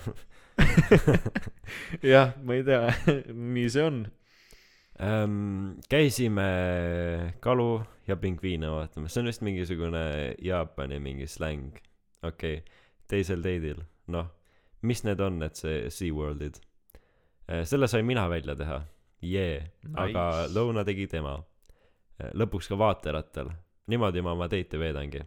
jah, 2.02 2.32
ma 2.42 2.55
ei 2.55 2.64
tea, 2.64 2.94
nii 3.55 3.68
see 3.70 3.84
on. 3.84 4.06
ähm,. 5.01 5.78
käisime 5.88 6.48
kalu 7.40 7.82
ja 8.09 8.16
pingviine 8.16 8.70
vaatamas, 8.70 9.14
see 9.14 9.20
on 9.22 9.26
vist 9.26 9.42
mingisugune 9.42 10.34
Jaapani 10.42 10.98
mingi 11.01 11.26
släng. 11.26 11.78
okei 12.22 12.55
okay., 12.59 12.64
teisel 13.09 13.42
date'il, 13.42 13.82
noh, 14.06 14.26
mis 14.82 15.05
need 15.05 15.20
on, 15.20 15.38
need 15.38 15.55
see 15.55 15.90
SeaWorldid? 15.90 16.60
selle 17.64 17.88
sain 17.88 18.06
mina 18.06 18.28
välja 18.30 18.55
teha, 18.56 18.80
jee, 19.22 19.60
aga 19.94 20.24
Nice. 20.42 20.55
lõuna 20.56 20.84
tegi 20.84 21.06
tema. 21.10 21.38
lõpuks 22.36 22.68
ka 22.68 22.76
vaaterattal, 22.76 23.48
niimoodi 23.88 24.20
ma 24.20 24.34
oma 24.36 24.48
date'e 24.48 24.78
veedangi. 24.78 25.22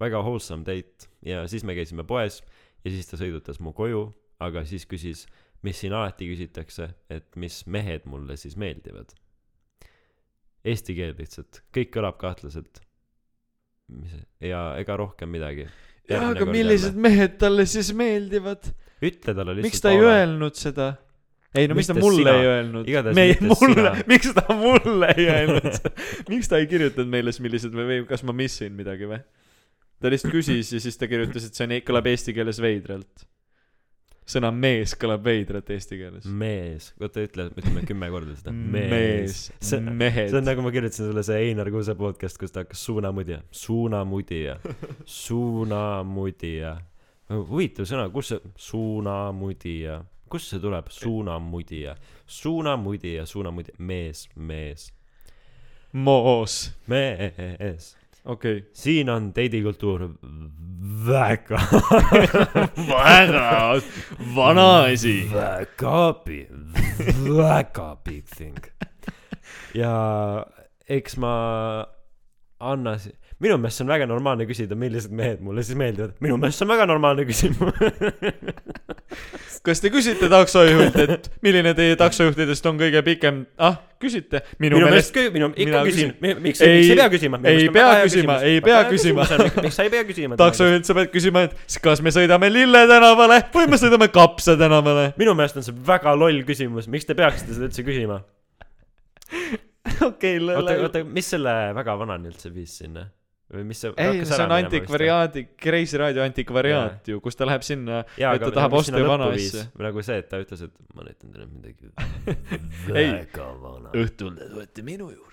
väga 0.00 0.22
wholesome 0.24 0.64
date 0.64 1.06
ja 1.22 1.46
siis 1.46 1.62
me 1.64 1.74
käisime 1.74 2.04
poes 2.04 2.42
ja 2.84 2.90
siis 2.90 3.06
ta 3.06 3.16
sõidutas 3.16 3.60
mu 3.60 3.72
koju, 3.72 4.06
aga 4.40 4.64
siis 4.66 4.86
küsis, 4.90 5.26
mis 5.62 5.78
siin 5.78 5.92
alati 5.92 6.26
küsitakse, 6.26 6.88
et 7.10 7.36
mis 7.36 7.62
mehed 7.66 8.06
mulle 8.10 8.36
siis 8.36 8.56
meeldivad. 8.58 9.12
Eesti 10.64 10.94
keel 10.94 11.14
lihtsalt, 11.18 11.62
kõik 11.74 11.92
kõlab 11.94 12.18
kahtlaselt. 12.18 12.82
mis, 13.92 14.12
ja 14.40 14.76
ega 14.78 14.96
rohkem 14.96 15.28
midagi. 15.28 15.68
jaa, 16.08 16.30
aga 16.32 16.46
millised 16.46 16.96
mehed 16.96 17.38
talle 17.38 17.66
siis 17.66 17.92
meeldivad? 17.94 18.72
ütle 19.02 19.34
talle 19.34 19.56
lihtsalt. 19.58 19.70
miks 19.70 19.80
ta 19.82 19.90
ei 19.90 20.02
öelnud 20.02 20.58
seda? 20.58 20.94
Ei 21.54 21.68
no 21.68 21.76
miks 21.76 21.90
ta 21.90 21.94
Mitte 21.94 22.06
mulle 22.06 22.22
sina. 22.22 22.34
ei 22.38 22.46
öelnud? 22.46 22.90
meie 23.14 23.36
mitte 23.40 23.48
mulle 23.50 23.92
miks 24.12 24.32
ta 24.38 24.56
mulle 24.56 25.12
ei 25.16 25.28
öelnud? 25.28 25.92
Miks 26.32 26.48
ta 26.48 26.60
ei 26.62 26.66
kirjutanud 26.70 27.10
meile 27.12 27.32
siis 27.34 27.44
millised 27.44 27.74
või, 27.76 27.88
või 27.90 28.06
kas 28.08 28.24
ma 28.24 28.34
missin 28.36 28.72
midagi 28.76 29.08
või? 29.10 29.20
Ta 30.02 30.10
lihtsalt 30.10 30.34
küsis 30.34 30.72
ja 30.74 30.80
siis 30.82 30.96
ta 30.98 31.06
kirjutas 31.10 31.44
et 31.46 31.58
see 31.58 31.68
on, 31.68 31.76
kõlab 31.86 32.08
eesti 32.10 32.34
keeles 32.34 32.58
veidralt. 32.62 33.26
Sõna 34.32 34.52
mees 34.54 34.94
kõlab 34.98 35.24
veidralt 35.26 35.70
eesti 35.74 35.98
keeles. 35.98 36.26
Mees, 36.26 36.92
oota 37.02 37.24
ütle, 37.24 37.48
ütleme 37.58 37.82
kümme 37.86 38.08
korda 38.12 38.36
seda. 38.38 38.54
mees. 38.74 39.48
See, 39.58 39.80
mehed. 39.82 40.30
see 40.30 40.38
on 40.38 40.46
nagu 40.46 40.62
ma 40.64 40.72
kirjutasin 40.74 41.10
sulle 41.10 41.24
see 41.26 41.40
Einar 41.48 41.70
Kuuse 41.74 41.96
podcast, 41.98 42.38
kus 42.40 42.54
ta 42.54 42.62
hakkas 42.62 42.84
suunamudija, 42.86 43.42
suunamudija, 43.62 44.56
suunamudija. 45.18 46.76
huvitav 47.50 47.88
sõna, 47.90 48.06
kus 48.14 48.32
see, 48.32 48.54
suunamudija, 48.70 49.98
kust 50.32 50.52
see 50.52 50.60
tuleb, 50.62 50.88
suunamudija, 50.92 51.96
suunamudija, 52.26 53.26
suunamudija, 53.28 53.76
mees, 53.78 54.28
mees, 54.36 54.88
moos. 55.92 56.72
Mees. 56.86 57.96
okei. 58.24 58.64
Siin 58.72 59.10
on 59.12 59.32
teidikultuur 59.36 60.08
väga, 61.06 61.60
väga 62.76 63.80
vana 64.36 64.68
asi. 64.86 65.16
Väga 65.32 66.12
big, 66.24 66.48
väga 67.28 67.96
big 68.04 68.24
thing. 68.36 68.58
ja 69.74 70.46
eks 70.88 71.16
ma 71.16 71.34
annasin, 72.60 73.16
minu 73.42 73.58
meelest 73.58 73.80
see 73.80 73.84
on 73.84 73.90
väga 73.90 74.06
normaalne 74.06 74.46
küsida, 74.48 74.76
millised 74.78 75.14
mehed 75.18 75.40
mulle 75.42 75.64
siis 75.66 75.78
meeldivad. 75.78 76.14
minu 76.22 76.38
meelest 76.40 76.60
see 76.60 76.66
on 76.66 76.72
väga 76.72 76.86
normaalne 76.90 77.24
küsimus. 77.26 77.72
kas 79.66 79.82
te 79.82 79.90
küsite 79.94 80.28
taksojuhilt, 80.30 80.98
et 81.04 81.30
milline 81.44 81.72
teie 81.78 81.96
taksojuhtidest 81.98 82.68
on 82.70 82.78
kõige 82.80 83.02
pikem? 83.06 83.42
ah, 83.58 83.80
küsite. 84.02 84.42
minu 84.62 84.80
meelest 84.82 85.18
minu, 85.34 85.50
ikka 85.56 85.82
küsin 85.88 86.12
miks, 86.22 86.42
miks 86.46 86.62
ei 86.66 86.92
pea 86.98 87.08
küsima? 87.12 87.40
ei 87.50 87.70
pea 87.74 87.88
küsima, 88.04 88.36
ei 88.46 88.60
pea 88.64 88.82
küsima. 88.90 89.26
miks 89.64 89.78
sa 89.78 89.88
ei 89.88 89.92
pea 89.94 90.04
küsima? 90.08 90.38
taksojuhilt 90.40 90.86
sa 90.88 90.96
pead 90.98 91.10
küsima, 91.14 91.46
et 91.48 91.80
kas 91.82 92.04
me 92.04 92.14
sõidame 92.14 92.50
Lille 92.52 92.84
tänavale 92.90 93.42
või 93.54 93.70
me 93.72 93.80
sõidame 93.80 94.10
Kapsa 94.14 94.54
tänavale. 94.60 95.10
minu 95.18 95.34
meelest 95.38 95.58
on 95.58 95.66
see 95.66 95.82
väga 95.86 96.14
loll 96.18 96.44
küsimus, 96.46 96.90
miks 96.92 97.10
te 97.10 97.18
peaksite 97.18 97.56
seda 97.56 97.70
üldse 97.70 97.86
küsima? 97.86 98.22
okei, 100.10 100.38
oota, 100.52 100.78
oota, 100.84 101.02
mis 101.08 101.28
selle 101.34 101.56
väga 101.76 101.98
vanani 101.98 102.30
üldse 102.30 102.52
viis 102.54 102.78
sinna? 102.82 103.08
Või 103.52 103.66
mis 103.68 103.82
see 103.82 103.92
ei, 104.00 104.22
see 104.28 104.38
on 104.44 104.54
antikvariaadi, 104.56 105.44
Kreisi 105.60 106.00
raadio 106.00 106.24
antikvariaat 106.24 107.12
ju, 107.12 107.20
kus 107.24 107.36
ta 107.38 107.48
läheb 107.48 107.66
sinna, 107.66 108.02
et 108.16 108.40
ta 108.44 108.50
tahab 108.54 108.78
osta 108.80 108.92
sinna 108.92 109.04
vana 109.08 109.28
asja. 109.34 109.66
nagu 109.82 110.04
see, 110.06 110.22
et 110.22 110.30
ta 110.30 110.40
ütles, 110.42 110.64
et 110.68 110.96
ma 110.96 111.06
näitan 111.06 111.34
teile 111.34 111.50
midagi 111.50 111.92
väga 112.96 113.52
vana. 113.60 113.92
õhtul 113.92 114.34
te 114.38 114.48
tulete 114.54 114.86
minu 114.86 115.10
juurde 115.12 115.32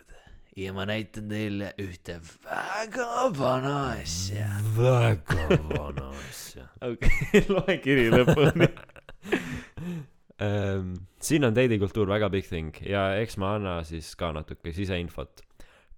ja 0.59 0.75
ma 0.75 0.85
näitan 0.89 1.29
teile 1.31 1.73
ühte 1.79 2.19
väga 2.43 3.09
vana 3.37 3.75
asja. 3.95 4.47
väga 4.77 5.59
vana 5.71 6.09
asja 6.25 6.67
okei, 6.91 7.43
loe 7.49 7.77
kiri 7.83 8.09
lõpuni. 8.13 8.69
siin 11.27 11.43
on 11.43 11.55
teidikultuur 11.55 12.07
väga 12.07 12.29
big 12.31 12.47
thing 12.47 12.75
ja 12.87 13.09
eks 13.19 13.35
ma 13.41 13.55
anna 13.57 13.79
siis 13.87 14.13
ka 14.19 14.31
natuke 14.35 14.73
siseinfot. 14.75 15.43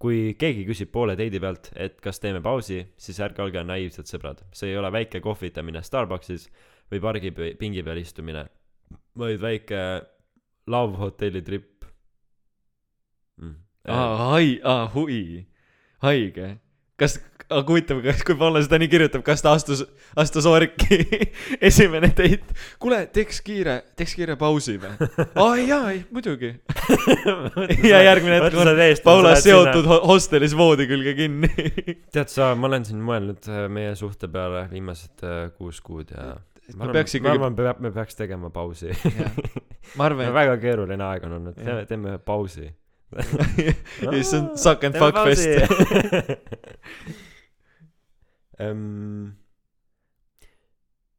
Kui 0.01 0.33
keegi 0.39 0.65
küsib 0.65 0.89
poole 0.93 1.13
teidi 1.17 1.39
pealt, 1.41 1.69
et 1.77 1.99
kas 2.01 2.19
teeme 2.21 2.41
pausi, 2.41 2.79
siis 2.97 3.19
ärge 3.21 3.43
olge 3.43 3.61
naiivsed 3.65 4.09
sõbrad, 4.09 4.41
see 4.55 4.71
ei 4.71 4.79
ole 4.79 4.89
väike 4.93 5.21
kohvitamine 5.21 5.83
Starbuckis 5.85 6.47
või 6.91 7.01
pargipingi 7.03 7.83
peal 7.85 8.01
istumine, 8.01 8.47
vaid 9.21 9.41
väike 9.43 9.81
love 10.71 10.97
hotelli 10.97 11.43
trip 11.45 11.85
mm.. 13.41 13.55
aa, 13.93 14.33
hai-, 14.33 14.59
aa, 14.63 14.89
hui, 14.95 15.45
haige. 16.05 16.49
kas, 17.01 17.15
aga 17.49 17.63
huvitav, 17.67 17.99
kas, 18.05 18.21
kui 18.27 18.35
Paula 18.39 18.61
seda 18.63 18.77
nii 18.81 18.89
kirjutab, 18.91 19.23
kas 19.27 19.41
ta 19.43 19.51
astus, 19.57 19.81
astus 20.21 20.45
Orki 20.49 20.99
esimene 21.69 22.11
date? 22.13 22.55
kuule, 22.81 23.01
teeks 23.15 23.41
kiire, 23.45 23.79
teeks 23.99 24.13
kiire 24.19 24.37
pausi 24.39 24.77
või? 24.81 24.93
aa 25.43 25.55
jaa, 25.59 25.81
ei 25.95 26.03
muidugi. 26.13 26.53
ja 27.91 28.03
järgmine 28.05 28.39
hetk 28.43 28.59
on 28.61 28.71
Paula 29.07 29.33
seotud 29.41 29.89
ho- 29.89 30.01
hostelis 30.13 30.55
voodi 30.57 30.87
külge 30.89 31.15
kinni. 31.17 31.49
tead 32.13 32.31
sa, 32.31 32.53
ma 32.55 32.69
olen 32.71 32.85
siin 32.87 33.01
mõelnud 33.05 33.49
äh, 33.51 33.65
meie 33.71 33.95
suhte 33.99 34.29
peale 34.31 34.67
viimased 34.71 35.25
äh, 35.25 35.43
kuus 35.57 35.81
kuud 35.83 36.13
ja 36.15 36.35
ma 36.77 36.85
arvan, 36.85 36.93
peaks 37.01 37.17
ma 37.17 37.19
ikkagi- 37.19 37.33
arvan, 37.35 37.81
me, 37.83 37.91
peaks 37.95 38.15
tegema 38.19 38.49
pausi. 38.53 38.93
ma 39.97 40.05
arvan, 40.07 40.29
väga 40.35 40.55
keeruline 40.61 41.03
aeg 41.03 41.25
on 41.27 41.33
olnud, 41.39 41.57
teeme, 41.57 41.85
teeme 41.89 42.15
pausi. 42.23 42.69
siis 44.11 44.33
on 44.37 44.51
suck 44.57 44.83
and 44.87 44.97
fuck 44.97 45.17
fest. 45.25 45.47
um,. 48.59 49.33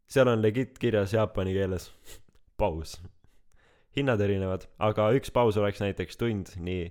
seal 0.09 0.29
on 0.29 0.43
legit 0.45 0.79
kirjas 0.79 1.15
jaapani 1.17 1.55
keeles 1.57 1.91
paus. 2.57 3.01
hinnad 3.97 4.21
erinevad, 4.25 4.69
aga 4.81 5.11
üks 5.17 5.33
paus 5.33 5.59
oleks 5.61 5.83
näiteks 5.85 6.17
tund, 6.21 6.55
nii 6.57 6.87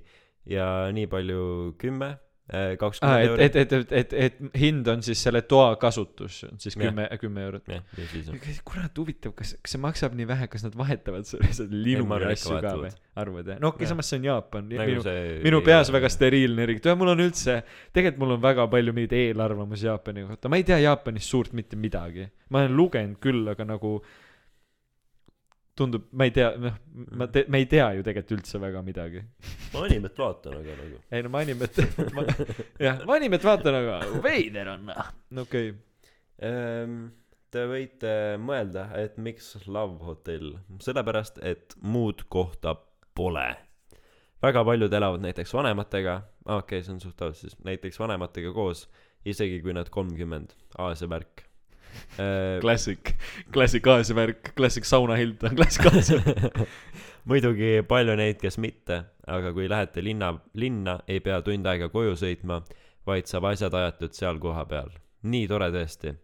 ja 0.50 0.68
nii 0.94 1.08
palju 1.10 1.74
kümme, 1.82 2.16
aa, 2.52 2.76
kakskümmend 2.80 3.24
et, 3.24 3.30
euri. 3.30 3.46
et, 3.46 3.56
et, 3.56 3.74
et, 3.74 3.92
et, 4.02 4.14
et 4.26 4.58
hind 4.62 4.88
on 4.92 5.04
siis 5.06 5.22
selle 5.26 5.42
toa 5.50 5.76
kasutus, 5.82 6.42
on 6.48 6.60
siis 6.62 6.76
kümme, 6.80 7.08
kümme 7.22 7.46
eurot. 7.48 7.72
ja 7.72 7.82
kurat 8.68 9.02
huvitav, 9.02 9.36
kas, 9.38 9.54
kas 9.62 9.76
see 9.76 9.82
maksab 9.82 10.16
nii 10.18 10.28
vähe, 10.30 10.48
kas 10.52 10.66
nad 10.68 10.78
vahetavad 10.78 11.28
sul 11.28 11.44
lihtsalt 11.46 11.74
linu 11.74 12.08
ma 12.10 12.18
arvan, 12.20 12.34
ja 12.34 12.40
asju 12.40 12.58
ka 12.64 12.74
või 12.84 12.92
arvad 13.24 13.54
jah? 13.54 13.62
no 13.62 13.72
okei 13.72 13.84
okay,, 13.84 13.92
samas 13.92 14.12
see 14.12 14.22
on 14.22 14.28
Jaapan. 14.30 14.72
nagu 14.72 14.96
minu, 14.96 15.18
minu 15.48 15.62
peas 15.66 15.94
väga 15.94 16.12
steriilne 16.12 16.68
riik, 16.70 16.82
tead 16.84 17.00
mul 17.00 17.14
on 17.14 17.24
üldse, 17.28 17.62
tegelikult 17.96 18.26
mul 18.26 18.36
on 18.38 18.44
väga 18.44 18.68
palju 18.72 18.96
mingeid 18.98 19.16
eelarvamusi 19.22 19.88
Jaapani 19.90 20.28
kohta, 20.30 20.52
ma 20.52 20.60
ei 20.60 20.68
tea 20.68 20.82
Jaapanist 20.86 21.32
suurt 21.32 21.56
mitte 21.58 21.80
midagi. 21.80 22.28
ma 22.52 22.66
olen 22.66 22.76
lugenud 22.78 23.22
küll, 23.24 23.48
aga 23.52 23.68
nagu 23.68 24.00
tundub, 25.78 26.10
ma 26.12 26.28
ei 26.28 26.34
tea, 26.36 26.50
noh, 26.62 26.82
ma 27.18 27.28
te-, 27.32 27.46
me 27.50 27.62
ei 27.64 27.70
tea 27.72 27.92
ju 27.98 28.04
tegelikult 28.06 28.40
üldse 28.40 28.60
väga 28.62 28.82
midagi. 28.86 29.24
ma 29.74 29.86
animet 29.88 30.20
vaatan, 30.20 30.58
aga 30.60 30.76
nagu. 30.82 31.00
ei 31.16 31.24
no 31.24 31.32
ma 31.34 31.46
animet, 31.46 31.80
ma, 32.18 32.28
jah, 32.82 33.06
ma 33.08 33.18
animet 33.18 33.48
vaatan, 33.48 33.80
aga 33.84 34.02
veider 34.26 34.76
on, 34.76 34.92
noh. 34.92 35.16
okei 35.46 35.72
okay., 35.72 35.80
Ehm, 36.42 37.10
Te 37.52 37.66
võite 37.68 38.12
mõelda, 38.40 38.86
et 38.96 39.18
miks 39.20 39.50
Love 39.68 40.00
Hotel, 40.08 40.54
sellepärast 40.80 41.42
et 41.44 41.74
muud 41.84 42.24
kohta 42.32 42.78
pole. 43.12 43.44
väga 44.42 44.64
paljud 44.64 44.94
elavad 44.96 45.20
näiteks 45.26 45.52
vanematega, 45.54 46.14
okei 46.46 46.80
okay,, 46.80 46.86
see 46.86 46.94
on 46.94 47.02
suht 47.04 47.22
aus 47.22 47.42
siis, 47.44 47.58
näiteks 47.68 48.00
vanematega 48.00 48.54
koos, 48.56 48.86
isegi 49.28 49.60
kui 49.62 49.76
nad 49.76 49.92
kolmkümmend, 49.92 50.56
Aasia 50.80 51.10
värk. 51.12 51.44
klassik, 52.62 53.16
klassik 53.54 53.88
Aasia 53.88 54.16
värk, 54.16 54.54
klassik 54.58 54.86
sauna 54.86 55.16
Hilton, 55.20 55.56
klassik 55.56 55.86
Aasia. 55.92 56.20
muidugi 57.30 57.82
palju 57.88 58.16
neid, 58.18 58.40
kes 58.42 58.58
mitte, 58.62 59.04
aga 59.28 59.54
kui 59.56 59.70
lähete 59.70 60.04
linna, 60.04 60.34
linna, 60.54 61.00
ei 61.08 61.20
pea 61.24 61.42
tund 61.46 61.66
aega 61.70 61.90
koju 61.94 62.16
sõitma, 62.20 62.62
vaid 63.08 63.26
saab 63.30 63.46
asjad 63.52 63.74
ajatud 63.78 64.14
seal 64.18 64.40
kohapeal. 64.42 64.90
nii 65.22 65.48
tore 65.48 65.70
tõesti. 65.74 66.16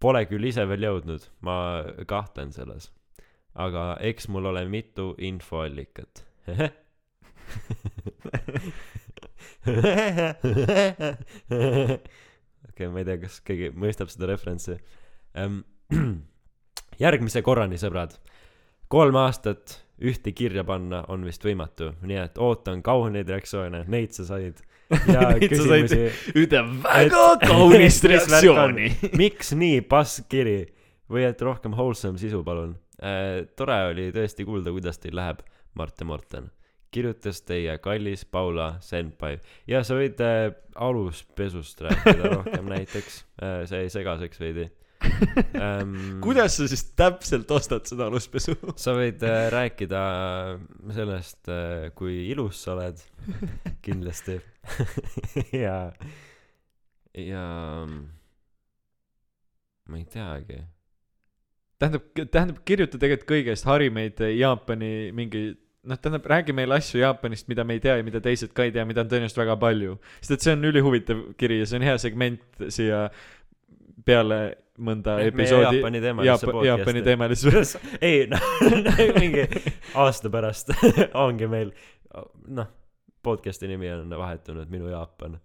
Pole 0.00 0.24
küll 0.30 0.44
ise 0.48 0.64
veel 0.68 0.82
jõudnud, 0.86 1.22
ma 1.44 1.84
kahtlen 2.06 2.52
selles. 2.52 2.92
aga 3.54 3.96
eks 4.00 4.28
mul 4.28 4.46
ole 4.46 4.68
mitu 4.68 5.14
infoallikat. 5.18 6.24
okei, 12.80 12.90
ma 12.92 13.04
ei 13.04 13.08
tea, 13.08 13.20
kas 13.20 13.38
keegi 13.44 13.70
mõistab 13.76 14.10
seda 14.12 14.32
referentsi 14.32 14.80
ähm. 15.36 15.62
järgmise 17.04 17.42
korrani, 17.44 17.78
sõbrad. 17.80 18.16
kolm 18.90 19.16
aastat 19.20 19.78
ühte 20.00 20.32
kirja 20.32 20.64
panna 20.64 21.02
on 21.12 21.24
vist 21.28 21.44
võimatu, 21.44 21.92
nii 22.06 22.18
et 22.22 22.38
ootan 22.40 22.80
kauneid 22.84 23.28
reaktsioone, 23.28 23.84
neid 23.92 24.14
sa 24.16 24.24
said. 24.28 24.62
ja 25.14 25.28
Neid 25.36 25.52
sa 25.54 25.66
said. 25.68 25.86
küsimusi, 25.86 26.32
ütle 26.40 26.62
väga 26.82 27.26
kaunist 27.50 28.06
reaktsiooni. 28.08 28.88
miks 29.20 29.52
nii 29.56 29.82
pass 29.86 30.24
kiri 30.30 30.62
või 31.10 31.26
et 31.28 31.42
rohkem 31.44 31.76
wholesome 31.76 32.20
sisu, 32.20 32.42
palun 32.46 32.74
äh,. 33.02 33.46
tore 33.58 33.80
oli 33.92 34.08
tõesti 34.14 34.46
kuulda, 34.48 34.72
kuidas 34.74 34.98
teil 35.02 35.16
läheb, 35.18 35.44
Mart 35.78 36.00
ja 36.00 36.08
Morten. 36.08 36.50
Kirjutas 36.90 37.42
teie 37.46 37.76
kallis 37.82 38.24
Paula 38.24 38.74
senpai 38.84 39.36
ja 39.70 39.84
sa 39.86 39.96
võid 39.98 40.20
äh, 40.24 40.50
aluspesust 40.74 41.82
rääkida 41.86 42.34
rohkem 42.34 42.70
näiteks 42.74 43.24
äh,, 43.42 43.62
see 43.70 43.84
jäi 43.84 43.92
segaseks 43.94 44.42
veidi 44.42 44.68
ähm. 45.54 45.94
kuidas 46.24 46.56
sa 46.56 46.68
siis 46.68 46.84
täpselt 46.98 47.50
ostad 47.50 47.86
seda 47.88 48.08
aluspesu? 48.10 48.56
sa 48.84 48.94
võid 48.98 49.22
äh, 49.26 49.46
rääkida 49.52 50.02
sellest 50.96 51.50
äh,, 51.52 51.88
kui 51.96 52.26
ilus 52.30 52.64
sa 52.64 52.74
oled, 52.76 53.00
kindlasti. 53.84 54.40
ja, 55.56 55.78
ja 57.16 57.46
ma 59.90 59.98
ei 59.98 60.04
teagi. 60.10 60.60
tähendab, 61.80 62.12
tähendab 62.20 62.60
kirjuta 62.68 63.00
tegelikult 63.00 63.30
kõigest, 63.30 63.66
hari 63.68 63.90
meid 63.94 64.20
Jaapani 64.20 65.10
mingi 65.16 65.48
noh, 65.82 65.98
tähendab, 65.98 66.26
räägi 66.28 66.54
meile 66.56 66.76
asju 66.76 67.00
Jaapanist, 67.00 67.48
mida 67.48 67.64
me 67.64 67.76
ei 67.76 67.82
tea 67.84 67.96
ja 68.00 68.06
mida 68.06 68.20
teised 68.24 68.52
ka 68.56 68.66
ei 68.66 68.72
tea, 68.74 68.84
mida 68.88 69.04
on 69.04 69.10
tõenäoliselt 69.12 69.42
väga 69.42 69.56
palju. 69.60 69.98
sest 70.20 70.36
et 70.36 70.46
see 70.46 70.56
on 70.56 70.66
ülihuvitav 70.70 71.22
kiri 71.40 71.60
ja 71.60 71.68
see 71.68 71.80
on 71.80 71.86
hea 71.88 71.98
segment 72.02 72.66
siia 72.68 73.06
peale 74.04 74.40
mõnda 74.80 75.18
episoodi 75.24 75.80
Jaapani 75.80 76.00
teemalisse 76.02 76.46
Jaapa-, 76.46 76.66
Jaapani 76.66 77.02
teemalisse. 77.04 77.80
ei 78.08 78.26
noh, 78.30 78.46
mingi 79.20 79.46
aasta 79.94 80.32
pärast 80.32 80.74
ongi 81.24 81.48
meil, 81.50 81.72
noh, 82.48 82.70
podcast'i 83.22 83.68
nimi 83.68 83.90
on 83.92 84.12
vahetunud 84.16 84.70
Minu 84.72 84.88
Jaapan. 84.92 85.38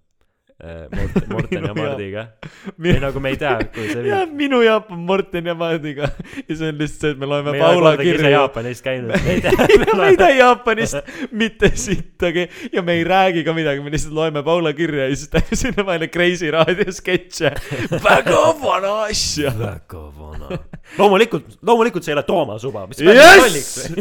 Morten, 0.64 1.24
Morten 1.34 1.60
Minu 1.60 1.68
ja 1.68 1.74
Mardiga. 1.74 2.22
ei 2.94 3.00
nagu 3.04 3.20
me 3.20 3.34
ei 3.34 3.38
tea, 3.40 3.58
kuhu 3.76 3.88
see 3.90 4.04
ja 4.08 4.22
viib. 4.24 4.36
minu 4.40 4.62
Jaapan 4.64 5.02
Morten 5.04 5.50
ja 5.52 5.56
Mardiga 5.56 6.08
ja 6.08 6.56
see 6.56 6.70
on 6.72 6.80
lihtsalt 6.80 7.02
see, 7.02 7.12
et 7.12 7.20
me 7.20 7.28
loeme 7.28 7.52
me 7.52 7.60
Paula 7.60 7.92
kordagi 7.92 8.08
ise 8.08 8.22
kirju. 8.22 8.32
Jaapanis 8.32 8.84
käinud, 8.86 9.12
me 9.12 9.20
ei 9.34 9.42
me 9.44 10.08
ei 10.08 10.16
tea. 10.16 10.22
tea 10.24 10.32
Jaapanist 10.40 11.12
mitte 11.36 11.72
sittagi 11.76 12.48
ja 12.72 12.86
me 12.88 12.96
ei 12.96 13.04
räägi 13.04 13.44
ka 13.44 13.58
midagi, 13.58 13.84
me 13.84 13.92
lihtsalt 13.92 14.16
loeme 14.16 14.46
Paula 14.48 14.72
kirja 14.78 15.10
ja 15.10 15.20
siis 15.20 15.34
teeme 15.36 15.60
sinna 15.60 15.86
vahele 15.92 16.08
Kreisi 16.08 16.52
raadio 16.56 16.88
sketše. 17.02 17.52
väga 18.00 18.48
vana 18.64 18.96
asja. 19.10 19.52
väga 19.60 20.08
vana. 20.22 20.64
loomulikult, 20.98 21.60
loomulikult 21.68 22.08
see 22.08 22.16
ei 22.16 22.22
ole 22.22 22.24
Toomas 22.32 22.64
Uba, 22.64 22.88
mis 22.88 23.04
Yes! 23.04 23.92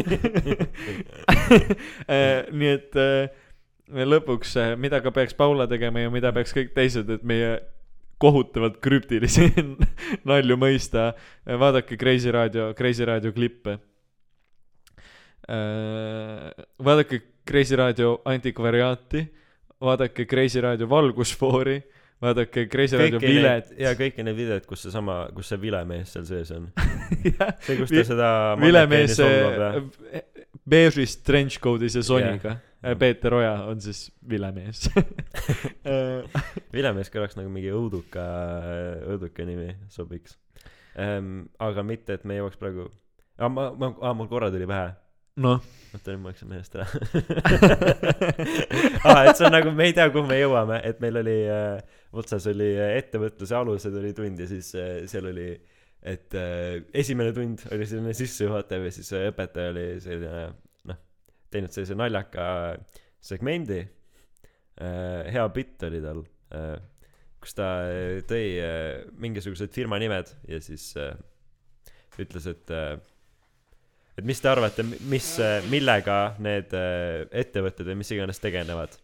Eh, 2.05 2.45
nii 2.55 2.69
et 2.69 2.95
eh, 3.01 3.29
lõpuks, 3.91 4.55
mida 4.81 5.01
ka 5.03 5.11
peaks 5.13 5.35
Paula 5.37 5.67
tegema 5.69 6.01
ja 6.05 6.11
mida 6.13 6.31
peaks 6.33 6.53
kõik 6.55 6.73
teised, 6.75 7.09
et 7.09 7.23
meie 7.23 7.59
kohutavalt 8.21 8.79
krüptilisi 8.83 9.49
nalju 10.29 10.57
mõista, 10.59 11.11
vaadake 11.45 11.97
Kreisi 11.99 12.31
raadio, 12.31 12.71
Kreisi 12.77 13.05
raadio 13.05 13.33
klippe. 13.35 13.77
vaadake 16.83 17.21
Kreisi 17.45 17.75
raadio 17.75 18.21
antikvariaati, 18.25 19.25
vaadake 19.81 20.25
Kreisi 20.25 20.61
raadio 20.61 20.89
valgusfoori, 20.89 21.81
vaadake 22.21 22.65
Kreisi 22.71 22.97
raadio 22.97 23.19
vilet. 23.21 23.73
ja 23.77 23.93
kõiki 23.99 24.23
neid 24.25 24.37
videoid, 24.39 24.65
kus 24.65 24.87
seesama, 24.87 25.25
kus 25.35 25.51
see 25.51 25.61
vilemees 25.61 26.15
seal 26.15 26.25
sees 26.25 26.53
on. 26.55 26.71
see, 27.65 27.77
kus 27.77 27.91
ta 27.91 28.07
seda 28.07 28.31
vilemees 28.61 29.19
beežis 30.65 31.19
trenchcoat'is 31.21 31.99
ja 31.99 32.01
Soniga 32.05 32.55
yeah.. 32.55 32.63
Peeter 32.99 33.33
Oja 33.33 33.53
on 33.69 33.81
siis 33.81 34.07
vilemees. 34.29 34.89
Vilemees 36.75 37.09
kõlaks 37.13 37.37
nagu 37.39 37.49
mingi 37.53 37.71
õuduka, 37.73 38.25
õuduka 39.13 39.47
nimi 39.47 39.71
sobiks. 39.93 40.37
Ähm,. 40.95 41.49
aga 41.59 41.83
mitte, 41.83 42.15
et 42.15 42.23
me 42.23 42.37
jõuaks 42.37 42.59
praegu, 42.59 42.85
aa 43.35 43.49
ma, 43.51 43.67
ma, 43.75 43.89
aa 43.99 44.13
mul 44.15 44.29
korra 44.31 44.47
tuli 44.53 44.63
pähe, 44.69 44.93
noh, 45.43 45.59
oota 45.91 46.13
nüüd 46.13 46.21
ma 46.23 46.31
läksin 46.31 46.51
meelest 46.53 46.77
ära. 46.77 46.85
Aa, 49.03 49.23
et 49.27 49.35
see 49.35 49.49
on 49.49 49.51
nagu, 49.57 49.73
me 49.75 49.89
ei 49.89 49.95
tea, 49.97 50.07
kuhu 50.13 50.23
me 50.29 50.37
jõuame, 50.39 50.79
et 50.87 51.01
meil 51.03 51.19
oli 51.19 51.35
äh, 51.51 51.99
otsas 52.15 52.47
oli 52.47 52.69
äh, 52.79 52.95
ettevõtluse 53.01 53.57
alused 53.59 53.97
oli 53.99 54.13
tund 54.15 54.39
ja 54.39 54.47
siis 54.47 54.71
äh, 54.79 55.01
seal 55.11 55.27
oli 55.33 55.49
et 56.05 56.37
äh, 56.37 56.83
esimene 56.93 57.33
tund 57.33 57.65
oli 57.73 57.87
selline 57.89 58.13
sissejuhatav 58.15 58.85
ja 58.85 58.93
siis 58.93 59.09
äh, 59.17 59.27
õpetaja 59.31 59.73
oli 59.73 59.85
selline 60.03 60.45
teinud 61.55 61.73
sellise 61.73 61.97
naljaka 61.97 62.47
segmendi. 63.23 63.81
Äh, 64.75 65.31
hea 65.31 65.47
bitt 65.55 65.83
oli 65.87 66.03
tal 66.03 66.21
äh, 66.51 66.75
kus 67.45 67.55
ta 67.55 67.69
äh, 67.85 68.23
tõi 68.27 68.45
äh, 68.59 69.05
mingisugused 69.21 69.73
firma 69.75 69.99
nimed 70.01 70.31
ja 70.49 70.59
siis 70.63 70.89
äh, 70.99 71.13
ütles 72.19 72.47
et 72.49 72.73
äh, 72.73 72.97
et 74.17 74.25
mis 74.27 74.41
te 74.41 74.49
arvate 74.49 74.85
mis 74.85 75.29
äh, 75.43 75.59
millega 75.69 76.35
need 76.41 76.73
äh, 76.75 77.25
ettevõtted 77.43 77.87
või 77.91 77.99
mis 78.01 78.11
iganes 78.15 78.41
tegelevad 78.41 78.97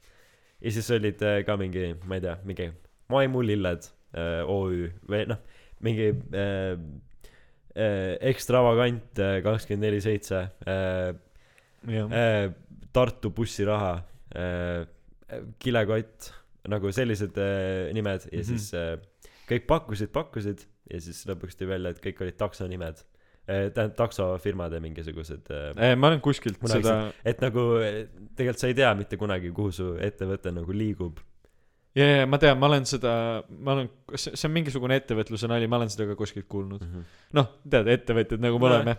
ja 0.61 0.73
siis 0.73 0.90
olid 0.95 1.22
äh, 1.28 1.41
ka 1.48 1.57
mingi 1.61 1.94
ma 2.03 2.18
ei 2.18 2.26
tea 2.26 2.36
mingi 2.48 2.69
maimulilled 3.14 3.90
äh, 4.18 4.41
OÜ 4.49 4.90
või 5.07 5.23
noh 5.30 5.41
mingi 5.86 6.11
äh, 6.11 6.73
äh, 7.76 8.15
ekstravagant 8.32 9.22
kakskümmend 9.45 9.88
neli 9.88 10.02
seitse 10.03 10.48
äh, 10.65 11.11
äh, 11.11 11.14
Tartu 12.94 13.30
bussiraha 13.32 13.94
äh, 14.36 14.84
kilekott 15.60 16.32
nagu 16.70 16.91
sellised 16.94 17.38
äh, 17.41 17.90
nimed 17.95 18.28
ja 18.32 18.41
Mhm. 18.41 18.44
siis 18.52 18.74
äh, 18.78 18.98
kõik 19.49 19.66
pakkusid 19.68 20.12
pakkusid 20.14 20.66
ja 20.91 20.99
siis 21.02 21.24
lõpuks 21.26 21.58
tuli 21.58 21.72
välja 21.72 21.90
et 21.95 22.02
kõik 22.03 22.22
olid 22.22 22.38
taksonimed 22.38 22.99
äh, 23.48 23.72
tähendab 23.74 23.95
taksofirmade 23.98 24.80
mingisugused 24.84 25.49
äh, 25.49 25.95
ma 25.95 26.12
olen 26.12 26.22
kuskilt 26.22 26.60
Kunagi 26.60 26.84
seda, 26.84 27.12
et 27.26 27.41
nagu 27.41 27.66
äh, 27.80 28.06
tegelikult 28.36 28.60
sa 28.62 28.68
ei 28.68 28.78
tea 28.78 28.94
mitte 28.99 29.18
kunagi 29.18 29.52
kuhu 29.56 29.72
su 29.72 29.88
ettevõte 30.03 30.52
nagu 30.53 30.72
liigub 30.76 31.20
ja, 31.95 32.06
ja 32.22 32.28
ma 32.28 32.38
tean, 32.44 32.60
ma 32.60 32.68
olen 32.70 32.86
seda, 32.86 33.16
ma 33.49 33.74
olen, 33.80 33.90
see 34.16 34.36
see 34.36 34.48
on 34.48 34.53
mingisugune 34.60 34.99
ettevõtluse 35.02 35.49
nali, 35.52 35.68
ma 35.68 35.80
olen 35.82 35.90
seda 35.91 36.06
ka 36.12 36.16
kuskilt 36.20 36.48
kuulnud. 36.52 36.84
mm. 36.86 37.10
noh, 37.40 37.49
tead, 37.68 37.90
ettevõtjad 37.98 38.44
nagu 38.44 38.60
me 38.62 38.70
oleme. 38.70 38.95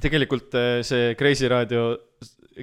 Tegelikult 0.00 0.54
eh, 0.54 0.80
see 0.86 1.14
Kreisi 1.18 1.48
raadio 1.50 1.90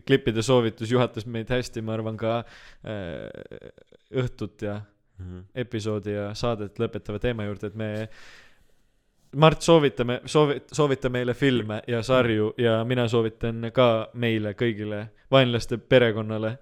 klippide 0.07 0.44
soovitus 0.44 0.91
juhatas 0.91 1.26
meid 1.26 1.49
hästi, 1.52 1.84
ma 1.86 1.95
arvan 1.95 2.18
ka 2.20 2.40
eh, 2.84 3.30
õhtut 4.16 4.66
ja 4.68 4.82
-hmm. 5.20 5.44
episoodi 5.56 6.16
ja 6.16 6.34
saadet 6.34 6.80
lõpetava 6.80 7.20
teema 7.20 7.48
juurde, 7.48 7.68
et 7.68 7.76
me 7.76 7.91
Mart, 9.36 9.62
soovitame, 9.62 10.22
soovi-, 10.32 10.62
soovita 10.72 11.10
meile 11.12 11.34
filme 11.34 11.82
ja 11.88 11.99
sarju 12.03 12.53
ja 12.57 12.78
mina 12.88 13.07
soovitan 13.12 13.68
ka 13.76 14.10
meile 14.14 14.53
kõigile 14.56 15.10
vaenlaste 15.32 15.78
perekonnale 15.78 16.53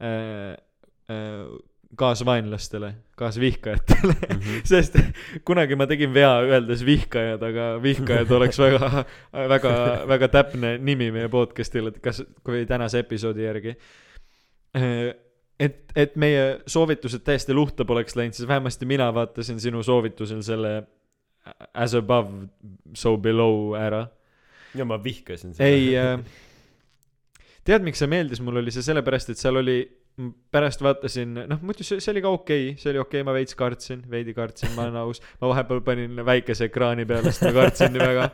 äh, 0.00 0.54
äh, 1.10 1.42
kaasvaenlastele, 1.96 2.94
kaasvihkajatele 3.16 4.14
mm, 4.14 4.36
Mhm. 4.36 4.62
sest 4.72 4.96
kunagi 5.44 5.76
ma 5.76 5.86
tegin 5.86 6.14
vea 6.14 6.32
öeldes 6.42 6.84
vihkajad, 6.86 7.42
aga 7.42 7.66
vihkajad 7.82 8.30
oleks 8.30 8.58
väga, 8.58 9.04
väga, 9.52 9.74
väga 10.08 10.28
täpne 10.28 10.76
nimi 10.78 11.10
meie 11.14 11.28
podcast'ile, 11.32 11.94
et 11.94 12.00
kas, 12.04 12.22
kui 12.44 12.64
tänase 12.66 13.04
episoodi 13.04 13.46
järgi. 13.46 13.76
et, 15.60 15.76
et 15.96 16.16
meie 16.16 16.60
soovitused 16.66 17.22
täiesti 17.22 17.54
luhta 17.54 17.84
poleks 17.84 18.16
läinud, 18.16 18.34
siis 18.34 18.48
vähemasti 18.48 18.86
mina 18.86 19.12
vaatasin 19.14 19.60
sinu 19.60 19.82
soovitusel 19.82 20.42
selle 20.42 20.82
as 21.74 21.94
above, 21.94 22.48
so 22.94 23.16
below 23.16 23.74
ära. 23.78 24.06
ja 24.74 24.84
ma 24.84 24.98
vihkasin 25.04 25.54
seda. 25.54 25.68
ei 25.68 25.94
äh,, 25.96 26.18
tead, 27.64 27.84
miks 27.86 28.00
see 28.02 28.10
meeldis, 28.10 28.40
mul 28.44 28.58
oli 28.60 28.72
see 28.74 28.82
sellepärast, 28.82 29.30
et 29.30 29.40
seal 29.40 29.60
oli, 29.60 29.78
pärast 30.54 30.82
vaatasin, 30.84 31.32
noh 31.50 31.62
muidu 31.66 31.82
see, 31.82 31.98
see 31.98 32.12
oli 32.12 32.20
ka 32.22 32.30
okei 32.30 32.66
okay,, 32.68 32.74
see 32.78 32.92
oli 32.92 33.00
okei 33.02 33.18
okay,, 33.18 33.26
ma 33.26 33.32
veits 33.34 33.56
kartsin, 33.58 34.04
veidi 34.10 34.30
kartsin, 34.36 34.70
ma 34.76 34.84
olen 34.84 34.98
aus. 35.00 35.18
ma 35.40 35.48
vahepeal 35.50 35.80
panin 35.86 36.20
väikese 36.28 36.68
ekraani 36.68 37.06
peale, 37.10 37.32
sest 37.34 37.42
ma 37.48 37.50
kartsin 37.56 37.90
nii 37.96 38.04
väga. 38.04 38.28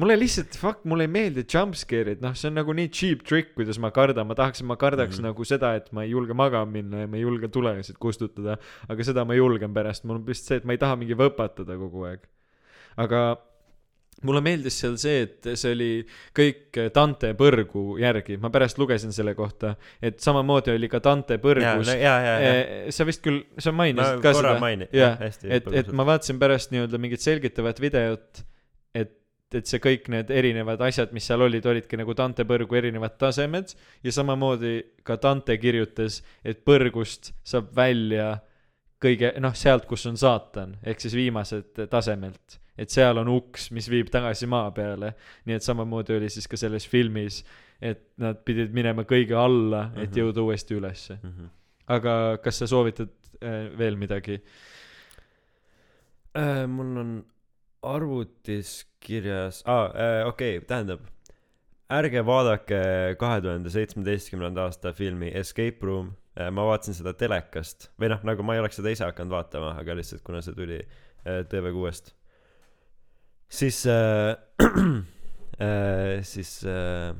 mulle 0.00 0.16
lihtsalt, 0.18 0.58
fuck, 0.58 0.82
mulle 0.90 1.06
ei 1.06 1.12
meeldi 1.14 1.44
jumpscare'id, 1.46 2.24
noh, 2.24 2.34
see 2.38 2.50
on 2.50 2.58
nagu 2.58 2.74
nii 2.74 2.90
cheap 2.90 3.22
trick, 3.28 3.54
kuidas 3.54 3.78
ma 3.78 3.92
kardan, 3.94 4.26
ma 4.26 4.34
tahaks, 4.38 4.64
ma 4.66 4.74
kardaks 4.80 5.20
mm. 5.20 5.20
-hmm. 5.20 5.30
nagu 5.30 5.46
seda, 5.46 5.76
et 5.78 5.92
ma 5.94 6.02
ei 6.02 6.10
julge 6.10 6.34
magama 6.34 6.66
minna 6.74 7.04
ja 7.04 7.10
ma 7.12 7.20
ei 7.20 7.22
julge 7.22 7.52
tulesid 7.54 8.00
kustutada. 8.02 8.58
aga 8.88 9.06
seda 9.06 9.24
ma 9.24 9.38
julgen 9.38 9.70
pärast, 9.74 10.04
mul 10.04 10.18
on 10.18 10.26
lihtsalt 10.26 10.48
see, 10.48 10.62
et 10.64 10.66
ma 10.66 10.74
ei 10.74 10.82
taha 10.82 10.98
mingi 10.98 11.14
võpatada 11.14 11.78
kogu 11.78 12.02
aeg. 12.10 12.26
aga 12.98 13.22
mulle 14.26 14.40
meeldis 14.42 14.78
seal 14.82 14.96
see, 14.98 15.22
et 15.26 15.48
see 15.58 15.74
oli 15.74 15.90
kõik 16.36 16.78
Dante 16.94 17.30
põrgu 17.38 17.98
järgi, 18.02 18.38
ma 18.42 18.50
pärast 18.54 18.80
lugesin 18.80 19.14
selle 19.14 19.34
kohta, 19.38 19.74
et 20.02 20.18
samamoodi 20.24 20.74
oli 20.74 20.90
ka 20.90 21.00
Dante 21.04 21.38
põrgus. 21.42 21.92
Eh, 21.94 22.90
sa 22.94 23.06
vist 23.08 23.22
küll, 23.24 23.44
sa 23.60 23.72
ma 23.74 23.84
mainisid 23.84 24.22
ka 24.24 24.34
korra 24.34 24.56
seda, 24.58 24.88
jah, 24.96 25.22
et, 25.22 25.70
et 25.82 25.92
ma 25.94 26.06
vaatasin 26.08 26.40
pärast 26.42 26.74
nii-öelda 26.74 27.00
mingit 27.02 27.22
selgitavat 27.22 27.78
videot, 27.82 28.42
et, 28.98 29.14
et 29.54 29.70
see 29.70 29.80
kõik 29.84 30.10
need 30.12 30.34
erinevad 30.34 30.82
asjad, 30.88 31.14
mis 31.16 31.28
seal 31.30 31.46
olid, 31.46 31.66
olidki 31.70 32.00
nagu 32.00 32.16
Dante 32.18 32.44
põrgu 32.48 32.80
erinevad 32.80 33.14
tasemed. 33.20 33.72
Ja 34.04 34.12
samamoodi 34.12 34.74
ka 35.06 35.16
Dante 35.22 35.56
kirjutas, 35.62 36.20
et 36.44 36.64
põrgust 36.66 37.32
saab 37.46 37.70
välja 37.76 38.34
kõige, 39.02 39.30
noh, 39.42 39.54
sealt, 39.54 39.86
kus 39.88 40.04
on 40.10 40.18
saatan, 40.18 40.74
ehk 40.82 41.00
siis 41.02 41.14
viimased 41.14 41.86
tasemelt. 41.90 42.58
Et 42.78 42.90
seal 42.94 43.18
on 43.18 43.28
uks, 43.28 43.70
mis 43.74 43.88
viib 43.90 44.10
tagasi 44.14 44.46
maa 44.46 44.70
peale. 44.70 45.12
nii 45.46 45.56
et 45.58 45.62
samamoodi 45.66 46.16
oli 46.16 46.28
siis 46.30 46.46
ka 46.48 46.56
selles 46.56 46.86
filmis, 46.88 47.42
et 47.82 48.04
nad 48.18 48.38
pidid 48.44 48.72
minema 48.74 49.02
kõige 49.04 49.34
alla, 49.38 49.90
et 49.96 50.10
Mhm. 50.10 50.18
jõuda 50.20 50.42
uuesti 50.46 50.74
ülesse. 50.78 51.18
Mhm. 51.22 51.50
aga 51.88 52.38
kas 52.44 52.58
sa 52.58 52.66
soovitad 52.66 53.08
äh, 53.42 53.70
veel 53.78 53.96
midagi? 53.96 54.40
Äh, 56.36 56.66
mul 56.68 56.96
on 57.00 57.12
arvutis 57.82 58.84
kirjas 59.00 59.62
ah,, 59.66 59.88
äh, 59.94 60.26
okei 60.28 60.56
okay,, 60.58 60.66
tähendab, 60.68 61.00
ärge 61.90 62.20
vaadake 62.26 62.80
kahe 63.18 63.40
tuhande 63.40 63.70
seitsmeteistkümnenda 63.72 64.66
aasta 64.68 64.92
filmi 64.92 65.30
Escape 65.34 65.78
Room, 65.86 66.10
ma 66.52 66.64
vaatasin 66.68 66.94
seda 66.94 67.14
telekast 67.18 67.88
või 67.98 68.10
noh, 68.12 68.20
nagu 68.28 68.44
ma 68.46 68.54
ei 68.54 68.60
oleks 68.62 68.76
seda 68.78 68.92
ise 68.94 69.06
hakanud 69.08 69.32
vaatama, 69.34 69.72
aga 69.80 69.96
lihtsalt 69.98 70.22
kuna 70.26 70.42
see 70.44 70.54
tuli 70.54 70.76
äh, 70.82 71.40
TV6-st, 71.50 72.12
siis 73.48 73.84
äh, 73.86 74.36
äh, 75.60 76.22
siis 76.22 76.60
äh, 76.64 77.14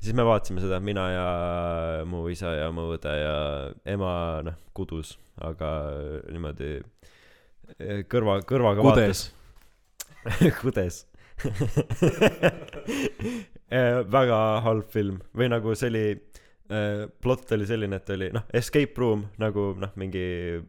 siis 0.00 0.14
me 0.14 0.24
vaatasime 0.26 0.62
seda, 0.62 0.80
mina 0.80 1.08
ja 1.10 1.26
mu 2.06 2.24
isa 2.30 2.54
ja 2.54 2.70
mu 2.74 2.88
õde 2.94 3.14
ja 3.18 3.36
ema, 3.94 4.12
noh, 4.46 4.58
kudus, 4.76 5.16
aga 5.42 5.72
niimoodi 6.30 6.76
äh, 6.78 8.02
kõrva, 8.10 8.40
kõrvaga 8.46 8.84
kudes. 8.86 9.28
kudes? 10.62 11.04
Eh, 13.70 14.00
väga 14.18 14.38
halb 14.64 14.88
film. 14.90 15.20
Või 15.38 15.50
nagu 15.52 15.74
see 15.78 15.90
oli 15.92 16.04
äh, 16.14 17.06
plott 17.22 17.52
oli 17.54 17.66
selline 17.68 18.00
et 18.00 18.10
oli 18.14 18.30
noh 18.34 18.46
escape 18.58 18.98
room 18.98 19.26
nagu 19.40 19.70
noh 19.78 19.94
mingi 20.00 20.24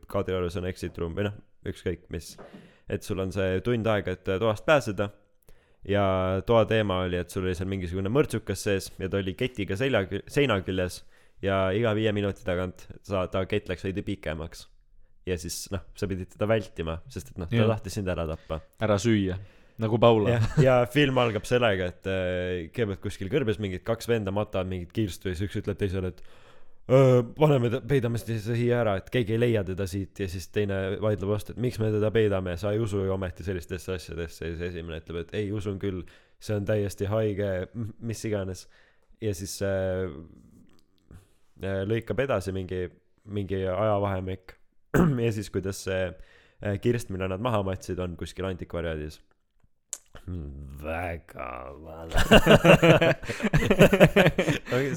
Kadriorus 0.10 0.60
on 0.61 0.68
exit 0.69 0.97
room 1.01 1.18
või 1.18 1.30
noh 1.30 1.39
ükskõik 1.69 2.06
mis 2.14 2.35
et 2.90 3.03
sul 3.06 3.20
on 3.22 3.32
see 3.32 3.60
tund 3.66 3.88
aega 3.88 4.11
et 4.18 4.24
toast 4.41 4.66
pääseda 4.66 5.10
ja 5.88 6.41
toa 6.45 6.66
teema 6.70 7.02
oli 7.06 7.20
et 7.22 7.30
sul 7.32 7.45
oli 7.48 7.56
seal 7.56 7.70
mingisugune 7.72 8.11
mõrtsukas 8.11 8.66
sees 8.68 8.90
ja 8.99 9.07
ta 9.10 9.22
oli 9.22 9.34
ketiga 9.40 9.78
selja 9.80 10.02
seina 10.28 10.60
küljes 10.66 11.03
ja 11.45 11.70
iga 11.76 11.94
viie 11.95 12.11
minuti 12.16 12.44
tagant 12.48 12.88
sa 13.07 13.28
ta 13.32 13.45
kett 13.48 13.70
läks 13.72 13.86
veidi 13.88 14.03
pikemaks 14.03 14.66
ja 15.30 15.38
siis 15.40 15.70
noh 15.72 15.86
sa 15.95 16.07
pidid 16.10 16.34
teda 16.34 16.48
vältima 16.49 16.98
sest 17.07 17.32
et 17.32 17.40
noh 17.40 17.48
ta 17.48 17.56
Jah. 17.61 17.70
tahtis 17.76 17.95
sind 17.99 18.10
ära 18.11 18.26
tappa 18.28 18.60
ära 18.84 18.98
süüa, 18.99 19.38
nagu 19.80 19.99
Paula. 20.02 20.40
ja 20.60 20.82
film 20.91 21.18
algab 21.22 21.45
sellega, 21.48 21.86
et 21.94 22.07
äh, 22.11 22.68
kõigepealt 22.74 23.03
kuskil 23.06 23.30
kõrbes 23.32 23.60
mingid 23.64 23.86
kaks 23.88 24.10
venda 24.11 24.34
matavad 24.36 24.68
mingit 24.72 24.91
kirstu 24.95 25.30
ja 25.32 25.38
siis 25.38 25.48
üks 25.48 25.61
ütleb 25.61 25.78
teisele, 25.80 26.11
et 26.11 26.20
"Öö, 26.20 26.48
paneme 27.38 27.70
ta, 27.70 27.82
peidame 27.86 28.20
teda 28.24 28.56
siia 28.57 28.80
ära, 28.82 28.95
et 28.99 29.10
keegi 29.14 29.36
ei 29.36 29.41
leia 29.41 29.64
teda 29.68 29.86
siit 29.90 30.20
ja 30.24 30.28
siis 30.32 30.48
teine 30.53 30.78
vaidleb 31.02 31.30
vastu, 31.30 31.53
et 31.53 31.61
miks 31.61 31.80
me 31.82 31.91
teda 31.94 32.10
peidame, 32.14 32.56
sa 32.57 32.74
ei 32.74 32.82
usu 32.82 33.03
ju 33.06 33.14
ometi 33.14 33.45
sellistesse 33.45 33.94
asjadesse 33.94 34.45
ja 34.45 34.53
siis 34.56 34.64
esimene 34.72 35.02
ütleb, 35.03 35.22
et 35.24 35.34
ei 35.38 35.52
usun 35.56 35.80
küll, 35.82 36.02
see 36.41 36.57
on 36.57 36.66
täiesti 36.66 37.10
haige, 37.11 37.52
mis 37.99 38.24
iganes. 38.26 38.68
ja 39.22 39.34
siis 39.36 39.57
äh, 39.61 40.10
äh, 41.61 41.84
lõikab 41.86 42.24
edasi 42.24 42.56
mingi, 42.56 42.88
mingi 43.26 43.66
ajavahemik 43.68 44.56
ja 45.26 45.32
siis, 45.36 45.49
kuidas 45.53 45.84
see 45.86 46.07
äh, 46.10 46.80
kirst, 46.82 47.11
mille 47.14 47.28
nad 47.30 47.41
maha 47.41 47.61
matsid, 47.64 47.99
on 47.99 48.18
kuskil 48.18 48.48
antikvariaadis. 48.49 49.20
Väga 50.80 51.49
vana 51.84 52.19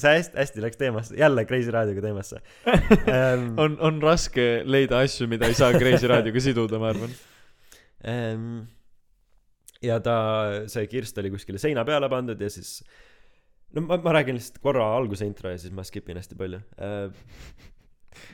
see 0.03 0.13
hästi, 0.13 0.37
hästi 0.37 0.63
läks 0.65 0.79
teemasse, 0.81 1.17
jälle 1.19 1.45
Kreisi 1.49 1.71
raadioga 1.75 2.03
teemasse 2.05 2.37
ähm. 2.67 3.55
on, 3.63 3.77
on 3.81 4.03
raske 4.03 4.63
leida 4.65 4.99
asju, 5.03 5.29
mida 5.31 5.47
ei 5.49 5.55
saa 5.59 5.73
Kreisi 5.77 6.07
raadioga 6.11 6.41
siduda, 6.45 6.77
ma 6.83 6.87
arvan. 6.93 7.13
ähm, 8.09 8.47
ja 9.83 9.99
ta, 10.05 10.17
see 10.71 10.85
kirst 10.91 11.19
oli 11.23 11.31
kuskile 11.35 11.59
seina 11.63 11.83
peale 11.89 12.09
pandud 12.13 12.41
ja 12.41 12.51
siis 12.53 12.71
no 13.75 13.79
ma, 13.87 13.95
ma 14.05 14.11
räägin 14.19 14.37
lihtsalt 14.39 14.59
korra 14.65 14.85
alguse 14.97 15.25
intro 15.29 15.47
ja 15.53 15.59
siis 15.61 15.73
ma 15.75 15.83
skip 15.87 16.07
in 16.13 16.21
hästi 16.21 16.35
palju 16.39 16.59
äh,. 16.79 17.07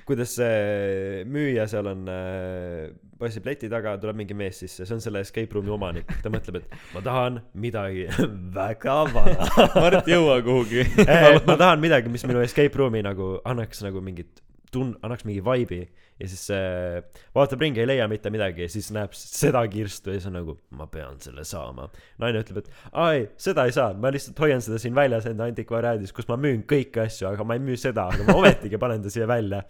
Kuidas 0.08 0.36
see 0.38 1.24
müüja 1.28 1.68
seal 1.70 1.90
on 1.90 2.08
äh, 2.12 2.88
passib 3.18 3.46
leti 3.48 3.70
taga, 3.70 3.96
tuleb 4.00 4.18
mingi 4.20 4.36
mees 4.38 4.60
sisse, 4.62 4.86
see 4.86 4.96
on 4.96 5.02
selle 5.02 5.22
escape 5.26 5.54
room'i 5.54 5.72
omanik, 5.74 6.10
ta 6.22 6.30
mõtleb, 6.32 6.60
et 6.62 6.76
ma 6.94 7.02
tahan 7.04 7.40
midagi 7.58 8.06
väga 8.58 8.98
vana 9.12 9.48
Mart, 9.74 10.08
jõua 10.08 10.38
kuhugi. 10.46 10.84
Ma 11.48 11.56
tahan 11.58 11.80
midagi, 11.82 12.10
mis 12.12 12.24
minu 12.28 12.42
escape 12.44 12.78
room'i 12.78 13.02
nagu 13.04 13.36
annaks 13.48 13.82
nagu 13.84 14.02
mingit 14.04 14.42
tun-, 14.74 14.94
annaks 15.02 15.26
mingi 15.28 15.42
vibe'i 15.44 15.86
ja 16.18 16.28
siis 16.28 16.48
äh, 16.54 16.98
vaatab 17.36 17.62
ringi, 17.62 17.82
ei 17.82 17.88
leia 17.88 18.08
mitte 18.10 18.30
midagi 18.34 18.64
ja 18.64 18.70
siis 18.72 18.90
näeb 18.94 19.14
seda 19.16 19.62
kirstu 19.70 20.12
ja 20.12 20.18
siis 20.18 20.28
on 20.30 20.38
nagu 20.38 20.56
ma 20.78 20.88
pean 20.90 21.20
selle 21.22 21.44
saama. 21.48 21.88
naine 22.18 22.42
ütleb, 22.42 22.64
et 22.64 22.88
aa 22.92 23.12
ei, 23.16 23.28
seda 23.40 23.68
ei 23.68 23.74
saa, 23.76 23.92
ma 23.94 24.12
lihtsalt 24.14 24.40
hoian 24.42 24.64
seda 24.64 24.80
siin 24.82 24.96
väljas 24.98 25.28
enda 25.30 25.46
antikvariaadis, 25.48 26.14
kus 26.16 26.28
ma 26.30 26.38
müün 26.40 26.64
kõiki 26.68 27.04
asju, 27.04 27.30
aga 27.30 27.46
ma 27.46 27.58
ei 27.58 27.64
müü 27.64 27.78
seda, 27.78 28.08
aga 28.12 28.26
ma 28.26 28.38
ometigi 28.40 28.80
panen 28.80 29.04
ta 29.04 29.12
siia 29.14 29.28
välja. 29.30 29.62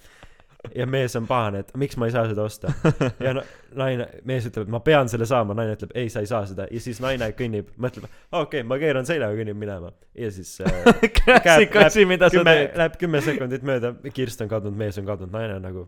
Ja 0.76 0.86
mees 0.90 1.16
on 1.18 1.26
pahane, 1.28 1.62
et 1.64 1.72
miks 1.78 1.96
ma 2.00 2.08
ei 2.08 2.14
saa 2.14 2.26
seda 2.30 2.44
osta. 2.44 2.72
ja 3.24 3.34
no, 3.36 3.44
naine, 3.78 4.08
mees 4.28 4.48
ütleb, 4.48 4.66
et 4.66 4.72
ma 4.72 4.80
pean 4.84 5.10
selle 5.12 5.28
saama, 5.28 5.56
naine 5.58 5.76
ütleb 5.76 5.94
ei, 5.98 6.10
sa 6.12 6.22
ei 6.24 6.30
saa 6.30 6.44
seda 6.48 6.68
ja 6.70 6.82
siis 6.82 7.00
naine 7.04 7.30
kõnnib, 7.38 7.70
mõtleb, 7.80 8.08
okei 8.30 8.42
okay,, 8.42 8.66
ma 8.68 8.78
keeran 8.80 9.08
seljaga, 9.08 9.38
kõnnib 9.38 9.58
minema 9.60 9.92
ja 10.18 10.30
siis 10.34 10.54
äh, 10.64 10.92
klassik 11.20 11.76
asi, 11.82 12.06
mida 12.08 12.30
sa 12.32 12.44
teed., 12.44 12.76
läheb 12.78 13.00
kümme 13.00 13.22
sekundit 13.24 13.66
mööda, 13.66 13.94
kirst 14.14 14.44
on 14.44 14.52
kadunud, 14.52 14.78
mees 14.78 15.00
on 15.00 15.08
kadunud, 15.08 15.34
naine 15.34 15.58
on 15.58 15.66
nagu 15.68 15.86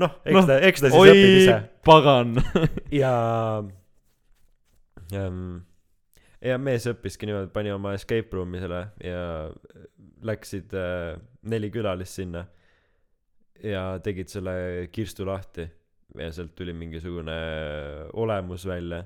noh, 0.00 0.18
eks 0.24 0.38
Noh, 0.38 0.48
ta, 0.48 0.58
eks 0.70 0.84
ta 0.84 0.90
siis 0.90 1.00
õpib 1.00 1.22
oi 1.22 1.36
ise. 1.42 1.60
pagan. 1.86 2.34
ja 3.02 3.14
ähm, 5.14 5.62
ja 6.44 6.58
mees 6.60 6.86
õppiski 6.90 7.28
niimoodi, 7.28 7.52
pani 7.54 7.72
oma 7.74 7.94
escape 7.96 8.36
room'i 8.36 8.60
selle 8.62 8.86
ja 9.04 9.22
läksid 10.24 10.74
äh, 10.76 11.14
neli 11.50 11.70
külalist 11.72 12.20
sinna 12.20 12.46
ja 13.64 13.84
tegid 14.04 14.30
selle 14.32 14.54
kirstu 14.92 15.26
lahti. 15.28 15.66
ja 16.18 16.30
sealt 16.30 16.52
tuli 16.54 16.72
mingisugune 16.76 17.34
olemus 18.12 18.66
välja, 18.68 19.00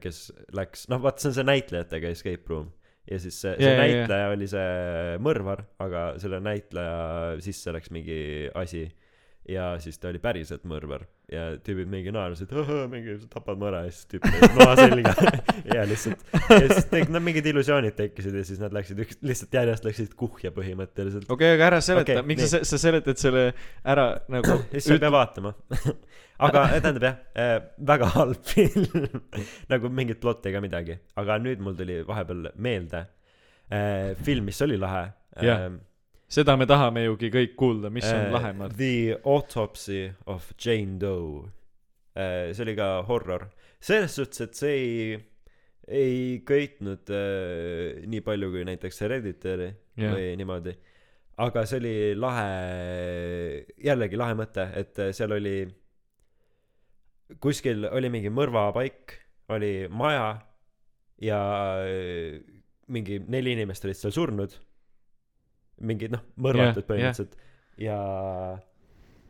kes 0.00 0.20
läks, 0.56 0.86
noh 0.88 1.02
vaat 1.02 1.20
see 1.20 1.28
on 1.28 1.34
see 1.36 1.44
näitlejatega 1.44 2.12
escape 2.14 2.52
room. 2.52 2.70
ja 3.10 3.18
siis 3.20 3.40
see, 3.42 3.56
see 3.58 3.72
jaa. 3.72 3.82
näitleja 3.82 4.30
oli 4.32 4.48
see 4.48 5.18
mõrvar, 5.22 5.66
aga 5.82 6.06
selle 6.22 6.40
näitleja 6.40 7.36
sisse 7.44 7.74
läks 7.74 7.92
mingi 7.92 8.48
asi. 8.54 8.86
ja 9.48 9.74
siis 9.82 9.98
ta 9.98 10.08
oli 10.08 10.22
päriselt 10.22 10.64
mõrvar 10.64 11.04
ja 11.32 11.46
tüübid 11.58 11.88
mingi 11.90 12.12
naersid 12.14 12.52
mingi 12.90 13.16
sa 13.18 13.26
tapad 13.32 13.58
mõra 13.58 13.80
ja 13.82 13.90
siis 13.90 14.06
tüüp 14.12 14.26
lõi 14.30 14.50
noa 14.54 14.74
selga 14.78 15.14
ja 15.74 15.86
lihtsalt 15.90 16.20
ja 16.52 16.60
siis 16.70 16.86
tek- 16.92 17.10
no 17.10 17.22
mingid 17.24 17.48
illusioonid 17.50 17.96
tekkisid 17.98 18.36
ja 18.38 18.44
siis 18.46 18.60
nad 18.62 18.74
läksid 18.76 19.00
üks 19.02 19.18
lihtsalt 19.26 19.56
järjest 19.58 19.88
läksid 19.88 20.14
kuhja 20.18 20.52
põhimõtteliselt 20.54 21.26
okei 21.26 21.48
okay, 21.48 21.56
aga 21.58 21.66
ära 21.72 21.80
seleta 21.82 22.20
okay, 22.20 22.28
miks 22.30 22.44
nii. 22.44 22.52
sa 22.52 22.60
sa 22.70 22.78
seletad 22.78 23.18
selle 23.18 23.48
ära 23.82 24.06
nagu 24.30 24.60
siis 24.70 24.86
sa 24.86 24.94
ei 24.94 25.02
pea 25.02 25.12
vaatama 25.16 25.52
aga 26.46 26.64
tähendab 26.76 27.08
jah 27.08 27.18
äh, 27.42 27.58
väga 27.90 28.12
halb 28.14 28.46
film 28.52 29.18
nagu 29.74 29.90
mingit 29.90 30.22
plotti 30.22 30.52
ega 30.52 30.62
midagi 30.62 31.00
aga 31.18 31.40
nüüd 31.42 31.64
mul 31.64 31.74
tuli 31.80 31.98
vahepeal 32.06 32.52
meelde 32.54 33.02
äh, 33.02 34.14
film 34.22 34.46
mis 34.46 34.62
oli 34.62 34.78
lahe 34.78 35.08
Jah. 35.42 35.66
ähm, 35.66 35.82
seda 36.28 36.56
me 36.58 36.66
tahame 36.68 37.06
jugi 37.06 37.30
kõik 37.32 37.54
kuulda 37.58 37.90
mis 37.92 38.06
on 38.08 38.26
äh, 38.26 38.32
lahe 38.34 38.52
Mart 38.58 38.76
The 38.78 39.18
Autopsy 39.22 40.02
of 40.26 40.50
Jane 40.58 40.98
Doe. 41.00 41.46
Äh, 42.16 42.52
see 42.56 42.66
oli 42.66 42.76
ka 42.78 42.90
horror. 43.08 43.48
Selles 43.82 44.16
suhtes 44.18 44.46
et 44.46 44.58
see 44.58 44.76
ei 44.76 45.16
ei 45.86 46.42
köitnud 46.42 47.12
äh, 47.14 48.02
nii 48.10 48.22
palju 48.26 48.50
kui 48.50 48.64
näiteks 48.66 49.04
Hereditary 49.04 49.70
Jah. 49.94 50.16
või 50.16 50.32
niimoodi. 50.40 50.74
Aga 51.44 51.66
see 51.68 51.78
oli 51.82 51.96
lahe 52.18 52.46
jällegi 53.84 54.18
lahe 54.18 54.38
mõte 54.38 54.66
et 54.80 54.98
seal 55.14 55.36
oli 55.36 55.58
kuskil 57.42 57.84
oli 57.90 58.10
mingi 58.10 58.32
mõrvapaik 58.32 59.18
oli 59.52 59.86
maja 59.92 60.30
ja 61.22 61.40
mingi 62.92 63.18
neli 63.28 63.52
inimest 63.54 63.84
olid 63.86 63.98
seal 63.98 64.14
surnud 64.14 64.56
mingid 65.80 66.14
noh 66.14 66.22
mõrvatud 66.40 66.82
Jah, 66.82 66.88
põhimõtteliselt. 66.88 67.36
Ja 67.82 67.98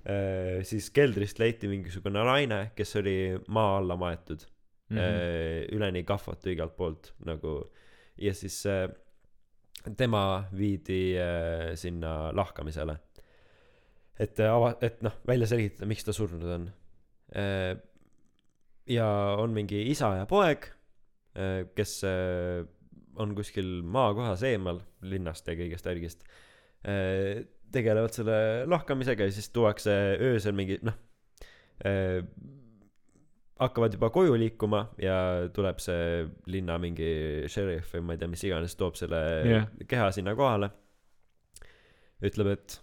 äh, 0.06 0.62
siis 0.66 0.90
keldrist 0.94 1.40
leiti 1.42 1.70
mingisugune 1.70 2.22
naine 2.26 2.60
kes 2.76 2.96
oli 3.02 3.16
maa 3.48 3.78
alla 3.80 3.98
maetud. 3.98 4.46
Mhm. 4.86 4.98
mm-hmm. 5.00 5.74
üleni 5.74 6.04
kahvatu 6.06 6.52
igalt 6.52 6.76
poolt 6.76 7.08
nagu 7.26 7.56
ja 8.22 8.30
siis 8.34 8.60
äh, 8.70 8.86
tema 9.98 10.44
viidi 10.56 11.16
äh, 11.18 11.74
sinna 11.74 12.30
lahkamisele. 12.36 12.94
Et 14.18 14.40
äh, 14.40 14.52
ava- 14.52 14.76
et 14.80 15.02
noh 15.02 15.18
välja 15.26 15.48
selgitada 15.50 15.88
miks 15.90 16.06
ta 16.06 16.14
surnud 16.14 16.46
on. 16.54 16.70
Äh, 17.34 17.74
ja 18.86 19.08
on 19.42 19.50
mingi 19.54 19.82
isa 19.90 20.12
ja 20.20 20.26
poeg 20.30 20.70
äh, 21.34 21.66
kes 21.74 21.98
äh, 22.06 22.62
on 23.16 23.34
kuskil 23.34 23.80
maakohas 23.82 24.42
eemal 24.46 24.80
linnast 25.10 25.48
ja 25.48 25.56
kõigest 25.58 25.88
värgist 25.88 26.26
äh, 26.86 27.46
tegelevad 27.72 28.14
selle 28.14 28.38
lahkamisega 28.70 29.26
ja 29.26 29.34
siis 29.34 29.50
tuuakse 29.54 29.94
öösel 30.22 30.54
mingi 30.56 30.78
noh 30.86 30.96
äh, 31.84 32.22
hakkavad 33.60 33.94
juba 33.96 34.10
koju 34.12 34.34
liikuma 34.36 34.82
ja 35.00 35.16
tuleb 35.54 35.78
see 35.80 36.26
linna 36.52 36.76
mingi 36.80 37.46
šerif 37.48 37.94
või 37.94 38.04
ma 38.04 38.16
ei 38.16 38.20
tea 38.20 38.28
mis 38.28 38.44
iganes 38.44 38.76
toob 38.76 38.98
selle 39.00 39.20
Jah. 39.48 39.70
keha 39.88 40.10
sinna 40.12 40.36
kohale 40.36 40.70
ütleb 42.24 42.52
et 42.52 42.76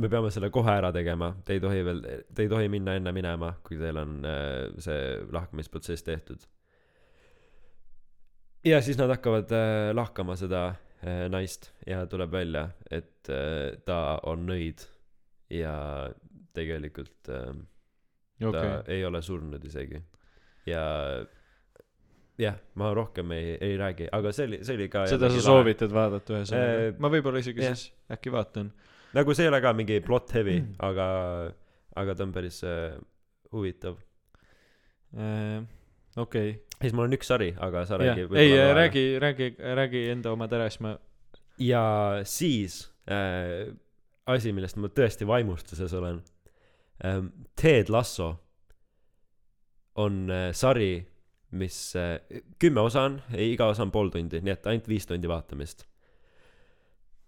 me 0.00 0.08
peame 0.10 0.30
selle 0.32 0.50
kohe 0.54 0.70
ära 0.72 0.92
tegema 0.94 1.32
te 1.44 1.56
ei 1.56 1.62
tohi 1.62 1.82
veel 1.86 2.00
te 2.06 2.46
ei 2.46 2.52
tohi 2.52 2.70
minna 2.72 2.94
enne 2.98 3.12
minema 3.14 3.52
kui 3.66 3.78
teil 3.80 3.98
on 4.00 4.20
äh, 4.26 4.70
see 4.82 5.02
lahkamisprotsess 5.34 6.06
tehtud 6.06 6.46
ja 8.64 8.80
siis 8.84 8.98
nad 9.00 9.10
hakkavad 9.10 9.50
äh, 9.56 9.90
lahkama 9.96 10.38
seda 10.38 10.68
naist 11.32 11.70
ja 11.86 12.04
tuleb 12.06 12.32
välja 12.32 12.68
et 12.90 13.28
äh, 13.32 13.78
ta 13.86 14.20
on 14.28 14.46
nõid 14.48 14.84
ja 15.50 15.74
tegelikult 16.56 17.30
äh, 17.32 17.52
ta 18.40 18.48
okei. 18.48 18.96
ei 18.96 19.04
ole 19.04 19.22
surnud 19.22 19.64
isegi. 19.64 20.00
Ja 20.68 20.82
jah 22.40 22.56
ma 22.80 22.92
rohkem 22.96 23.32
ei 23.36 23.56
ei 23.60 23.76
räägi 23.76 24.08
aga 24.12 24.32
see 24.32 24.46
oli 24.48 24.60
see 24.64 24.76
oli 24.78 24.88
ka 24.92 25.06
seda 25.10 25.28
sa 25.32 25.42
soovitad 25.44 25.92
vaadata 25.92 26.38
ühesõnaga. 26.38 26.86
Äh, 26.86 26.94
ma 26.98 27.12
võib-olla 27.12 27.42
isegi 27.42 27.64
jah. 27.64 27.76
siis 27.76 27.92
äkki 28.12 28.32
vaatan. 28.32 28.72
Nagu 29.16 29.34
see 29.34 29.48
ei 29.48 29.50
ole 29.52 29.60
ka 29.64 29.74
mingi 29.76 30.00
plot 30.04 30.36
heavy 30.36 30.60
Mm. 30.60 30.76
aga 30.78 31.08
aga 31.96 32.14
ta 32.14 32.24
on 32.24 32.32
päris 32.32 32.62
äh, 32.64 32.96
huvitav. 33.52 33.98
Äh, 35.16 35.64
okei. 36.16 36.58
Siis 36.80 36.94
mul 36.96 37.10
on 37.10 37.14
üks 37.14 37.28
sari 37.28 37.52
aga 37.60 37.84
sa 37.86 37.98
jah. 38.00 38.16
räägi 38.16 38.40
ei 38.40 38.74
räägi 38.74 39.04
räägi 39.20 39.54
räägi 39.58 40.04
enda 40.10 40.32
omad 40.32 40.52
ära 40.52 40.68
siis 40.70 40.80
ma 40.80 40.96
ja 41.60 41.84
siis 42.24 42.82
äh, 43.10 43.68
asi 44.26 44.52
millest 44.52 44.76
ma 44.76 44.88
tõesti 44.88 45.26
vaimustuses 45.28 45.92
olen 45.94 46.22
ähm, 47.04 47.26
Ted 47.56 47.92
Lasso 47.92 48.32
on 49.94 50.30
äh, 50.30 50.50
sari 50.52 51.06
mis 51.50 51.96
äh, 51.96 52.20
kümme 52.58 52.80
osa 52.80 53.02
on 53.02 53.20
iga 53.34 53.66
osa 53.66 53.82
on 53.82 53.90
pool 53.90 54.10
tundi 54.14 54.40
nii 54.40 54.54
et 54.54 54.68
ainult 54.70 54.88
viis 54.88 55.06
tundi 55.06 55.28
vaatamist. 55.28 55.84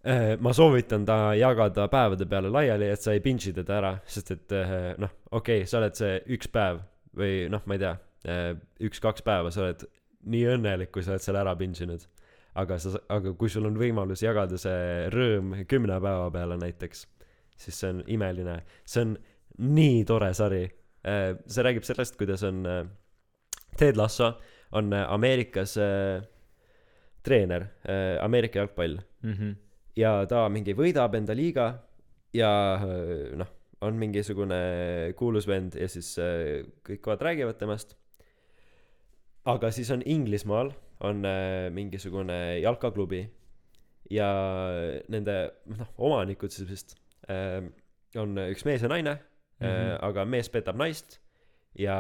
Äh, 0.07 0.39
ma 0.41 0.53
soovitan 0.53 1.05
ta 1.07 1.35
jagada 1.39 1.89
päevade 1.89 2.27
peale 2.27 2.51
laiali 2.51 2.89
et 2.91 3.03
sa 3.03 3.13
ei 3.13 3.21
binge'i 3.23 3.53
teda 3.55 3.77
ära 3.79 3.93
sest 4.07 4.33
et 4.35 4.55
äh, 4.57 4.73
noh 4.99 5.13
okei 5.31 5.61
okay, 5.63 5.69
sa 5.69 5.79
oled 5.79 5.99
see 5.99 6.17
üks 6.35 6.51
päev 6.51 6.81
või 7.19 7.47
noh 7.53 7.63
ma 7.67 7.77
ei 7.77 7.83
tea 7.85 7.93
üks-kaks 8.23 9.25
päeva 9.27 9.51
sa 9.51 9.65
oled 9.65 9.87
nii 10.31 10.45
õnnelik 10.55 10.93
kui 10.95 11.03
sa 11.03 11.17
oled 11.17 11.25
selle 11.25 11.41
ära 11.43 11.57
binge 11.59 11.83
inud 11.83 12.05
aga 12.55 12.77
sa 12.79 13.01
aga 13.11 13.33
kui 13.35 13.51
sul 13.51 13.67
on 13.67 13.79
võimalus 13.81 14.23
jagada 14.23 14.59
see 14.61 15.09
rõõm 15.11 15.57
kümne 15.67 15.99
päeva 15.99 16.29
peale 16.31 16.61
näiteks 16.61 17.07
siis 17.63 17.79
see 17.81 17.91
on 17.93 18.03
imeline. 18.11 18.59
See 18.85 19.05
on 19.05 19.15
nii 19.63 20.03
tore 20.09 20.33
sari. 20.37 20.65
Äh, 21.07 21.33
see 21.47 21.65
räägib 21.67 21.87
sellest 21.87 22.19
kuidas 22.21 22.45
on 22.47 22.63
äh, 22.69 22.83
Ted 23.79 23.99
Lasso 23.99 24.33
on 24.79 24.93
äh, 24.95 25.07
Ameerikas 25.13 25.77
äh, 25.81 26.23
treener 27.23 27.69
äh, 27.87 28.19
Ameerika 28.25 28.63
jalgpall. 28.63 28.99
Mhm. 29.23 29.57
Ja 29.97 30.23
ta 30.27 30.47
mingi 30.49 30.73
võidab 30.73 31.15
enda 31.19 31.35
liiga 31.37 31.73
ja 32.35 32.53
äh, 32.81 33.35
noh 33.37 33.59
on 33.83 33.97
mingisugune 33.99 34.57
kuulus 35.19 35.49
vend 35.51 35.75
ja 35.75 35.89
siis 35.91 36.15
äh, 36.23 36.63
kõik 36.87 37.03
kohad 37.03 37.25
räägivad 37.27 37.59
temast 37.59 37.97
aga 39.45 39.71
siis 39.71 39.91
on 39.91 40.03
Inglismaal 40.07 40.73
on 41.01 41.25
äh, 41.27 41.71
mingisugune 41.71 42.61
jalkaklubi 42.61 43.25
ja 44.11 44.29
nende 45.09 45.37
noh 45.67 45.89
omanikud 45.99 46.53
siis 46.55 46.69
vist 46.71 46.95
äh, 47.31 47.63
on 48.19 48.39
üks 48.49 48.65
mees 48.69 48.83
ja 48.83 48.89
naine 48.89 49.15
mm 49.15 49.67
-hmm. 49.67 49.67
Mhm. 49.67 49.91
äh, 49.91 49.99
aga 50.03 50.25
mees 50.25 50.49
petab 50.51 50.77
naist 50.77 51.21
ja 51.79 51.97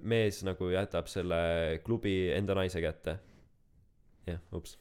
mees 0.00 0.44
nagu 0.44 0.70
jätab 0.70 1.06
selle 1.10 1.36
klubi 1.84 2.30
enda 2.32 2.54
naise 2.54 2.80
kätte. 2.80 3.18
Jah 4.26 4.38
ups. 4.52 4.78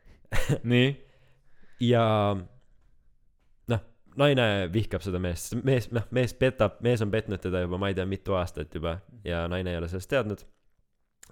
Nii. 0.62 1.06
Ja 1.80 2.36
noh 3.68 3.80
naine 4.16 4.72
vihkab 4.72 5.02
seda 5.02 5.18
meest. 5.18 5.54
Mees 5.64 5.90
noh 5.92 6.06
mees 6.10 6.34
petab 6.34 6.80
mees 6.80 7.02
on 7.02 7.10
petnud 7.10 7.40
teda 7.40 7.60
juba 7.60 7.78
ma 7.78 7.88
ei 7.88 7.94
tea 7.94 8.06
mitu 8.06 8.34
aastat 8.34 8.74
juba 8.74 8.98
ja 9.24 9.48
naine 9.48 9.70
ei 9.70 9.78
ole 9.78 9.88
sellest 9.88 10.10
teadnud 10.10 10.46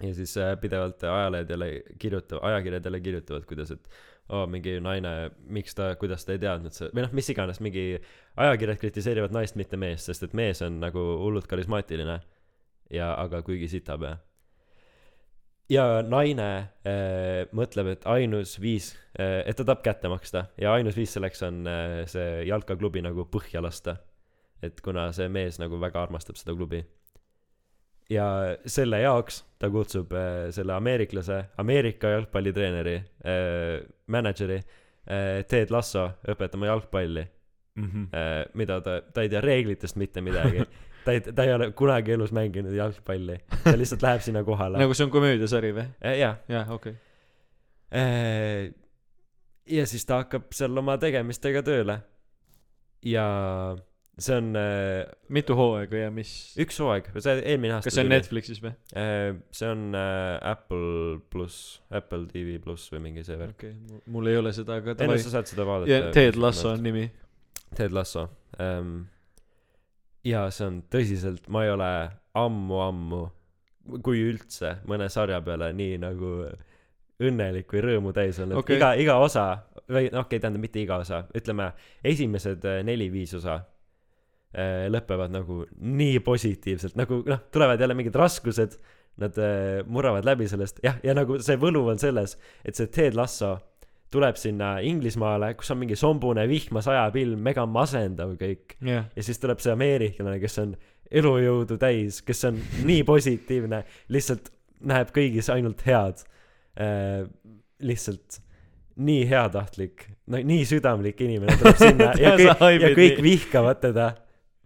ja 0.01 0.13
siis 0.13 0.35
äh, 0.37 0.53
pidevalt 0.61 1.03
ajalehed 1.03 1.49
jälle 1.49 1.69
kirjutavad 1.99 2.51
ajakirjad 2.51 2.85
jälle 2.85 2.99
kirjutavad 2.99 3.45
kuidas 3.45 3.71
et 3.71 3.89
oo 4.29 4.45
mingi 4.47 4.79
naine 4.81 5.31
miks 5.47 5.75
ta 5.75 5.95
kuidas 5.95 6.25
ta 6.25 6.33
ei 6.33 6.41
teadnud 6.41 6.73
see 6.75 6.89
või 6.91 7.05
noh 7.05 7.13
mis 7.13 7.29
iganes 7.29 7.61
mingi 7.61 7.85
ajakirjad 8.35 8.81
kritiseerivad 8.81 9.35
naist 9.35 9.55
mitte 9.55 9.77
meest 9.77 10.11
sest 10.11 10.23
et 10.27 10.33
mees 10.33 10.61
on 10.65 10.79
nagu 10.83 11.03
hullult 11.21 11.47
karismaatiline 11.47 12.19
ja 12.91 13.13
aga 13.21 13.41
kuigi 13.45 13.69
sitapea 13.71 14.17
ja 15.71 15.85
naine 16.05 16.49
äh, 16.85 17.45
mõtleb 17.55 17.93
et 17.95 18.09
ainus 18.09 18.57
viis 18.61 18.91
äh, 19.19 19.41
et 19.45 19.57
ta 19.57 19.65
tahab 19.65 19.83
kätte 19.85 20.11
maksta 20.11 20.47
ja 20.61 20.75
ainus 20.77 20.97
viis 20.97 21.15
selleks 21.15 21.41
on 21.47 21.63
äh, 21.69 22.01
see 22.09 22.43
jalkaklubi 22.49 23.03
nagu 23.05 23.27
põhja 23.31 23.63
lasta. 23.63 23.97
Et 24.63 24.79
kuna 24.81 25.09
see 25.13 25.27
mees 25.29 25.59
nagu 25.61 25.77
väga 25.81 25.99
armastab 26.05 26.37
seda 26.39 26.55
klubi 26.55 26.79
ja 28.09 28.25
selle 28.69 28.99
jaoks 29.01 29.41
ta 29.59 29.69
kutsub 29.73 30.13
äh, 30.13 30.49
selle 30.53 30.75
ameeriklase 30.75 31.43
Ameerika 31.57 32.11
jalgpallitreeneri 32.13 32.95
äh, 32.95 33.85
mänedžeri 34.07 34.59
äh, 34.59 35.43
Ted 35.49 35.73
Lasso 35.73 36.09
õpetama 36.27 36.69
jalgpalli. 36.69 37.25
Mhm. 37.75 38.03
Äh, 38.15 38.45
mida 38.53 38.79
ta 38.81 39.01
ta 39.01 39.25
ei 39.25 39.29
tea 39.29 39.41
reeglitest 39.41 39.97
mitte 40.01 40.21
midagi. 40.21 40.65
Ta 41.05 41.13
ei 41.13 41.19
ta 41.21 41.43
ei 41.45 41.51
ole 41.53 41.67
kunagi 41.77 42.15
elus 42.15 42.31
mänginud 42.33 42.73
jalgpalli. 42.73 43.35
Ta 43.61 43.75
lihtsalt 43.77 44.01
läheb 44.01 44.23
sinna 44.25 44.41
kohale. 44.43 44.79
Nagu 44.81 44.95
see 44.97 45.05
on 45.05 45.11
komöödiasari 45.13 45.69
või? 45.75 45.83
Jaa. 46.17 46.31
Jah 46.49 46.71
okei. 46.73 46.95
Äh, 47.93 48.71
ja 49.69 49.85
siis 49.85 50.05
ta 50.09 50.23
hakkab 50.23 50.47
seal 50.57 50.77
oma 50.81 50.97
tegemistega 50.97 51.61
tööle. 51.65 51.99
Ja 53.05 53.27
see 54.19 54.37
on 54.37 54.51
äh, 54.59 55.01
mitu 55.35 55.57
hooaega 55.57 56.05
ja 56.05 56.11
mis 56.13 56.29
üks 56.61 56.77
hooaeg 56.79 57.09
see 57.15 57.35
eelmine 57.41 57.77
aasta 57.77 57.89
kas 57.89 57.97
see 57.97 58.05
on 58.05 58.09
tuli. 58.09 58.15
Netflixis 58.15 58.61
või 58.63 58.71
Äh, 58.95 59.33
see 59.55 59.71
on 59.71 59.89
äh, 59.97 60.37
Apple 60.51 61.19
pluss 61.33 61.81
Apple 61.91 62.29
TV 62.31 62.59
pluss 62.63 62.87
või 62.93 63.03
mingi 63.09 63.25
see 63.27 63.39
värk 63.39 63.57
okei 63.57 63.73
okay. 63.75 64.05
mul 64.15 64.31
ei 64.31 64.39
ole 64.39 64.55
seda 64.55 64.79
aga 64.79 64.95
ei 64.95 65.11
no 65.11 65.19
sa 65.19 65.35
saad 65.37 65.51
seda 65.51 65.65
ja 65.65 65.71
vaadata 65.71 66.15
Ted 66.15 66.39
Lasso 66.39 66.71
on 66.71 66.85
nimi 66.85 67.09
Ted 67.75 67.95
Lasso 67.95 68.29
ähm, 68.63 69.03
ja 70.25 70.45
see 70.53 70.67
on 70.67 70.79
tõsiselt, 70.91 71.49
ma 71.53 71.65
ei 71.65 71.71
ole 71.73 71.89
ammu-ammu, 72.35 73.21
kui 74.05 74.23
üldse, 74.25 74.79
mõne 74.89 75.07
sarja 75.13 75.39
peale 75.45 75.71
nii 75.77 75.99
nagu 76.01 76.31
õnnelik 77.25 77.71
või 77.71 77.83
rõõmu 77.85 78.11
täis 78.15 78.41
olnud 78.43 78.59
okay.. 78.59 78.79
iga, 78.79 78.91
iga 78.99 79.19
osa, 79.23 79.45
või 79.85 80.09
noh, 80.09 80.25
okei 80.25 80.35
okay,, 80.35 80.41
tähendab 80.41 80.65
mitte 80.65 80.81
iga 80.81 80.99
osa, 81.03 81.23
ütleme 81.37 81.69
esimesed 82.03 82.65
äh, 82.67 82.81
neli-viis 82.87 83.35
osa 83.37 83.61
lõpevad 84.91 85.33
nagu 85.33 85.63
nii 85.75 86.19
positiivselt, 86.23 86.95
nagu 86.99 87.21
noh, 87.27 87.41
tulevad 87.51 87.81
jälle 87.81 87.97
mingid 87.97 88.15
raskused, 88.15 88.77
nad 89.21 89.37
äh, 89.39 89.81
murravad 89.87 90.27
läbi 90.27 90.47
sellest, 90.51 90.81
jah, 90.83 90.97
ja 91.03 91.15
nagu 91.15 91.39
see 91.43 91.59
võlu 91.59 91.85
on 91.91 91.99
selles, 92.01 92.35
et 92.67 92.75
see 92.75 92.91
Ted 92.91 93.15
Lasso 93.15 93.55
tuleb 94.15 94.37
sinna 94.39 94.77
Inglismaale, 94.85 95.53
kus 95.59 95.71
on 95.73 95.81
mingi 95.81 95.97
sombune 95.99 96.45
vihma 96.47 96.83
sajab 96.83 97.17
ilm, 97.19 97.41
mega 97.43 97.65
masendav 97.67 98.35
kõik. 98.39 98.77
jah, 98.83 99.07
ja 99.11 99.25
siis 99.25 99.39
tuleb 99.41 99.63
see 99.63 99.73
ameeriklane, 99.75 100.37
kes 100.43 100.59
on 100.63 100.75
elujõudu 101.11 101.77
täis, 101.81 102.21
kes 102.25 102.47
on 102.49 102.59
nii 102.87 103.03
positiivne, 103.07 103.83
lihtsalt 104.13 104.51
näeb 104.85 105.11
kõigis 105.15 105.49
ainult 105.53 105.83
head 105.87 106.23
äh,. 106.79 107.27
lihtsalt 107.85 108.41
nii 108.95 109.25
heatahtlik, 109.27 110.05
no 110.31 110.39
nii 110.39 110.63
südamlik 110.67 111.19
inimene 111.21 111.57
tuleb 111.59 111.79
sinna 111.79 112.13
ja 112.23 112.35
kõik, 112.39 112.81
ja 112.81 112.91
kõik 112.95 113.19
vihkavad 113.25 113.81
teda. 113.83 114.13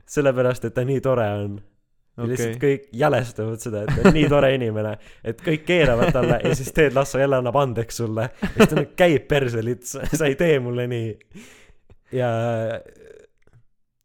sellepärast, 0.10 0.70
et 0.70 0.76
ta 0.76 0.86
nii 0.88 1.02
tore 1.06 1.28
on. 1.44 1.58
ja 2.18 2.24
okei 2.24 2.32
lihtsalt. 2.34 2.62
kõik 2.64 2.88
jälestavad 3.02 3.64
seda, 3.64 3.84
et 3.84 3.96
ta 3.96 4.10
on 4.10 4.16
nii 4.18 4.30
tore 4.32 4.54
inimene, 4.58 4.96
et 5.24 5.44
kõik 5.46 5.66
keeravad 5.68 6.14
talle 6.16 6.40
ja 6.44 6.54
siis 6.58 6.72
Ted 6.76 6.98
Lasso 6.98 7.22
jälle 7.22 7.40
annab 7.40 7.60
andeks 7.62 8.02
sulle. 8.02 8.30
ja 8.42 8.54
siis 8.56 8.72
ta 8.72 8.80
nagu 8.82 8.96
käib 9.00 9.28
perse 9.30 9.64
lits, 9.66 9.98
sa 10.14 10.28
ei 10.28 10.36
tee 10.40 10.60
mulle 10.64 10.88
nii. 10.92 11.12
ja 12.18 12.32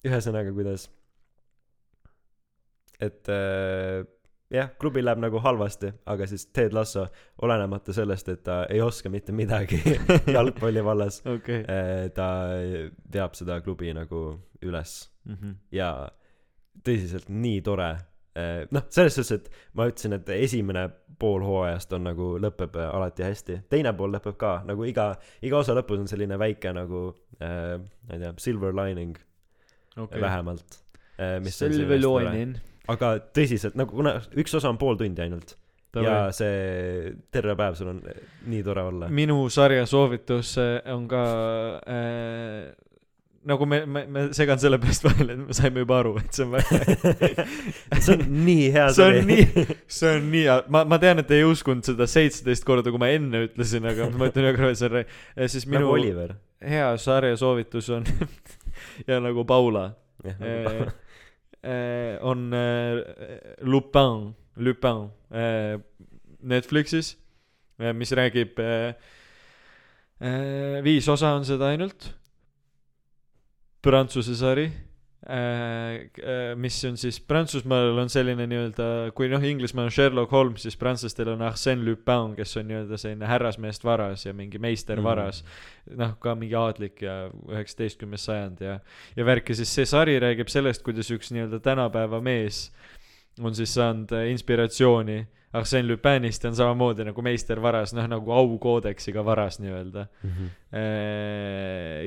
ühesõnaga, 0.05 0.53
kuidas, 0.53 0.89
et 3.01 3.33
äh, 3.33 4.05
jah, 4.55 4.71
klubil 4.81 5.05
läheb 5.07 5.21
nagu 5.25 5.41
halvasti, 5.43 5.91
aga 6.07 6.27
siis 6.31 6.47
Ted 6.55 6.73
Lasso, 6.77 7.07
olenemata 7.43 7.93
sellest, 7.97 8.29
et 8.33 8.43
ta 8.47 8.61
ei 8.71 8.81
oska 8.85 9.11
mitte 9.11 9.35
midagi 9.37 9.81
jalgpalli 10.37 10.85
vallas, 10.85 11.21
okei. 11.27 11.65
ta 12.15 12.29
veab 13.15 13.35
seda 13.39 13.61
klubi 13.65 13.93
nagu 13.97 14.27
üles 14.63 15.03
Mhm. 15.25 15.55
ja 15.73 15.89
tõsiselt 16.85 17.31
nii 17.33 17.63
tore. 17.65 17.95
noh, 18.75 18.83
selles 18.91 19.15
suhtes, 19.15 19.31
et 19.31 19.75
ma 19.79 19.87
ütlesin, 19.87 20.17
et 20.17 20.29
esimene 20.35 20.89
pool 21.23 21.45
hooajast 21.47 21.93
on 21.95 22.03
nagu, 22.09 22.33
lõpeb 22.43 22.75
äh, 22.83 22.89
alati 22.91 23.23
hästi, 23.23 23.61
teine 23.71 23.93
pool 23.95 24.11
lõpeb 24.11 24.35
ka 24.41 24.57
nagu 24.67 24.83
iga, 24.89 25.13
iga 25.47 25.61
osa 25.61 25.77
lõpus 25.79 26.03
on 26.03 26.11
selline 26.11 26.35
väike 26.41 26.73
nagu 26.75 27.05
äh,, 27.39 27.77
ma 27.79 28.17
ei 28.17 28.25
tea, 28.25 28.33
silver 28.43 28.75
lining 28.75 29.15
okay. 29.97 30.21
vähemalt 30.21 30.81
äh,. 31.19 31.39
Silver. 31.47 32.01
Loinin. 32.03 32.57
Aga 32.93 33.17
tõsiselt 33.37 33.77
nagu, 33.79 33.95
kuna 33.97 34.19
üks 34.41 34.57
osa 34.59 34.73
on 34.73 34.81
pool 34.81 34.99
tundi 35.01 35.25
ainult 35.25 35.57
ja 36.03 36.15
see 36.35 37.13
terve 37.33 37.55
päev 37.59 37.77
sul 37.79 37.93
on 37.93 38.01
äh, 38.11 38.23
nii 38.51 38.65
tore 38.67 38.83
olla. 38.91 39.09
minu 39.09 39.45
sarja 39.53 39.87
soovitus 39.87 40.57
äh, 40.59 40.81
on 40.95 41.07
ka 41.09 41.23
äh, 41.87 42.73
nagu 43.45 43.67
me, 43.69 43.83
me, 43.87 44.05
me 44.09 44.25
segan 44.37 44.59
sellepärast 44.61 45.05
vahele, 45.05 45.37
et 45.37 45.43
me 45.49 45.57
saime 45.57 45.85
juba 45.85 45.99
aru, 46.01 46.15
et 46.23 46.37
see 46.37 46.47
on 46.47 46.55
väga 46.57 47.45
see 48.07 48.17
on 48.17 48.25
nii 48.47 48.71
hea 48.75 48.87
see 48.97 49.09
on 49.11 49.29
nii, 49.29 49.67
see 49.99 50.15
on 50.17 50.31
nii 50.33 50.45
hea, 50.49 50.59
ma, 50.73 50.85
ma 50.89 50.99
tean, 51.03 51.21
et 51.23 51.29
te 51.29 51.39
ei 51.39 51.47
uskunud 51.49 51.85
seda 51.87 52.09
seitseteist 52.11 52.67
korda, 52.67 52.93
kui 52.95 53.03
ma 53.03 53.13
enne 53.15 53.45
ütlesin, 53.49 53.87
aga 53.91 54.09
ma 54.17 54.31
ütlen 54.33 54.49
ühe 54.49 54.57
korra, 54.57 54.73
see 54.79 54.91
on, 54.91 55.01
siis 55.45 55.69
nagu 55.69 55.77
minu 55.77 55.95
Oliver. 55.99 56.37
hea 56.65 56.89
sarja 57.01 57.37
soovitus 57.41 57.93
on 57.95 58.09
ja 59.11 59.21
nagu 59.23 59.47
Paula. 59.49 59.91
Jah, 60.25 60.41
eh, 60.41 60.61
nagu 60.65 60.89
eh, 60.89 61.04
on 62.21 62.53
eh, 62.53 63.01
Lupin, 63.63 64.35
Lupin 64.57 65.09
eh, 65.33 65.79
Netflixis, 66.45 67.15
mis 67.95 68.13
räägib 68.13 68.59
eh, 68.61 68.95
eh, 70.21 70.81
viis 70.85 71.09
osa 71.09 71.35
on 71.35 71.45
seda 71.49 71.73
ainult, 71.73 72.13
Prantsuse 73.85 74.37
sari. 74.37 74.65
eh,, 74.65 74.73
eh, 74.73 74.94
mis 76.61 76.77
on 76.85 76.99
siis 77.01 77.17
Prantsusmaal 77.25 77.97
on 78.03 78.11
selline 78.13 78.45
nii-öelda, 78.51 78.89
kui 79.17 79.29
noh, 79.33 79.45
Inglismaal 79.45 79.89
on 79.89 79.95
Sherlock 79.95 80.33
Holmes, 80.35 80.65
siis 80.67 80.77
prantslastel 80.77 81.31
on 81.33 81.45
Arsène 81.47 81.85
Lupin, 81.87 82.35
kes 82.37 82.57
on 82.61 82.69
nii-öelda 82.69 82.99
selline 83.01 83.29
härrasmeest 83.31 83.87
varas 83.89 84.27
ja 84.27 84.35
mingi 84.37 84.61
meister 84.61 84.99
Mhm. 85.01 85.05
varas 85.07 85.43
noh, 85.97 86.13
ka 86.21 86.35
mingi 86.35 86.55
aadlik 86.59 87.03
ja 87.03 87.31
üheksateistkümnes 87.49 88.25
sajand 88.29 88.61
ja, 88.61 88.79
ja 89.17 89.25
värk 89.25 89.49
ja 89.49 89.55
siis 89.63 89.73
see 89.75 89.87
sari 89.89 90.19
räägib 90.21 90.53
sellest, 90.53 90.83
kuidas 90.85 91.11
üks 91.11 91.33
nii-öelda 91.33 91.61
tänapäeva 91.65 92.21
mees 92.21 92.71
on 93.43 93.55
siis 93.57 93.75
saanud 93.75 94.13
äh, 94.15 94.29
inspiratsiooni 94.35 95.23
Arsène 95.55 95.87
Lupinist 95.87 96.43
ja 96.43 96.51
on 96.51 96.57
samamoodi 96.59 97.05
nagu 97.07 97.23
meister 97.23 97.61
varas, 97.63 97.93
noh 97.95 98.09
nagu 98.11 98.33
aukoodeksiga 98.35 99.23
varas 99.25 99.61
nii-öelda. 99.63 100.07
Mhm. 100.27 100.49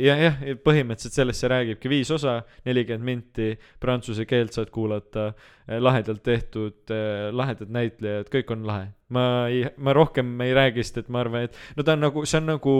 jah, 0.03 0.23
jah, 0.25 0.41
põhimõtteliselt 0.65 1.15
sellest 1.15 1.43
see 1.43 1.51
räägibki, 1.53 1.87
viis 1.87 2.11
osa, 2.11 2.41
nelikümmend 2.67 3.07
minti, 3.07 3.53
prantsuse 3.79 4.25
keelt 4.27 4.51
saad 4.51 4.73
kuulata, 4.75 5.29
lahedalt 5.79 6.25
tehtud, 6.27 6.91
lahedad 7.31 7.71
näitlejad, 7.71 8.27
kõik 8.33 8.51
on 8.51 8.67
lahe. 8.67 8.89
ma 9.15 9.23
ei, 9.47 9.63
ma 9.79 9.95
rohkem 9.95 10.41
ei 10.43 10.51
räägi, 10.51 10.83
sest 10.83 11.05
et 11.05 11.07
ma 11.07 11.23
arvan, 11.23 11.47
et 11.47 11.55
no 11.77 11.87
ta 11.87 11.95
on 11.95 12.03
nagu, 12.03 12.25
see 12.27 12.41
on 12.41 12.51
nagu 12.51 12.75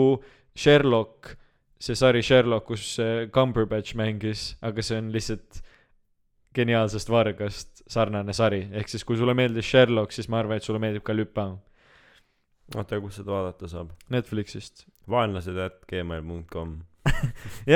Sherlock, 0.58 1.32
see 1.80 1.96
sari 1.96 2.22
Sherlock, 2.26 2.66
kus 2.68 2.98
äh, 3.00 3.24
Cumberbatch 3.32 3.96
mängis, 3.96 4.52
aga 4.60 4.82
see 4.84 4.98
on 4.98 5.12
lihtsalt 5.14 5.62
geniaalsest 6.58 7.10
vargast 7.12 7.82
sarnane 7.88 8.34
sari, 8.36 8.64
ehk 8.80 8.90
siis 8.90 9.06
kui 9.06 9.16
sulle 9.16 9.34
meeldis 9.38 9.68
Sherlock, 9.70 10.12
siis 10.14 10.28
ma 10.28 10.42
arvan, 10.42 10.58
et 10.58 10.66
sulle 10.66 10.82
meeldib 10.82 11.06
ka 11.06 11.16
Lupin 11.16 11.56
oota, 12.76 13.00
kus 13.00 13.18
seda 13.20 13.32
vaadata 13.32 13.68
saab? 13.70 13.92
Netflixist. 14.12 14.86
vaenlased 15.08 15.56
at 15.62 15.78
gmail.com. 15.88 16.74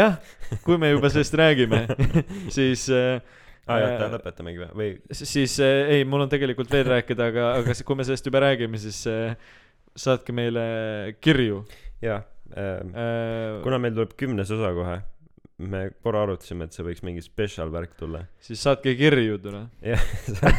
jah, 0.00 0.18
kui 0.66 0.76
me 0.80 0.90
juba 0.92 1.08
sellest 1.12 1.36
räägime, 1.40 1.86
siis 2.56 2.84
äh, 2.92 3.22
aa 3.64 3.76
ah,, 3.76 3.80
jah, 3.80 3.94
Äh, 4.02 4.12
lõpetamegi 4.16 4.60
või, 4.60 4.74
või 4.76 4.90
S- 5.14 5.24
siis 5.30 5.54
äh, 5.62 5.94
ei, 5.96 6.04
mul 6.08 6.26
on 6.26 6.32
tegelikult 6.32 6.70
veel 6.72 6.84
rääkida, 6.90 7.30
aga, 7.32 7.48
aga 7.60 7.76
kui 7.86 7.98
me 7.98 8.06
sellest 8.06 8.28
juba 8.28 8.42
räägime, 8.44 8.80
siis 8.82 9.00
äh, 9.10 9.36
saatke 9.96 10.34
meile 10.36 10.64
kirju 11.22 11.62
jaa 12.02 12.20
ähm,, 12.56 12.92
äh,. 12.92 13.62
kuna 13.64 13.80
meil 13.80 13.96
tuleb 13.96 14.16
kümnes 14.18 14.52
osa 14.52 14.74
kohe, 14.76 14.98
me 15.58 15.90
korra 16.02 16.24
arutasime, 16.26 16.64
et 16.66 16.72
see 16.76 16.84
võiks 16.86 17.02
mingi 17.06 17.22
spetsial 17.24 17.70
värk 17.72 17.92
tulla. 17.98 18.24
siis 18.40 18.62
saatke 18.62 18.94
kirju 18.98 19.38
tule. 19.42 19.66
jah, 19.84 20.02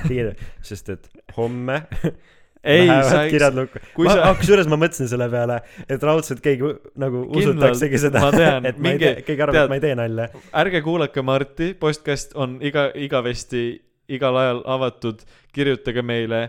kiire, 0.08 0.36
sest 0.62 0.90
et 0.94 1.10
homme 1.38 1.82
ei, 2.64 2.88
sa 2.88 3.24
kirjad 3.28 3.56
lukku. 3.58 3.82
kui 3.96 4.08
ma 4.08 4.16
sa-, 4.16 4.34
kusjuures 4.40 4.70
ma 4.72 4.80
mõtlesin 4.80 5.10
selle 5.12 5.28
peale, 5.32 5.60
et 5.88 6.04
raudselt 6.04 6.44
keegi 6.44 6.74
nagu 7.04 7.26
usutaksegi 7.36 8.00
seda, 8.06 8.28
et 8.32 8.38
ma 8.38 8.62
ei 8.70 8.78
mingi- 8.78 9.08
tee, 9.10 9.26
keegi 9.28 9.46
arvab, 9.48 9.66
et 9.66 9.74
ma 9.74 9.80
ei 9.80 9.84
tee 9.84 9.96
nalja. 10.00 10.30
ärge 10.64 10.84
kuulake 10.86 11.26
Marti, 11.26 11.74
postkast 11.80 12.38
on 12.40 12.60
iga, 12.64 12.90
igavesti 12.96 13.66
igal 14.14 14.36
ajal 14.40 14.62
avatud, 14.68 15.24
kirjutage 15.56 16.04
meile, 16.06 16.48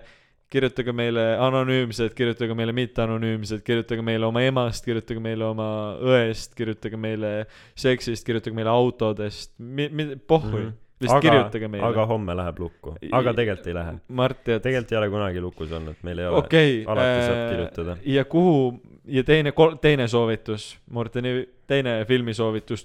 kirjutage 0.55 0.94
meile 0.94 1.24
anonüümselt, 1.43 2.14
kirjutage 2.14 2.55
meile 2.55 2.74
mitteanonüümselt, 2.76 3.64
kirjutage 3.66 4.05
meile 4.06 4.28
oma 4.28 4.44
emast, 4.47 4.86
kirjutage 4.86 5.22
meile 5.22 5.48
oma 5.48 5.66
õest, 5.98 6.55
kirjutage 6.59 7.01
meile 7.01 7.35
seksist, 7.74 8.26
kirjutage 8.26 8.55
meile 8.56 8.70
autodest, 8.70 9.52
mi-, 9.59 9.90
mi-, 9.90 10.14
pohhui 10.16 10.60
mm, 10.60 10.68
-hmm. 10.68 10.81
lihtsalt 11.02 11.18
aga 11.18 11.31
kirjutage, 11.31 11.70
meile. 11.72 11.86
aga 11.90 12.06
homme 12.06 12.36
läheb 12.39 12.62
lukku. 12.64 12.97
aga 13.10 13.35
tegelikult 13.35 13.66
ei 13.66 13.74
lähe. 13.81 13.97
Mart, 14.09 14.44
tead, 14.44 14.62
tegelikult 14.62 14.93
ei 14.94 14.98
ole 15.02 15.10
kunagi 15.16 15.43
lukus 15.43 15.72
olnud, 15.72 16.02
meil 16.02 16.22
ei 16.22 16.31
ole. 16.31 16.43
okei, 16.44 16.85
alati 16.86 17.26
saab 17.26 17.43
kirjutada. 17.51 17.97
ja 18.16 18.24
kuhu 18.24 18.81
ja 19.05 19.24
teine, 19.24 19.52
teine 19.81 20.09
soovitus, 20.09 20.78
Morteni 20.90 21.48
teine 21.66 22.05
filmisoovitus, 22.05 22.85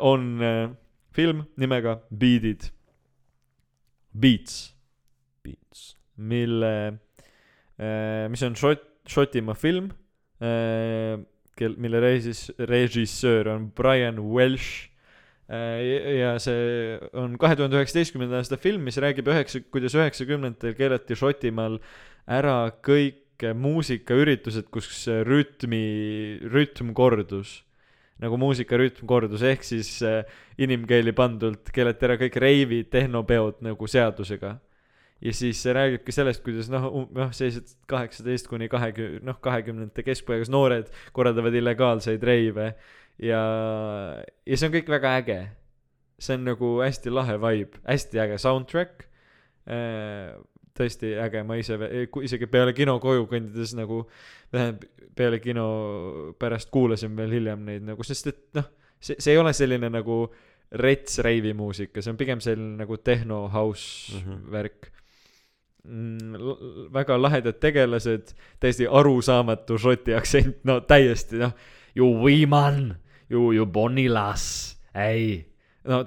on 0.00 0.42
äh, 0.42 0.70
film 1.12 1.44
nimega 1.56 2.00
Beatid, 2.18 2.70
Beats, 4.16 4.74
Beats. 5.44 5.94
mille, 6.16 6.72
mis 8.32 8.42
on 8.46 8.56
Šot-, 8.56 8.86
Šotimaa 9.12 9.56
film, 9.58 9.90
kel, 10.40 11.76
mille 11.76 12.00
reisis, 12.00 12.46
režissöör 12.58 13.52
on 13.52 13.70
Brian 13.76 14.20
Welsh 14.32 14.88
ja 15.46 16.32
see 16.42 16.96
on 17.14 17.36
kahe 17.38 17.54
tuhande 17.58 17.78
üheksateistkümnenda 17.78 18.40
aasta 18.40 18.58
film, 18.58 18.82
mis 18.88 18.98
räägib 18.98 19.28
üheksa, 19.30 19.60
kuidas 19.70 19.94
üheksakümnendatel 19.94 20.74
keelati 20.78 21.18
Šotimaal 21.18 21.78
ära 22.26 22.72
kõik 22.82 23.46
muusikaüritused, 23.54 24.70
kus 24.72 25.06
rütmi, 25.28 26.40
rütm 26.50 26.94
kordus. 26.96 27.60
Nagu 28.22 28.38
muusikarütm 28.40 29.08
kordus, 29.08 29.42
ehk 29.44 29.64
siis 29.66 29.90
äh, 30.06 30.22
inimkeeli 30.62 31.12
pandult 31.16 31.72
keelati 31.74 32.08
ära 32.08 32.16
kõik 32.20 32.38
reivid, 32.40 32.88
tehnopeod 32.92 33.60
nagu 33.66 33.90
seadusega. 33.90 34.56
ja 35.20 35.32
siis 35.32 35.62
see 35.64 35.72
räägibki 35.72 36.12
sellest, 36.12 36.42
kuidas 36.44 36.68
noh, 36.68 36.90
noh, 37.16 37.30
sellised 37.32 37.72
kaheksateist 37.88 38.48
kuni 38.48 38.68
kahekümne, 38.68 39.22
noh, 39.24 39.38
kahekümnendate 39.40 40.04
keskpaigas 40.04 40.50
noored 40.52 40.90
korraldavad 41.16 41.54
illegaalseid 41.56 42.22
reive 42.24 42.74
ja, 43.22 43.40
ja 44.44 44.58
see 44.58 44.68
on 44.68 44.74
kõik 44.74 44.90
väga 44.92 45.14
äge. 45.22 45.38
see 46.18 46.36
on 46.36 46.46
nagu 46.48 46.70
hästi 46.80 47.12
lahe 47.12 47.36
vibe, 47.40 47.80
hästi 47.84 48.20
äge 48.24 48.38
soundtrack. 48.40 49.04
Tõesti 50.76 51.14
äge, 51.20 51.42
ma 51.46 51.58
ise, 51.60 51.78
isegi 52.22 52.48
peale 52.50 52.74
kino 52.76 52.98
koju 53.02 53.26
kõndides 53.30 53.74
nagu, 53.78 54.02
tähendab, 54.52 54.84
peale 55.16 55.40
kino 55.40 55.68
pärast 56.40 56.70
kuulasin 56.74 57.16
veel 57.16 57.38
hiljem 57.38 57.64
neid 57.68 57.86
nagu, 57.86 58.04
sest 58.06 58.32
et 58.32 58.42
noh, 58.58 58.68
see, 59.00 59.16
see 59.18 59.32
ei 59.34 59.40
ole 59.40 59.54
selline 59.56 59.90
nagu 59.92 60.26
rets 60.76 61.20
reivi 61.24 61.54
muusika, 61.56 62.02
see 62.02 62.12
on 62.12 62.20
pigem 62.20 62.42
selline 62.44 62.76
nagu 62.82 62.98
tehno 62.98 63.46
house 63.52 64.12
mm. 64.16 64.22
-hmm. 64.22 64.44
värk 64.52 64.90
mm,. 65.84 66.92
väga 66.92 67.22
lahedad 67.22 67.60
tegelased, 67.60 68.34
täiesti 68.60 68.86
arusaamatu 68.90 69.78
šoti 69.78 70.14
aktsent, 70.14 70.64
no 70.64 70.80
täiesti 70.80 71.40
noh, 71.42 71.54
ju 71.94 72.10
Wiman, 72.24 72.96
ju, 73.30 73.52
ju 73.52 73.66
Bonilas, 73.66 74.76
ei. 74.94 75.46
No 75.86 76.00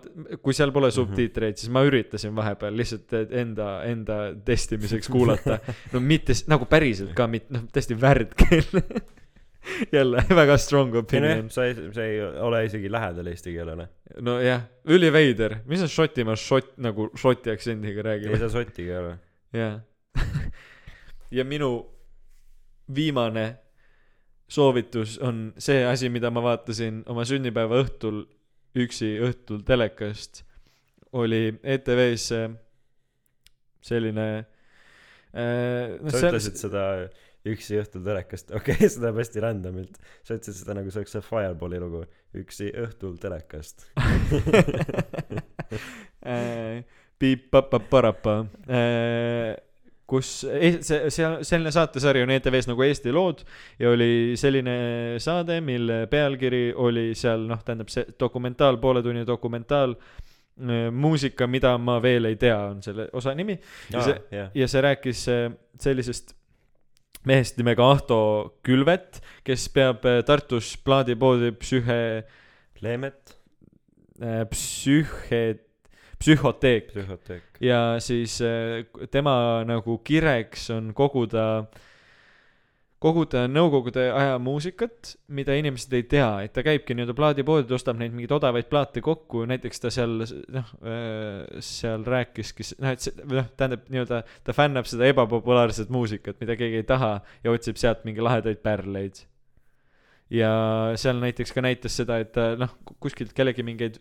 kui 0.44 0.56
seal 0.56 0.74
pole 0.76 0.90
subtiitreid, 0.94 1.60
siis 1.60 1.72
ma 1.74 1.84
üritasin 1.88 2.36
vahepeal 2.38 2.76
lihtsalt 2.78 3.16
enda, 3.42 3.70
enda 3.90 4.20
testimiseks 4.46 5.12
kuulata. 5.12 5.60
no 5.94 6.02
mitte 6.04 6.36
nagu 6.52 6.68
päriselt 6.70 7.16
ka 7.18 7.28
mitte, 7.32 7.54
noh 7.56 7.66
tõesti 7.74 7.98
värdkeel. 8.00 8.84
jälle 9.96 10.24
väga 10.30 10.58
strong 10.58 10.94
ei 10.96 11.00
opinion 11.00 11.50
sa 11.54 11.66
ei, 11.68 11.76
see 11.94 12.06
ei 12.14 12.22
ole 12.24 12.64
isegi 12.66 12.92
lähedal 12.92 13.28
eesti 13.28 13.54
keelele. 13.54 13.90
nojah, 14.26 14.64
üliveider, 14.90 15.60
mis 15.70 15.84
sa 15.84 15.90
Šotimaa 15.92 16.38
šot 16.40 16.76
nagu 16.82 17.10
šoti 17.20 17.52
aktsendiga 17.54 18.00
ei 18.00 18.08
räägid, 18.08 18.38
saa 18.40 18.50
sottigi 18.50 18.96
ole. 18.96 19.18
jaa. 19.54 19.80
ja 21.38 21.46
minu 21.46 21.72
viimane 22.96 23.46
soovitus 24.50 25.20
on 25.22 25.54
see 25.58 25.86
asi, 25.86 26.10
mida 26.10 26.32
ma 26.34 26.42
vaatasin 26.44 27.04
oma 27.10 27.26
sünnipäeva 27.28 27.84
õhtul, 27.84 28.24
üksi 28.78 29.16
õhtul 29.26 29.64
telekast, 29.66 30.44
oli 31.18 31.48
ETV-s 31.64 32.30
äh, 32.38 32.52
selline 33.82 34.28
äh, 35.34 35.98
noh, 35.98 36.14
sa 36.14 36.30
ütlesid 36.30 36.60
seda 36.60 36.84
üksi 37.50 37.80
õhtul 37.80 38.04
telekast, 38.06 38.52
okei 38.58 38.76
okay,, 38.78 38.92
seda 38.92 39.08
läheb 39.08 39.22
hästi 39.24 39.44
randomilt. 39.44 40.00
sa 40.22 40.38
ütlesid 40.38 40.62
seda 40.62 40.78
nagu 40.78 40.92
see 40.92 41.02
oleks 41.02 41.16
see 41.16 41.26
Fireballi 41.26 41.82
lugu, 41.82 42.04
üksi 42.38 42.72
õhtul 42.86 43.20
telekast. 43.22 43.88
Äh, 46.20 46.82
piip-papa-parapa, 47.22 48.34
kus 50.10 50.32
e- 50.50 50.80
see, 50.86 51.12
see, 51.14 51.30
selline 51.46 51.74
saatesari 51.74 52.24
on 52.26 52.34
ETV-s 52.34 52.70
nagu 52.72 52.86
Eesti 52.86 53.14
lood 53.16 53.44
ja 53.80 53.94
oli 53.94 54.38
selline 54.40 54.76
saade, 55.22 55.60
mille 55.66 56.02
pealkiri 56.12 56.70
oli 56.74 57.12
seal 57.18 57.46
noh, 57.50 57.62
tähendab 57.66 57.92
see 57.94 58.08
dokumentaal, 58.20 58.80
poole 58.82 59.04
tunni 59.06 59.26
dokumentaal, 59.28 59.96
muusika, 60.92 61.48
mida 61.48 61.78
ma 61.80 62.00
veel 62.04 62.28
ei 62.30 62.36
tea, 62.40 62.58
on 62.74 62.84
selle 62.84 63.08
osa 63.16 63.34
nimi. 63.38 63.56
Ja 63.94 64.04
see, 64.04 64.18
jah, 64.36 64.52
ja 64.56 64.68
see 64.68 64.84
rääkis 64.84 65.24
äh, 65.32 65.48
sellisest 65.80 66.36
mehest 67.30 67.60
nimega 67.60 67.88
Ahto 67.92 68.20
Külvet, 68.66 69.22
kes 69.48 69.70
peab 69.76 70.06
äh, 70.08 70.22
Tartus 70.28 70.74
plaadipoodi 70.84 71.54
psühhe, 71.60 72.00
Leemet, 72.84 73.36
psühhe, 74.52 75.42
psühhoteek 76.20 76.90
psühhoteek. 76.94 77.62
ja 77.64 78.00
siis 78.04 78.40
äh, 78.44 78.84
tema 79.12 79.64
nagu 79.68 80.00
kireks 80.04 80.70
on 80.76 80.92
koguda, 80.96 81.46
koguda 83.00 83.46
nõukogude 83.48 84.10
aja 84.12 84.36
muusikat, 84.44 85.14
mida 85.32 85.56
inimesed 85.56 85.96
ei 85.96 86.04
tea, 86.12 86.28
et 86.44 86.54
ta 86.56 86.64
käibki 86.66 86.98
nii-öelda 86.98 87.16
plaadipoodides, 87.16 87.80
ostab 87.80 88.00
neid 88.02 88.12
mingeid 88.16 88.36
odavaid 88.36 88.68
plaate 88.72 89.04
kokku, 89.06 89.46
näiteks 89.50 89.86
ta 89.86 89.94
seal 89.96 90.20
noh, 90.26 90.76
seal 91.64 92.04
rääkiski, 92.04 92.68
noh, 92.84 92.92
et 92.92 93.08
see, 93.08 93.16
noh, 93.24 93.48
tähendab 93.56 93.88
nii-öelda 93.88 94.24
ta 94.44 94.56
fännab 94.58 94.92
seda 94.92 95.08
ebapopulaarset 95.14 95.92
muusikat, 95.94 96.42
mida 96.44 96.60
keegi 96.60 96.84
ei 96.84 96.88
taha 96.88 97.18
ja 97.46 97.56
otsib 97.56 97.80
sealt 97.80 98.04
mingi 98.08 98.24
lahedaid 98.26 98.60
pärleid. 98.66 99.24
Ja 100.30 100.50
seal 101.00 101.20
näiteks 101.22 101.54
ka 101.54 101.62
näitas 101.66 101.96
seda, 101.98 102.20
et 102.22 102.32
ta 102.36 102.52
noh, 102.60 102.76
kuskilt 103.02 103.34
kellegi 103.38 103.64
mingeid 103.66 103.98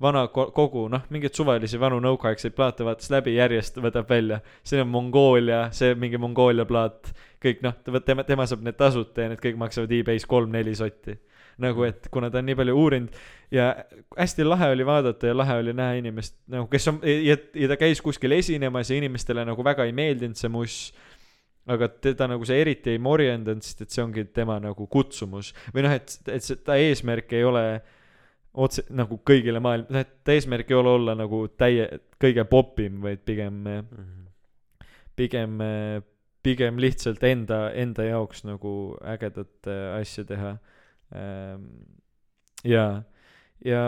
vana 0.00 0.26
ko- 0.32 0.50
kogu, 0.56 0.86
noh, 0.92 1.06
mingeid 1.12 1.36
suvalisi 1.36 1.80
vanu 1.80 2.00
nõukaaegseid 2.04 2.54
plaate 2.56 2.84
vaatas 2.84 3.10
läbi, 3.12 3.34
järjest 3.38 3.80
võtab 3.80 4.08
välja. 4.08 4.40
see 4.64 4.80
on 4.80 4.88
Mongoolia, 4.88 5.68
see 5.72 5.94
mingi 5.94 6.20
Mongoolia 6.20 6.66
plaat, 6.68 7.12
kõik 7.42 7.64
noh, 7.64 7.76
tema, 8.04 8.24
tema 8.24 8.46
saab 8.46 8.62
need 8.64 8.76
tasuta 8.76 9.24
ja 9.24 9.32
need 9.32 9.42
kõik 9.42 9.60
maksavad 9.60 9.92
e-base 9.92 10.28
kolm-neli 10.28 10.74
sotti. 10.74 11.18
nagu, 11.60 11.84
et 11.84 12.08
kuna 12.10 12.30
ta 12.30 12.38
on 12.38 12.46
nii 12.48 12.56
palju 12.56 12.72
uurinud 12.72 13.16
ja 13.52 13.84
hästi 14.16 14.44
lahe 14.46 14.70
oli 14.72 14.86
vaadata 14.86 15.26
ja 15.26 15.34
lahe 15.36 15.58
oli 15.60 15.74
näha 15.76 15.98
inimest 15.98 16.38
nagu, 16.48 16.64
kes 16.72 16.88
on 16.88 17.00
ja, 17.04 17.36
ja 17.36 17.68
ta 17.68 17.76
käis 17.76 18.00
kuskil 18.00 18.32
esinemas 18.32 18.90
ja 18.90 18.96
inimestele 18.96 19.44
nagu 19.44 19.64
väga 19.64 19.84
ei 19.84 19.92
meeldinud 19.92 20.40
see 20.40 20.48
muss 20.48 20.78
aga 21.68 21.88
teda 22.02 22.28
nagu 22.30 22.46
see 22.48 22.60
eriti 22.62 22.94
ei 22.94 23.00
morjendanud, 23.02 23.64
sest 23.64 23.84
et 23.84 23.94
see 23.94 24.02
ongi 24.04 24.24
tema 24.34 24.58
nagu 24.62 24.86
kutsumus. 24.90 25.52
või 25.74 25.84
noh, 25.86 25.96
et, 25.96 26.16
et 26.32 26.44
see, 26.44 26.60
ta 26.64 26.78
eesmärk 26.80 27.32
ei 27.36 27.44
ole 27.46 27.64
otse 28.50 28.86
nagu 28.90 29.20
kõigile 29.26 29.60
maailm, 29.62 29.90
noh, 29.92 30.02
et 30.02 30.24
ta 30.26 30.34
eesmärk 30.34 30.70
ei 30.72 30.78
ole 30.78 30.94
olla 30.96 31.14
nagu 31.18 31.44
täie, 31.60 31.86
kõige 32.20 32.44
popim, 32.50 32.98
vaid 33.04 33.22
pigem, 33.26 33.60
pigem, 35.18 35.60
pigem 36.42 36.80
lihtsalt 36.82 37.22
enda, 37.28 37.68
enda 37.76 38.08
jaoks 38.08 38.44
nagu 38.48 38.74
ägedat 39.14 39.70
äh, 39.70 39.86
asja 40.00 40.24
teha. 40.26 40.56
ja, 42.64 42.84
ja 43.64 43.84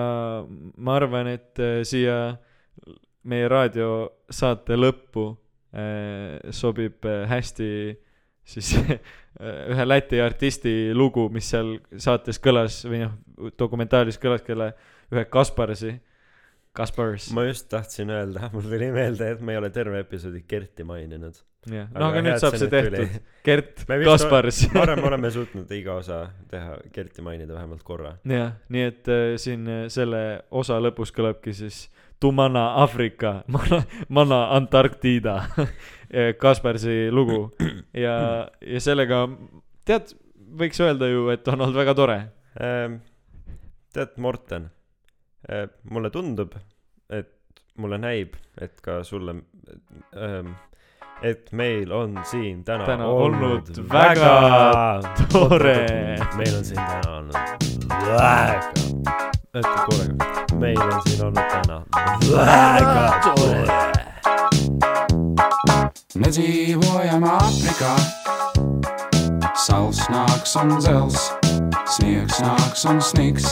ma 0.76 0.96
arvan, 0.98 1.30
et 1.32 1.58
äh, 1.62 1.80
siia 1.86 2.36
meie 3.22 3.46
raadiosaate 3.48 4.76
lõppu 4.78 5.30
sobib 6.52 7.06
äh, 7.08 7.22
hästi 7.30 7.68
siis 8.44 8.72
ühe 9.72 9.84
Läti 9.88 10.20
artisti 10.20 10.92
lugu, 10.94 11.28
mis 11.32 11.48
seal 11.52 11.76
saates 11.96 12.40
kõlas 12.42 12.82
või 12.88 13.04
noh, 13.04 13.14
dokumentaalis 13.58 14.18
kõlas, 14.22 14.42
kelle, 14.46 14.72
ühe 15.12 15.24
Kasparsi, 15.30 15.94
Kaspars, 16.72 17.28
ma 17.36 17.44
just 17.44 17.66
tahtsin 17.68 18.10
öelda, 18.12 18.48
mul 18.54 18.64
tuli 18.64 18.88
meelde, 18.94 19.32
et 19.34 19.40
me 19.44 19.52
ei 19.52 19.60
ole 19.60 19.68
terve 19.72 20.00
episoodi 20.00 20.44
Kerti 20.48 20.86
maininud. 20.88 21.40
jah, 21.68 21.88
Aga 21.92 22.00
no 22.00 22.06
aga 22.06 22.16
hea, 22.18 22.24
nüüd 22.26 22.42
saab 22.42 22.56
see 22.58 22.70
tehtud, 22.72 23.18
vist 23.44 24.08
Kaspars. 24.08 24.62
ma 24.72 24.86
arvan, 24.86 25.02
me 25.02 25.10
oleme 25.10 25.32
suutnud 25.34 25.74
iga 25.76 25.98
osa 26.00 26.22
teha, 26.50 26.78
Kerti 26.94 27.24
mainida 27.24 27.54
vähemalt 27.54 27.84
korra. 27.84 28.14
jah, 28.28 28.54
nii 28.72 28.86
et 28.88 29.12
äh, 29.12 29.26
siin 29.40 29.68
äh, 29.68 29.82
selle 29.92 30.22
osa 30.50 30.80
lõpus 30.80 31.12
kõlabki 31.14 31.54
siis 31.56 31.84
Tumana 32.22 32.68
Aafrika, 32.82 33.40
Mana, 33.54 33.82
Mana 34.08 34.40
Antarktida 34.56 35.40
Kasparsi 36.42 37.10
lugu 37.10 37.48
ja, 37.96 38.16
ja 38.62 38.80
sellega 38.84 39.24
tead, 39.88 40.12
võiks 40.60 40.78
öelda 40.84 41.08
ju, 41.10 41.26
et 41.34 41.48
on 41.50 41.64
olnud 41.64 41.78
väga 41.78 41.94
tore. 41.98 42.18
Ähm, 42.62 43.00
tead, 43.92 44.14
Morten, 44.22 44.68
mulle 45.90 46.10
tundub, 46.14 46.54
et 47.10 47.32
mulle 47.80 47.98
näib, 47.98 48.36
et 48.60 48.78
ka 48.84 49.00
sulle, 49.08 49.34
et 51.22 51.52
meil 51.52 51.92
on 51.96 52.20
siin 52.28 52.60
täna, 52.64 52.86
Täna 52.86 53.08
olnud 53.08 53.72
olnud 53.72 53.82
väga 53.92 54.34
tore. 55.32 55.78
meil 56.36 56.60
on 56.60 56.64
siin 56.64 56.82
täna 56.82 57.16
olnud 57.16 57.34
väga, 58.12 58.72
ütle 59.54 59.78
korraga, 59.88 60.31
täna 60.60 61.82
väga 62.30 63.06
tore. 63.24 63.82
me 66.14 66.28
dzīvojam 66.28 67.24
Āfrikā. 67.26 67.92
Saules 69.58 70.00
nāks 70.12 70.54
un 70.60 70.76
dzels, 70.78 71.18
sniegs 71.96 72.40
nāks 72.44 72.84
un 72.90 73.00
sniks. 73.02 73.48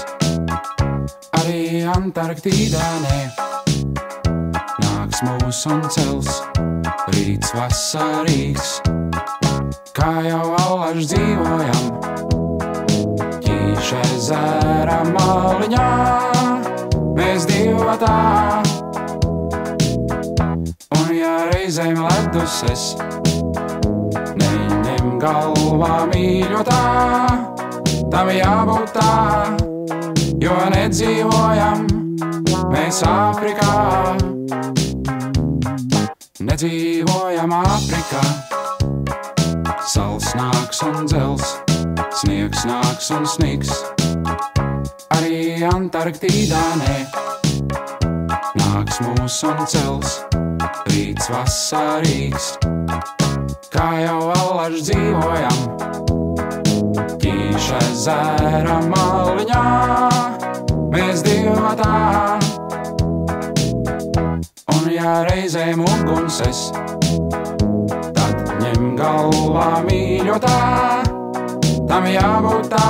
Arī 1.40 1.82
Antarktīdā 1.90 2.86
nē, 3.05 3.18
nāks 4.85 5.22
mūs 5.27 5.64
un 5.70 5.82
cels, 5.90 6.43
rīts 7.14 7.55
vasarīgs. 7.56 8.81
Kā 9.97 10.12
jau 10.28 10.44
allaž 10.62 11.05
dzīvojam, 11.10 11.85
ķīša 13.44 14.02
ezera 14.16 15.01
maliņā, 15.10 15.89
mēs 17.21 17.47
divatā. 17.49 18.17
Un 20.97 21.11
ja 21.15 21.35
reizēm 21.51 22.01
ledus 22.01 22.61
es 22.71 22.85
neņem 24.41 25.19
galvā 25.23 26.07
mīļotā, 26.13 26.81
tam 28.13 28.33
jābūt 28.35 28.95
tā, 28.97 29.13
jo 30.41 30.57
nedzīvojam 30.75 31.87
mēs 32.73 33.03
Āfrikā. 33.09 33.75
Nedzīvojam 36.41 37.53
Āfrikā, 37.61 38.25
sals 39.93 40.33
nāks 40.39 40.83
un 40.89 41.05
dzels, 41.05 41.57
sniegs 42.23 42.65
nāks 42.69 43.13
un 43.17 43.29
sniks. 43.29 43.77
Antarktīdā 45.66 46.61
nē. 46.81 46.95
Nāks 48.57 49.01
mūs 49.05 49.35
un 49.45 49.59
cels, 49.69 50.15
rīts 50.89 51.27
vasarīgs, 51.28 52.47
kā 53.73 53.89
jau 54.01 54.31
allaž 54.32 54.78
dzīvojam. 54.87 55.59
Ķīša 57.20 57.81
zēra 58.05 58.78
maliņā, 58.89 59.65
mēs 60.95 61.24
divatā. 61.27 61.99
Un 64.77 64.89
ja 64.95 65.19
reizēm 65.28 65.85
uguns 65.85 66.41
es, 66.49 66.62
tad 68.16 68.57
ņem 68.62 68.95
galvā 69.01 69.69
mīļotā, 69.91 70.57
tam 71.91 72.09
jābūt 72.15 72.73
tā, 72.73 72.89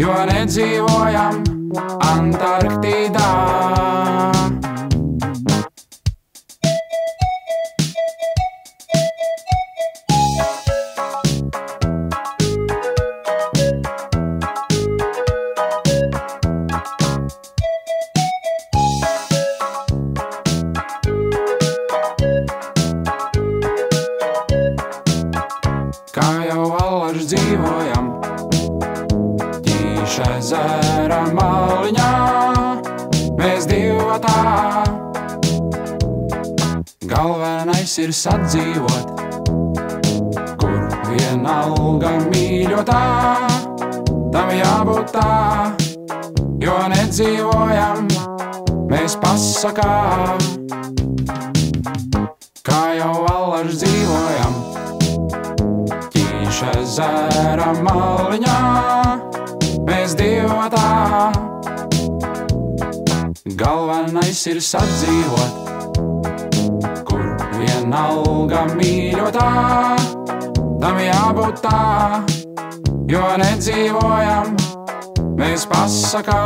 jo 0.00 0.16
nedzīvojam 0.30 1.42
Antarktīdā. 2.10 3.28
Ir 38.10 38.16
sadzīvot, 38.16 39.20
kur 40.58 40.78
vienalga 41.06 42.10
mīļotā, 42.24 43.02
tam 44.34 44.50
jābūt 44.56 45.12
tā, 45.14 45.34
jo 46.64 46.74
nedzīvojam, 46.90 48.08
mēs 48.90 49.14
pasakā. 49.22 49.94
Kā 52.66 52.80
jau 52.98 53.14
allaž 53.30 53.78
dzīvojam, 53.78 54.58
ķīša 56.10 56.74
zēra 56.96 57.70
maliņā, 57.78 58.60
mēs 59.86 60.18
divatā. 60.18 61.30
Galvenais 63.60 64.46
ir 64.50 64.64
sadzīvot, 64.64 65.79
vienalga 67.60 68.64
mīļotā, 68.74 69.50
tam 70.80 71.00
jābūt 71.04 71.62
tā, 71.64 71.84
jo 73.10 73.24
nedzīvojam, 73.44 74.56
mēs 75.38 75.68
pasakā. 75.70 76.40